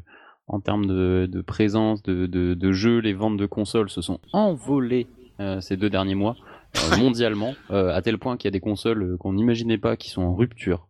en 0.48 0.60
termes 0.60 0.86
de, 0.86 1.42
présence, 1.42 2.04
de, 2.04 2.72
jeux. 2.72 3.00
Les 3.00 3.14
ventes 3.14 3.38
de 3.38 3.48
consoles 3.48 3.90
se 3.90 4.02
sont 4.02 4.20
envolées 4.32 5.08
euh, 5.40 5.60
ces 5.62 5.78
deux 5.78 5.90
derniers 5.90 6.16
mois 6.16 6.36
mondialement, 7.00 7.54
à 7.70 8.02
tel 8.02 8.18
point 8.18 8.36
qu'il 8.36 8.48
y 8.48 8.50
a 8.50 8.52
des 8.52 8.60
consoles 8.60 9.18
qu'on 9.18 9.34
n'imaginait 9.34 9.78
pas 9.78 9.96
qui 9.96 10.10
sont 10.10 10.22
en 10.22 10.36
rupture. 10.36 10.88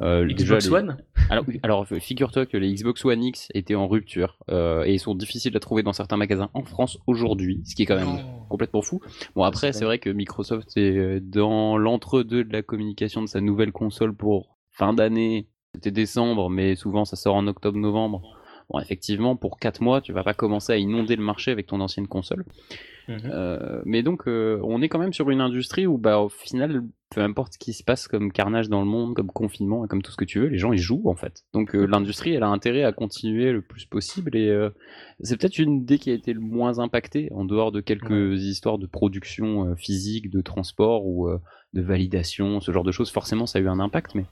Xbox 0.00 0.70
One? 0.70 0.96
Alors, 1.28 1.44
alors 1.62 1.86
figure-toi 1.86 2.46
que 2.46 2.56
les 2.56 2.72
Xbox 2.72 3.04
One 3.04 3.22
X 3.22 3.48
étaient 3.52 3.74
en 3.74 3.86
rupture 3.86 4.38
et 4.48 4.94
ils 4.94 4.98
sont 4.98 5.14
difficiles 5.14 5.54
à 5.54 5.60
trouver 5.60 5.82
dans 5.82 5.92
certains 5.92 6.16
magasins 6.16 6.48
en 6.54 6.62
France 6.62 6.98
aujourd'hui, 7.06 7.60
ce 7.66 7.74
qui 7.74 7.82
est 7.82 7.86
quand 7.86 7.96
même 7.96 8.24
complètement 8.48 8.80
fou. 8.80 9.02
Bon 9.34 9.42
après 9.42 9.74
c'est 9.74 9.84
vrai 9.84 9.98
que 9.98 10.08
Microsoft 10.08 10.74
est 10.76 11.20
dans 11.20 11.76
l'entre-deux 11.76 12.44
de 12.44 12.52
la 12.52 12.62
communication 12.62 13.20
de 13.20 13.26
sa 13.26 13.42
nouvelle 13.42 13.72
console 13.72 14.14
pour 14.14 14.55
fin 14.76 14.92
d'année, 14.92 15.48
c'était 15.74 15.90
décembre, 15.90 16.50
mais 16.50 16.76
souvent 16.76 17.04
ça 17.04 17.16
sort 17.16 17.34
en 17.34 17.46
octobre-novembre. 17.46 18.22
Bon, 18.68 18.80
effectivement, 18.80 19.36
pour 19.36 19.58
4 19.58 19.80
mois, 19.80 20.00
tu 20.00 20.12
vas 20.12 20.24
pas 20.24 20.34
commencer 20.34 20.72
à 20.72 20.76
inonder 20.76 21.16
le 21.16 21.22
marché 21.22 21.50
avec 21.50 21.66
ton 21.66 21.80
ancienne 21.80 22.08
console. 22.08 22.44
Mhm. 23.08 23.20
Euh, 23.26 23.82
mais 23.84 24.02
donc, 24.02 24.26
euh, 24.26 24.60
on 24.64 24.82
est 24.82 24.88
quand 24.88 24.98
même 24.98 25.12
sur 25.12 25.30
une 25.30 25.40
industrie 25.40 25.86
où, 25.86 25.98
bah, 25.98 26.18
au 26.18 26.28
final, 26.28 26.82
peu 27.14 27.20
importe 27.20 27.54
ce 27.54 27.58
qui 27.58 27.72
se 27.72 27.84
passe 27.84 28.08
comme 28.08 28.32
carnage 28.32 28.68
dans 28.68 28.80
le 28.80 28.86
monde, 28.86 29.14
comme 29.14 29.30
confinement 29.30 29.84
et 29.84 29.88
comme 29.88 30.02
tout 30.02 30.10
ce 30.10 30.16
que 30.16 30.24
tu 30.24 30.40
veux, 30.40 30.48
les 30.48 30.58
gens 30.58 30.72
ils 30.72 30.78
jouent 30.78 31.08
en 31.08 31.14
fait. 31.14 31.44
Donc 31.52 31.76
euh, 31.76 31.86
l'industrie, 31.86 32.34
elle 32.34 32.42
a 32.42 32.48
intérêt 32.48 32.82
à 32.82 32.92
continuer 32.92 33.52
le 33.52 33.62
plus 33.62 33.84
possible 33.84 34.36
et 34.36 34.52
c'est 35.20 35.36
peut-être 35.36 35.60
une 35.60 35.82
idée 35.82 35.98
qui 35.98 36.10
a 36.10 36.14
été 36.14 36.32
le 36.32 36.40
moins 36.40 36.80
impactée 36.80 37.28
en 37.32 37.44
dehors 37.44 37.70
de 37.70 37.80
quelques 37.80 38.42
histoires 38.42 38.78
de 38.78 38.86
production 38.86 39.76
physique, 39.76 40.30
de 40.30 40.40
transport 40.40 41.06
ou 41.06 41.28
de 41.74 41.80
validation, 41.80 42.60
ce 42.60 42.72
genre 42.72 42.82
de 42.82 42.90
choses. 42.90 43.12
Forcément, 43.12 43.46
ça 43.46 43.60
a 43.60 43.62
eu 43.62 43.68
un 43.68 43.78
impact, 43.78 44.16
mais 44.16 44.24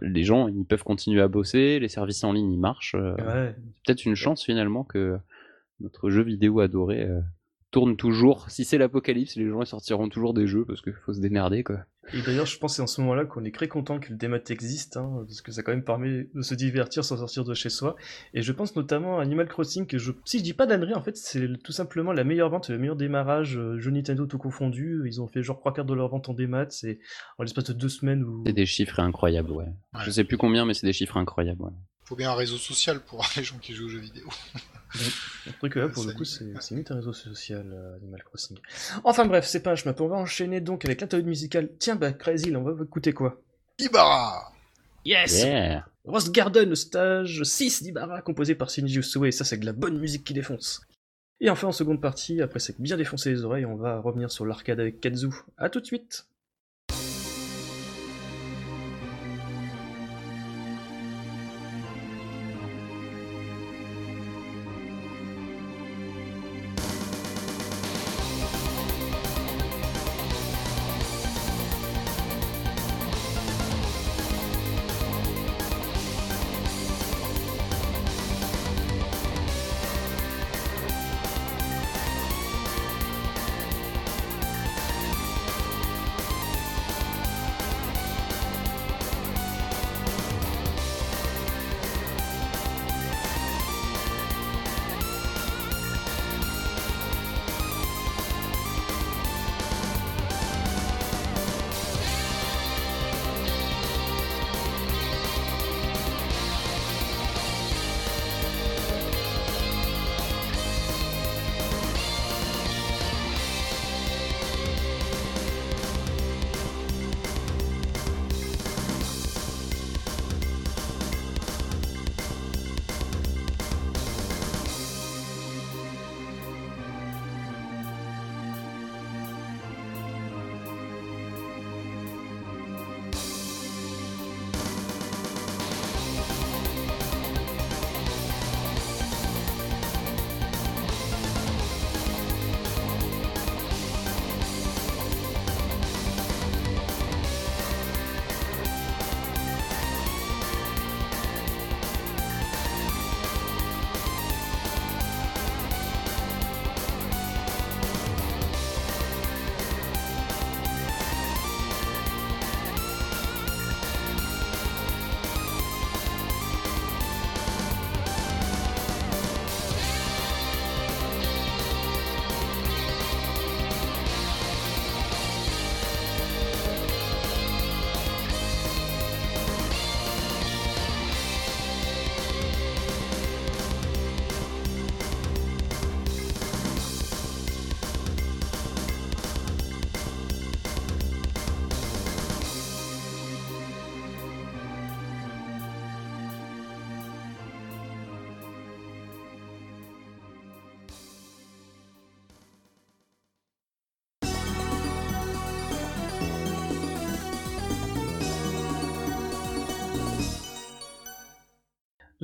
les 0.00 0.22
gens 0.22 0.46
ils 0.46 0.64
peuvent 0.64 0.84
continuer 0.84 1.20
à 1.20 1.26
bosser, 1.26 1.80
les 1.80 1.88
services 1.88 2.22
en 2.22 2.32
ligne 2.32 2.52
ils 2.52 2.60
marchent. 2.60 2.94
C'est 2.94 3.56
peut-être 3.84 4.06
une 4.06 4.14
chance 4.14 4.44
finalement 4.44 4.84
que 4.84 5.18
notre 5.80 6.10
jeu 6.10 6.22
vidéo 6.22 6.60
adoré 6.60 7.08
tourne 7.70 7.96
toujours. 7.96 8.48
Si 8.48 8.64
c'est 8.64 8.78
l'apocalypse, 8.78 9.36
les 9.36 9.48
gens 9.48 9.64
sortiront 9.64 10.08
toujours 10.08 10.34
des 10.34 10.46
jeux 10.46 10.64
parce 10.64 10.80
qu'il 10.80 10.94
faut 11.04 11.12
se 11.12 11.20
démerder 11.20 11.62
quoi. 11.64 11.80
Et 12.14 12.22
d'ailleurs, 12.22 12.46
je 12.46 12.58
pense 12.58 12.72
que 12.72 12.76
c'est 12.76 12.82
en 12.82 12.86
ce 12.86 13.00
moment-là 13.02 13.26
qu'on 13.26 13.44
est 13.44 13.54
très 13.54 13.68
content 13.68 14.00
que 14.00 14.10
le 14.10 14.16
démat 14.16 14.38
existe, 14.48 14.96
hein, 14.96 15.24
parce 15.26 15.42
que 15.42 15.52
ça 15.52 15.62
quand 15.62 15.72
même 15.72 15.84
permet 15.84 16.28
de 16.34 16.40
se 16.40 16.54
divertir 16.54 17.04
sans 17.04 17.18
sortir 17.18 17.44
de 17.44 17.52
chez 17.52 17.68
soi. 17.68 17.96
Et 18.32 18.40
je 18.40 18.52
pense 18.52 18.74
notamment 18.76 19.18
à 19.18 19.22
Animal 19.22 19.46
Crossing, 19.46 19.86
que 19.86 19.98
je, 19.98 20.12
si 20.24 20.38
je 20.38 20.42
dis 20.42 20.54
pas 20.54 20.64
d'annerie, 20.64 20.94
en 20.94 21.02
fait, 21.02 21.16
c'est 21.16 21.46
tout 21.62 21.72
simplement 21.72 22.12
la 22.12 22.24
meilleure 22.24 22.48
vente, 22.48 22.70
le 22.70 22.78
meilleur 22.78 22.96
démarrage, 22.96 23.58
euh, 23.58 23.78
jeu 23.78 23.90
Nintendo 23.90 24.24
tout 24.24 24.38
confondu. 24.38 25.02
Ils 25.04 25.20
ont 25.20 25.26
fait 25.26 25.42
genre 25.42 25.58
trois 25.58 25.74
quarts 25.74 25.84
de 25.84 25.94
leur 25.94 26.08
vente 26.08 26.30
en 26.30 26.34
démat, 26.34 26.70
c'est 26.70 26.98
en 27.36 27.42
l'espace 27.42 27.64
de 27.64 27.72
deux 27.74 27.90
semaines. 27.90 28.24
Où... 28.24 28.42
C'est 28.46 28.54
des 28.54 28.66
chiffres 28.66 29.00
incroyables, 29.00 29.52
ouais. 29.52 29.68
Je 30.02 30.10
sais 30.10 30.24
plus 30.24 30.38
combien, 30.38 30.64
mais 30.64 30.72
c'est 30.72 30.86
des 30.86 30.94
chiffres 30.94 31.18
incroyables, 31.18 31.62
ouais. 31.62 31.72
Faut 32.08 32.16
bien 32.16 32.30
un 32.30 32.34
réseau 32.34 32.56
social 32.56 33.00
pour 33.00 33.22
les 33.36 33.44
gens 33.44 33.58
qui 33.58 33.74
jouent 33.74 33.84
aux 33.84 33.90
jeux 33.90 33.98
vidéo. 33.98 34.26
Le 35.46 35.52
truc 35.58 35.74
là, 35.74 35.90
pour 35.90 36.04
le 36.04 36.14
coup, 36.14 36.24
c'est 36.24 36.46
limite 36.70 36.90
un 36.90 36.94
réseau 36.94 37.12
social, 37.12 37.70
euh, 37.70 37.96
Animal 37.96 38.22
Crossing. 38.24 38.56
Enfin 39.04 39.26
bref, 39.26 39.44
c'est 39.46 39.60
pas 39.60 39.72
un 39.72 39.74
chemin. 39.74 39.94
On 40.00 40.08
va 40.08 40.16
enchaîner 40.16 40.62
donc 40.62 40.86
avec 40.86 41.02
l'interlude 41.02 41.26
musicale. 41.26 41.68
Tiens, 41.78 41.96
bah, 41.96 42.14
Crazy, 42.14 42.56
on 42.56 42.62
va 42.62 42.82
écouter 42.82 43.12
quoi? 43.12 43.42
Ibarra 43.78 44.54
Yes 45.04 45.44
Rose 46.06 46.32
Garden, 46.32 46.74
stage 46.74 47.42
6 47.42 47.82
d'Ibarra, 47.82 48.22
composé 48.22 48.54
par 48.54 48.70
Shinji 48.70 49.00
Usue, 49.00 49.26
et 49.26 49.30
ça, 49.30 49.44
c'est 49.44 49.58
de 49.58 49.66
la 49.66 49.74
bonne 49.74 49.98
musique 49.98 50.24
qui 50.24 50.32
défonce. 50.32 50.80
Et 51.42 51.50
enfin, 51.50 51.68
en 51.68 51.72
seconde 51.72 52.00
partie, 52.00 52.40
après 52.40 52.58
c'est 52.58 52.80
bien 52.80 52.96
défoncé 52.96 53.28
les 53.28 53.44
oreilles, 53.44 53.66
on 53.66 53.76
va 53.76 54.00
revenir 54.00 54.30
sur 54.30 54.46
l'arcade 54.46 54.80
avec 54.80 55.02
Kazu. 55.02 55.28
A 55.58 55.68
tout 55.68 55.80
de 55.80 55.86
suite 55.86 56.26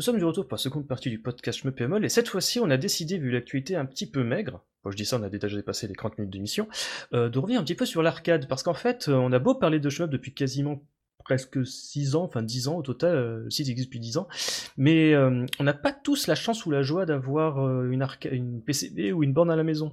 sommes 0.04 0.18
du 0.18 0.24
retour 0.24 0.46
pour 0.46 0.56
la 0.56 0.62
seconde 0.62 0.86
partie 0.86 1.10
du 1.10 1.18
podcast 1.18 1.60
Schmeppemol, 1.60 2.04
et 2.04 2.08
cette 2.08 2.28
fois-ci, 2.28 2.60
on 2.60 2.70
a 2.70 2.76
décidé, 2.76 3.18
vu 3.18 3.30
l'actualité 3.30 3.76
un 3.76 3.86
petit 3.86 4.08
peu 4.08 4.22
maigre, 4.22 4.64
bon, 4.84 4.90
je 4.90 4.96
dis 4.96 5.04
ça, 5.04 5.18
on 5.18 5.22
a 5.22 5.30
déjà 5.30 5.56
dépassé 5.56 5.88
les 5.88 5.94
30 5.94 6.18
minutes 6.18 6.32
d'émission, 6.32 6.68
euh, 7.14 7.28
de 7.28 7.38
revenir 7.38 7.60
un 7.60 7.64
petit 7.64 7.74
peu 7.74 7.86
sur 7.86 8.02
l'arcade, 8.02 8.46
parce 8.48 8.62
qu'en 8.62 8.74
fait, 8.74 9.08
on 9.08 9.32
a 9.32 9.38
beau 9.38 9.54
parler 9.54 9.80
de 9.80 9.88
shmup 9.88 10.10
depuis 10.10 10.34
quasiment 10.34 10.82
presque 11.24 11.66
6 11.66 12.14
ans, 12.14 12.24
enfin 12.24 12.42
10 12.42 12.68
ans 12.68 12.76
au 12.76 12.82
total, 12.82 13.16
euh, 13.16 13.38
le 13.40 13.46
existe 13.46 13.88
depuis 13.88 13.98
10 13.98 14.18
ans, 14.18 14.28
mais 14.76 15.14
euh, 15.14 15.46
on 15.58 15.64
n'a 15.64 15.72
pas 15.72 15.92
tous 15.92 16.26
la 16.26 16.34
chance 16.34 16.66
ou 16.66 16.70
la 16.70 16.82
joie 16.82 17.06
d'avoir 17.06 17.58
euh, 17.66 17.90
une, 17.90 18.06
une 18.30 18.62
PCB 18.62 19.12
ou 19.12 19.24
une 19.24 19.32
borne 19.32 19.50
à 19.50 19.56
la 19.56 19.64
maison. 19.64 19.92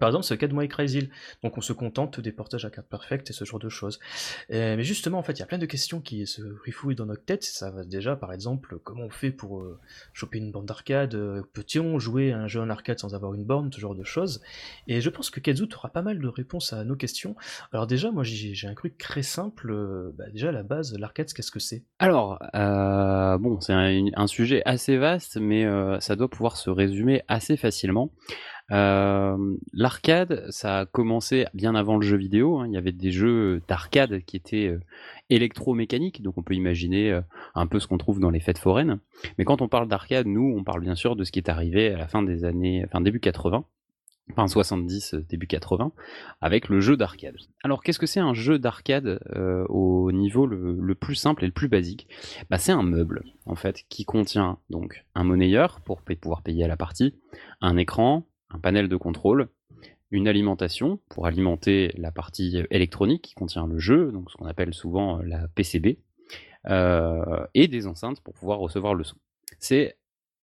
Par 0.00 0.08
exemple, 0.08 0.26
le 0.30 0.36
cas 0.36 0.48
de. 0.48 0.54
Donc 1.42 1.58
on 1.58 1.60
se 1.60 1.72
contente 1.72 2.20
des 2.20 2.32
portages 2.32 2.64
à 2.64 2.70
carte 2.70 2.88
perfecte 2.88 3.30
et 3.30 3.32
ce 3.32 3.44
genre 3.44 3.60
de 3.60 3.68
choses. 3.68 4.00
mais 4.50 4.82
justement, 4.82 5.18
en 5.18 5.22
fait, 5.22 5.32
il 5.32 5.40
y 5.40 5.42
a 5.42 5.46
plein 5.46 5.58
de 5.58 5.66
questions 5.66 6.00
qui 6.00 6.26
se 6.26 6.42
rifouillent 6.64 6.94
dans 6.94 7.06
notre 7.06 7.24
tête. 7.24 7.44
Ça 7.44 7.70
va 7.70 7.84
déjà, 7.84 8.16
par 8.16 8.32
exemple, 8.32 8.78
comment 8.82 9.04
on 9.04 9.10
fait 9.10 9.30
pour 9.30 9.60
euh, 9.60 9.78
choper 10.12 10.38
une 10.38 10.50
borne 10.50 10.66
d'arcade 10.66 11.14
euh, 11.14 11.42
Peut-on 11.52 11.98
jouer 11.98 12.32
un 12.32 12.46
jeu 12.46 12.60
en 12.60 12.70
arcade 12.70 12.98
sans 12.98 13.14
avoir 13.14 13.34
une 13.34 13.44
borne 13.44 13.72
Ce 13.72 13.80
genre 13.80 13.94
de 13.94 14.04
choses. 14.04 14.42
Et 14.86 15.00
je 15.00 15.10
pense 15.10 15.30
que 15.30 15.40
Kazu 15.40 15.68
aura 15.74 15.90
pas 15.90 16.02
mal 16.02 16.18
de 16.18 16.28
réponses 16.28 16.72
à 16.72 16.84
nos 16.84 16.96
questions. 16.96 17.36
Alors 17.72 17.86
déjà, 17.86 18.10
moi 18.10 18.24
j'ai 18.24 18.68
un 18.68 18.74
truc 18.74 18.98
très 18.98 19.22
simple. 19.22 19.70
Euh, 19.70 20.12
bah, 20.16 20.24
déjà, 20.32 20.48
à 20.48 20.52
la 20.52 20.62
base, 20.62 20.96
l'arcade, 20.98 21.32
qu'est-ce 21.32 21.50
que 21.50 21.60
c'est? 21.60 21.84
Alors, 21.98 22.38
bon, 22.52 23.60
c'est 23.60 23.72
un, 23.72 24.26
sujet 24.26 24.62
assez 24.64 24.96
vaste, 24.96 25.36
mais 25.36 25.64
ça 26.00 26.16
doit 26.16 26.28
pouvoir 26.28 26.56
se 26.56 26.70
résumer 26.70 27.22
assez 27.28 27.56
facilement. 27.56 28.10
Euh, 28.72 29.56
l'arcade, 29.72 30.46
ça 30.48 30.80
a 30.80 30.86
commencé 30.86 31.46
bien 31.54 31.74
avant 31.74 31.96
le 31.96 32.06
jeu 32.06 32.16
vidéo. 32.16 32.58
Hein. 32.58 32.66
Il 32.66 32.72
y 32.72 32.76
avait 32.76 32.92
des 32.92 33.10
jeux 33.10 33.62
d'arcade 33.68 34.20
qui 34.24 34.36
étaient 34.36 34.68
euh, 34.68 34.80
électromécaniques, 35.28 36.22
donc 36.22 36.38
on 36.38 36.42
peut 36.42 36.54
imaginer 36.54 37.12
euh, 37.12 37.20
un 37.54 37.66
peu 37.66 37.78
ce 37.78 37.86
qu'on 37.86 37.98
trouve 37.98 38.20
dans 38.20 38.30
les 38.30 38.40
fêtes 38.40 38.58
foraines. 38.58 39.00
Mais 39.38 39.44
quand 39.44 39.60
on 39.60 39.68
parle 39.68 39.88
d'arcade, 39.88 40.26
nous, 40.26 40.54
on 40.56 40.64
parle 40.64 40.80
bien 40.80 40.94
sûr 40.94 41.16
de 41.16 41.24
ce 41.24 41.32
qui 41.32 41.38
est 41.38 41.50
arrivé 41.50 41.92
à 41.92 41.98
la 41.98 42.08
fin 42.08 42.22
des 42.22 42.44
années, 42.44 42.84
enfin 42.86 43.02
début 43.02 43.20
80, 43.20 43.64
enfin 44.32 44.46
70, 44.46 45.14
début 45.28 45.46
80, 45.46 45.92
avec 46.40 46.70
le 46.70 46.80
jeu 46.80 46.96
d'arcade. 46.96 47.36
Alors 47.62 47.82
qu'est-ce 47.82 47.98
que 47.98 48.06
c'est 48.06 48.20
un 48.20 48.32
jeu 48.32 48.58
d'arcade 48.58 49.20
au 49.68 50.10
niveau 50.10 50.46
le, 50.46 50.94
plus 50.94 51.16
simple 51.16 51.44
et 51.44 51.46
le 51.46 51.52
plus 51.52 51.68
basique? 51.68 52.08
Bah, 52.48 52.56
C'est 52.56 52.72
un 52.72 52.82
meuble 52.82 53.24
en 53.44 53.56
fait 53.56 53.84
qui 53.90 54.06
contient 54.06 54.58
donc 54.70 55.04
un 55.14 55.24
monnayeur 55.24 55.80
pour 55.82 56.00
pouvoir 56.00 56.42
payer 56.42 56.64
à 56.64 56.68
la 56.68 56.78
partie, 56.78 57.14
un 57.60 57.76
écran, 57.76 58.26
un 58.54 58.58
panel 58.58 58.88
de 58.88 58.96
contrôle, 58.96 59.48
une 60.10 60.28
alimentation 60.28 61.00
pour 61.08 61.26
alimenter 61.26 61.92
la 61.96 62.12
partie 62.12 62.62
électronique 62.70 63.22
qui 63.22 63.34
contient 63.34 63.66
le 63.66 63.78
jeu, 63.78 64.12
donc 64.12 64.30
ce 64.30 64.36
qu'on 64.36 64.46
appelle 64.46 64.72
souvent 64.72 65.18
la 65.22 65.48
PCB, 65.48 65.98
euh, 66.66 67.46
et 67.54 67.68
des 67.68 67.86
enceintes 67.86 68.20
pour 68.20 68.34
pouvoir 68.34 68.58
recevoir 68.58 68.94
le 68.94 69.04
son. 69.04 69.16
C'est 69.58 69.98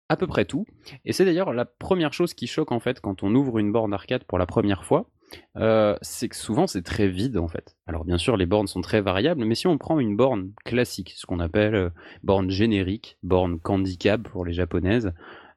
à 0.09 0.17
peu 0.17 0.27
près 0.27 0.45
tout, 0.45 0.67
et 1.05 1.13
c'est 1.13 1.25
d'ailleurs 1.25 1.53
la 1.53 1.65
première 1.65 2.13
chose 2.13 2.33
qui 2.33 2.47
choque 2.47 2.71
en 2.71 2.79
fait 2.79 3.01
quand 3.01 3.25
on 3.25 3.35
ouvre 3.35 3.59
une 3.59 3.73
borne 3.73 3.93
arcade 3.93 4.23
pour 4.25 4.39
la 4.39 4.47
première 4.47 4.85
fois, 4.85 5.11
euh, 5.57 5.97
c'est 6.01 6.29
que 6.29 6.37
souvent 6.37 6.69
c'est 6.69 6.83
très 6.83 7.09
vide 7.09 7.37
en 7.37 7.49
fait. 7.49 7.77
Alors 7.89 8.05
bien 8.05 8.19
sûr 8.19 8.37
les 8.37 8.47
bornes 8.47 8.69
sont 8.69 8.83
très 8.83 9.01
variables, 9.01 9.45
mais 9.45 9.57
si 9.57 9.67
on 9.67 9.79
prend 9.79 9.99
une 9.99 10.17
borne 10.17 10.53
classique, 10.65 11.13
ce 11.17 11.27
qu'on 11.27 11.41
appelle 11.41 11.75
euh, 11.75 11.91
borne 12.23 12.51
générique, 12.51 13.19
borne 13.25 13.59
handicap 13.65 14.23
pour 14.23 14.45
les 14.45 14.53
japonaises, 14.53 15.13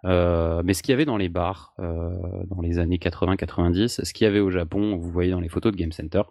euh, 0.06 0.62
mais 0.64 0.74
ce 0.74 0.82
qu'il 0.82 0.92
y 0.92 0.94
avait 0.94 1.06
dans 1.06 1.18
les 1.18 1.30
bars 1.30 1.74
euh, 1.80 2.10
dans 2.48 2.62
les 2.62 2.80
années 2.80 2.98
80-90, 2.98 4.06
ce 4.06 4.14
qu'il 4.14 4.26
y 4.26 4.28
avait 4.28 4.40
au 4.40 4.50
Japon, 4.50 4.96
vous 4.96 5.10
voyez 5.10 5.32
dans 5.32 5.40
les 5.40 5.50
photos 5.50 5.72
de 5.72 5.78
Game 5.78 5.92
Center. 5.92 6.22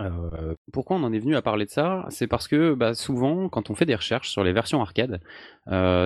Euh, 0.00 0.54
pourquoi 0.72 0.96
on 0.96 1.02
en 1.02 1.12
est 1.12 1.18
venu 1.18 1.36
à 1.36 1.42
parler 1.42 1.64
de 1.64 1.70
ça? 1.70 2.06
C'est 2.10 2.26
parce 2.26 2.46
que 2.46 2.74
bah, 2.74 2.94
souvent, 2.94 3.48
quand 3.48 3.70
on 3.70 3.74
fait 3.74 3.86
des 3.86 3.94
recherches 3.94 4.30
sur 4.30 4.44
les 4.44 4.52
versions 4.52 4.80
arcade, 4.80 5.20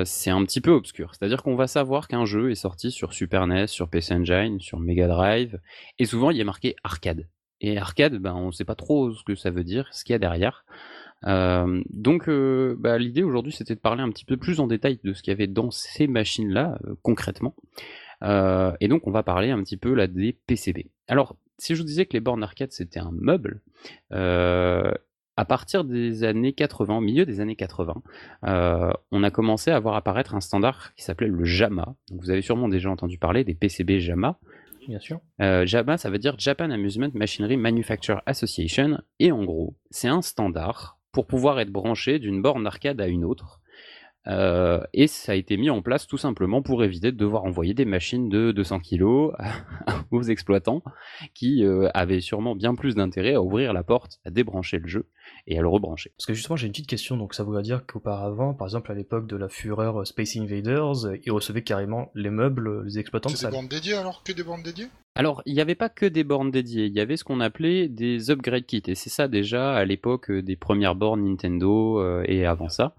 c'est 0.04 0.30
un 0.30 0.44
petit 0.44 0.60
peu 0.60 0.70
obscur. 0.70 1.14
C'est-à-dire 1.14 1.42
qu'on 1.42 1.56
va 1.56 1.66
savoir 1.66 2.08
qu'un 2.08 2.24
jeu 2.24 2.50
est 2.50 2.54
sorti 2.54 2.90
sur 2.90 3.12
Super 3.12 3.46
NES, 3.46 3.66
sur 3.66 3.88
PC 3.88 4.14
Engine, 4.14 4.60
sur 4.60 4.80
Mega 4.80 5.08
Drive, 5.08 5.60
et 5.98 6.04
souvent 6.04 6.30
il 6.30 6.36
y 6.36 6.40
a 6.40 6.44
marqué 6.44 6.76
arcade. 6.84 7.26
Et 7.60 7.78
arcade, 7.78 8.16
ben, 8.18 8.34
on 8.34 8.46
ne 8.46 8.52
sait 8.52 8.64
pas 8.64 8.74
trop 8.74 9.12
ce 9.12 9.22
que 9.24 9.34
ça 9.34 9.50
veut 9.50 9.64
dire, 9.64 9.88
ce 9.92 10.04
qu'il 10.04 10.12
y 10.12 10.16
a 10.16 10.18
derrière. 10.18 10.64
Euh, 11.26 11.82
donc 11.90 12.28
euh, 12.28 12.76
bah, 12.78 12.98
l'idée 12.98 13.22
aujourd'hui 13.22 13.52
c'était 13.52 13.74
de 13.74 13.80
parler 13.80 14.02
un 14.02 14.10
petit 14.10 14.24
peu 14.24 14.36
plus 14.36 14.60
en 14.60 14.66
détail 14.66 14.98
de 15.02 15.12
ce 15.14 15.22
qu'il 15.22 15.30
y 15.30 15.34
avait 15.34 15.46
dans 15.46 15.70
ces 15.70 16.06
machines-là 16.06 16.78
euh, 16.86 16.94
concrètement. 17.02 17.54
et 18.22 18.88
donc 18.88 19.06
on 19.06 19.10
va 19.10 19.22
parler 19.22 19.50
un 19.50 19.62
petit 19.62 19.76
peu 19.76 19.94
là 19.94 20.06
des 20.06 20.32
PCB. 20.46 20.90
Alors 21.08 21.36
si 21.58 21.74
je 21.74 21.80
vous 21.80 21.86
disais 21.86 22.06
que 22.06 22.12
les 22.14 22.20
bornes 22.20 22.42
arcade 22.42 22.72
c'était 22.72 23.00
un 23.00 23.12
meuble, 23.12 23.60
à 25.36 25.44
partir 25.46 25.82
des 25.82 26.22
années 26.22 26.52
80, 26.52 26.98
au 26.98 27.00
milieu 27.00 27.26
des 27.26 27.40
années 27.40 27.56
80, 27.56 27.94
on 29.10 29.22
a 29.22 29.30
commencé 29.30 29.70
à 29.70 29.80
voir 29.80 29.96
apparaître 29.96 30.34
un 30.34 30.40
standard 30.40 30.94
qui 30.94 31.04
s'appelait 31.04 31.28
le 31.28 31.44
JAMA. 31.44 31.96
Donc 32.08 32.20
vous 32.20 32.30
avez 32.30 32.40
sûrement 32.40 32.68
déjà 32.68 32.90
entendu 32.90 33.18
parler 33.18 33.44
des 33.44 33.54
PCB 33.54 34.00
JAMA. 34.00 34.38
Bien 34.88 35.00
sûr. 35.00 35.20
JAMA, 35.38 35.98
ça 35.98 36.08
veut 36.08 36.18
dire 36.18 36.36
Japan 36.38 36.70
Amusement 36.70 37.10
Machinery 37.14 37.56
Manufacture 37.56 38.22
Association. 38.26 39.00
Et 39.18 39.32
en 39.32 39.44
gros, 39.44 39.74
c'est 39.90 40.08
un 40.08 40.22
standard 40.22 40.98
pour 41.14 41.26
pouvoir 41.26 41.58
être 41.60 41.70
branché 41.70 42.18
d'une 42.18 42.42
borne 42.42 42.66
arcade 42.66 43.00
à 43.00 43.06
une 43.06 43.24
autre. 43.24 43.60
Euh, 44.26 44.80
et 44.94 45.06
ça 45.06 45.32
a 45.32 45.34
été 45.34 45.56
mis 45.58 45.68
en 45.68 45.82
place 45.82 46.06
tout 46.06 46.16
simplement 46.16 46.62
pour 46.62 46.82
éviter 46.82 47.12
de 47.12 47.16
devoir 47.16 47.44
envoyer 47.44 47.74
des 47.74 47.84
machines 47.84 48.30
de 48.30 48.52
200 48.52 48.80
kg 48.80 49.32
aux 50.10 50.22
exploitants 50.22 50.82
qui 51.34 51.62
euh, 51.62 51.90
avaient 51.92 52.20
sûrement 52.20 52.56
bien 52.56 52.74
plus 52.74 52.94
d'intérêt 52.94 53.34
à 53.34 53.42
ouvrir 53.42 53.74
la 53.74 53.82
porte, 53.82 54.20
à 54.24 54.30
débrancher 54.30 54.78
le 54.78 54.88
jeu 54.88 55.10
et 55.46 55.58
à 55.58 55.60
le 55.60 55.68
rebrancher. 55.68 56.12
Parce 56.16 56.26
que 56.26 56.32
justement 56.32 56.56
j'ai 56.56 56.66
une 56.66 56.72
petite 56.72 56.88
question, 56.88 57.18
donc 57.18 57.34
ça 57.34 57.44
voudrait 57.44 57.62
dire 57.62 57.84
qu'auparavant, 57.86 58.54
par 58.54 58.66
exemple 58.66 58.90
à 58.90 58.94
l'époque 58.94 59.26
de 59.26 59.36
la 59.36 59.50
fureur 59.50 60.06
Space 60.06 60.36
Invaders, 60.36 61.12
ils 61.22 61.32
recevaient 61.32 61.62
carrément 61.62 62.10
les 62.14 62.30
meubles, 62.30 62.84
les 62.84 62.98
exploitants. 62.98 63.28
C'est 63.28 63.46
des 63.46 63.52
bornes 63.52 63.68
dédiées 63.68 63.94
alors? 63.94 64.22
Que 64.22 64.32
des 64.32 64.42
bornes 64.42 64.62
dédiées? 64.62 64.88
Alors, 65.16 65.42
il 65.46 65.54
n'y 65.54 65.60
avait 65.60 65.76
pas 65.76 65.88
que 65.88 66.06
des 66.06 66.24
bornes 66.24 66.50
dédiées, 66.50 66.86
il 66.86 66.92
y 66.92 66.98
avait 66.98 67.16
ce 67.16 67.22
qu'on 67.22 67.38
appelait 67.38 67.86
des 67.86 68.32
upgrade 68.32 68.66
kits, 68.66 68.82
et 68.88 68.96
c'est 68.96 69.10
ça 69.10 69.28
déjà 69.28 69.72
à 69.72 69.84
l'époque 69.84 70.28
euh, 70.28 70.42
des 70.42 70.56
premières 70.56 70.96
bornes 70.96 71.22
Nintendo 71.22 72.00
euh, 72.00 72.24
et 72.26 72.44
avant 72.44 72.68
ça. 72.68 72.96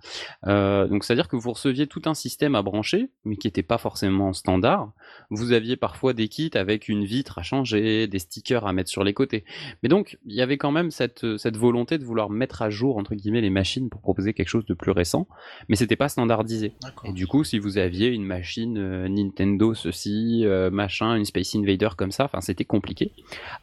Euh, 0.48 0.88
donc, 0.88 1.04
c'est-à-dire 1.04 1.28
que 1.28 1.36
vous 1.36 1.52
receviez 1.52 1.88
tout 1.88 2.04
un 2.06 2.14
système 2.14 2.56
à 2.56 2.62
brancher, 2.62 3.10
mais 3.26 3.36
qui 3.36 3.48
n'était 3.48 3.64
pas 3.64 3.78
forcément 3.78 4.32
standard. 4.32 4.94
Vous 5.30 5.52
aviez 5.52 5.76
parfois 5.76 6.14
des 6.14 6.30
kits 6.30 6.52
avec 6.54 6.88
une 6.88 7.04
vitre 7.04 7.40
à 7.40 7.44
changer, 7.44 8.08
des 8.08 8.20
stickers 8.20 8.66
à 8.66 8.72
mettre 8.72 8.90
sur 8.90 9.04
les 9.04 9.14
côtés. 9.14 9.44
Mais 9.84 9.90
donc, 9.90 10.18
il 10.26 10.36
y 10.36 10.42
avait 10.42 10.58
quand 10.58 10.72
même 10.72 10.92
cette, 10.92 11.38
cette 11.38 11.58
volonté 11.58 11.98
de 11.98 12.06
vouloir 12.06 12.30
mettre 12.30 12.62
à 12.62 12.70
jour, 12.70 12.96
entre 12.96 13.14
guillemets, 13.16 13.42
les 13.42 13.50
machines 13.50 13.90
pour 13.90 14.00
proposer 14.00 14.34
quelque 14.34 14.48
chose 14.48 14.66
de 14.66 14.74
plus 14.74 14.92
récent, 14.92 15.28
mais 15.68 15.76
c'était 15.76 15.98
pas 15.98 16.08
standardisé. 16.08 16.76
Et 17.04 17.12
du 17.12 17.28
coup, 17.28 17.44
si 17.44 17.60
vous 17.60 17.78
aviez 17.78 18.08
une 18.08 18.24
machine 18.24 19.06
Nintendo 19.08 19.74
ceci, 19.74 20.46
machin, 20.72 21.16
une 21.16 21.26
Space 21.26 21.56
Invader 21.56 21.90
comme 21.98 22.05
ça, 22.12 22.26
enfin 22.26 22.42
c'était 22.42 22.66
compliqué. 22.66 23.12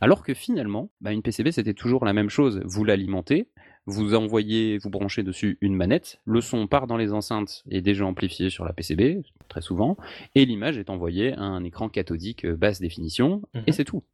Alors 0.00 0.22
que 0.22 0.34
finalement, 0.34 0.90
bah, 1.00 1.12
une 1.12 1.22
PCB 1.22 1.52
c'était 1.52 1.74
toujours 1.74 2.04
la 2.04 2.12
même 2.12 2.30
chose. 2.30 2.62
Vous 2.64 2.84
l'alimentez, 2.84 3.48
vous 3.86 4.14
envoyez, 4.14 4.78
vous 4.78 4.90
branchez 4.90 5.22
dessus 5.22 5.58
une 5.60 5.74
manette, 5.74 6.20
le 6.24 6.40
son 6.40 6.66
part 6.66 6.86
dans 6.86 6.96
les 6.96 7.12
enceintes 7.12 7.64
et 7.68 7.78
est 7.78 7.82
déjà 7.82 8.06
amplifié 8.06 8.48
sur 8.48 8.64
la 8.64 8.72
PCB, 8.72 9.22
très 9.48 9.60
souvent, 9.60 9.96
et 10.34 10.44
l'image 10.44 10.78
est 10.78 10.88
envoyée 10.88 11.32
à 11.32 11.42
un 11.42 11.64
écran 11.64 11.88
cathodique 11.88 12.44
euh, 12.44 12.56
basse 12.56 12.80
définition, 12.80 13.42
et 13.54 13.58
mhm. 13.58 13.64
c'est 13.72 13.84
tout. 13.84 14.04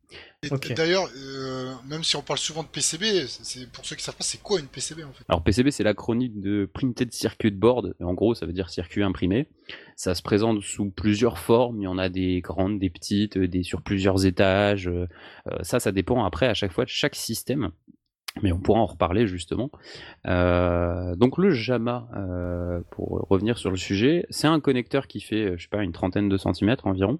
D'ailleurs, 0.74 1.06
euh, 1.16 1.74
même 1.86 2.02
si 2.02 2.16
on 2.16 2.22
parle 2.22 2.38
souvent 2.38 2.62
de 2.62 2.68
PCB, 2.68 3.26
c'est 3.26 3.70
pour 3.70 3.84
ceux 3.84 3.94
qui 3.94 4.02
savent 4.02 4.16
pas, 4.16 4.24
c'est 4.24 4.40
quoi 4.40 4.58
une 4.58 4.68
PCB 4.68 5.04
en 5.04 5.12
fait? 5.12 5.24
Alors 5.28 5.42
PCB, 5.42 5.70
c'est 5.70 5.82
l'acronyme 5.82 6.40
de 6.40 6.70
Printed 6.72 7.12
Circuit 7.12 7.50
Board. 7.50 7.94
En 8.00 8.14
gros, 8.14 8.34
ça 8.34 8.46
veut 8.46 8.54
dire 8.54 8.70
circuit 8.70 9.02
imprimé. 9.02 9.48
Ça 9.96 10.14
se 10.14 10.22
présente 10.22 10.62
sous 10.62 10.90
plusieurs 10.90 11.38
formes. 11.38 11.80
Il 11.80 11.84
y 11.84 11.88
en 11.88 11.98
a 11.98 12.08
des 12.08 12.40
grandes, 12.40 12.78
des 12.78 12.88
petites, 12.88 13.36
des 13.36 13.62
sur 13.62 13.82
plusieurs 13.82 14.24
étages. 14.24 14.88
Euh, 14.88 15.06
ça, 15.62 15.78
ça 15.78 15.92
dépend 15.92 16.24
après 16.24 16.46
à 16.46 16.54
chaque 16.54 16.72
fois 16.72 16.84
de 16.84 16.90
chaque 16.90 17.16
système 17.16 17.72
mais 18.42 18.52
on 18.52 18.58
pourra 18.58 18.80
en 18.80 18.86
reparler 18.86 19.26
justement. 19.26 19.70
Euh, 20.26 21.14
donc 21.16 21.38
le 21.38 21.50
JAMA, 21.50 22.08
euh, 22.16 22.80
pour 22.90 23.26
revenir 23.28 23.58
sur 23.58 23.70
le 23.70 23.76
sujet, 23.76 24.26
c'est 24.30 24.46
un 24.46 24.60
connecteur 24.60 25.06
qui 25.06 25.20
fait, 25.20 25.56
je 25.56 25.62
sais 25.62 25.68
pas, 25.68 25.82
une 25.82 25.92
trentaine 25.92 26.28
de 26.28 26.36
centimètres 26.36 26.86
environ, 26.86 27.18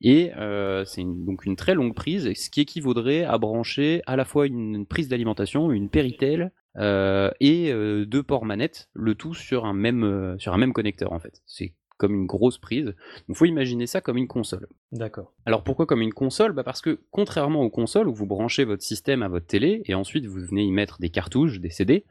et 0.00 0.32
euh, 0.36 0.84
c'est 0.84 1.04
donc 1.04 1.44
une 1.44 1.56
très 1.56 1.74
longue 1.74 1.94
prise, 1.94 2.32
ce 2.34 2.50
qui 2.50 2.60
équivaudrait 2.60 3.24
à 3.24 3.38
brancher 3.38 4.02
à 4.06 4.16
la 4.16 4.24
fois 4.24 4.46
une, 4.46 4.86
prise 4.86 5.08
d'alimentation, 5.08 5.70
une 5.70 5.88
Péritel 5.88 6.52
et 6.76 7.72
deux 8.06 8.22
ports 8.24 8.44
manettes, 8.44 8.88
le 8.94 9.14
tout 9.14 9.34
sur 9.34 9.64
un 9.64 9.72
même 9.72 10.36
sur 10.38 10.52
un 10.52 10.58
même 10.58 10.72
connecteur 10.72 11.12
en 11.12 11.20
fait. 11.20 11.40
C'est 11.46 11.74
comme 11.96 12.14
une 12.14 12.26
grosse 12.26 12.58
prise. 12.58 12.94
Il 13.28 13.34
faut 13.34 13.44
imaginer 13.44 13.86
ça 13.86 14.00
comme 14.00 14.16
une 14.16 14.28
console. 14.28 14.68
D'accord. 14.92 15.32
Alors 15.46 15.62
pourquoi 15.62 15.86
comme 15.86 16.02
une 16.02 16.12
console? 16.12 16.52
Bah 16.52 16.64
Parce 16.64 16.80
que 16.80 17.00
contrairement 17.10 17.62
aux 17.62 17.70
consoles 17.70 18.08
où 18.08 18.14
vous 18.14 18.26
branchez 18.26 18.64
votre 18.64 18.82
système 18.82 19.22
à 19.22 19.28
votre 19.28 19.46
télé 19.46 19.82
et 19.86 19.94
ensuite 19.94 20.26
vous 20.26 20.40
venez 20.40 20.64
y 20.64 20.72
mettre 20.72 20.98
des 21.00 21.10
cartouches, 21.10 21.60
des 21.60 21.70
CD, 21.70 22.04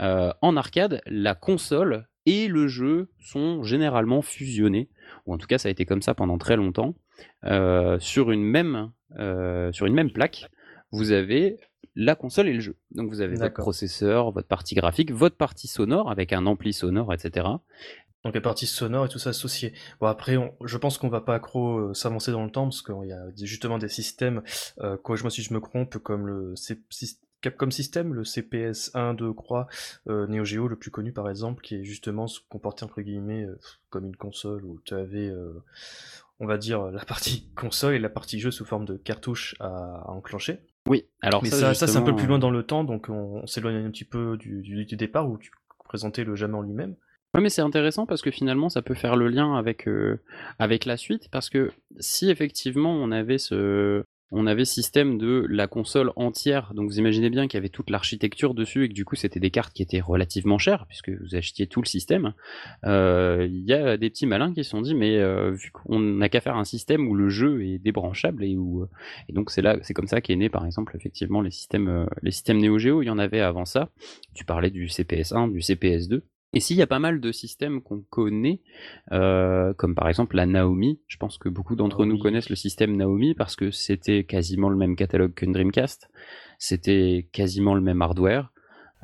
euh, 0.00 0.32
en 0.42 0.56
arcade, 0.56 1.00
la 1.06 1.34
console 1.34 2.06
et 2.26 2.48
le 2.48 2.68
jeu 2.68 3.10
sont 3.18 3.62
généralement 3.62 4.22
fusionnés, 4.22 4.88
ou 5.26 5.34
en 5.34 5.38
tout 5.38 5.46
cas 5.46 5.58
ça 5.58 5.68
a 5.68 5.70
été 5.70 5.86
comme 5.86 6.02
ça 6.02 6.14
pendant 6.14 6.38
très 6.38 6.56
longtemps, 6.56 6.94
euh, 7.44 7.98
sur, 7.98 8.30
une 8.30 8.44
même, 8.44 8.92
euh, 9.18 9.72
sur 9.72 9.86
une 9.86 9.94
même 9.94 10.12
plaque. 10.12 10.50
Vous 10.92 11.12
avez 11.12 11.58
la 11.96 12.14
console 12.14 12.48
et 12.48 12.52
le 12.52 12.60
jeu. 12.60 12.76
Donc 12.92 13.10
vous 13.10 13.20
avez 13.20 13.36
votre 13.36 13.54
processeur, 13.54 14.30
votre 14.30 14.48
partie 14.48 14.74
graphique, 14.74 15.12
votre 15.12 15.36
partie 15.36 15.66
sonore 15.66 16.10
avec 16.10 16.32
un 16.32 16.46
ampli 16.46 16.72
sonore, 16.72 17.12
etc 17.12 17.46
Donc 18.24 18.34
les 18.34 18.40
parties 18.40 18.66
sonores 18.66 19.06
et 19.06 19.08
tout 19.08 19.18
ça 19.18 19.30
associé. 19.30 19.72
Bon 20.00 20.06
après, 20.06 20.36
je 20.64 20.76
pense 20.76 20.98
qu'on 20.98 21.08
va 21.08 21.20
pas 21.20 21.34
accro 21.34 21.94
s'avancer 21.94 22.32
dans 22.32 22.44
le 22.44 22.50
temps 22.50 22.64
parce 22.64 22.82
qu'il 22.82 23.06
y 23.06 23.12
a 23.12 23.24
justement 23.36 23.78
des 23.78 23.88
systèmes, 23.88 24.42
euh, 24.80 24.96
moi 25.06 25.30
si 25.30 25.42
je 25.42 25.54
me 25.54 25.60
trompe, 25.60 25.98
comme 25.98 26.26
le 26.26 26.54
Capcom 27.40 27.70
System, 27.70 28.12
le 28.12 28.24
CPS 28.24 28.90
1 28.94 29.14
de 29.14 29.30
Croix, 29.30 29.68
euh, 30.08 30.26
Neo 30.26 30.44
Geo 30.44 30.68
le 30.68 30.76
plus 30.76 30.90
connu 30.90 31.12
par 31.12 31.30
exemple, 31.30 31.62
qui 31.62 31.76
est 31.76 31.84
justement 31.84 32.26
se 32.26 32.40
comportait 32.48 32.84
entre 32.84 33.00
guillemets 33.00 33.46
comme 33.88 34.04
une 34.04 34.16
console 34.16 34.64
où 34.64 34.80
tu 34.84 34.94
avais 34.94 35.32
on 36.40 36.46
va 36.46 36.58
dire, 36.58 36.90
la 36.90 37.04
partie 37.04 37.48
console 37.54 37.94
et 37.94 37.98
la 37.98 38.08
partie 38.08 38.40
jeu 38.40 38.50
sous 38.50 38.64
forme 38.64 38.86
de 38.86 38.96
cartouche 38.96 39.54
à, 39.60 40.10
enclencher. 40.10 40.58
Oui, 40.86 41.04
alors 41.20 41.42
Mais 41.42 41.50
ça, 41.50 41.74
ça, 41.74 41.86
c'est 41.86 41.98
un 41.98 42.02
peu 42.02 42.16
plus 42.16 42.26
loin 42.26 42.38
dans 42.38 42.50
le 42.50 42.62
temps, 42.62 42.84
donc 42.84 43.08
on, 43.10 43.46
s'éloigne 43.46 43.84
un 43.84 43.90
petit 43.90 44.04
peu 44.04 44.38
du, 44.38 44.62
du, 44.62 44.96
départ 44.96 45.28
où 45.28 45.36
tu 45.36 45.52
présentais 45.84 46.24
le 46.24 46.34
jamais 46.34 46.54
en 46.54 46.62
lui-même. 46.62 46.96
Oui, 47.34 47.42
mais 47.42 47.48
c'est 47.48 47.62
intéressant 47.62 48.06
parce 48.06 48.22
que 48.22 48.30
finalement, 48.30 48.68
ça 48.68 48.82
peut 48.82 48.94
faire 48.94 49.16
le 49.16 49.28
lien 49.28 49.54
avec, 49.54 49.86
euh, 49.86 50.20
avec 50.58 50.84
la 50.84 50.96
suite, 50.96 51.28
parce 51.30 51.48
que 51.48 51.70
si 52.00 52.28
effectivement 52.28 52.92
on 52.92 53.12
avait 53.12 53.38
ce, 53.38 54.02
on 54.32 54.46
avait 54.46 54.64
système 54.64 55.18
de 55.18 55.46
la 55.48 55.66
console 55.66 56.12
entière. 56.16 56.72
Donc 56.74 56.88
vous 56.88 56.98
imaginez 56.98 57.30
bien 57.30 57.48
qu'il 57.48 57.58
y 57.58 57.58
avait 57.58 57.68
toute 57.68 57.90
l'architecture 57.90 58.54
dessus 58.54 58.84
et 58.84 58.88
que 58.88 58.94
du 58.94 59.04
coup 59.04 59.16
c'était 59.16 59.40
des 59.40 59.50
cartes 59.50 59.72
qui 59.72 59.82
étaient 59.82 60.00
relativement 60.00 60.58
chères 60.58 60.86
puisque 60.86 61.10
vous 61.10 61.34
achetiez 61.34 61.66
tout 61.66 61.80
le 61.82 61.86
système. 61.86 62.32
Euh, 62.84 63.46
il 63.50 63.64
y 63.64 63.72
a 63.72 63.96
des 63.96 64.10
petits 64.10 64.26
malins 64.26 64.52
qui 64.52 64.62
se 64.62 64.70
sont 64.70 64.82
dit 64.82 64.94
mais 64.94 65.18
euh, 65.18 65.50
vu 65.50 65.70
qu'on 65.72 65.98
n'a 65.98 66.28
qu'à 66.28 66.40
faire 66.40 66.56
un 66.56 66.64
système 66.64 67.08
où 67.08 67.14
le 67.14 67.28
jeu 67.28 67.64
est 67.64 67.78
débranchable 67.78 68.44
et 68.44 68.56
où 68.56 68.86
et 69.28 69.32
donc 69.32 69.50
c'est 69.50 69.62
là 69.62 69.76
c'est 69.82 69.94
comme 69.94 70.06
ça 70.06 70.20
qu'est 70.20 70.36
né 70.36 70.48
par 70.48 70.64
exemple 70.64 70.96
effectivement 70.96 71.40
les 71.40 71.50
systèmes 71.50 71.88
euh, 71.88 72.06
les 72.22 72.30
systèmes 72.30 72.58
Neo 72.58 72.78
Geo. 72.78 73.02
Il 73.02 73.06
y 73.06 73.10
en 73.10 73.18
avait 73.18 73.40
avant 73.40 73.64
ça. 73.64 73.90
Tu 74.34 74.44
parlais 74.44 74.70
du 74.70 74.86
CPS1, 74.86 75.52
du 75.52 75.58
CPS2. 75.58 76.22
Et 76.52 76.60
s'il 76.60 76.76
y 76.76 76.82
a 76.82 76.86
pas 76.86 76.98
mal 76.98 77.20
de 77.20 77.32
systèmes 77.32 77.80
qu'on 77.80 78.02
connaît, 78.10 78.60
euh, 79.12 79.72
comme 79.74 79.94
par 79.94 80.08
exemple 80.08 80.34
la 80.36 80.46
Naomi, 80.46 80.98
je 81.06 81.16
pense 81.16 81.38
que 81.38 81.48
beaucoup 81.48 81.76
d'entre 81.76 82.04
nous 82.04 82.18
connaissent 82.18 82.50
le 82.50 82.56
système 82.56 82.96
Naomi 82.96 83.34
parce 83.34 83.54
que 83.54 83.70
c'était 83.70 84.24
quasiment 84.24 84.68
le 84.68 84.76
même 84.76 84.96
catalogue 84.96 85.34
qu'une 85.34 85.52
Dreamcast, 85.52 86.10
c'était 86.58 87.28
quasiment 87.32 87.74
le 87.74 87.80
même 87.80 88.02
hardware, 88.02 88.52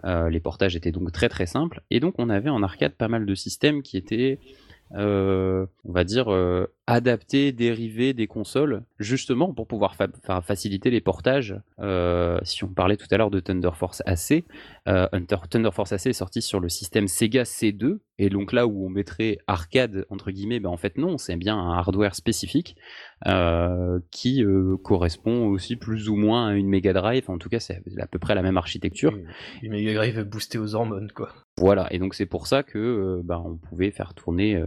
euh, 0.04 0.28
les 0.28 0.40
portages 0.40 0.74
étaient 0.74 0.90
donc 0.90 1.12
très 1.12 1.28
très 1.28 1.46
simples, 1.46 1.82
et 1.90 2.00
donc 2.00 2.14
on 2.18 2.30
avait 2.30 2.50
en 2.50 2.62
arcade 2.62 2.96
pas 2.96 3.08
mal 3.08 3.26
de 3.26 3.34
systèmes 3.34 3.82
qui 3.82 3.96
étaient 3.96 4.40
euh, 4.94 5.66
on 5.84 5.92
va 5.92 6.04
dire, 6.04 6.26
euh, 6.88 6.92
adapter, 6.92 7.52
dériver 7.52 8.14
des 8.14 8.26
consoles, 8.26 8.82
justement 8.98 9.52
pour 9.52 9.66
pouvoir 9.66 9.96
faciliter 10.42 10.90
les 10.90 11.00
portages. 11.00 11.60
Euh, 11.78 12.38
si 12.42 12.64
on 12.64 12.68
parlait 12.68 12.96
tout 12.96 13.06
à 13.10 13.16
l'heure 13.16 13.30
de 13.30 13.40
Thunder 13.40 13.70
Force 13.74 14.02
AC, 14.06 14.44
Thunder 14.84 15.70
Force 15.72 15.92
AC 15.92 16.06
est 16.06 16.12
sorti 16.12 16.42
sur 16.42 16.60
le 16.60 16.68
système 16.68 17.08
Sega 17.08 17.42
C2, 17.42 17.98
et 18.18 18.30
donc 18.30 18.52
là 18.52 18.66
où 18.66 18.86
on 18.86 18.88
mettrait 18.88 19.38
arcade, 19.46 20.06
entre 20.10 20.30
guillemets, 20.30 20.60
ben 20.60 20.70
en 20.70 20.76
fait 20.76 20.96
non, 20.96 21.18
c'est 21.18 21.36
bien 21.36 21.56
un 21.56 21.72
hardware 21.72 22.14
spécifique 22.14 22.76
qui 24.10 24.44
correspond 24.82 25.48
aussi 25.48 25.76
plus 25.76 26.08
ou 26.08 26.16
moins 26.16 26.48
à 26.48 26.54
une 26.54 26.68
Mega 26.68 26.92
Drive, 26.92 27.28
en 27.28 27.38
tout 27.38 27.48
cas 27.48 27.60
c'est 27.60 27.82
à 27.98 28.06
peu 28.06 28.18
près 28.18 28.34
la 28.34 28.42
même 28.42 28.56
architecture. 28.56 29.18
Une 29.62 29.72
Mega 29.72 29.94
Drive 29.94 30.22
boostée 30.22 30.58
aux 30.58 30.74
hormones, 30.74 31.10
quoi. 31.12 31.30
Voilà, 31.58 31.90
et 31.90 31.98
donc 31.98 32.14
c'est 32.14 32.26
pour 32.26 32.46
ça 32.46 32.62
que 32.62 32.78
euh, 32.78 33.22
bah, 33.24 33.42
on 33.42 33.56
pouvait 33.56 33.90
faire 33.90 34.12
tourner 34.12 34.56
euh, 34.56 34.66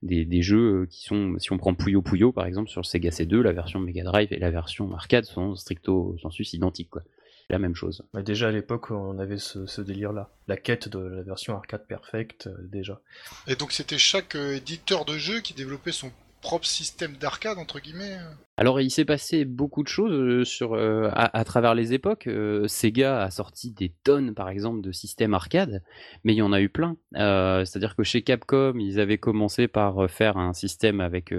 des, 0.00 0.40
jeux 0.40 0.82
euh, 0.82 0.86
qui 0.86 1.02
sont, 1.02 1.34
si 1.38 1.52
on 1.52 1.58
prend 1.60 1.74
Puyo 1.74 2.02
Puyo 2.02 2.32
par 2.32 2.46
exemple 2.46 2.68
sur 2.68 2.84
Sega 2.84 3.10
C2, 3.10 3.40
la 3.40 3.52
version 3.52 3.78
Mega 3.78 4.02
Drive 4.02 4.32
et 4.32 4.38
la 4.38 4.50
version 4.50 4.92
arcade 4.92 5.24
sont 5.24 5.54
stricto 5.54 6.16
sensus 6.20 6.52
identiques 6.54 6.90
quoi. 6.90 7.02
La 7.48 7.58
même 7.58 7.74
chose. 7.74 8.04
déjà 8.14 8.48
à 8.48 8.52
l'époque 8.52 8.90
on 8.90 9.18
avait 9.18 9.38
ce, 9.38 9.80
délire 9.80 10.12
là, 10.12 10.30
la 10.46 10.56
quête 10.56 10.88
de 10.88 10.98
la 10.98 11.22
version 11.22 11.56
arcade 11.56 11.84
perfect 11.86 12.48
déjà. 12.62 13.00
Et 13.48 13.56
donc 13.56 13.72
c'était 13.72 13.98
chaque 13.98 14.36
éditeur 14.36 15.04
de 15.04 15.16
jeu 15.16 15.40
qui 15.40 15.54
développait 15.54 15.92
son 15.92 16.12
propre 16.40 16.66
système 16.66 17.16
d'arcade 17.16 17.58
entre 17.58 17.80
guillemets 17.80 18.18
alors 18.60 18.78
il 18.78 18.90
s'est 18.90 19.06
passé 19.06 19.46
beaucoup 19.46 19.82
de 19.82 19.88
choses 19.88 20.12
euh, 20.12 20.44
sur, 20.44 20.74
euh, 20.74 21.08
à, 21.14 21.44
travers 21.44 21.74
les 21.74 21.94
époques. 21.94 22.26
Euh, 22.26 22.68
Sega 22.68 23.22
a 23.22 23.30
sorti 23.30 23.70
des 23.70 23.94
tonnes 24.04 24.34
par 24.34 24.50
exemple 24.50 24.82
de 24.82 24.92
systèmes 24.92 25.32
arcade, 25.32 25.82
mais 26.24 26.34
il 26.34 26.36
y 26.36 26.42
en 26.42 26.52
a 26.52 26.60
eu 26.60 26.68
plein. 26.68 26.98
C'est-à-dire 27.14 27.96
que 27.96 28.02
chez 28.02 28.20
Capcom, 28.20 28.74
ils 28.78 29.00
avaient 29.00 29.16
commencé 29.16 29.66
par 29.66 30.10
faire 30.10 30.36
un 30.36 30.52
système 30.52 31.00
avec 31.00 31.34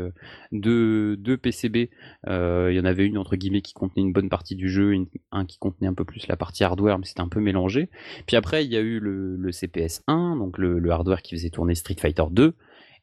deux, 0.52 1.38
PCB. 1.40 1.92
il 2.26 2.74
y 2.74 2.80
en 2.80 2.86
avait 2.86 3.06
une 3.06 3.20
entre 3.20 3.36
guillemets 3.36 3.62
qui 3.62 3.74
contenait 3.74 4.02
une 4.02 4.14
bonne 4.14 4.30
partie 4.30 4.56
du 4.56 4.68
jeu, 4.68 4.96
un 5.32 5.46
qui 5.46 5.60
contenait 5.60 5.88
un 5.88 5.94
peu 5.94 6.06
plus 6.06 6.28
la 6.28 6.38
partie 6.38 6.64
hardware, 6.64 6.98
mais 6.98 7.06
c'était 7.06 7.22
un 7.22 7.30
peu 7.30 7.40
mélangé. 7.40 7.92
Puis 8.26 8.36
après 8.36 8.66
il 8.66 8.72
y 8.72 8.78
a 8.78 8.82
eu 8.82 9.00
le, 9.00 9.36
le 9.36 9.52
CPS 9.52 10.02
1, 10.08 10.38
donc 10.38 10.58
le, 10.58 10.80
le, 10.80 10.90
hardware 10.90 11.22
qui 11.22 11.36
faisait 11.36 11.52
tourner 11.52 11.76
Street 11.76 11.98
Fighter 12.00 12.24
2. 12.32 12.56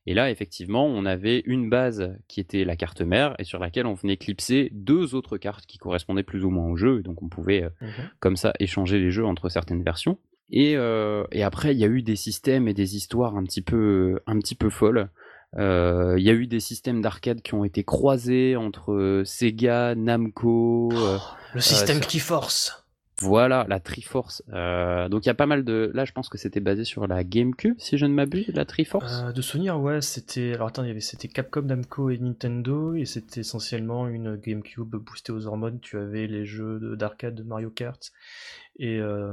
Et 0.09 0.15
là, 0.15 0.31
effectivement, 0.31 0.87
on 0.87 1.05
avait 1.05 1.43
une 1.45 1.69
base 1.69 2.17
qui 2.29 2.41
était 2.41 2.65
la 2.65 2.77
carte 2.77 3.03
mère 3.03 3.35
et 3.39 3.45
sur 3.45 3.59
laquelle 3.59 3.85
on 3.85 3.93
venait 3.93 4.17
clipser 4.17 4.71
deux 4.73 5.15
autres 5.15 5.37
cartes 5.37 5.67
qui 5.67 5.77
correspondaient 5.77 6.23
plus 6.23 6.47
ou 6.47 6.51
moins 6.51 6.65
au 6.71 6.77
jeu. 6.77 7.01
Et 7.01 7.03
donc, 7.03 7.23
on 7.23 7.29
pouvait, 7.29 7.65
euh, 7.65 7.69
mhm. 7.83 8.09
comme 8.19 8.37
ça, 8.37 8.55
échanger 8.59 8.99
les 8.99 9.11
jeux 9.11 9.27
entre 9.27 9.51
certaines 9.51 9.83
versions. 9.83 10.17
Et, 10.49 10.79
euh, 10.79 11.25
et 11.31 11.43
après, 11.43 11.75
il 11.75 11.79
y 11.79 11.85
a 11.85 11.89
eu 11.89 12.01
des 12.01 12.17
systèmes 12.17 12.69
et 12.69 12.73
des 12.73 12.97
histoires 12.97 13.37
un 13.37 13.45
petit 13.45 13.61
peu, 13.61 14.19
un 14.27 14.39
petit 14.39 14.55
peu 14.55 14.71
folles. 14.71 15.11
Euh, 15.59 16.15
il 16.17 16.25
y 16.25 16.31
a 16.31 16.33
eu 16.33 16.47
des 16.47 16.61
systèmes 16.61 17.03
d'arcade 17.03 17.43
qui 17.43 17.53
ont 17.53 17.65
été 17.65 17.85
croisés 17.85 18.57
entre 18.57 19.21
Sega, 19.27 19.95
Namco. 19.95 20.89
Oh, 20.91 21.19
le 21.53 21.61
système 21.61 22.01
qui 22.01 22.19
force 22.19 22.88
voilà, 23.21 23.67
la 23.69 23.81
Triforce. 23.81 24.43
Euh, 24.53 25.09
donc 25.09 25.25
il 25.25 25.29
y 25.29 25.31
a 25.31 25.35
pas 25.35 25.47
mal 25.47 25.65
de. 25.65 25.91
Là, 25.95 26.05
je 26.05 26.13
pense 26.13 26.29
que 26.29 26.39
c'était 26.39 26.61
basé 26.61 26.85
sur 26.85 27.07
la 27.07 27.25
GameCube, 27.25 27.75
si 27.79 27.99
je 27.99 28.07
ne 28.07 28.13
m'abuse, 28.13 28.49
la 28.55 28.65
Triforce. 28.65 29.23
Euh, 29.25 29.33
de 29.33 29.43
souvenir, 29.43 29.81
ouais, 29.81 30.01
c'était. 30.01 30.55
Alors 30.55 30.69
attends, 30.69 30.85
il 30.85 30.89
y 30.89 30.91
avait 30.91 31.01
c'était 31.01 31.29
Capcom, 31.29 31.63
Namco 31.63 32.11
et 32.11 32.19
Nintendo, 32.19 32.95
et 32.95 33.05
c'était 33.05 33.41
essentiellement 33.41 34.09
une 34.09 34.37
GameCube 34.37 34.97
boostée 34.97 35.33
aux 35.33 35.47
hormones. 35.47 35.81
Tu 35.81 35.99
avais 35.99 36.27
les 36.27 36.45
jeux 36.45 36.97
d'arcade 36.97 37.35
de 37.35 37.43
Mario 37.43 37.71
Kart 37.71 38.13
et 38.79 38.99
euh, 38.99 39.33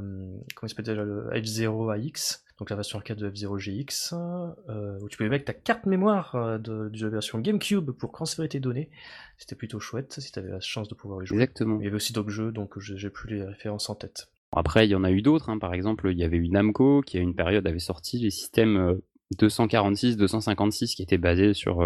comment 0.55 0.67
il 0.67 0.69
s'appelle 0.69 0.85
déjà 0.85 1.03
le 1.03 1.29
F0 1.33 1.93
AX 1.93 2.44
donc 2.57 2.69
la 2.69 2.75
version 2.77 2.99
arcade 2.99 3.17
de 3.17 3.29
F-Zero 3.29 3.57
GX, 3.57 4.13
euh, 4.13 4.97
où 5.01 5.09
tu 5.09 5.17
pouvais 5.17 5.29
mettre 5.29 5.45
ta 5.45 5.53
carte 5.53 5.85
mémoire 5.85 6.35
euh, 6.35 6.57
de, 6.57 6.89
la 7.01 7.09
version 7.09 7.39
GameCube 7.39 7.91
pour 7.91 8.13
transférer 8.13 8.47
tes 8.47 8.61
données. 8.61 8.89
C'était 9.37 9.55
plutôt 9.55 9.79
chouette 9.79 10.19
si 10.19 10.31
tu 10.31 10.39
avais 10.39 10.51
la 10.51 10.61
chance 10.61 10.87
de 10.87 10.95
pouvoir 10.95 11.21
y 11.21 11.25
jouer. 11.25 11.35
Exactement. 11.35 11.79
Il 11.79 11.83
y 11.83 11.87
avait 11.87 11.97
aussi 11.97 12.13
d'autres 12.13 12.29
jeux, 12.29 12.51
donc 12.51 12.79
j'ai 12.79 13.09
plus 13.09 13.35
les 13.35 13.43
références 13.43 13.89
en 13.89 13.95
tête. 13.95 14.29
Après, 14.55 14.87
il 14.87 14.91
y 14.91 14.95
en 14.95 15.03
a 15.03 15.11
eu 15.11 15.21
d'autres. 15.21 15.49
Hein. 15.49 15.59
Par 15.59 15.73
exemple, 15.73 16.09
il 16.09 16.17
y 16.17 16.23
avait 16.23 16.37
eu 16.37 16.47
Namco 16.47 17.01
qui, 17.01 17.17
à 17.17 17.21
une 17.21 17.35
période, 17.35 17.67
avait 17.67 17.79
sorti 17.79 18.19
les 18.19 18.29
systèmes 18.29 19.01
246, 19.37 20.13
euh, 20.13 20.17
256 20.19 20.95
qui 20.95 21.01
étaient 21.01 21.17
basés 21.17 21.53
sur, 21.53 21.85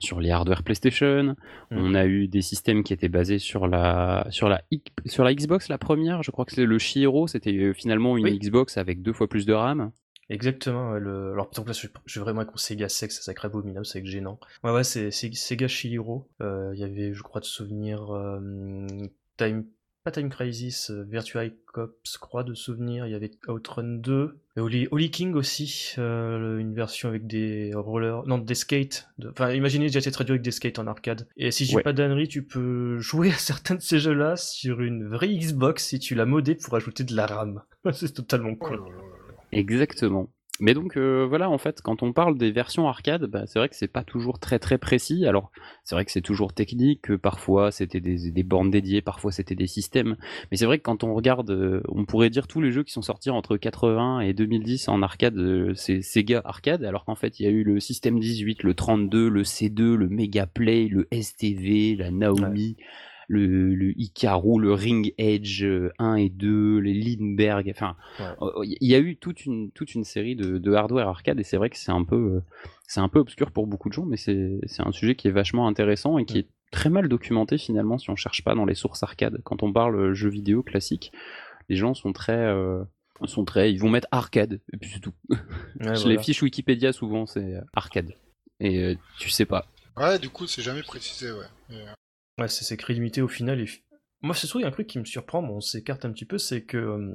sur 0.00 0.20
les 0.20 0.30
hardware 0.30 0.62
PlayStation. 0.62 1.34
Mm. 1.70 1.78
On 1.78 1.94
a 1.94 2.04
eu 2.04 2.28
des 2.28 2.42
systèmes 2.42 2.84
qui 2.84 2.92
étaient 2.92 3.08
basés 3.08 3.38
sur 3.38 3.66
la, 3.66 4.26
sur 4.28 4.50
la, 4.50 4.60
sur 5.06 5.24
la 5.24 5.32
Xbox, 5.32 5.68
la 5.68 5.78
première. 5.78 6.22
Je 6.22 6.30
crois 6.30 6.44
que 6.44 6.52
c'est 6.52 6.66
le 6.66 6.78
Shiro, 6.78 7.26
c'était 7.26 7.72
finalement 7.72 8.18
une 8.18 8.28
Xbox 8.28 8.76
avec 8.76 9.00
deux 9.00 9.14
fois 9.14 9.26
plus 9.26 9.46
de 9.46 9.54
RAM. 9.54 9.92
Exactement, 10.30 10.92
le... 10.92 11.32
alors 11.32 11.48
exemple 11.48 11.70
là 11.70 11.74
je, 12.06 12.18
vais 12.18 12.22
vraiment 12.22 12.42
avec 12.42 12.52
mon 12.52 12.56
Sega 12.56 12.88
Sex, 12.88 13.20
ça 13.20 13.34
crée 13.34 13.46
abominable, 13.46 13.84
c'est 13.84 14.04
gênant. 14.06 14.38
Ouais 14.62 14.70
ouais 14.70 14.84
c'est 14.84 15.10
Sega 15.10 15.66
Shihiro, 15.66 16.30
euh, 16.40 16.70
il 16.72 16.80
y 16.80 16.84
avait 16.84 17.12
je 17.12 17.22
crois 17.24 17.40
de 17.40 17.46
souvenir 17.46 18.14
euh, 18.14 18.86
Time 19.36 19.64
pas 20.04 20.12
Time 20.12 20.30
Crisis, 20.30 20.90
euh, 20.90 21.02
Virtua 21.02 21.42
Cops, 21.66 22.16
crois 22.16 22.44
de 22.44 22.54
souvenir, 22.54 23.06
il 23.06 23.12
y 23.12 23.14
avait 23.14 23.32
Outrun 23.48 23.98
2, 23.98 24.38
et 24.56 24.60
Holy, 24.60 25.10
King 25.10 25.34
aussi, 25.34 25.94
une 25.96 26.74
version 26.74 27.08
avec 27.08 27.26
des 27.26 27.72
rollers, 27.74 28.24
non 28.26 28.38
des 28.38 28.54
skates, 28.54 29.08
enfin 29.28 29.50
imaginez 29.50 29.86
déjà 29.86 30.00
c'est 30.00 30.12
traduit 30.12 30.34
avec 30.34 30.42
des 30.42 30.52
skates 30.52 30.78
en 30.78 30.86
arcade. 30.86 31.26
Et 31.36 31.50
si 31.50 31.64
j'ai 31.64 31.82
pas 31.82 31.92
d'annerie, 31.92 32.28
tu 32.28 32.44
peux 32.44 33.00
jouer 33.00 33.30
à 33.30 33.36
certains 33.36 33.74
de 33.74 33.82
ces 33.82 33.98
jeux-là 33.98 34.36
sur 34.36 34.80
une 34.80 35.08
vraie 35.08 35.34
Xbox 35.34 35.88
si 35.88 35.98
tu 35.98 36.14
l'as 36.14 36.24
modé 36.24 36.54
pour 36.54 36.76
ajouter 36.76 37.02
de 37.02 37.16
la 37.16 37.26
RAM. 37.26 37.62
c'est 37.92 38.14
totalement 38.14 38.54
cool. 38.54 38.80
Exactement. 39.52 40.28
Mais 40.60 40.74
donc 40.74 40.98
euh, 40.98 41.26
voilà, 41.26 41.48
en 41.48 41.56
fait, 41.56 41.80
quand 41.80 42.02
on 42.02 42.12
parle 42.12 42.36
des 42.36 42.52
versions 42.52 42.86
arcade, 42.86 43.24
bah, 43.24 43.44
c'est 43.46 43.58
vrai 43.58 43.70
que 43.70 43.76
c'est 43.76 43.88
pas 43.88 44.04
toujours 44.04 44.38
très 44.38 44.58
très 44.58 44.76
précis. 44.76 45.24
Alors 45.26 45.50
c'est 45.84 45.94
vrai 45.94 46.04
que 46.04 46.12
c'est 46.12 46.20
toujours 46.20 46.52
technique, 46.52 47.00
que 47.02 47.14
parfois 47.14 47.72
c'était 47.72 48.00
des, 48.00 48.30
des, 48.30 48.42
bornes 48.42 48.70
dédiées, 48.70 49.00
parfois 49.00 49.32
c'était 49.32 49.54
des 49.54 49.66
systèmes. 49.66 50.16
Mais 50.50 50.58
c'est 50.58 50.66
vrai 50.66 50.76
que 50.76 50.82
quand 50.82 51.02
on 51.02 51.14
regarde, 51.14 51.50
euh, 51.50 51.80
on 51.88 52.04
pourrait 52.04 52.28
dire 52.28 52.46
tous 52.46 52.60
les 52.60 52.72
jeux 52.72 52.84
qui 52.84 52.92
sont 52.92 53.00
sortis 53.00 53.30
entre 53.30 53.56
80 53.56 54.20
et 54.20 54.34
2010 54.34 54.88
en 54.88 55.00
arcade, 55.02 55.38
euh, 55.38 55.72
c'est 55.74 56.02
Sega 56.02 56.42
arcade, 56.44 56.84
alors 56.84 57.06
qu'en 57.06 57.16
fait 57.16 57.40
il 57.40 57.44
y 57.44 57.46
a 57.46 57.50
eu 57.50 57.64
le 57.64 57.80
système 57.80 58.20
18, 58.20 58.62
le 58.62 58.74
32, 58.74 59.30
le 59.30 59.42
C2, 59.44 59.94
le 59.94 60.08
Mega 60.10 60.46
Play, 60.46 60.88
le 60.88 61.08
STV, 61.10 61.96
la 61.96 62.10
Naomi 62.10 62.76
le, 63.30 63.76
le 63.76 63.92
Ikaru, 63.96 64.60
le 64.60 64.72
Ring 64.72 65.14
Edge 65.16 65.62
1 65.62 65.66
euh, 65.68 66.16
et 66.16 66.28
2, 66.30 66.78
les 66.78 66.94
Lindbergh, 66.94 67.70
enfin, 67.70 67.96
oh, 68.40 68.64
il 68.64 68.88
y 68.88 68.94
a 68.96 68.98
eu 68.98 69.16
toute 69.16 69.46
une, 69.46 69.70
toute 69.70 69.94
une 69.94 70.02
série 70.02 70.34
de, 70.34 70.74
hardware 70.74 71.06
arcade 71.06 71.38
et 71.38 71.44
c'est 71.44 71.56
vrai 71.56 71.70
que 71.70 71.78
c'est 71.78 71.92
un 71.92 72.02
peu, 72.02 72.16
euh, 72.16 72.40
c'est 72.88 72.98
un 72.98 73.08
peu 73.08 73.20
obscur 73.20 73.52
pour 73.52 73.68
beaucoup 73.68 73.88
de 73.88 73.94
gens, 73.94 74.04
mais 74.04 74.16
c'est 74.16 74.60
un 74.80 74.90
sujet 74.90 75.14
qui 75.14 75.28
est 75.28 75.30
vachement 75.30 75.68
intéressant 75.68 76.18
et 76.18 76.24
qui 76.24 76.38
est 76.38 76.48
très 76.72 76.90
mal 76.90 77.08
documenté 77.08 77.56
finalement 77.56 77.98
si 77.98 78.10
on 78.10 78.16
cherche 78.16 78.42
pas 78.42 78.56
dans 78.56 78.64
les 78.64 78.74
sources 78.74 79.04
arcade. 79.04 79.40
Quand 79.44 79.62
on 79.62 79.72
parle 79.72 80.12
jeux 80.12 80.30
vidéo 80.30 80.64
classiques, 80.64 81.12
les 81.68 81.76
gens 81.76 81.94
sont 81.94 82.12
très, 82.12 82.32
euh, 82.32 82.82
sont 83.26 83.44
très, 83.44 83.72
ils 83.72 83.78
vont 83.78 83.90
mettre 83.90 84.08
arcade 84.10 84.60
et 84.72 84.76
puis 84.76 84.90
c'est 84.92 85.00
tout. 85.00 85.14
Les 86.04 86.18
fiches 86.18 86.42
Wikipédia 86.42 86.92
souvent 86.92 87.26
c'est 87.26 87.60
arcade 87.74 88.12
et 88.58 88.96
tu 89.20 89.30
sais 89.30 89.46
pas. 89.46 89.66
Ouais, 89.96 90.18
du 90.18 90.30
coup 90.30 90.48
c'est 90.48 90.62
jamais 90.62 90.82
précisé, 90.82 91.30
ouais. 91.30 91.76
Ouais, 92.40 92.48
c'est 92.48 92.74
écrit 92.74 92.94
limité 92.94 93.20
au 93.20 93.28
final. 93.28 93.62
Moi, 94.22 94.34
c'est 94.34 94.46
sûr, 94.46 94.60
il 94.60 94.62
y 94.62 94.64
a 94.64 94.68
un 94.68 94.72
truc 94.72 94.86
qui 94.86 94.98
me 94.98 95.04
surprend, 95.04 95.44
on 95.44 95.60
s'écarte 95.60 96.06
un 96.06 96.10
petit 96.10 96.24
peu, 96.24 96.38
c'est 96.38 96.62
que 96.62 97.14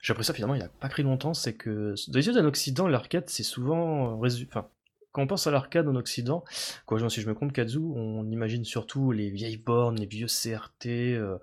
j'ai 0.00 0.12
appris 0.12 0.24
ça 0.24 0.34
finalement 0.34 0.54
il 0.54 0.58
n'y 0.58 0.64
a 0.64 0.68
pas 0.68 0.88
pris 0.88 1.02
longtemps, 1.02 1.34
c'est 1.34 1.54
que 1.54 1.94
dans 2.08 2.18
les 2.18 2.26
yeux 2.26 2.32
d'un 2.32 2.44
Occident, 2.44 2.88
l'arcade 2.88 3.24
c'est 3.28 3.42
souvent. 3.42 4.18
Enfin, 4.22 4.68
quand 5.14 5.22
on 5.22 5.26
pense 5.28 5.46
à 5.46 5.52
l'arcade 5.52 5.86
en 5.86 5.94
Occident, 5.94 6.42
quoi, 6.86 7.08
si 7.08 7.20
je 7.20 7.28
me 7.28 7.34
compte 7.34 7.52
Kazu, 7.52 7.78
on 7.78 8.28
imagine 8.32 8.64
surtout 8.64 9.12
les 9.12 9.30
vieilles 9.30 9.58
bornes, 9.58 9.96
les 9.96 10.06
vieux 10.06 10.26
CRT, 10.26 10.86
euh, 10.86 11.38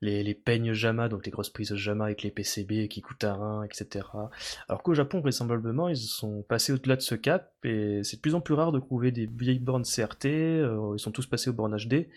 les, 0.00 0.24
les, 0.24 0.34
peignes 0.34 0.72
JAMA, 0.72 1.08
donc 1.08 1.24
les 1.24 1.30
grosses 1.30 1.48
prises 1.48 1.72
JAMA 1.72 2.06
avec 2.06 2.24
les 2.24 2.32
PCB 2.32 2.88
qui 2.88 3.00
coûtent 3.00 3.22
un 3.22 3.34
rein, 3.34 3.62
etc. 3.62 4.06
Alors 4.68 4.82
qu'au 4.82 4.94
Japon, 4.94 5.20
vraisemblablement, 5.20 5.88
ils 5.88 5.96
sont 5.96 6.42
passés 6.42 6.72
au-delà 6.72 6.96
de 6.96 7.00
ce 7.00 7.14
cap, 7.14 7.52
et 7.62 8.00
c'est 8.02 8.16
de 8.16 8.20
plus 8.20 8.34
en 8.34 8.40
plus 8.40 8.54
rare 8.54 8.72
de 8.72 8.80
trouver 8.80 9.12
des 9.12 9.26
vieilles 9.26 9.60
bornes 9.60 9.84
CRT, 9.84 10.26
euh, 10.26 10.94
ils 10.96 11.00
sont 11.00 11.12
tous 11.12 11.26
passés 11.26 11.48
aux 11.48 11.54
bornes 11.54 11.76
HD, 11.76 12.08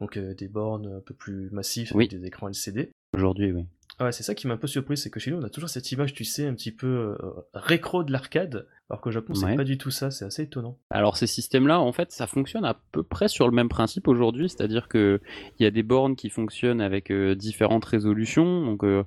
donc 0.00 0.16
euh, 0.16 0.32
des 0.32 0.46
bornes 0.46 0.86
un 0.98 1.00
peu 1.00 1.14
plus 1.14 1.50
massives 1.50 1.90
avec 1.92 2.10
des 2.10 2.24
écrans 2.24 2.46
LCD. 2.46 2.92
Aujourd'hui, 3.14 3.50
oui. 3.50 3.66
Ouais, 4.02 4.12
c'est 4.12 4.22
ça 4.22 4.34
qui 4.34 4.46
m'a 4.46 4.54
un 4.54 4.58
peu 4.58 4.66
surpris, 4.66 4.96
c'est 4.96 5.10
que 5.10 5.20
chez 5.20 5.30
nous, 5.30 5.38
on 5.38 5.44
a 5.44 5.48
toujours 5.48 5.68
cette 5.68 5.90
image, 5.92 6.12
tu 6.12 6.24
sais, 6.24 6.46
un 6.46 6.54
petit 6.54 6.72
peu 6.72 6.86
euh, 6.86 7.16
récro 7.54 8.02
de 8.02 8.10
l'arcade, 8.10 8.66
alors 8.90 9.00
qu'au 9.00 9.10
Japon, 9.10 9.34
c'est 9.34 9.56
pas 9.56 9.64
du 9.64 9.78
tout 9.78 9.90
ça, 9.90 10.10
c'est 10.10 10.24
assez 10.24 10.42
étonnant. 10.42 10.76
Alors, 10.90 11.16
ces 11.16 11.26
systèmes-là, 11.26 11.80
en 11.80 11.92
fait, 11.92 12.10
ça 12.10 12.26
fonctionne 12.26 12.64
à 12.64 12.76
peu 12.92 13.02
près 13.02 13.28
sur 13.28 13.46
le 13.46 13.54
même 13.54 13.68
principe 13.68 14.08
aujourd'hui, 14.08 14.48
c'est-à-dire 14.48 14.88
qu'il 14.88 15.20
y 15.60 15.66
a 15.66 15.70
des 15.70 15.82
bornes 15.82 16.16
qui 16.16 16.30
fonctionnent 16.30 16.80
avec 16.80 17.10
euh, 17.10 17.34
différentes 17.34 17.84
résolutions. 17.84 18.64
Donc, 18.64 18.82
euh, 18.84 19.04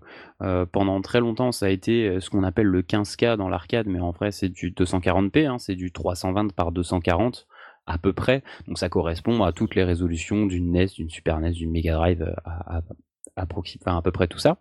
pendant 0.71 1.01
très 1.01 1.19
longtemps, 1.19 1.51
ça 1.51 1.67
a 1.67 1.69
été 1.69 2.19
ce 2.19 2.29
qu'on 2.29 2.43
appelle 2.43 2.67
le 2.67 2.81
15K 2.81 3.37
dans 3.37 3.49
l'arcade, 3.49 3.87
mais 3.87 3.99
en 3.99 4.11
vrai, 4.11 4.31
c'est 4.31 4.49
du 4.49 4.71
240p, 4.71 5.47
hein, 5.47 5.57
c'est 5.59 5.75
du 5.75 5.91
320 5.91 6.53
par 6.53 6.71
240 6.71 7.47
à 7.87 7.97
peu 7.97 8.13
près. 8.13 8.43
Donc 8.67 8.79
ça 8.79 8.89
correspond 8.89 9.43
à 9.43 9.51
toutes 9.51 9.75
les 9.75 9.83
résolutions 9.83 10.47
d'une 10.47 10.71
NES, 10.71 10.87
d'une 10.87 11.09
Super 11.09 11.39
NES, 11.39 11.51
d'une 11.51 11.71
Mega 11.71 11.93
Drive, 11.93 12.33
à, 12.43 12.77
à 12.77 12.81
peu 13.45 14.11
près 14.11 14.27
tout 14.27 14.39
ça. 14.39 14.57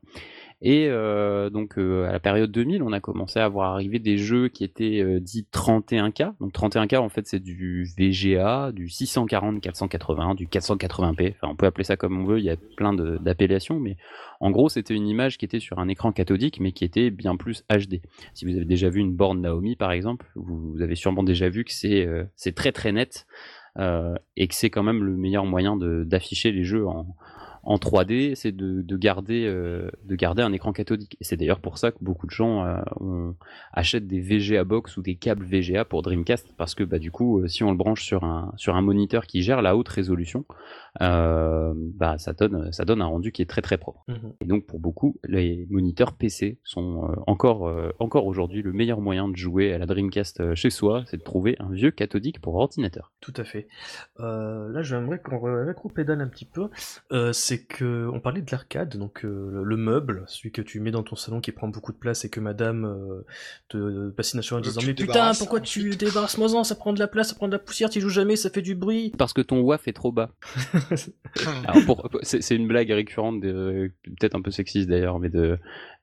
Et 0.66 0.86
euh, 0.88 1.50
donc 1.50 1.78
euh, 1.78 2.08
à 2.08 2.12
la 2.12 2.20
période 2.20 2.50
2000, 2.50 2.82
on 2.82 2.92
a 2.92 3.00
commencé 3.00 3.38
à 3.38 3.48
voir 3.48 3.72
arriver 3.72 3.98
des 3.98 4.16
jeux 4.16 4.48
qui 4.48 4.64
étaient 4.64 5.02
euh, 5.02 5.20
dits 5.20 5.46
31K. 5.52 6.32
Donc 6.40 6.54
31K 6.54 6.96
en 6.96 7.10
fait 7.10 7.26
c'est 7.26 7.38
du 7.38 7.86
VGA, 7.98 8.72
du 8.72 8.88
640 8.88 9.60
480, 9.60 10.34
du 10.34 10.46
480p. 10.46 11.34
Enfin 11.34 11.52
on 11.52 11.54
peut 11.56 11.66
appeler 11.66 11.84
ça 11.84 11.96
comme 11.96 12.18
on 12.18 12.24
veut, 12.24 12.38
il 12.38 12.44
y 12.46 12.50
a 12.50 12.56
plein 12.76 12.94
d'appellations, 12.94 13.78
mais 13.78 13.98
en 14.40 14.50
gros 14.50 14.70
c'était 14.70 14.94
une 14.94 15.06
image 15.06 15.36
qui 15.36 15.44
était 15.44 15.60
sur 15.60 15.78
un 15.78 15.88
écran 15.88 16.12
cathodique 16.12 16.60
mais 16.60 16.72
qui 16.72 16.84
était 16.84 17.10
bien 17.10 17.36
plus 17.36 17.64
HD. 17.68 18.00
Si 18.32 18.46
vous 18.46 18.56
avez 18.56 18.64
déjà 18.64 18.88
vu 18.88 19.00
une 19.00 19.14
borne 19.14 19.42
Naomi 19.42 19.76
par 19.76 19.92
exemple, 19.92 20.26
vous, 20.34 20.80
avez 20.80 20.94
sûrement 20.94 21.24
déjà 21.24 21.50
vu 21.50 21.64
que 21.64 21.72
c'est 21.72 22.54
très 22.54 22.72
très 22.72 22.92
net. 22.92 23.26
et 23.76 24.48
que 24.48 24.54
c'est 24.54 24.70
quand 24.70 24.82
même 24.82 25.04
le 25.04 25.14
meilleur 25.16 25.44
moyen 25.44 25.76
d'afficher 25.76 26.52
les 26.52 26.64
jeux 26.64 26.86
en, 26.86 27.06
en 27.66 27.76
3D, 27.76 28.34
c'est 28.34 28.52
de, 28.52 28.96
garder, 28.96 29.46
euh, 29.46 29.90
de 30.04 30.14
garder 30.14 30.42
un 30.42 30.52
écran 30.52 30.72
cathodique. 30.72 31.16
Et 31.20 31.24
c'est 31.24 31.36
d'ailleurs 31.36 31.60
pour 31.60 31.78
ça 31.78 31.92
que 31.92 31.98
beaucoup 32.00 32.26
de 32.26 32.30
gens 32.30 32.64
euh, 32.64 33.32
achètent 33.72 34.06
des 34.06 34.20
VGA 34.20 34.64
box 34.64 34.96
ou 34.96 35.02
des 35.02 35.16
câbles 35.16 35.44
VGA 35.44 35.84
pour 35.84 36.02
Dreamcast, 36.02 36.54
parce 36.56 36.74
que 36.74 36.84
bah, 36.84 36.98
du 36.98 37.10
coup, 37.10 37.40
euh, 37.40 37.48
si 37.48 37.64
on 37.64 37.70
le 37.70 37.76
branche 37.76 38.04
sur 38.04 38.24
un, 38.24 38.52
sur 38.56 38.76
un 38.76 38.82
moniteur 38.82 39.26
qui 39.26 39.42
gère 39.42 39.62
la 39.62 39.76
haute 39.76 39.88
résolution, 39.88 40.44
bah, 41.00 42.16
ça, 42.18 42.32
donne, 42.32 42.70
ça 42.72 42.84
donne 42.84 43.02
un 43.02 43.06
rendu 43.06 43.32
qui 43.32 43.42
est 43.42 43.46
très 43.46 43.62
très 43.62 43.78
propre. 43.78 44.04
Mhm. 44.08 44.32
Et 44.40 44.44
donc 44.44 44.66
pour 44.66 44.78
beaucoup, 44.78 45.18
les 45.24 45.66
moniteurs 45.70 46.12
PC 46.12 46.58
sont 46.62 47.14
encore, 47.26 47.70
encore 47.98 48.26
aujourd'hui 48.26 48.62
le 48.62 48.72
meilleur 48.72 49.00
moyen 49.00 49.28
de 49.28 49.36
jouer 49.36 49.72
à 49.72 49.78
la 49.78 49.86
Dreamcast 49.86 50.54
chez 50.54 50.70
soi, 50.70 51.02
c'est 51.06 51.16
de 51.16 51.22
trouver 51.22 51.56
un 51.58 51.70
vieux 51.70 51.90
cathodique 51.90 52.40
pour 52.40 52.54
ordinateur. 52.54 53.12
Tout 53.20 53.34
à 53.36 53.44
fait. 53.44 53.66
là, 54.18 54.82
j'aimerais 54.82 55.18
qu'on 55.18 55.40
rétro-pédale 55.40 56.20
un 56.20 56.28
petit 56.28 56.46
peu. 56.46 56.68
c'est 57.32 57.53
c'est 57.54 57.64
que 57.64 58.08
on 58.12 58.18
parlait 58.18 58.42
de 58.42 58.50
l'arcade, 58.50 58.96
donc 58.96 59.24
euh, 59.24 59.62
le, 59.64 59.76
meuble, 59.76 60.24
celui 60.26 60.50
que 60.50 60.60
tu 60.60 60.80
mets 60.80 60.90
dans 60.90 61.04
ton 61.04 61.14
salon 61.14 61.40
qui 61.40 61.52
prend 61.52 61.68
beaucoup 61.68 61.92
de 61.92 61.96
place 61.96 62.24
et 62.24 62.28
que 62.28 62.40
madame 62.40 62.84
euh, 62.84 63.24
te 63.68 64.10
bassine 64.10 64.40
en 64.50 64.60
disant 64.60 64.80
Mais 64.84 64.94
putain, 64.94 65.32
pourquoi 65.38 65.60
tu 65.60 65.90
débarrasses 65.90 66.36
moi 66.38 66.64
ça 66.64 66.74
prend 66.74 66.92
de 66.92 66.98
la 66.98 67.06
place, 67.06 67.28
ça 67.28 67.34
prend 67.34 67.46
de 67.46 67.52
la 67.52 67.58
poussière, 67.60 67.90
tu 67.90 68.00
joues 68.00 68.08
jamais, 68.08 68.34
ça 68.36 68.50
fait 68.50 68.62
du 68.62 68.74
bruit. 68.74 69.12
Parce 69.16 69.32
que 69.32 69.40
ton 69.40 69.60
WAF 69.60 69.86
est 69.86 69.92
trop 69.92 70.10
bas. 70.10 70.30
c'est 72.22 72.56
une 72.56 72.66
blague 72.66 72.90
récurrente, 72.90 73.40
peut-être 73.40 74.34
un 74.34 74.42
peu 74.42 74.50
sexiste 74.50 74.88
d'ailleurs, 74.88 75.20
mais 75.20 75.28
de 75.28 75.58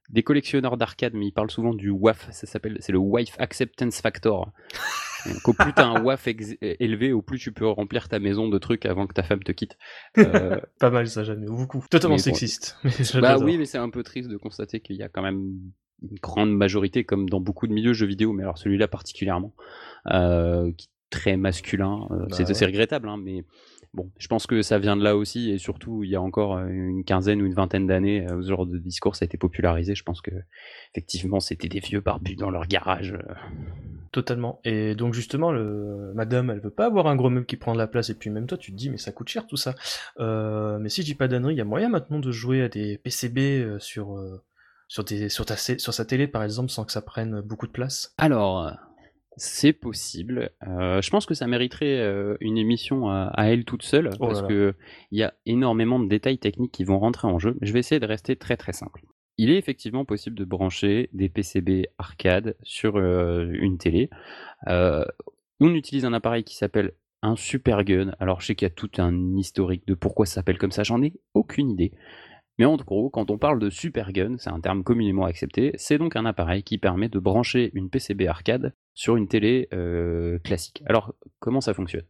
des 0.09 0.23
collectionneurs 0.23 0.77
d'arcade, 0.77 1.13
mais 1.13 1.27
ils 1.27 1.31
parlent 1.31 1.51
souvent 1.51 1.73
du 1.73 1.89
WAF, 1.89 2.29
ça 2.31 2.47
s'appelle, 2.47 2.77
c'est 2.79 2.91
le 2.91 2.97
Wife 2.97 3.35
Acceptance 3.39 4.01
Factor. 4.01 4.51
Donc, 5.25 5.47
au 5.47 5.53
plus 5.53 5.71
t'as 5.73 5.85
un 5.85 6.01
WAF 6.01 6.27
élevé, 6.27 7.13
au 7.13 7.21
plus 7.21 7.37
tu 7.37 7.51
peux 7.51 7.67
remplir 7.67 8.09
ta 8.09 8.19
maison 8.19 8.49
de 8.49 8.57
trucs 8.57 8.85
avant 8.85 9.05
que 9.05 9.13
ta 9.13 9.23
femme 9.23 9.43
te 9.43 9.51
quitte. 9.51 9.77
Euh, 10.17 10.59
Pas 10.79 10.89
mal 10.89 11.07
ça, 11.07 11.23
jamais, 11.23 11.45
beaucoup. 11.45 11.85
Totalement 11.89 12.17
sexiste. 12.17 12.77
bah 13.21 13.37
oui, 13.37 13.57
mais 13.57 13.65
c'est 13.65 13.77
un 13.77 13.89
peu 13.89 14.03
triste 14.03 14.29
de 14.29 14.37
constater 14.37 14.79
qu'il 14.79 14.95
y 14.95 15.03
a 15.03 15.09
quand 15.09 15.21
même 15.21 15.59
une 16.01 16.17
grande 16.21 16.51
majorité, 16.51 17.03
comme 17.03 17.29
dans 17.29 17.39
beaucoup 17.39 17.67
de 17.67 17.73
milieux 17.73 17.93
jeux 17.93 18.07
vidéo, 18.07 18.33
mais 18.33 18.43
alors 18.43 18.57
celui-là 18.57 18.87
particulièrement, 18.87 19.53
euh, 20.07 20.71
qui 20.75 20.87
est 20.87 20.91
très 21.11 21.37
masculin. 21.37 22.07
Euh, 22.09 22.25
bah 22.27 22.53
c'est 22.53 22.65
regrettable, 22.65 23.07
hein, 23.07 23.17
mais 23.23 23.43
Bon, 23.93 24.09
je 24.17 24.27
pense 24.27 24.47
que 24.47 24.61
ça 24.61 24.79
vient 24.79 24.95
de 24.95 25.03
là 25.03 25.17
aussi, 25.17 25.51
et 25.51 25.57
surtout, 25.57 26.03
il 26.03 26.09
y 26.09 26.15
a 26.15 26.21
encore 26.21 26.55
euh, 26.55 26.67
une 26.67 27.03
quinzaine 27.03 27.41
ou 27.41 27.45
une 27.45 27.53
vingtaine 27.53 27.87
d'années, 27.87 28.25
euh, 28.25 28.41
ce 28.41 28.47
genre 28.47 28.65
de 28.65 28.77
discours 28.77 29.17
ça 29.17 29.23
a 29.23 29.25
été 29.25 29.37
popularisé. 29.37 29.95
Je 29.95 30.03
pense 30.03 30.21
que, 30.21 30.31
effectivement, 30.93 31.41
c'était 31.41 31.67
des 31.67 31.81
vieux 31.81 31.99
barbus 31.99 32.37
dans 32.37 32.49
leur 32.49 32.67
garage. 32.67 33.11
Euh. 33.11 33.33
Totalement. 34.13 34.61
Et 34.63 34.95
donc, 34.95 35.13
justement, 35.13 35.51
le... 35.51 36.13
madame, 36.15 36.51
elle 36.51 36.61
veut 36.61 36.69
pas 36.69 36.85
avoir 36.85 37.07
un 37.07 37.17
gros 37.17 37.29
meuble 37.29 37.45
qui 37.45 37.57
prend 37.57 37.73
de 37.73 37.77
la 37.77 37.87
place, 37.87 38.09
et 38.09 38.13
puis 38.13 38.29
même 38.29 38.47
toi, 38.47 38.57
tu 38.57 38.71
te 38.71 38.77
dis, 38.77 38.89
mais 38.89 38.97
ça 38.97 39.11
coûte 39.11 39.27
cher 39.27 39.45
tout 39.45 39.57
ça. 39.57 39.75
mais 40.17 40.87
si 40.87 41.01
je 41.01 41.07
dis 41.07 41.15
pas 41.15 41.27
d'annerie, 41.27 41.55
il 41.55 41.57
y 41.57 41.61
a 41.61 41.65
moyen 41.65 41.89
maintenant 41.89 42.19
de 42.19 42.31
jouer 42.31 42.61
à 42.61 42.69
des 42.69 42.97
PCB 42.97 43.79
sur. 43.79 44.17
Sur, 44.87 45.05
des, 45.05 45.29
sur, 45.29 45.45
ta, 45.45 45.55
sur 45.55 45.93
sa 45.93 46.03
télé 46.03 46.27
par 46.27 46.43
exemple 46.43 46.69
sans 46.69 46.83
que 46.83 46.91
ça 46.91 47.01
prenne 47.01 47.39
beaucoup 47.39 47.65
de 47.65 47.71
place? 47.71 48.13
Alors, 48.17 48.73
c'est 49.37 49.73
possible. 49.73 50.51
Euh, 50.67 51.01
je 51.01 51.09
pense 51.09 51.25
que 51.25 51.33
ça 51.33 51.47
mériterait 51.47 51.99
euh, 51.99 52.35
une 52.41 52.57
émission 52.57 53.09
à, 53.09 53.31
elle 53.37 53.65
toute 53.65 53.83
seule 53.83 54.09
oh 54.13 54.27
parce 54.27 54.41
que 54.41 54.75
il 55.11 55.19
y 55.19 55.23
a 55.23 55.33
énormément 55.45 55.99
de 55.99 56.07
détails 56.07 56.37
techniques 56.37 56.71
qui 56.71 56.83
vont 56.83 56.99
rentrer 56.99 57.27
en 57.27 57.39
jeu. 57.39 57.57
Je 57.61 57.71
vais 57.71 57.79
essayer 57.79 57.99
de 57.99 58.05
rester 58.05 58.35
très 58.35 58.57
très 58.57 58.73
simple. 58.73 59.03
Il 59.37 59.49
est 59.49 59.57
effectivement 59.57 60.05
possible 60.05 60.35
de 60.35 60.45
brancher 60.45 61.09
des 61.13 61.29
PCB 61.29 61.87
arcade 61.97 62.55
sur 62.63 62.97
euh, 62.97 63.49
une 63.53 63.77
télé. 63.77 64.09
on 64.67 65.73
utilise 65.73 66.05
un 66.05 66.13
appareil 66.13 66.43
qui 66.43 66.55
s'appelle 66.55 66.93
un 67.23 67.35
Super 67.35 67.83
Gun. 67.83 68.13
Alors 68.19 68.41
je 68.41 68.47
sais 68.47 68.55
qu'il 68.55 68.65
y 68.65 68.71
a 68.71 68.73
tout 68.73 68.91
un 68.97 69.37
historique 69.37 69.87
de 69.87 69.93
pourquoi 69.93 70.25
ça 70.25 70.35
s'appelle 70.35 70.57
comme 70.57 70.71
ça, 70.71 70.83
j'en 70.83 71.01
ai 71.01 71.13
aucune 71.33 71.71
idée. 71.71 71.93
Mais 72.61 72.67
en 72.67 72.75
gros, 72.75 73.09
quand 73.09 73.31
on 73.31 73.39
parle 73.39 73.57
de 73.57 73.71
super 73.71 74.13
gun, 74.13 74.35
c'est 74.37 74.51
un 74.51 74.59
terme 74.59 74.83
communément 74.83 75.25
accepté, 75.25 75.71
c'est 75.77 75.97
donc 75.97 76.15
un 76.15 76.25
appareil 76.25 76.61
qui 76.61 76.77
permet 76.77 77.09
de 77.09 77.17
brancher 77.17 77.71
une 77.73 77.89
PCB 77.89 78.27
arcade 78.27 78.75
sur 78.93 79.15
une 79.15 79.27
télé 79.27 79.67
euh, 79.73 80.37
classique. 80.37 80.83
Alors, 80.85 81.15
comment 81.39 81.59
ça 81.59 81.73
fonctionne? 81.73 82.05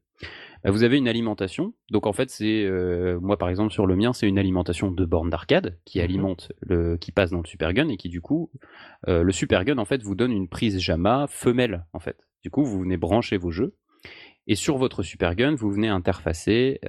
Bah, 0.66 0.72
Vous 0.72 0.84
avez 0.84 0.98
une 0.98 1.08
alimentation, 1.08 1.74
donc 1.90 2.06
en 2.06 2.12
fait, 2.12 2.30
c'est 2.30 2.66
euh, 2.66 3.18
moi 3.22 3.38
par 3.38 3.48
exemple 3.48 3.72
sur 3.72 3.86
le 3.86 3.96
mien, 3.96 4.12
c'est 4.12 4.28
une 4.28 4.38
alimentation 4.38 4.92
de 4.92 5.06
borne 5.06 5.30
d'arcade 5.30 5.80
qui 5.86 6.00
mhm. 6.00 6.04
alimente 6.04 6.52
le, 6.60 6.98
qui 6.98 7.14
passe 7.14 7.32
dans 7.32 7.40
le 7.40 7.48
super 7.48 7.72
gun 7.72 7.88
et 7.88 7.96
qui 7.96 8.10
du 8.10 8.20
coup, 8.20 8.52
euh, 9.08 9.24
le 9.24 9.32
super 9.32 9.64
gun 9.64 9.78
en 9.78 9.86
fait 9.86 10.04
vous 10.04 10.16
donne 10.16 10.34
une 10.34 10.50
prise 10.50 10.80
JAMA 10.80 11.28
femelle 11.30 11.86
en 11.94 12.00
fait. 12.02 12.28
Du 12.44 12.50
coup, 12.50 12.66
vous 12.66 12.82
venez 12.82 12.98
brancher 12.98 13.38
vos 13.38 13.52
jeux 13.52 13.78
et 14.48 14.56
sur 14.56 14.76
votre 14.76 15.02
super 15.02 15.36
gun, 15.36 15.56
vous 15.56 15.72
venez 15.72 15.88
interfacer 15.88 16.82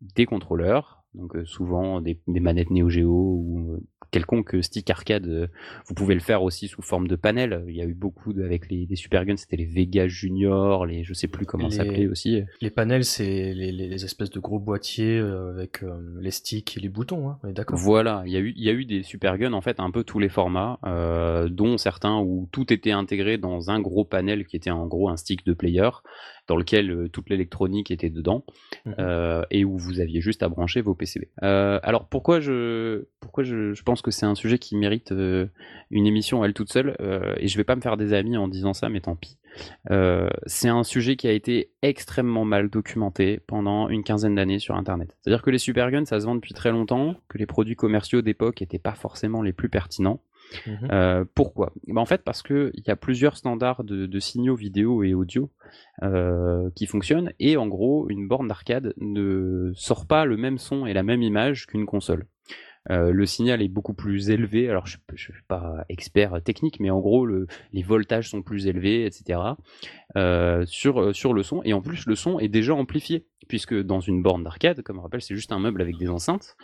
des 0.00 0.24
contrôleurs 0.24 0.93
donc 1.14 1.36
euh, 1.36 1.44
souvent 1.44 2.00
des, 2.00 2.18
manettes 2.26 2.70
Neo 2.70 2.88
Geo 2.88 3.08
ou 3.08 3.72
euh, 3.72 3.80
quelconque 4.10 4.56
stick 4.62 4.90
arcade, 4.90 5.26
euh, 5.26 5.46
vous 5.86 5.94
pouvez 5.94 6.14
le 6.14 6.20
faire 6.20 6.42
aussi 6.42 6.68
sous 6.68 6.82
forme 6.82 7.08
de 7.08 7.16
panel. 7.16 7.64
Il 7.68 7.74
y 7.74 7.80
a 7.80 7.84
eu 7.84 7.94
beaucoup 7.94 8.30
avec 8.30 8.70
les, 8.70 8.88
Super 8.96 9.24
Guns, 9.24 9.36
c'était 9.36 9.56
les 9.56 9.64
Vega 9.64 10.08
Junior, 10.08 10.86
les 10.86 11.04
je 11.04 11.12
sais 11.14 11.28
plus 11.28 11.46
comment 11.46 11.70
ça 11.70 11.78
s'appelait 11.78 12.06
aussi. 12.06 12.42
Les 12.60 12.70
panels, 12.70 13.04
c'est 13.04 13.54
les, 13.54 14.04
espèces 14.04 14.30
de 14.30 14.40
gros 14.40 14.58
boîtiers 14.58 15.18
avec 15.18 15.82
les 16.20 16.30
sticks 16.30 16.76
et 16.76 16.80
les 16.80 16.88
boutons, 16.88 17.30
hein, 17.30 17.38
d'accord? 17.44 17.78
Voilà, 17.78 18.22
il 18.26 18.32
y, 18.32 18.36
a 18.36 18.40
eu, 18.40 18.52
il 18.56 18.64
y 18.64 18.68
a 18.68 18.72
eu 18.72 18.84
des 18.84 19.02
Super 19.02 19.38
Guns 19.38 19.52
en 19.52 19.60
fait 19.60 19.80
un 19.80 19.90
peu 19.90 20.04
tous 20.04 20.18
les 20.18 20.28
formats, 20.28 20.78
dont 21.50 21.78
certains 21.78 22.18
où 22.18 22.48
tout 22.52 22.72
était 22.72 22.92
intégré 22.92 23.38
dans 23.38 23.70
un 23.70 23.80
gros 23.80 24.04
panel 24.04 24.46
qui 24.46 24.56
était 24.56 24.70
en 24.70 24.86
gros 24.86 25.08
un 25.08 25.16
stick 25.16 25.44
de 25.46 25.54
player 25.54 25.90
dans 26.46 26.56
lequel 26.56 26.90
euh, 26.90 27.08
toute 27.08 27.30
l'électronique 27.30 27.90
était 27.90 28.10
dedans 28.10 28.44
mhm. 28.84 28.94
euh, 28.98 29.42
et 29.50 29.64
où 29.64 29.76
vous 29.78 30.00
aviez 30.00 30.20
juste 30.20 30.42
à 30.42 30.48
brancher 30.48 30.80
vos 30.80 30.94
PCB. 30.94 31.28
Euh, 31.42 31.80
alors 31.82 32.06
pourquoi 32.08 32.40
je 32.40 33.04
pourquoi 33.20 33.44
je, 33.44 33.82
pense 33.82 34.02
que 34.02 34.10
c'est 34.10 34.26
un 34.26 34.34
sujet 34.34 34.58
qui 34.58 34.76
mérite 34.76 35.12
une 35.90 36.06
émission 36.06 36.42
à 36.42 36.46
elle 36.46 36.54
toute 36.54 36.72
seule 36.72 36.96
et 37.38 37.48
je 37.48 37.56
vais 37.56 37.64
pas 37.64 37.76
me 37.76 37.80
faire 37.80 37.96
des 37.96 38.12
amis 38.12 38.36
en 38.36 38.48
disant 38.48 38.72
ça 38.72 38.88
mais 38.88 39.00
tant 39.00 39.16
pis. 39.16 39.36
c'est 40.46 40.68
un 40.68 40.84
sujet 40.84 41.16
qui 41.16 41.26
a 41.26 41.32
été 41.32 41.70
extrêmement 41.82 42.44
mal 42.44 42.70
documenté 42.70 43.40
pendant 43.46 43.88
une 43.88 44.04
quinzaine 44.04 44.34
d'années 44.34 44.58
sur 44.58 44.74
Internet. 44.74 45.16
C'est-à-dire 45.20 45.42
que 45.42 45.50
les 45.50 45.58
superguns, 45.58 46.06
ça 46.06 46.20
se 46.20 46.26
vend 46.26 46.34
depuis 46.34 46.54
très 46.54 46.70
longtemps, 46.70 47.16
que 47.28 47.38
les 47.38 47.46
produits 47.46 47.76
commerciaux 47.76 48.22
d'époque 48.22 48.60
n'étaient 48.60 48.78
pas 48.78 48.94
forcément 48.94 49.42
les 49.42 49.52
plus 49.52 49.68
pertinents, 49.68 50.20
Mmh 50.66 51.24
pourquoi? 51.34 51.72
Bah, 51.88 52.00
En 52.00 52.06
fait, 52.06 52.22
parce 52.22 52.42
qu'il 52.42 52.72
y 52.86 52.90
a 52.90 52.96
plusieurs 52.96 53.36
standards 53.36 53.84
de, 53.84 54.20
signaux 54.20 54.54
vidéo 54.54 55.02
et 55.02 55.14
audio 55.14 55.50
qui 56.74 56.86
fonctionnent, 56.86 57.32
et 57.40 57.56
en 57.56 57.66
gros, 57.66 58.08
une 58.08 58.28
borne 58.28 58.48
d'arcade 58.48 58.94
ne 58.98 59.72
sort 59.74 60.06
pas 60.06 60.24
le 60.24 60.36
même 60.36 60.58
son 60.58 60.86
et 60.86 60.92
la 60.92 61.02
même 61.02 61.22
image 61.22 61.66
qu'une 61.66 61.86
console. 61.86 62.26
Euh, 62.90 63.12
le 63.12 63.26
signal 63.26 63.62
est 63.62 63.68
beaucoup 63.68 63.94
plus 63.94 64.30
élevé. 64.30 64.68
Alors, 64.68 64.86
je 64.86 64.98
ne 65.10 65.16
suis 65.16 65.32
pas 65.48 65.84
expert 65.88 66.42
technique, 66.42 66.80
mais 66.80 66.90
en 66.90 67.00
gros, 67.00 67.26
les 67.26 67.82
voltages 67.82 68.30
sont 68.30 68.42
plus 68.42 68.66
élevés, 68.66 69.06
etc. 69.06 69.40
Euh, 70.16 70.64
euh, 70.86 71.12
sur 71.12 71.32
le 71.34 71.42
son. 71.42 71.62
Et 71.64 71.72
en 71.72 71.80
plus, 71.80 72.06
le 72.06 72.14
son 72.14 72.38
est 72.38 72.48
déjà 72.48 72.74
amplifié, 72.74 73.26
puisque 73.48 73.74
dans 73.74 74.00
une 74.00 74.22
borne 74.22 74.44
d'arcade, 74.44 74.82
comme 74.82 74.98
on 74.98 75.02
rappelle, 75.02 75.22
c'est 75.22 75.34
juste 75.34 75.52
un 75.52 75.58
meuble 75.58 75.80
avec 75.80 75.96
des 75.96 76.08
enceintes. 76.08 76.56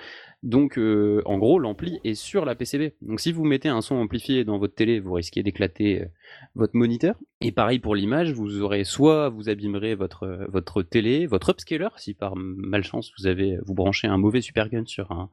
Donc, 0.42 0.78
en 0.78 1.38
gros, 1.38 1.58
l'ampli 1.58 2.00
est 2.04 2.14
sur 2.14 2.44
la 2.44 2.54
PCB. 2.54 2.94
Donc, 3.02 3.20
si 3.20 3.32
vous 3.32 3.44
mettez 3.44 3.68
un 3.68 3.80
son 3.80 3.96
amplifié 3.96 4.44
dans 4.44 4.58
votre 4.58 4.74
télé, 4.74 5.00
vous 5.00 5.12
risquez 5.12 5.42
d'éclater 5.42 6.06
votre 6.54 6.76
moniteur. 6.76 7.16
Et 7.42 7.52
pareil 7.52 7.78
pour 7.78 7.94
l'image, 7.94 8.32
vous 8.32 8.60
aurez 8.60 8.84
soit 8.84 9.30
vous 9.30 9.48
abîmerez 9.48 9.94
votre, 9.94 10.46
votre 10.48 10.82
télé, 10.82 11.26
votre 11.26 11.50
upscaler, 11.50 11.88
si 11.96 12.12
par 12.12 12.36
malchance 12.36 13.12
vous 13.18 13.26
avez 13.26 13.58
vous 13.64 13.74
branchez 13.74 14.08
un 14.08 14.18
mauvais 14.18 14.42
Supergun 14.42 14.84
sur 14.84 15.10
un, 15.10 15.30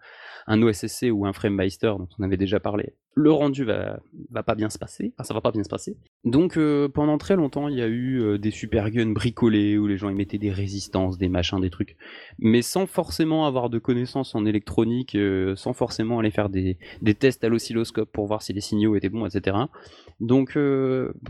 un 0.47 0.61
OSSC 0.61 1.07
ou 1.11 1.25
un 1.25 1.33
FrameMeister 1.33 1.93
dont 1.97 2.07
on 2.17 2.23
avait 2.23 2.37
déjà 2.37 2.59
parlé, 2.59 2.93
le 3.17 3.31
rendu 3.31 3.63
va, 3.63 3.99
va 4.29 4.43
pas 4.43 4.53
bien 4.53 4.69
se 4.69 4.77
passer, 4.77 5.11
enfin 5.17 5.27
ça 5.27 5.33
va 5.33 5.41
pas 5.41 5.51
bien 5.51 5.63
se 5.63 5.69
passer. 5.69 5.97
Donc 6.23 6.55
euh, 6.55 6.87
pendant 6.87 7.17
très 7.17 7.35
longtemps, 7.35 7.67
il 7.67 7.75
y 7.75 7.81
a 7.81 7.87
eu 7.87 8.21
euh, 8.21 8.37
des 8.37 8.51
super 8.51 8.91
guns 8.91 9.11
bricolés 9.11 9.75
où 9.77 9.87
les 9.87 9.97
gens 9.97 10.09
y 10.09 10.13
mettaient 10.13 10.37
des 10.37 10.51
résistances, 10.51 11.17
des 11.17 11.27
machins, 11.27 11.59
des 11.59 11.71
trucs, 11.71 11.97
mais 12.37 12.61
sans 12.61 12.85
forcément 12.85 13.47
avoir 13.47 13.71
de 13.71 13.79
connaissances 13.79 14.35
en 14.35 14.45
électronique, 14.45 15.15
euh, 15.15 15.55
sans 15.55 15.73
forcément 15.73 16.19
aller 16.19 16.29
faire 16.29 16.49
des, 16.49 16.77
des 17.01 17.15
tests 17.15 17.43
à 17.43 17.49
l'oscilloscope 17.49 18.11
pour 18.11 18.27
voir 18.27 18.43
si 18.43 18.53
les 18.53 18.61
signaux 18.61 18.95
étaient 18.95 19.09
bons, 19.09 19.25
etc. 19.25 19.57
Donc 20.19 20.57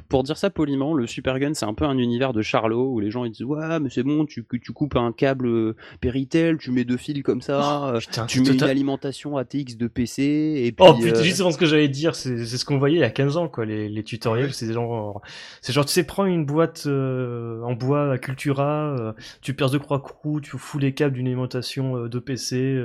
pour 0.09 0.23
dire 0.23 0.37
ça 0.37 0.49
poliment, 0.49 0.93
le 0.93 1.07
super 1.07 1.39
gun 1.39 1.53
c'est 1.53 1.65
un 1.65 1.73
peu 1.73 1.85
un 1.85 1.97
univers 1.97 2.33
de 2.33 2.41
Charlot 2.41 2.91
où 2.91 2.99
les 2.99 3.11
gens 3.11 3.25
ils 3.25 3.31
disent 3.31 3.43
ouais 3.43 3.79
mais 3.79 3.89
c'est 3.89 4.03
bon, 4.03 4.25
tu, 4.25 4.45
tu 4.61 4.71
coupes 4.73 4.95
un 4.95 5.11
câble 5.13 5.75
Péritel, 6.01 6.57
tu 6.57 6.71
mets 6.71 6.85
deux 6.85 6.97
fils 6.97 7.21
comme 7.23 7.41
ça, 7.41 7.93
oh, 7.95 8.23
tu 8.27 8.41
mets 8.41 8.53
une 8.53 8.63
alimentation 8.63 9.37
ATX 9.37 9.77
de 9.77 9.87
PC 9.87 10.23
et 10.23 10.75
oh, 10.79 10.93
puis... 10.93 11.03
Oh 11.03 11.05
putain, 11.05 11.23
justement 11.23 11.51
ce 11.51 11.57
que 11.57 11.65
j'allais 11.77 11.89
dire, 11.89 12.15
c'est 12.15 12.45
ce 12.45 12.65
qu'on 12.65 12.77
voyait 12.77 12.97
il 12.97 13.01
y 13.01 13.03
a 13.03 13.09
15 13.09 13.37
ans, 13.37 13.47
quoi, 13.47 13.65
les, 13.65 13.87
les 13.89 14.03
tutoriels, 14.03 14.53
c'est 14.53 14.73
genre, 14.73 15.21
c'est 15.61 15.73
genre, 15.73 15.85
tu 15.85 15.93
sais, 15.93 16.03
prends 16.03 16.25
une 16.25 16.45
boîte 16.45 16.83
euh, 16.87 17.61
en 17.61 17.73
bois 17.73 18.13
à 18.13 18.17
Cultura, 18.17 18.95
euh, 18.97 19.13
tu 19.41 19.53
perces 19.53 19.71
deux 19.71 19.79
croix 19.79 20.01
crous, 20.01 20.41
tu 20.41 20.57
fous 20.57 20.79
les 20.79 20.93
câbles 20.93 21.15
d'une 21.15 21.27
alimentation 21.27 21.97
euh, 21.97 22.09
de 22.09 22.19
PC, 22.19 22.81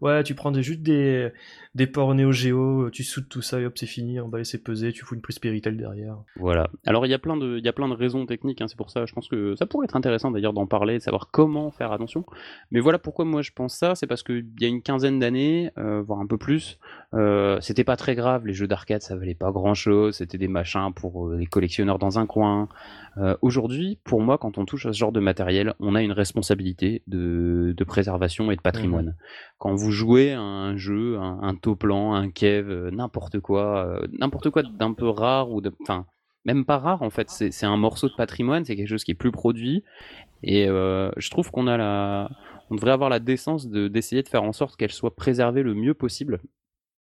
ouais, 0.00 0.22
tu 0.22 0.34
prends 0.34 0.50
des, 0.52 0.62
juste 0.62 0.82
des, 0.82 1.32
des 1.76 1.86
ports 1.86 2.14
Neo 2.14 2.32
Geo, 2.32 2.90
tu 2.90 3.04
soudes 3.04 3.28
tout 3.28 3.42
ça 3.42 3.60
et 3.60 3.66
hop, 3.66 3.76
c'est 3.76 3.86
fini, 3.86 4.20
on 4.20 4.28
va 4.28 4.38
laisser 4.38 4.62
peser, 4.62 4.92
tu 4.92 5.04
fous 5.04 5.14
une 5.14 5.20
prise 5.20 5.38
Péritel 5.38 5.76
derrière. 5.76 6.16
Voilà. 6.36 6.68
Alors, 6.86 7.06
il 7.06 7.10
y 7.10 7.14
a 7.14 7.18
plein 7.18 7.36
de, 7.36 7.58
il 7.58 7.64
y 7.64 7.68
a 7.68 7.72
plein 7.72 7.88
de 7.88 7.94
raisons 7.94 8.26
techniques, 8.26 8.60
hein, 8.60 8.68
c'est 8.68 8.78
pour 8.78 8.90
ça, 8.90 9.06
je 9.06 9.12
pense 9.12 9.28
que 9.28 9.54
ça 9.56 9.66
pourrait 9.66 9.84
être 9.84 9.96
intéressant 9.96 10.30
d'ailleurs 10.30 10.52
d'en 10.52 10.66
parler, 10.66 10.94
de 10.94 11.02
savoir 11.02 11.30
comment 11.30 11.70
faire 11.70 11.92
attention. 11.92 12.24
Mais 12.70 12.80
voilà 12.80 12.98
pourquoi 12.98 13.24
moi 13.24 13.42
je 13.42 13.52
pense 13.52 13.76
ça, 13.76 13.94
c'est 13.94 14.06
parce 14.06 14.22
qu'il 14.22 14.46
y 14.60 14.64
a 14.64 14.68
une 14.68 14.82
quinzaine 14.82 15.18
d'années, 15.18 15.70
voire 15.76 16.20
un 16.20 16.26
peu 16.26 16.38
plus, 16.38 16.78
c'était 17.60 17.84
pas 17.84 17.96
très 17.96 18.14
grave 18.14 18.46
les 18.46 18.54
jeux 18.54 18.66
d'arcade 18.66 18.96
ça 19.06 19.16
valait 19.16 19.34
pas 19.34 19.50
grand 19.52 19.74
chose, 19.74 20.16
c'était 20.16 20.38
des 20.38 20.48
machins 20.48 20.92
pour 20.94 21.28
euh, 21.28 21.36
les 21.36 21.46
collectionneurs 21.46 21.98
dans 21.98 22.18
un 22.18 22.26
coin. 22.26 22.68
Euh, 23.18 23.36
aujourd'hui, 23.40 23.98
pour 24.04 24.20
moi, 24.20 24.38
quand 24.38 24.58
on 24.58 24.64
touche 24.64 24.86
à 24.86 24.92
ce 24.92 24.98
genre 24.98 25.12
de 25.12 25.20
matériel, 25.20 25.74
on 25.80 25.94
a 25.94 26.02
une 26.02 26.12
responsabilité 26.12 27.02
de, 27.06 27.74
préservation 27.86 28.50
et 28.50 28.56
de 28.56 28.60
patrimoine. 28.60 29.06
Mmh. 29.06 29.14
Quand 29.58 29.74
vous 29.74 29.90
jouez 29.90 30.32
à 30.32 30.40
un 30.40 30.76
jeu, 30.76 31.18
un, 31.18 31.38
un 31.42 31.54
plan, 31.74 32.14
un 32.14 32.30
kev, 32.30 32.70
euh, 32.70 32.90
n'importe 32.90 33.40
quoi, 33.40 34.00
n'importe 34.18 34.50
quoi 34.50 34.62
d'un 34.62 34.92
peu 34.92 35.08
rare 35.08 35.50
ou 35.50 35.60
enfin 35.82 36.06
même 36.44 36.64
pas 36.64 36.78
rare 36.78 37.02
en 37.02 37.10
fait, 37.10 37.28
c'est 37.28 37.66
un 37.66 37.76
morceau 37.76 38.08
de 38.08 38.14
patrimoine, 38.14 38.64
c'est 38.64 38.76
quelque 38.76 38.88
chose 38.88 39.02
qui 39.02 39.10
est 39.10 39.14
plus 39.14 39.32
produit. 39.32 39.82
Et 40.44 40.66
je 40.66 41.30
trouve 41.30 41.50
qu'on 41.50 41.66
a 41.66 41.76
la 41.76 42.30
on 42.70 42.74
devrait 42.74 42.92
avoir 42.92 43.10
la 43.10 43.20
décence 43.20 43.68
d'essayer 43.68 44.22
de, 44.22 44.28
faire 44.28 44.42
en 44.42 44.52
sorte 44.52 44.76
qu'elle 44.76 44.92
soit 44.92 45.14
préservée 45.14 45.62
le 45.62 45.74
mieux 45.74 45.94
possible. 45.94 46.40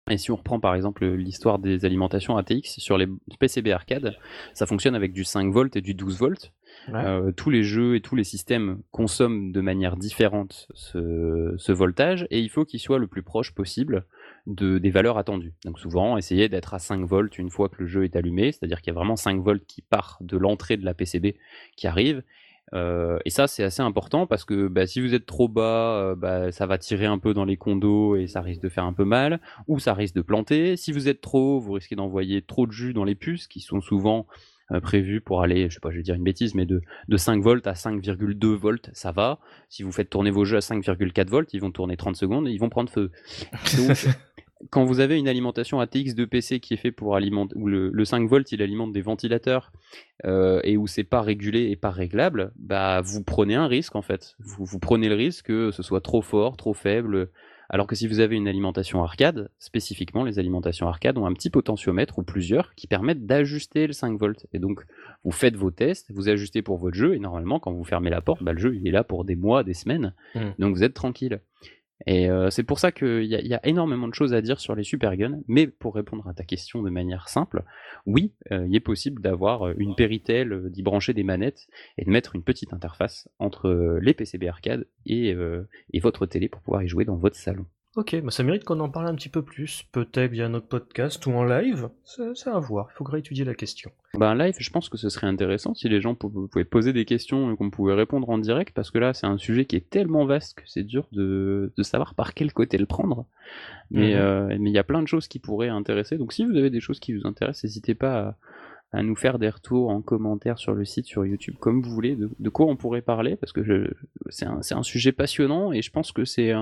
Et 0.10 0.18
si 0.18 0.32
on 0.32 0.36
reprend 0.36 0.60
par 0.60 0.76
exemple 0.76 1.06
l'histoire 1.06 1.60
des 1.60 1.86
alimentations 1.86 2.36
ATX 2.36 2.78
sur 2.78 2.98
les 2.98 3.08
PCB 3.40 3.72
arcade, 3.72 4.18
ça 4.54 4.66
fonctionne 4.66 4.96
avec 4.96 5.14
du 5.14 5.24
5 5.24 5.52
volts 5.54 5.78
et 5.78 5.82
du 5.82 5.94
12 5.94 6.20
volts. 6.20 6.52
Euh, 6.90 7.32
tous 7.32 7.50
les 7.50 7.64
jeux 7.64 7.96
et 7.96 8.02
tous 8.02 8.16
les 8.16 8.26
systèmes 8.26 8.82
consomment 8.92 9.54
de 9.54 9.62
manière 9.62 9.96
différente 9.96 10.68
ce, 10.74 11.72
voltage 11.72 12.28
et 12.32 12.40
il 12.40 12.50
faut 12.50 12.66
qu'il 12.66 12.82
soit 12.82 13.00
le 13.00 13.08
plus 13.08 13.24
proche 13.24 13.54
possible 13.54 14.06
de, 14.46 14.78
des 14.78 14.90
valeurs 14.90 15.18
attendues. 15.18 15.54
Donc 15.66 15.80
souvent, 15.80 16.18
essayer 16.18 16.50
d'être 16.50 16.74
à 16.74 16.80
5 16.80 17.06
volts 17.06 17.38
une 17.38 17.50
fois 17.50 17.70
que 17.70 17.76
le 17.80 17.88
jeu 17.88 18.04
est 18.04 18.16
allumé, 18.16 18.52
c'est-à-dire 18.52 18.82
qu'il 18.82 18.92
y 18.92 18.96
a 18.96 19.00
vraiment 19.00 19.16
5 19.16 19.42
volts 19.42 19.66
qui 19.66 19.82
part 19.82 20.18
de 20.22 20.38
l'entrée 20.38 20.78
de 20.78 20.86
la 20.86 20.94
PCB 20.94 21.36
qui 21.76 21.88
arrive 21.88 22.24
euh, 22.74 23.20
et 23.26 23.30
ça, 23.30 23.48
c'est 23.48 23.64
assez 23.64 23.82
important 23.82 24.26
parce 24.26 24.46
que 24.46 24.68
bah, 24.68 24.88
si 24.88 25.00
vous 25.02 25.14
êtes 25.14 25.26
trop 25.26 25.48
bas, 25.48 25.98
euh, 26.00 26.16
bah, 26.16 26.52
ça 26.52 26.66
va 26.66 26.78
tirer 26.78 27.06
un 27.06 27.20
peu 27.20 27.34
dans 27.34 27.46
les 27.46 27.58
condos 27.58 28.16
et 28.16 28.28
ça 28.28 28.42
risque 28.42 28.62
de 28.62 28.70
faire 28.70 28.86
un 28.86 28.94
peu 28.94 29.06
mal, 29.06 29.40
ou 29.68 29.80
ça 29.80 29.94
risque 29.94 30.16
de 30.16 30.22
planter. 30.22 30.76
Si 30.78 30.92
vous 30.92 31.08
êtes 31.08 31.22
trop 31.22 31.58
haut, 31.58 31.60
vous 31.60 31.74
risquez 31.74 31.96
d'envoyer 31.96 32.42
trop 32.42 32.66
de 32.66 32.72
jus 32.72 32.94
dans 32.94 33.04
les 33.04 33.16
puces 33.16 33.48
qui 33.48 33.60
sont 33.60 33.82
souvent 33.82 34.26
euh, 34.72 34.80
prévues 34.80 35.22
pour 35.22 35.42
aller, 35.42 35.70
je 35.70 35.76
sais 35.76 35.80
pas, 35.80 35.92
je 35.92 35.98
vais 35.98 36.04
dire 36.04 36.16
une 36.16 36.24
bêtise, 36.24 36.56
mais 36.56 36.66
de, 36.66 36.82
de 37.08 37.18
5 37.18 37.44
volts 37.44 37.68
à 37.68 37.74
5,2 37.74 38.46
volts, 38.56 38.90
ça 38.94 39.12
va. 39.12 39.40
Si 39.70 39.84
vous 39.84 39.92
faites 39.92 40.10
tourner 40.10 40.32
vos 40.32 40.46
jeux 40.46 40.58
à 40.58 40.62
5,4 40.62 41.28
volts, 41.28 41.54
ils 41.54 41.62
vont 41.62 41.72
tourner 41.72 41.96
30 41.96 42.16
secondes 42.16 42.48
et 42.48 42.52
ils 42.52 42.60
vont 42.60 42.70
prendre 42.70 42.90
feu. 42.90 43.12
Donc, 43.78 44.08
quand 44.70 44.86
vous 44.86 45.00
avez 45.00 45.18
une 45.18 45.28
alimentation 45.28 45.80
ATX 45.80 46.16
de 46.16 46.26
PC 46.26 46.60
qui 46.60 46.74
est 46.74 46.78
fait 46.78 46.92
pour 46.92 47.16
alimenter, 47.16 47.56
où 47.58 47.68
le, 47.68 48.06
5 48.06 48.28
volts 48.28 48.52
il 48.52 48.62
alimente 48.62 48.92
des 48.92 49.02
ventilateurs 49.02 49.72
euh, 50.26 50.60
et 50.64 50.78
où 50.78 50.88
c'est 50.88 51.04
pas 51.04 51.22
régulé 51.22 51.70
et 51.70 51.76
pas 51.76 51.92
réglable, 51.92 52.52
bah 52.58 53.02
vous 53.02 53.24
prenez 53.24 53.56
un 53.56 53.68
risque 53.68 53.96
en 53.96 54.02
fait. 54.02 54.36
Vous, 54.40 54.66
vous 54.66 54.80
prenez 54.80 55.10
le 55.10 55.16
risque 55.16 55.48
que 55.48 55.72
ce 55.72 55.84
soit 55.84 56.02
trop 56.02 56.22
fort, 56.22 56.58
trop 56.58 56.74
faible. 56.74 57.30
Alors 57.70 57.88
que 57.88 57.96
si 57.96 58.08
vous 58.08 58.20
avez 58.20 58.36
une 58.36 58.48
alimentation 58.48 59.04
arcade, 59.04 59.50
spécifiquement 59.58 60.24
les 60.24 60.38
alimentations 60.38 60.88
arcade 60.88 61.18
ont 61.18 61.26
un 61.26 61.34
petit 61.34 61.50
potentiomètre 61.50 62.20
ou 62.20 62.24
plusieurs 62.24 62.76
qui 62.76 62.88
permettent 62.88 63.26
d'ajuster 63.26 63.88
le 63.88 63.94
5 63.94 64.20
volts. 64.20 64.46
Et 64.54 64.60
donc 64.60 64.86
vous 65.24 65.32
faites 65.32 65.56
vos 65.56 65.72
tests, 65.72 66.12
vous 66.12 66.30
ajustez 66.30 66.62
pour 66.62 66.78
votre 66.78 66.96
jeu 66.96 67.16
et 67.16 67.20
normalement 67.20 67.60
quand 67.60 67.72
vous 67.72 67.84
fermez 67.84 68.10
la 68.10 68.22
porte, 68.22 68.44
bah, 68.44 68.54
le 68.54 68.60
jeu 68.60 68.76
il 68.76 68.88
est 68.88 68.92
là 68.92 69.04
pour 69.04 69.26
des 69.26 69.36
mois, 69.36 69.64
des 69.64 69.74
semaines. 69.74 70.14
Mmh. 70.36 70.40
Donc 70.60 70.76
vous 70.76 70.84
êtes 70.84 70.94
tranquille. 70.94 71.42
Et 72.06 72.30
euh, 72.30 72.50
c'est 72.50 72.64
pour 72.64 72.80
ça 72.80 72.92
qu'il 72.92 73.26
y, 73.26 73.54
a 73.54 73.66
énormément 73.66 74.08
de 74.08 74.14
choses 74.14 74.34
à 74.34 74.42
dire 74.42 74.60
sur 74.60 74.76
les 74.76 74.84
super 74.84 75.16
guns, 75.16 75.40
mais 75.48 75.68
pour 75.68 75.96
répondre 75.96 76.28
à 76.28 76.34
ta 76.34 76.44
question 76.44 76.82
de 76.84 76.90
manière 76.90 77.30
simple, 77.30 77.64
oui, 78.06 78.34
euh, 78.52 78.66
il 78.68 78.76
est 78.76 78.82
possible 78.82 79.22
d'avoir 79.22 79.68
euh, 79.68 79.74
une 79.78 79.96
Péritel, 79.96 80.70
d'y 80.70 80.84
brancher 80.84 81.14
des 81.14 81.24
manettes 81.24 81.68
et 81.98 82.06
de 82.06 82.10
mettre 82.10 82.36
une 82.36 82.44
petite 82.44 82.74
interface 82.74 83.30
entre 83.40 84.00
les 84.02 84.14
PCB 84.14 84.48
arcade 84.48 84.88
et, 85.06 85.36
et 85.92 86.00
votre 86.00 86.26
télé 86.26 86.50
pour 86.50 86.62
pouvoir 86.62 86.84
y 86.84 86.88
jouer 86.88 87.06
dans 87.06 87.16
votre 87.16 87.36
salon. 87.36 87.66
Ok, 87.96 88.20
bah 88.24 88.32
ça 88.32 88.42
mérite 88.42 88.64
qu'on 88.64 88.80
en 88.80 88.90
parle 88.90 89.06
un 89.06 89.14
petit 89.14 89.30
peu 89.30 89.44
plus, 89.44 89.84
peut-être 89.92 90.32
via 90.32 90.50
notre 90.50 90.66
podcast 90.66 91.24
ou 91.28 91.32
en 91.34 91.44
live, 91.44 91.90
c'est 92.04 92.50
à 92.50 92.58
voir, 92.58 92.88
il 92.92 92.98
faudrait 92.98 93.20
étudier 93.20 93.46
la 93.46 93.54
question. 93.54 93.92
Bah 94.16 94.32
un 94.32 94.36
live, 94.36 94.56
je 94.58 94.70
pense 94.72 94.90
que 94.90 94.98
ce 94.98 95.10
serait 95.10 95.28
intéressant 95.28 95.76
si 95.76 95.90
les 95.90 96.02
gens 96.02 96.16
pouvaient 96.16 96.66
poser 96.66 96.92
des 96.92 97.06
questions 97.06 97.54
et 97.54 97.56
qu'on 97.56 97.70
pouvait 97.70 97.94
répondre 97.94 98.28
en 98.32 98.40
direct, 98.40 98.74
parce 98.74 98.90
que 98.90 98.98
là 98.98 99.14
c'est 99.14 99.28
un 99.28 99.38
sujet 99.38 99.66
qui 99.66 99.76
est 99.76 99.88
tellement 99.92 100.26
vaste 100.26 100.56
que 100.56 100.64
c'est 100.66 100.82
dur 100.82 101.08
de, 101.12 101.72
de, 101.78 101.84
savoir 101.84 102.16
par 102.16 102.34
quel 102.34 102.52
côté 102.52 102.80
le 102.80 102.88
prendre. 102.88 103.28
Mais 103.92 104.16
euh, 104.16 104.48
mais 104.60 104.72
il 104.72 104.74
y 104.74 104.80
a 104.80 104.84
plein 104.84 105.04
de 105.04 105.08
choses 105.08 105.28
qui 105.28 105.38
pourraient 105.38 105.70
intéresser, 105.70 106.18
donc 106.18 106.34
si 106.34 106.46
vous 106.46 106.58
avez 106.58 106.72
des 106.72 106.80
choses 106.80 107.00
qui 107.00 107.14
vous 107.14 107.28
intéressent, 107.28 107.66
n'hésitez 107.66 107.94
pas 107.94 108.20
à 108.20 108.36
à 108.94 109.02
nous 109.02 109.16
faire 109.16 109.40
des 109.40 109.50
retours 109.50 109.90
en 109.90 110.02
commentaire 110.02 110.60
sur 110.60 110.76
le 110.76 110.86
site, 110.86 111.08
sur 111.08 111.26
YouTube, 111.26 111.56
comme 111.60 111.82
vous 111.82 111.90
voulez, 111.90 112.16
de, 112.16 112.50
quoi 112.50 112.68
on 112.68 112.76
pourrait 112.76 113.02
parler, 113.02 113.36
parce 113.36 113.52
que 113.52 113.92
c'est 114.30 114.46
un, 114.46 114.60
un, 114.70 114.84
sujet 114.84 115.12
passionnant, 115.12 115.74
et 115.74 115.82
je 115.82 115.90
pense 115.90 116.12
que 116.12 116.26
c'est 116.26 116.54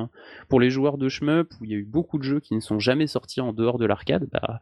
pour 0.48 0.62
les 0.62 0.70
joueurs 0.70 0.98
de 0.98 1.10
shmup, 1.10 1.52
où 1.60 1.66
il 1.66 1.72
y 1.72 1.74
a 1.74 1.78
eu 1.78 1.84
beaucoup 1.84 2.18
de 2.18 2.24
jeux 2.24 2.40
qui 2.40 2.56
ne 2.56 2.62
sont 2.62 2.80
jamais 2.80 3.06
sortis 3.06 3.42
en 3.42 3.52
dehors 3.52 3.78
de 3.78 3.86
l'arcade, 3.86 4.30
bah, 4.32 4.62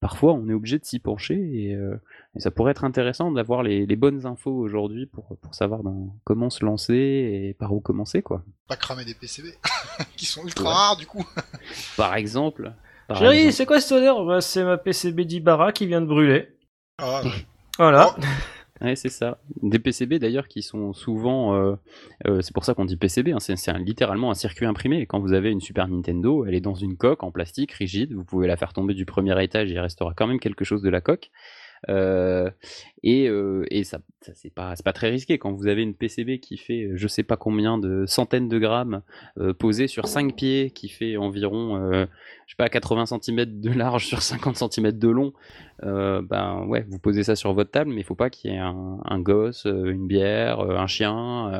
parfois 0.00 0.32
on 0.32 0.48
est 0.48 0.54
obligé 0.54 0.78
de 0.78 0.84
s'y 0.86 0.98
pencher, 0.98 1.34
et, 1.34 1.74
euh, 1.74 1.94
ça 2.38 2.50
pourrait 2.50 2.70
être 2.70 2.84
intéressant 2.84 3.30
d'avoir 3.30 3.62
les, 3.62 3.84
les, 3.84 3.96
bonnes 3.96 4.24
infos 4.24 4.56
aujourd'hui 4.56 5.04
pour, 5.04 5.36
pour 5.42 5.54
savoir 5.54 5.82
dans, 5.82 6.16
comment 6.24 6.48
se 6.48 6.64
lancer 6.64 6.94
et 6.94 7.54
par 7.58 7.74
où 7.74 7.80
commencer. 7.80 8.22
quoi. 8.22 8.44
Pas 8.66 8.76
cramer 8.76 9.04
des 9.04 9.14
PCB, 9.14 9.48
qui 10.16 10.24
sont 10.24 10.44
ultra 10.44 10.72
rares 10.72 10.96
du 10.96 11.06
coup. 11.06 11.26
par 11.98 12.14
exemple. 12.14 12.72
Chérie, 13.14 13.52
c'est 13.52 13.66
quoi 13.66 13.80
cette 13.80 13.92
odeur 13.98 14.24
bah, 14.24 14.40
C'est 14.40 14.64
ma 14.64 14.78
PCB 14.78 15.24
d'Ibarra 15.24 15.72
qui 15.72 15.86
vient 15.86 16.00
de 16.00 16.06
brûler. 16.06 16.48
Ah, 17.02 17.22
voilà. 17.78 18.14
Oh. 18.16 18.20
C'est 18.94 19.10
ça. 19.10 19.38
Des 19.62 19.78
PCB 19.78 20.18
d'ailleurs 20.18 20.48
qui 20.48 20.62
sont 20.62 20.94
souvent, 20.94 21.54
euh, 21.54 21.74
euh, 22.26 22.40
c'est 22.40 22.54
pour 22.54 22.64
ça 22.64 22.72
qu'on 22.72 22.86
dit 22.86 22.96
PCB, 22.96 23.32
hein, 23.32 23.38
c'est 23.38 23.54
littéralement 23.78 24.30
un 24.30 24.34
circuit 24.34 24.64
imprimé. 24.64 25.04
quand 25.04 25.20
vous 25.20 25.34
avez 25.34 25.50
une 25.50 25.60
Super 25.60 25.86
Nintendo, 25.86 26.46
elle 26.46 26.54
est 26.54 26.60
dans 26.60 26.74
une 26.74 26.96
coque 26.96 27.22
en 27.22 27.30
plastique 27.30 27.72
rigide, 27.72 28.14
vous 28.14 28.24
pouvez 28.24 28.46
la 28.46 28.56
faire 28.56 28.72
tomber 28.72 28.94
du 28.94 29.04
premier 29.04 29.42
étage, 29.42 29.70
il 29.70 29.78
restera 29.78 30.14
quand 30.16 30.26
même 30.26 30.40
quelque 30.40 30.64
chose 30.64 30.80
de 30.80 30.88
la 30.88 31.02
coque. 31.02 31.30
Euh, 31.88 32.50
Et, 33.02 33.30
et 33.70 33.84
ça, 33.84 34.00
c'est 34.34 34.52
pas, 34.52 34.74
pas 34.84 34.92
très 34.92 35.10
risqué 35.10 35.38
quand 35.38 35.52
vous 35.52 35.66
avez 35.66 35.82
une 35.82 35.94
PCB 35.94 36.38
qui 36.40 36.56
fait 36.56 36.90
je 36.94 37.08
sais 37.08 37.22
pas 37.22 37.36
combien 37.36 37.78
de 37.78 38.04
centaines 38.06 38.48
de 38.48 38.58
grammes 38.58 39.02
posée 39.58 39.86
sur 39.86 40.06
5 40.06 40.34
pieds, 40.34 40.70
qui 40.70 40.88
fait 40.88 41.16
environ 41.16 42.06
je 42.46 42.52
sais 42.52 42.56
pas 42.56 42.68
80 42.68 43.06
cm 43.06 43.60
de 43.60 43.70
large 43.70 44.06
sur 44.08 44.22
50 44.22 44.56
cm 44.56 44.92
de 44.92 45.08
long. 45.08 45.32
Ben 45.82 46.66
ouais, 46.66 46.84
vous 46.88 46.98
posez 46.98 47.22
ça 47.22 47.36
sur 47.36 47.54
votre 47.54 47.70
table, 47.70 47.90
mais 47.90 48.00
il 48.00 48.04
faut 48.04 48.14
pas 48.14 48.28
qu'il 48.28 48.50
y 48.50 48.54
ait 48.54 48.58
un, 48.58 48.98
un 49.04 49.18
gosse, 49.20 49.64
une 49.64 50.06
bière, 50.06 50.60
un 50.60 50.86
chien. 50.86 51.12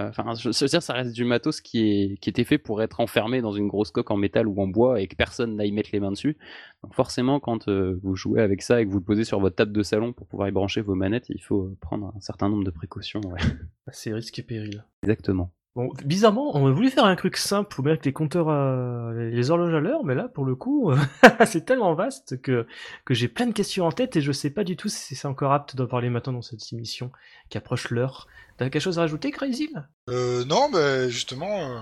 Enfin, 0.09 0.35
je 0.35 0.67
dire, 0.67 0.83
ça 0.83 0.93
reste 0.93 1.15
du 1.15 1.25
matos 1.25 1.61
qui 1.61 1.91
est 1.91 2.17
qui 2.21 2.29
était 2.29 2.45
fait 2.45 2.59
pour 2.59 2.83
être 2.83 3.01
enfermé 3.01 3.41
dans 3.41 3.53
une 3.53 3.69
grosse 3.69 3.91
coque 3.91 4.11
en 4.11 4.17
métal 4.17 4.47
ou 4.47 4.61
en 4.61 4.67
bois 4.67 5.01
et 5.01 5.07
que 5.07 5.17
personne 5.17 5.57
n'aille 5.57 5.73
mettre 5.73 5.91
les 5.93 6.01
mains 6.01 6.11
dessus. 6.11 6.37
Donc 6.83 6.95
forcément, 6.95 7.41
quand 7.41 7.69
vous 7.69 8.17
jouez 8.17 8.43
avec 8.43 8.63
ça 8.63 8.81
et 8.81 8.87
que 8.87 8.91
vous 8.91 8.99
le 8.99 9.05
posez 9.05 9.25
sur 9.25 9.41
votre 9.41 9.57
table 9.57 9.73
de 9.73 9.83
salon 9.83 10.13
pour 10.13 10.27
pouvoir 10.27 10.49
y 10.49 10.53
brancher 10.53 10.81
vos 10.81 10.95
manettes, 10.95 11.30
il 11.35 11.43
faut 11.43 11.77
prendre 11.81 12.13
un 12.17 12.21
certain 12.21 12.49
nombre 12.49 12.65
de 12.65 12.71
précautions. 12.71 13.21
Ouais. 13.21 13.41
C'est 13.93 14.13
risque 14.13 14.39
et 14.39 14.43
péril. 14.43 14.85
Exactement. 15.03 15.53
Bon, 15.77 15.89
bizarrement, 16.05 16.57
on 16.57 16.67
a 16.67 16.73
voulu 16.73 16.91
faire 16.91 17.05
un 17.05 17.15
truc 17.15 17.37
simple 17.37 17.73
pour 17.73 17.85
mettre 17.85 18.03
les 18.05 18.13
compteurs, 18.13 18.49
à... 18.49 19.13
les 19.15 19.51
horloges 19.53 19.75
à 19.75 19.79
l'heure, 19.79 20.05
mais 20.05 20.17
là, 20.17 20.27
pour 20.27 20.45
le 20.45 20.57
coup, 20.57 20.93
c'est 21.47 21.65
tellement 21.65 21.95
vaste 21.95 22.43
que, 22.43 22.67
que 23.05 23.15
j'ai 23.15 23.29
plein 23.29 23.47
de 23.47 23.53
questions 23.53 23.87
en 23.87 23.93
tête 23.93 24.17
et 24.17 24.21
je 24.21 24.33
sais 24.33 24.51
pas 24.51 24.65
du 24.65 24.77
tout 24.77 24.89
si 24.89 25.15
c'est 25.15 25.29
encore 25.29 25.53
apte 25.53 25.77
d'en 25.77 25.87
parler 25.87 26.11
maintenant 26.11 26.33
dans 26.33 26.43
cette 26.43 26.73
émission 26.73 27.13
qui 27.51 27.57
approche 27.57 27.91
l'heure. 27.91 28.27
T'as 28.57 28.69
quelque 28.69 28.83
chose 28.83 28.99
à 28.99 29.03
rajouter, 29.03 29.31
Crazy 29.31 29.73
euh, 30.09 30.45
Non, 30.45 30.69
mais 30.71 31.09
justement, 31.09 31.61
euh, 31.61 31.81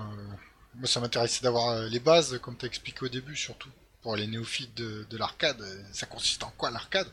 moi 0.75 0.87
ça 0.87 0.99
m'intéressait 0.99 1.43
d'avoir 1.43 1.69
euh, 1.69 1.89
les 1.89 1.99
bases, 1.99 2.37
comme 2.43 2.55
t'as 2.55 2.67
expliqué 2.67 3.05
au 3.05 3.09
début, 3.09 3.35
surtout 3.35 3.69
pour 4.01 4.15
les 4.15 4.27
néophytes 4.27 4.77
de, 4.77 5.05
de 5.09 5.17
l'arcade. 5.17 5.61
Ça 5.91 6.05
consiste 6.05 6.43
en 6.43 6.53
quoi 6.55 6.69
l'arcade? 6.69 7.07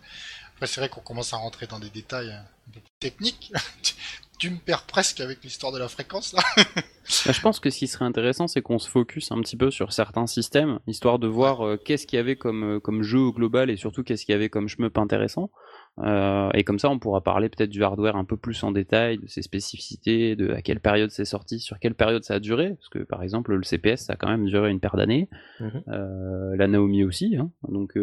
Après, 0.57 0.67
c'est 0.67 0.81
vrai 0.81 0.89
qu'on 0.89 1.01
commence 1.01 1.33
à 1.35 1.37
rentrer 1.37 1.67
dans 1.67 1.79
des 1.79 1.91
détails 1.91 2.31
un 2.31 2.73
peu 2.73 2.81
plus 2.81 2.93
techniques. 2.99 3.53
tu 4.39 4.51
me 4.51 4.59
perds 4.59 4.85
presque 4.87 5.21
avec 5.21 5.43
l'histoire 5.43 5.73
de 5.73 5.79
la 5.79 5.89
fréquence 5.89 6.33
là. 6.33 6.43
Bah, 7.25 7.31
je 7.33 7.41
pense 7.41 7.61
que 7.61 7.71
ce 7.71 7.79
qui 7.79 7.87
serait 7.87 8.05
intéressant, 8.05 8.49
c'est 8.49 8.63
qu'on 8.63 8.81
se 8.81 8.91
focus 8.91 9.31
un 9.31 9.41
petit 9.41 9.57
peu 9.57 9.71
sur 9.71 9.93
certains 9.93 10.27
systèmes, 10.27 10.81
histoire 10.89 11.21
de 11.21 11.29
voir 11.29 11.65
euh, 11.65 11.77
qu'est-ce 11.77 12.05
qu'il 12.05 12.17
y 12.17 12.21
avait 12.21 12.35
comme, 12.35 12.65
euh, 12.65 12.81
comme 12.81 13.03
jeu 13.03 13.21
au 13.21 13.33
global 13.33 13.71
et 13.71 13.77
surtout 13.77 14.03
qu'est-ce 14.03 14.27
qu'il 14.27 14.33
y 14.33 14.35
avait 14.35 14.49
comme 14.49 14.67
shmup 14.67 14.99
intéressant. 14.99 15.53
Euh, 16.01 16.51
et 16.53 16.65
comme 16.65 16.81
ça, 16.81 16.91
on 16.91 16.99
pourra 16.99 17.21
parler 17.21 17.49
peut-être 17.49 17.71
du 17.71 17.85
hardware 17.85 18.17
un 18.17 18.25
peu 18.25 18.37
plus 18.37 18.61
en 18.65 18.73
détail, 18.73 19.19
de 19.19 19.29
ses 19.29 19.43
spécificités, 19.43 20.35
de 20.35 20.51
à 20.51 20.63
quelle 20.63 20.81
période 20.81 21.11
c'est 21.11 21.25
sorti, 21.25 21.61
sur 21.61 21.79
quelle 21.79 21.95
période 21.95 22.25
ça 22.25 22.35
a 22.35 22.41
duré, 22.41 22.71
parce 22.71 22.89
que 22.89 22.99
par 22.99 23.23
exemple 23.23 23.55
le 23.55 23.63
CPS 23.63 24.07
ça 24.07 24.15
a 24.15 24.17
quand 24.17 24.29
même 24.29 24.47
duré 24.47 24.71
une 24.71 24.81
paire 24.81 24.97
d'années, 24.97 25.29
mhm. 25.61 25.85
la 25.87 26.67
Naomi 26.67 27.05
aussi, 27.05 27.37
hein. 27.37 27.51
donc 27.69 27.97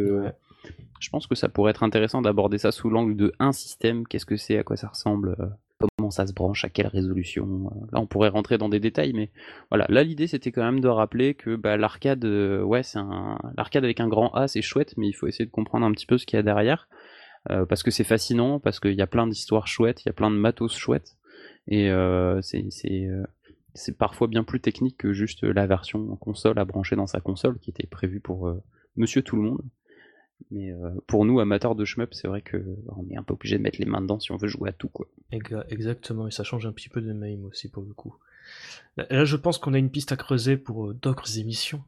je 0.99 1.09
pense 1.09 1.27
que 1.27 1.35
ça 1.35 1.49
pourrait 1.49 1.71
être 1.71 1.83
intéressant 1.83 2.21
d'aborder 2.21 2.57
ça 2.57 2.71
sous 2.71 2.89
l'angle 2.89 3.15
de 3.15 3.33
un 3.39 3.51
système, 3.51 4.07
qu'est-ce 4.07 4.25
que 4.25 4.37
c'est, 4.37 4.57
à 4.57 4.63
quoi 4.63 4.77
ça 4.77 4.87
ressemble, 4.87 5.35
comment 5.97 6.11
ça 6.11 6.25
se 6.27 6.33
branche, 6.33 6.65
à 6.65 6.69
quelle 6.69 6.87
résolution. 6.87 7.71
Euh, 7.71 7.85
là, 7.91 7.99
on 7.99 8.07
pourrait 8.07 8.29
rentrer 8.29 8.57
dans 8.57 8.69
des 8.69 8.79
détails, 8.79 9.13
mais 9.13 9.31
voilà. 9.69 9.85
Là, 9.89 10.03
l'idée, 10.03 10.27
c'était 10.27 10.51
quand 10.51 10.63
même 10.63 10.79
de 10.79 10.87
rappeler 10.87 11.33
que 11.33 11.55
bah, 11.55 11.77
l'arcade, 11.77 12.25
euh, 12.25 12.61
ouais, 12.61 12.81
un 12.95 13.39
l'arcade 13.57 13.83
avec 13.83 13.99
un 13.99 14.07
grand 14.07 14.29
A, 14.33 14.47
c'est 14.47 14.61
chouette, 14.61 14.93
mais 14.97 15.07
il 15.07 15.13
faut 15.13 15.27
essayer 15.27 15.45
de 15.45 15.51
comprendre 15.51 15.85
un 15.85 15.91
petit 15.91 16.05
peu 16.05 16.17
ce 16.17 16.25
qu'il 16.25 16.37
y 16.37 16.39
a 16.39 16.43
derrière, 16.43 16.87
euh, 17.49 17.65
parce 17.65 17.83
que 17.83 17.91
c'est 17.91 18.03
fascinant, 18.03 18.59
parce 18.59 18.79
qu'il 18.79 18.93
y 18.93 19.01
a 19.01 19.07
plein 19.07 19.27
d'histoires 19.27 19.67
chouettes, 19.67 20.03
il 20.03 20.07
y 20.07 20.11
a 20.11 20.13
plein 20.13 20.31
de 20.31 20.37
matos 20.37 20.75
chouettes, 20.75 21.17
et 21.67 21.89
c'est 23.75 23.97
parfois 23.97 24.27
bien 24.27 24.43
plus 24.43 24.59
technique 24.59 24.97
que 24.97 25.13
juste 25.13 25.43
la 25.43 25.65
version 25.65 26.15
console 26.17 26.59
à 26.59 26.65
brancher 26.65 26.95
dans 26.95 27.07
sa 27.07 27.21
console 27.21 27.57
qui 27.59 27.71
était 27.71 27.87
prévue 27.87 28.19
pour 28.19 28.53
Monsieur 28.95 29.23
Tout 29.23 29.35
le 29.35 29.41
Monde. 29.43 29.61
Mais 30.51 30.71
euh, 30.71 30.91
pour 31.07 31.25
nous, 31.25 31.39
amateurs 31.39 31.75
de 31.75 31.85
shmup, 31.85 32.13
c'est 32.13 32.27
vrai 32.27 32.41
que 32.41 32.57
on 32.87 33.09
est 33.09 33.17
un 33.17 33.23
peu 33.23 33.33
obligé 33.33 33.57
de 33.57 33.63
mettre 33.63 33.79
les 33.79 33.85
mains 33.85 34.01
dedans 34.01 34.19
si 34.19 34.31
on 34.31 34.37
veut 34.37 34.47
jouer 34.47 34.69
à 34.69 34.73
tout, 34.73 34.89
quoi. 34.89 35.07
Exactement, 35.31 36.27
et 36.27 36.31
ça 36.31 36.43
change 36.43 36.65
un 36.65 36.71
petit 36.71 36.89
peu 36.89 37.01
de 37.01 37.13
même 37.13 37.45
aussi 37.45 37.69
pour 37.69 37.83
le 37.83 37.93
coup. 37.93 38.15
Là, 38.97 39.25
je 39.25 39.35
pense 39.35 39.57
qu'on 39.57 39.73
a 39.73 39.79
une 39.79 39.89
piste 39.89 40.11
à 40.11 40.15
creuser 40.15 40.57
pour 40.57 40.87
euh, 40.87 40.93
d'autres 40.93 41.39
émissions. 41.39 41.83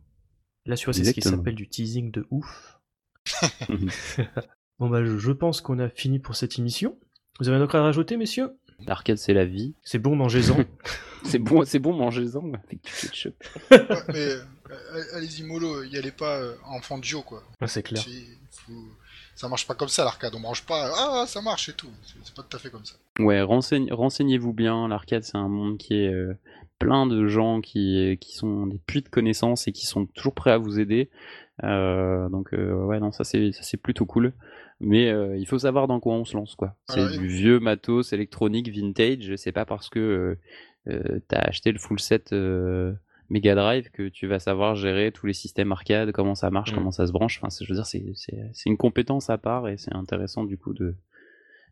Là, 0.66 0.76
tu 0.76 0.86
vois, 0.86 0.94
c'est 0.94 1.04
ce 1.04 1.12
qui 1.12 1.22
s'appelle 1.22 1.56
du 1.56 1.68
teasing 1.68 2.12
de 2.12 2.26
ouf. 2.32 2.80
bon 4.80 4.90
bah, 4.90 5.04
je, 5.04 5.32
pense 5.32 5.62
qu'on 5.62 5.80
a 5.80 5.90
fini 5.90 6.20
pour 6.20 6.36
cette 6.36 6.58
émission. 6.58 6.98
Vous 7.40 7.50
avez 7.50 7.58
un 7.58 7.62
autre 7.62 7.76
à 7.76 7.84
rajouter, 7.84 8.18
messieurs? 8.18 8.52
L'arcade, 8.80 9.18
c'est 9.18 9.34
la 9.34 9.46
vie. 9.46 9.76
C'est 9.84 10.00
bon, 10.00 10.16
mangez-en. 10.16 10.58
c'est 11.24 11.40
bon, 11.40 11.64
c'est 11.66 11.80
bon, 11.80 11.94
mangez-en 11.94 12.52
avec 12.54 12.84
du 12.84 12.92
ketchup. 12.92 13.36
mais 14.10 14.36
euh, 14.72 15.04
allez-y 15.14 15.44
mollo, 15.44 15.84
y 15.84 15.98
allez 15.98 16.12
pas 16.12 16.40
euh, 16.40 16.56
enfant 16.66 16.98
de 16.98 17.04
Joe 17.04 17.24
quoi. 17.24 17.44
c'est 17.68 17.84
clair. 17.84 18.04
Ça 19.36 19.50
marche 19.50 19.68
pas 19.68 19.76
comme 19.76 19.90
ça 19.90 20.06
l'arcade, 20.06 20.34
on 20.36 20.40
mange 20.40 20.66
pas, 20.66 20.92
ah 20.98 21.26
ça 21.28 21.42
marche 21.42 21.70
et 21.70 21.74
tout, 21.74 21.90
c'est 22.24 22.34
pas 22.34 22.44
tout 22.44 22.56
à 22.56 22.60
fait 22.60 22.70
comme 22.70 22.86
ça. 22.86 22.96
Ouais, 23.20 23.42
renseignez-vous 23.42 24.54
bien, 24.54 24.88
l'arcade 24.88 25.24
c'est 25.24 25.38
un 25.38 25.50
monde 25.50 25.78
qui 25.78 25.94
est 25.96 26.14
euh, 26.14 26.34
plein 26.80 27.06
de 27.06 27.28
gens 27.28 27.62
qui, 27.62 28.18
qui 28.22 28.36
sont 28.36 28.68
des 28.68 28.78
puits 28.78 29.02
de 29.02 29.10
connaissances 29.10 29.68
et 29.68 29.72
qui 29.72 29.86
sont 29.86 30.06
toujours 30.06 30.34
prêts 30.34 30.52
à 30.52 30.58
vous 30.58 30.80
aider. 30.80 31.10
donc 31.62 32.52
ouais 32.54 33.00
non 33.00 33.12
ça 33.12 33.24
c'est 33.24 33.52
c'est 33.52 33.78
plutôt 33.78 34.06
cool. 34.06 34.34
Mais 34.82 35.14
il 35.40 35.46
faut 35.48 35.60
savoir 35.60 35.88
dans 35.88 36.02
quoi 36.02 36.16
on 36.16 36.26
se 36.26 36.36
lance 36.36 36.56
quoi. 36.56 36.76
C'est 36.90 37.18
du 37.18 37.28
vieux 37.28 37.60
matos 37.60 38.12
électronique 38.12 38.70
vintage. 38.70 39.34
C'est 39.38 39.54
pas 39.54 39.66
parce 39.66 39.90
que 39.90 40.38
euh, 40.88 41.20
t'as 41.28 41.40
acheté 41.40 41.72
le 41.72 41.80
full 41.80 42.00
set 42.00 42.32
Mega 43.30 43.56
Drive 43.56 43.90
que 43.92 44.08
tu 44.08 44.28
vas 44.28 44.40
savoir 44.40 44.76
gérer 44.76 45.12
tous 45.12 45.26
les 45.26 45.34
systèmes 45.34 45.72
arcade, 45.72 46.12
comment 46.12 46.36
ça 46.36 46.50
marche, 46.50 46.72
mm. 46.72 46.76
comment 46.76 46.92
ça 46.92 47.08
se 47.08 47.12
branche. 47.12 47.40
Enfin, 47.42 47.56
je 47.60 47.68
veux 47.68 47.76
dire, 47.76 47.86
c'est 47.86 48.66
une 48.66 48.78
compétence 48.78 49.30
à 49.30 49.38
part 49.38 49.68
et 49.68 49.78
c'est 49.78 49.94
intéressant 49.94 50.44
du 50.44 50.58
coup 50.58 50.74
de 50.74 50.96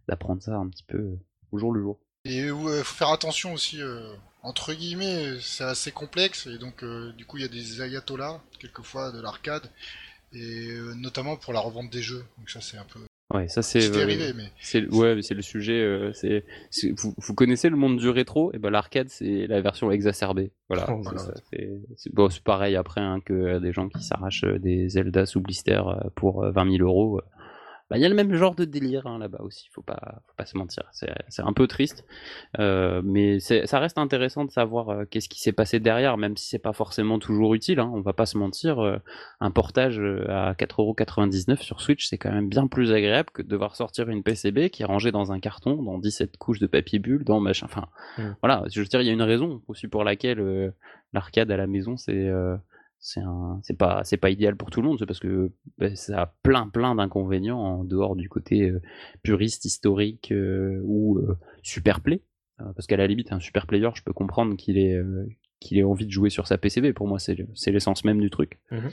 d'apprendre 0.08 0.42
ça 0.42 0.56
un 0.56 0.68
petit 0.68 0.84
peu 0.84 1.18
au 1.52 1.58
jour 1.58 1.72
le 1.72 1.82
jour. 1.82 2.00
Et 2.26 2.40
il 2.40 2.50
faut 2.50 2.84
faire 2.84 3.10
attention 3.10 3.54
aussi, 3.54 3.82
euh, 3.82 4.16
entre 4.42 4.74
guillemets, 4.74 5.38
c'est 5.42 5.64
assez 5.64 5.92
complexe 5.92 6.48
et 6.48 6.58
donc 6.58 6.84
euh, 6.84 7.12
du 7.14 7.26
coup 7.26 7.38
il 7.38 7.42
y 7.42 7.46
a 7.46 7.50
des 7.50 7.82
ayatollahs 7.82 8.42
quelquefois 8.60 9.12
de 9.12 9.22
l'arcade 9.22 9.70
et 10.32 10.72
euh, 10.72 10.94
notamment 10.96 11.36
pour 11.38 11.54
la 11.54 11.60
revente 11.60 11.90
des 11.90 12.02
jeux. 12.02 12.26
Donc 12.38 12.50
ça 12.50 12.62
c'est 12.62 12.78
un 12.78 12.86
peu 12.86 13.00
Ouais, 13.34 13.48
ça 13.48 13.62
c'est. 13.62 13.82
C'est 14.60 14.88
ouais, 14.94 15.22
c'est 15.22 15.34
le 15.34 15.42
sujet. 15.42 15.82
Euh, 15.82 16.12
c'est 16.14 16.44
vous, 16.98 17.16
vous, 17.18 17.34
connaissez 17.34 17.70
le 17.70 17.78
monde 17.78 17.98
du 17.98 18.10
rétro? 18.10 18.54
Et 18.54 18.60
ben 18.60 18.70
l'arcade 18.70 19.08
c'est 19.10 19.48
la 19.48 19.62
version 19.62 19.92
exacerbée. 19.92 20.52
Voilà. 20.70 20.88
Oh, 20.94 21.02
c'est 21.96 22.14
bon, 22.14 22.30
pareil 22.44 22.76
après 22.76 23.02
hein, 23.02 23.20
que 23.24 23.60
des 23.60 23.72
gens 23.72 23.90
qui 23.90 24.04
s'arrachent 24.04 24.44
des 24.44 24.90
Zelda 24.90 25.26
sous 25.26 25.42
blister 25.42 25.82
euh, 25.86 26.10
pour 26.16 26.46
20 26.46 26.68
euh, 26.68 26.78
000 26.78 26.88
euros. 26.88 27.22
Bah, 27.94 28.00
il 28.00 28.02
y 28.02 28.06
a 28.06 28.10
le 28.10 28.16
même 28.16 28.34
genre 28.34 28.56
de 28.56 28.66
délire 28.66 29.06
hein, 29.06 29.20
là-bas 29.20 29.42
aussi, 29.42 29.70
faut 29.72 29.84
pas, 29.84 30.24
faut 30.26 30.34
pas 30.36 30.48
se 30.48 30.58
mentir. 30.58 30.90
C'est 30.92 31.44
un 31.44 31.54
peu 31.54 31.68
triste, 31.68 32.06
euh, 32.58 33.04
mais 33.06 33.40
ça 33.40 33.78
reste 33.78 34.00
intéressant 34.00 34.46
de 34.46 34.50
savoir 34.50 34.90
euh, 34.90 35.06
qu'est-ce 35.06 35.30
qui 35.30 35.40
s'est 35.40 35.52
passé 35.52 35.80
derrière, 35.80 36.18
même 36.18 36.36
si 36.36 36.50
c'est 36.50 36.58
pas 36.58 36.74
forcément 36.74 37.20
toujours 37.20 37.54
utile. 37.54 37.80
Hein, 37.80 37.92
on 37.94 38.02
va 38.02 38.14
pas 38.14 38.26
se 38.26 38.36
mentir, 38.36 38.80
euh, 38.80 38.98
un 39.42 39.52
portage 39.52 40.00
à 40.28 40.54
4,99€ 40.54 41.62
sur 41.62 41.82
Switch, 41.82 42.08
c'est 42.08 42.18
quand 42.18 42.32
même 42.32 42.50
bien 42.50 42.66
plus 42.66 42.92
agréable 42.94 43.30
que 43.32 43.44
de 43.44 43.48
devoir 43.48 43.76
sortir 43.76 44.10
une 44.10 44.24
PCB 44.24 44.72
qui 44.72 44.82
est 44.82 44.88
rangée 44.88 45.12
dans 45.12 45.32
un 45.32 45.40
carton, 45.40 45.84
dans 45.84 46.00
17 46.00 46.38
couches 46.38 46.58
de 46.58 46.66
papier 46.66 46.98
bulle, 46.98 47.24
dans 47.24 47.40
machin. 47.40 47.68
Enfin, 47.70 47.86
mm. 48.18 48.38
voilà, 48.42 48.64
je 48.74 48.82
veux 48.82 48.88
dire, 48.88 49.02
il 49.02 49.06
y 49.06 49.12
a 49.12 49.14
une 49.14 49.22
raison 49.22 49.62
aussi 49.68 49.88
pour 49.88 50.04
laquelle 50.04 50.74
l'arcade 51.14 51.52
à 51.52 51.58
la 51.58 51.68
maison, 51.68 51.96
c'est 51.96 52.32
c'est 53.04 53.20
un 53.20 53.60
pas 53.78 54.02
c'est 54.06 54.16
pas 54.16 54.30
idéal 54.30 54.56
pour 54.56 54.72
tout 54.72 54.82
le 54.82 54.88
monde 54.88 54.98
c'est 54.98 55.06
parce 55.06 55.20
que 55.20 55.52
bah, 55.78 55.94
ça 55.94 56.22
a 56.22 56.26
plein 56.42 56.70
plein 56.70 56.96
d'inconvénients 56.96 57.60
en 57.60 57.84
dehors 57.84 58.16
du 58.16 58.30
côté 58.30 58.70
euh, 58.70 58.82
puriste 59.24 59.66
historique 59.66 60.32
euh, 60.32 60.80
ou 60.86 61.18
euh, 61.20 61.38
super 61.62 62.00
play. 62.00 62.24
Parce 62.76 62.88
qu'à 62.88 62.96
la 62.96 63.08
limite 63.08 63.34
un 63.34 63.42
super 63.42 63.68
player 63.68 63.90
je 63.94 64.04
peux 64.04 64.14
comprendre 64.14 64.56
qu'il 64.56 64.78
ait 64.78 64.98
qu'il 65.60 65.78
ait 65.78 65.84
envie 65.84 66.06
de 66.06 66.12
jouer 66.12 66.30
sur 66.30 66.48
sa 66.48 66.58
PCB 66.58 66.94
pour 66.94 67.08
moi 67.08 67.20
c'est 67.20 67.36
c'est 67.56 67.72
l'essence 67.72 68.06
même 68.06 68.22
du 68.22 68.30
truc. 68.30 68.60
Mmh 68.72 68.88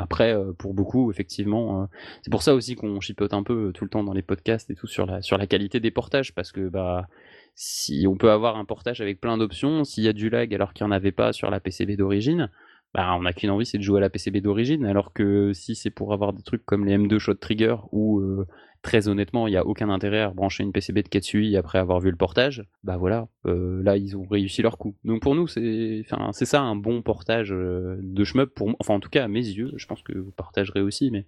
après 0.00 0.32
pour 0.58 0.74
beaucoup 0.74 1.10
effectivement 1.10 1.88
c'est 2.22 2.30
pour 2.30 2.42
ça 2.42 2.54
aussi 2.54 2.76
qu'on 2.76 3.00
chipote 3.00 3.32
un 3.32 3.42
peu 3.42 3.72
tout 3.74 3.82
le 3.82 3.90
temps 3.90 4.04
dans 4.04 4.12
les 4.12 4.22
podcasts 4.22 4.70
et 4.70 4.76
tout 4.76 4.86
sur 4.86 5.06
la 5.06 5.22
sur 5.22 5.36
la 5.36 5.48
qualité 5.48 5.80
des 5.80 5.90
portages. 5.90 6.32
Parce 6.32 6.52
que 6.52 6.68
bah 6.68 7.08
si 7.56 8.06
on 8.06 8.16
peut 8.16 8.30
avoir 8.30 8.56
un 8.58 8.64
portage 8.64 9.00
avec 9.00 9.20
plein 9.20 9.36
d'options 9.36 9.82
s'il 9.82 10.04
y 10.04 10.08
a 10.08 10.12
du 10.12 10.30
lag 10.30 10.54
alors 10.54 10.72
qu'il 10.72 10.86
n'y 10.86 10.92
en 10.92 10.94
avait 10.94 11.10
pas 11.10 11.32
sur 11.32 11.50
la 11.50 11.58
PCB 11.58 11.96
d'origine 11.96 12.48
bah, 12.94 13.14
on 13.14 13.22
n'a 13.22 13.32
qu'une 13.32 13.50
envie, 13.50 13.66
c'est 13.66 13.78
de 13.78 13.82
jouer 13.82 13.98
à 13.98 14.00
la 14.00 14.10
PCB 14.10 14.40
d'origine, 14.40 14.84
alors 14.86 15.12
que 15.12 15.52
si 15.52 15.74
c'est 15.74 15.90
pour 15.90 16.12
avoir 16.12 16.32
des 16.32 16.42
trucs 16.42 16.64
comme 16.64 16.86
les 16.86 16.96
M2 16.96 17.18
Shot 17.18 17.34
Trigger, 17.34 17.76
où 17.92 18.20
euh, 18.20 18.46
très 18.82 19.08
honnêtement, 19.08 19.46
il 19.46 19.50
n'y 19.50 19.56
a 19.58 19.66
aucun 19.66 19.90
intérêt 19.90 20.22
à 20.22 20.30
brancher 20.30 20.62
une 20.64 20.72
PCB 20.72 21.02
de 21.02 21.08
Katsui 21.08 21.56
après 21.56 21.78
avoir 21.78 22.00
vu 22.00 22.10
le 22.10 22.16
portage, 22.16 22.64
bah 22.84 22.96
voilà, 22.96 23.28
euh, 23.46 23.82
là 23.82 23.98
ils 23.98 24.16
ont 24.16 24.24
réussi 24.24 24.62
leur 24.62 24.78
coup. 24.78 24.96
Donc 25.04 25.20
pour 25.20 25.34
nous, 25.34 25.46
c'est 25.46 26.04
ça 26.06 26.60
un 26.60 26.76
bon 26.76 27.02
portage 27.02 27.52
euh, 27.52 27.98
de 28.00 28.24
shmup, 28.24 28.54
pour, 28.54 28.74
enfin 28.80 28.94
en 28.94 29.00
tout 29.00 29.10
cas 29.10 29.24
à 29.24 29.28
mes 29.28 29.46
yeux, 29.46 29.72
je 29.76 29.86
pense 29.86 30.02
que 30.02 30.16
vous 30.16 30.32
partagerez 30.32 30.80
aussi, 30.80 31.10
mais 31.10 31.26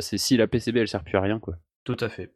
c'est 0.00 0.18
si 0.18 0.36
la 0.36 0.46
PCB 0.46 0.78
elle 0.78 0.88
sert 0.88 1.02
plus 1.02 1.18
à 1.18 1.20
rien 1.20 1.40
quoi. 1.40 1.56
Tout 1.82 1.96
à 2.00 2.08
fait. 2.08 2.32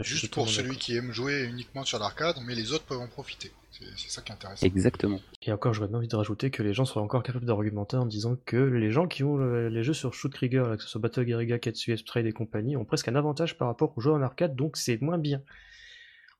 Juste 0.00 0.32
pour 0.32 0.48
celui 0.48 0.76
qui 0.76 0.96
aime 0.96 1.12
jouer 1.12 1.44
uniquement 1.44 1.84
sur 1.84 1.98
l'arcade, 1.98 2.36
mais 2.46 2.54
les 2.54 2.72
autres 2.72 2.84
peuvent 2.84 3.00
en 3.00 3.08
profiter. 3.08 3.52
C'est 3.70 4.10
ça 4.10 4.22
qui 4.22 4.32
est 4.32 4.34
intéressant. 4.34 4.64
Exactement. 4.66 5.20
Et 5.42 5.52
encore, 5.52 5.74
j'aurais 5.74 5.88
bien 5.88 5.98
envie 5.98 6.08
de 6.08 6.16
rajouter 6.16 6.50
que 6.50 6.62
les 6.62 6.72
gens 6.72 6.84
seraient 6.84 7.00
encore 7.00 7.22
capables 7.22 7.44
d'argumenter 7.44 7.96
en 7.96 8.06
disant 8.06 8.36
que 8.46 8.56
les 8.56 8.90
gens 8.90 9.06
qui 9.06 9.22
ont 9.22 9.36
les 9.36 9.82
jeux 9.82 9.92
sur 9.92 10.14
Shoot 10.14 10.32
Trigger, 10.32 10.64
que 10.76 10.82
ce 10.82 10.88
soit 10.88 11.00
Battle 11.00 11.24
Guerrilla, 11.24 11.58
Katsu, 11.58 11.94
Trade 12.04 12.26
et 12.26 12.32
compagnie, 12.32 12.76
ont 12.76 12.84
presque 12.84 13.08
un 13.08 13.16
avantage 13.16 13.58
par 13.58 13.68
rapport 13.68 13.92
aux 13.96 14.00
jeux 14.00 14.12
en 14.12 14.22
arcade, 14.22 14.56
donc 14.56 14.76
c'est 14.76 15.00
moins 15.02 15.18
bien. 15.18 15.42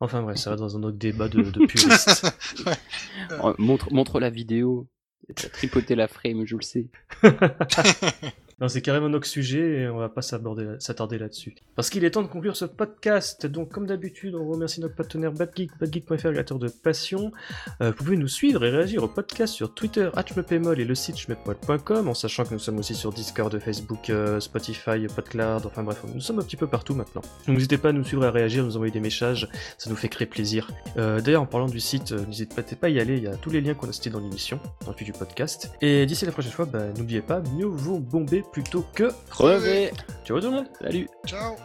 Enfin 0.00 0.22
bref, 0.22 0.36
ça 0.36 0.50
va 0.50 0.56
dans 0.56 0.76
un 0.76 0.82
autre 0.82 0.96
débat 0.96 1.28
de, 1.28 1.42
de 1.42 1.66
puristes. 1.66 2.26
Oh, 3.42 3.54
montre, 3.58 3.92
montre 3.92 4.18
la 4.18 4.30
vidéo. 4.30 4.88
T'as 5.36 5.48
tripoté 5.48 5.94
la 5.94 6.08
frame, 6.08 6.44
je 6.44 6.56
le 6.56 6.62
sais. 6.62 6.88
C'est 8.68 8.82
carrément 8.82 9.08
notre 9.08 9.26
sujet 9.26 9.80
et 9.80 9.88
on 9.88 9.98
va 9.98 10.08
pas 10.08 10.22
s'attarder 10.22 11.18
là-dessus. 11.18 11.54
Parce 11.74 11.90
qu'il 11.90 12.04
est 12.04 12.10
temps 12.10 12.22
de 12.22 12.28
conclure 12.28 12.56
ce 12.56 12.64
podcast. 12.64 13.46
Donc, 13.46 13.70
comme 13.70 13.86
d'habitude, 13.86 14.34
on 14.34 14.48
remercie 14.48 14.80
notre 14.80 14.94
partenaire 14.94 15.32
BadGeek, 15.32 15.70
badgeek.fr, 15.80 16.30
créateur 16.30 16.58
de 16.58 16.68
passion. 16.68 17.32
Euh, 17.80 17.90
vous 17.90 18.04
pouvez 18.04 18.16
nous 18.16 18.28
suivre 18.28 18.64
et 18.64 18.70
réagir 18.70 19.02
au 19.02 19.08
podcast 19.08 19.54
sur 19.54 19.74
Twitter, 19.74 20.10
@jmepémol 20.34 20.78
et 20.80 20.84
le 20.84 20.94
site 20.94 21.18
jmepol.com, 21.18 22.08
en 22.08 22.14
sachant 22.14 22.44
que 22.44 22.52
nous 22.52 22.58
sommes 22.58 22.78
aussi 22.78 22.94
sur 22.94 23.12
Discord, 23.12 23.58
Facebook, 23.58 24.10
euh, 24.10 24.40
Spotify, 24.40 25.06
Podcloud, 25.14 25.66
enfin 25.66 25.82
bref, 25.82 26.02
nous 26.14 26.20
sommes 26.20 26.38
un 26.38 26.42
petit 26.42 26.56
peu 26.56 26.66
partout 26.66 26.94
maintenant. 26.94 27.22
Donc, 27.46 27.56
n'hésitez 27.56 27.78
pas 27.78 27.90
à 27.90 27.92
nous 27.92 28.04
suivre, 28.04 28.24
à 28.24 28.30
réagir, 28.30 28.64
nous 28.64 28.76
envoyer 28.76 28.92
des 28.92 29.00
messages, 29.00 29.48
ça 29.78 29.90
nous 29.90 29.96
fait 29.96 30.08
très 30.08 30.26
plaisir. 30.26 30.70
Euh, 30.96 31.20
D'ailleurs, 31.20 31.42
en 31.42 31.46
parlant 31.46 31.68
du 31.68 31.80
site, 31.80 32.12
n'hésitez 32.12 32.76
pas 32.76 32.86
à 32.86 32.90
y 32.90 33.00
aller, 33.00 33.16
il 33.16 33.22
y 33.22 33.26
a 33.26 33.36
tous 33.36 33.50
les 33.50 33.60
liens 33.60 33.74
qu'on 33.74 33.88
a 33.88 33.92
cités 33.92 34.10
dans 34.10 34.20
l'émission, 34.20 34.58
dans 34.84 34.92
le 34.92 34.96
fil 34.96 35.06
du 35.06 35.12
podcast. 35.12 35.70
Et 35.80 36.06
d'ici 36.06 36.24
la 36.26 36.32
prochaine 36.32 36.52
fois, 36.52 36.64
bah, 36.64 36.86
n'oubliez 36.96 37.22
pas, 37.22 37.42
mieux 37.56 37.66
vaut 37.66 37.98
bomber 37.98 38.42
plutôt 38.52 38.84
que 38.94 39.10
Crevé 39.30 39.92
Ciao 40.24 40.40
tout 40.40 40.46
le 40.46 40.52
monde. 40.52 40.66
Salut. 40.80 41.08
Ciao 41.26 41.56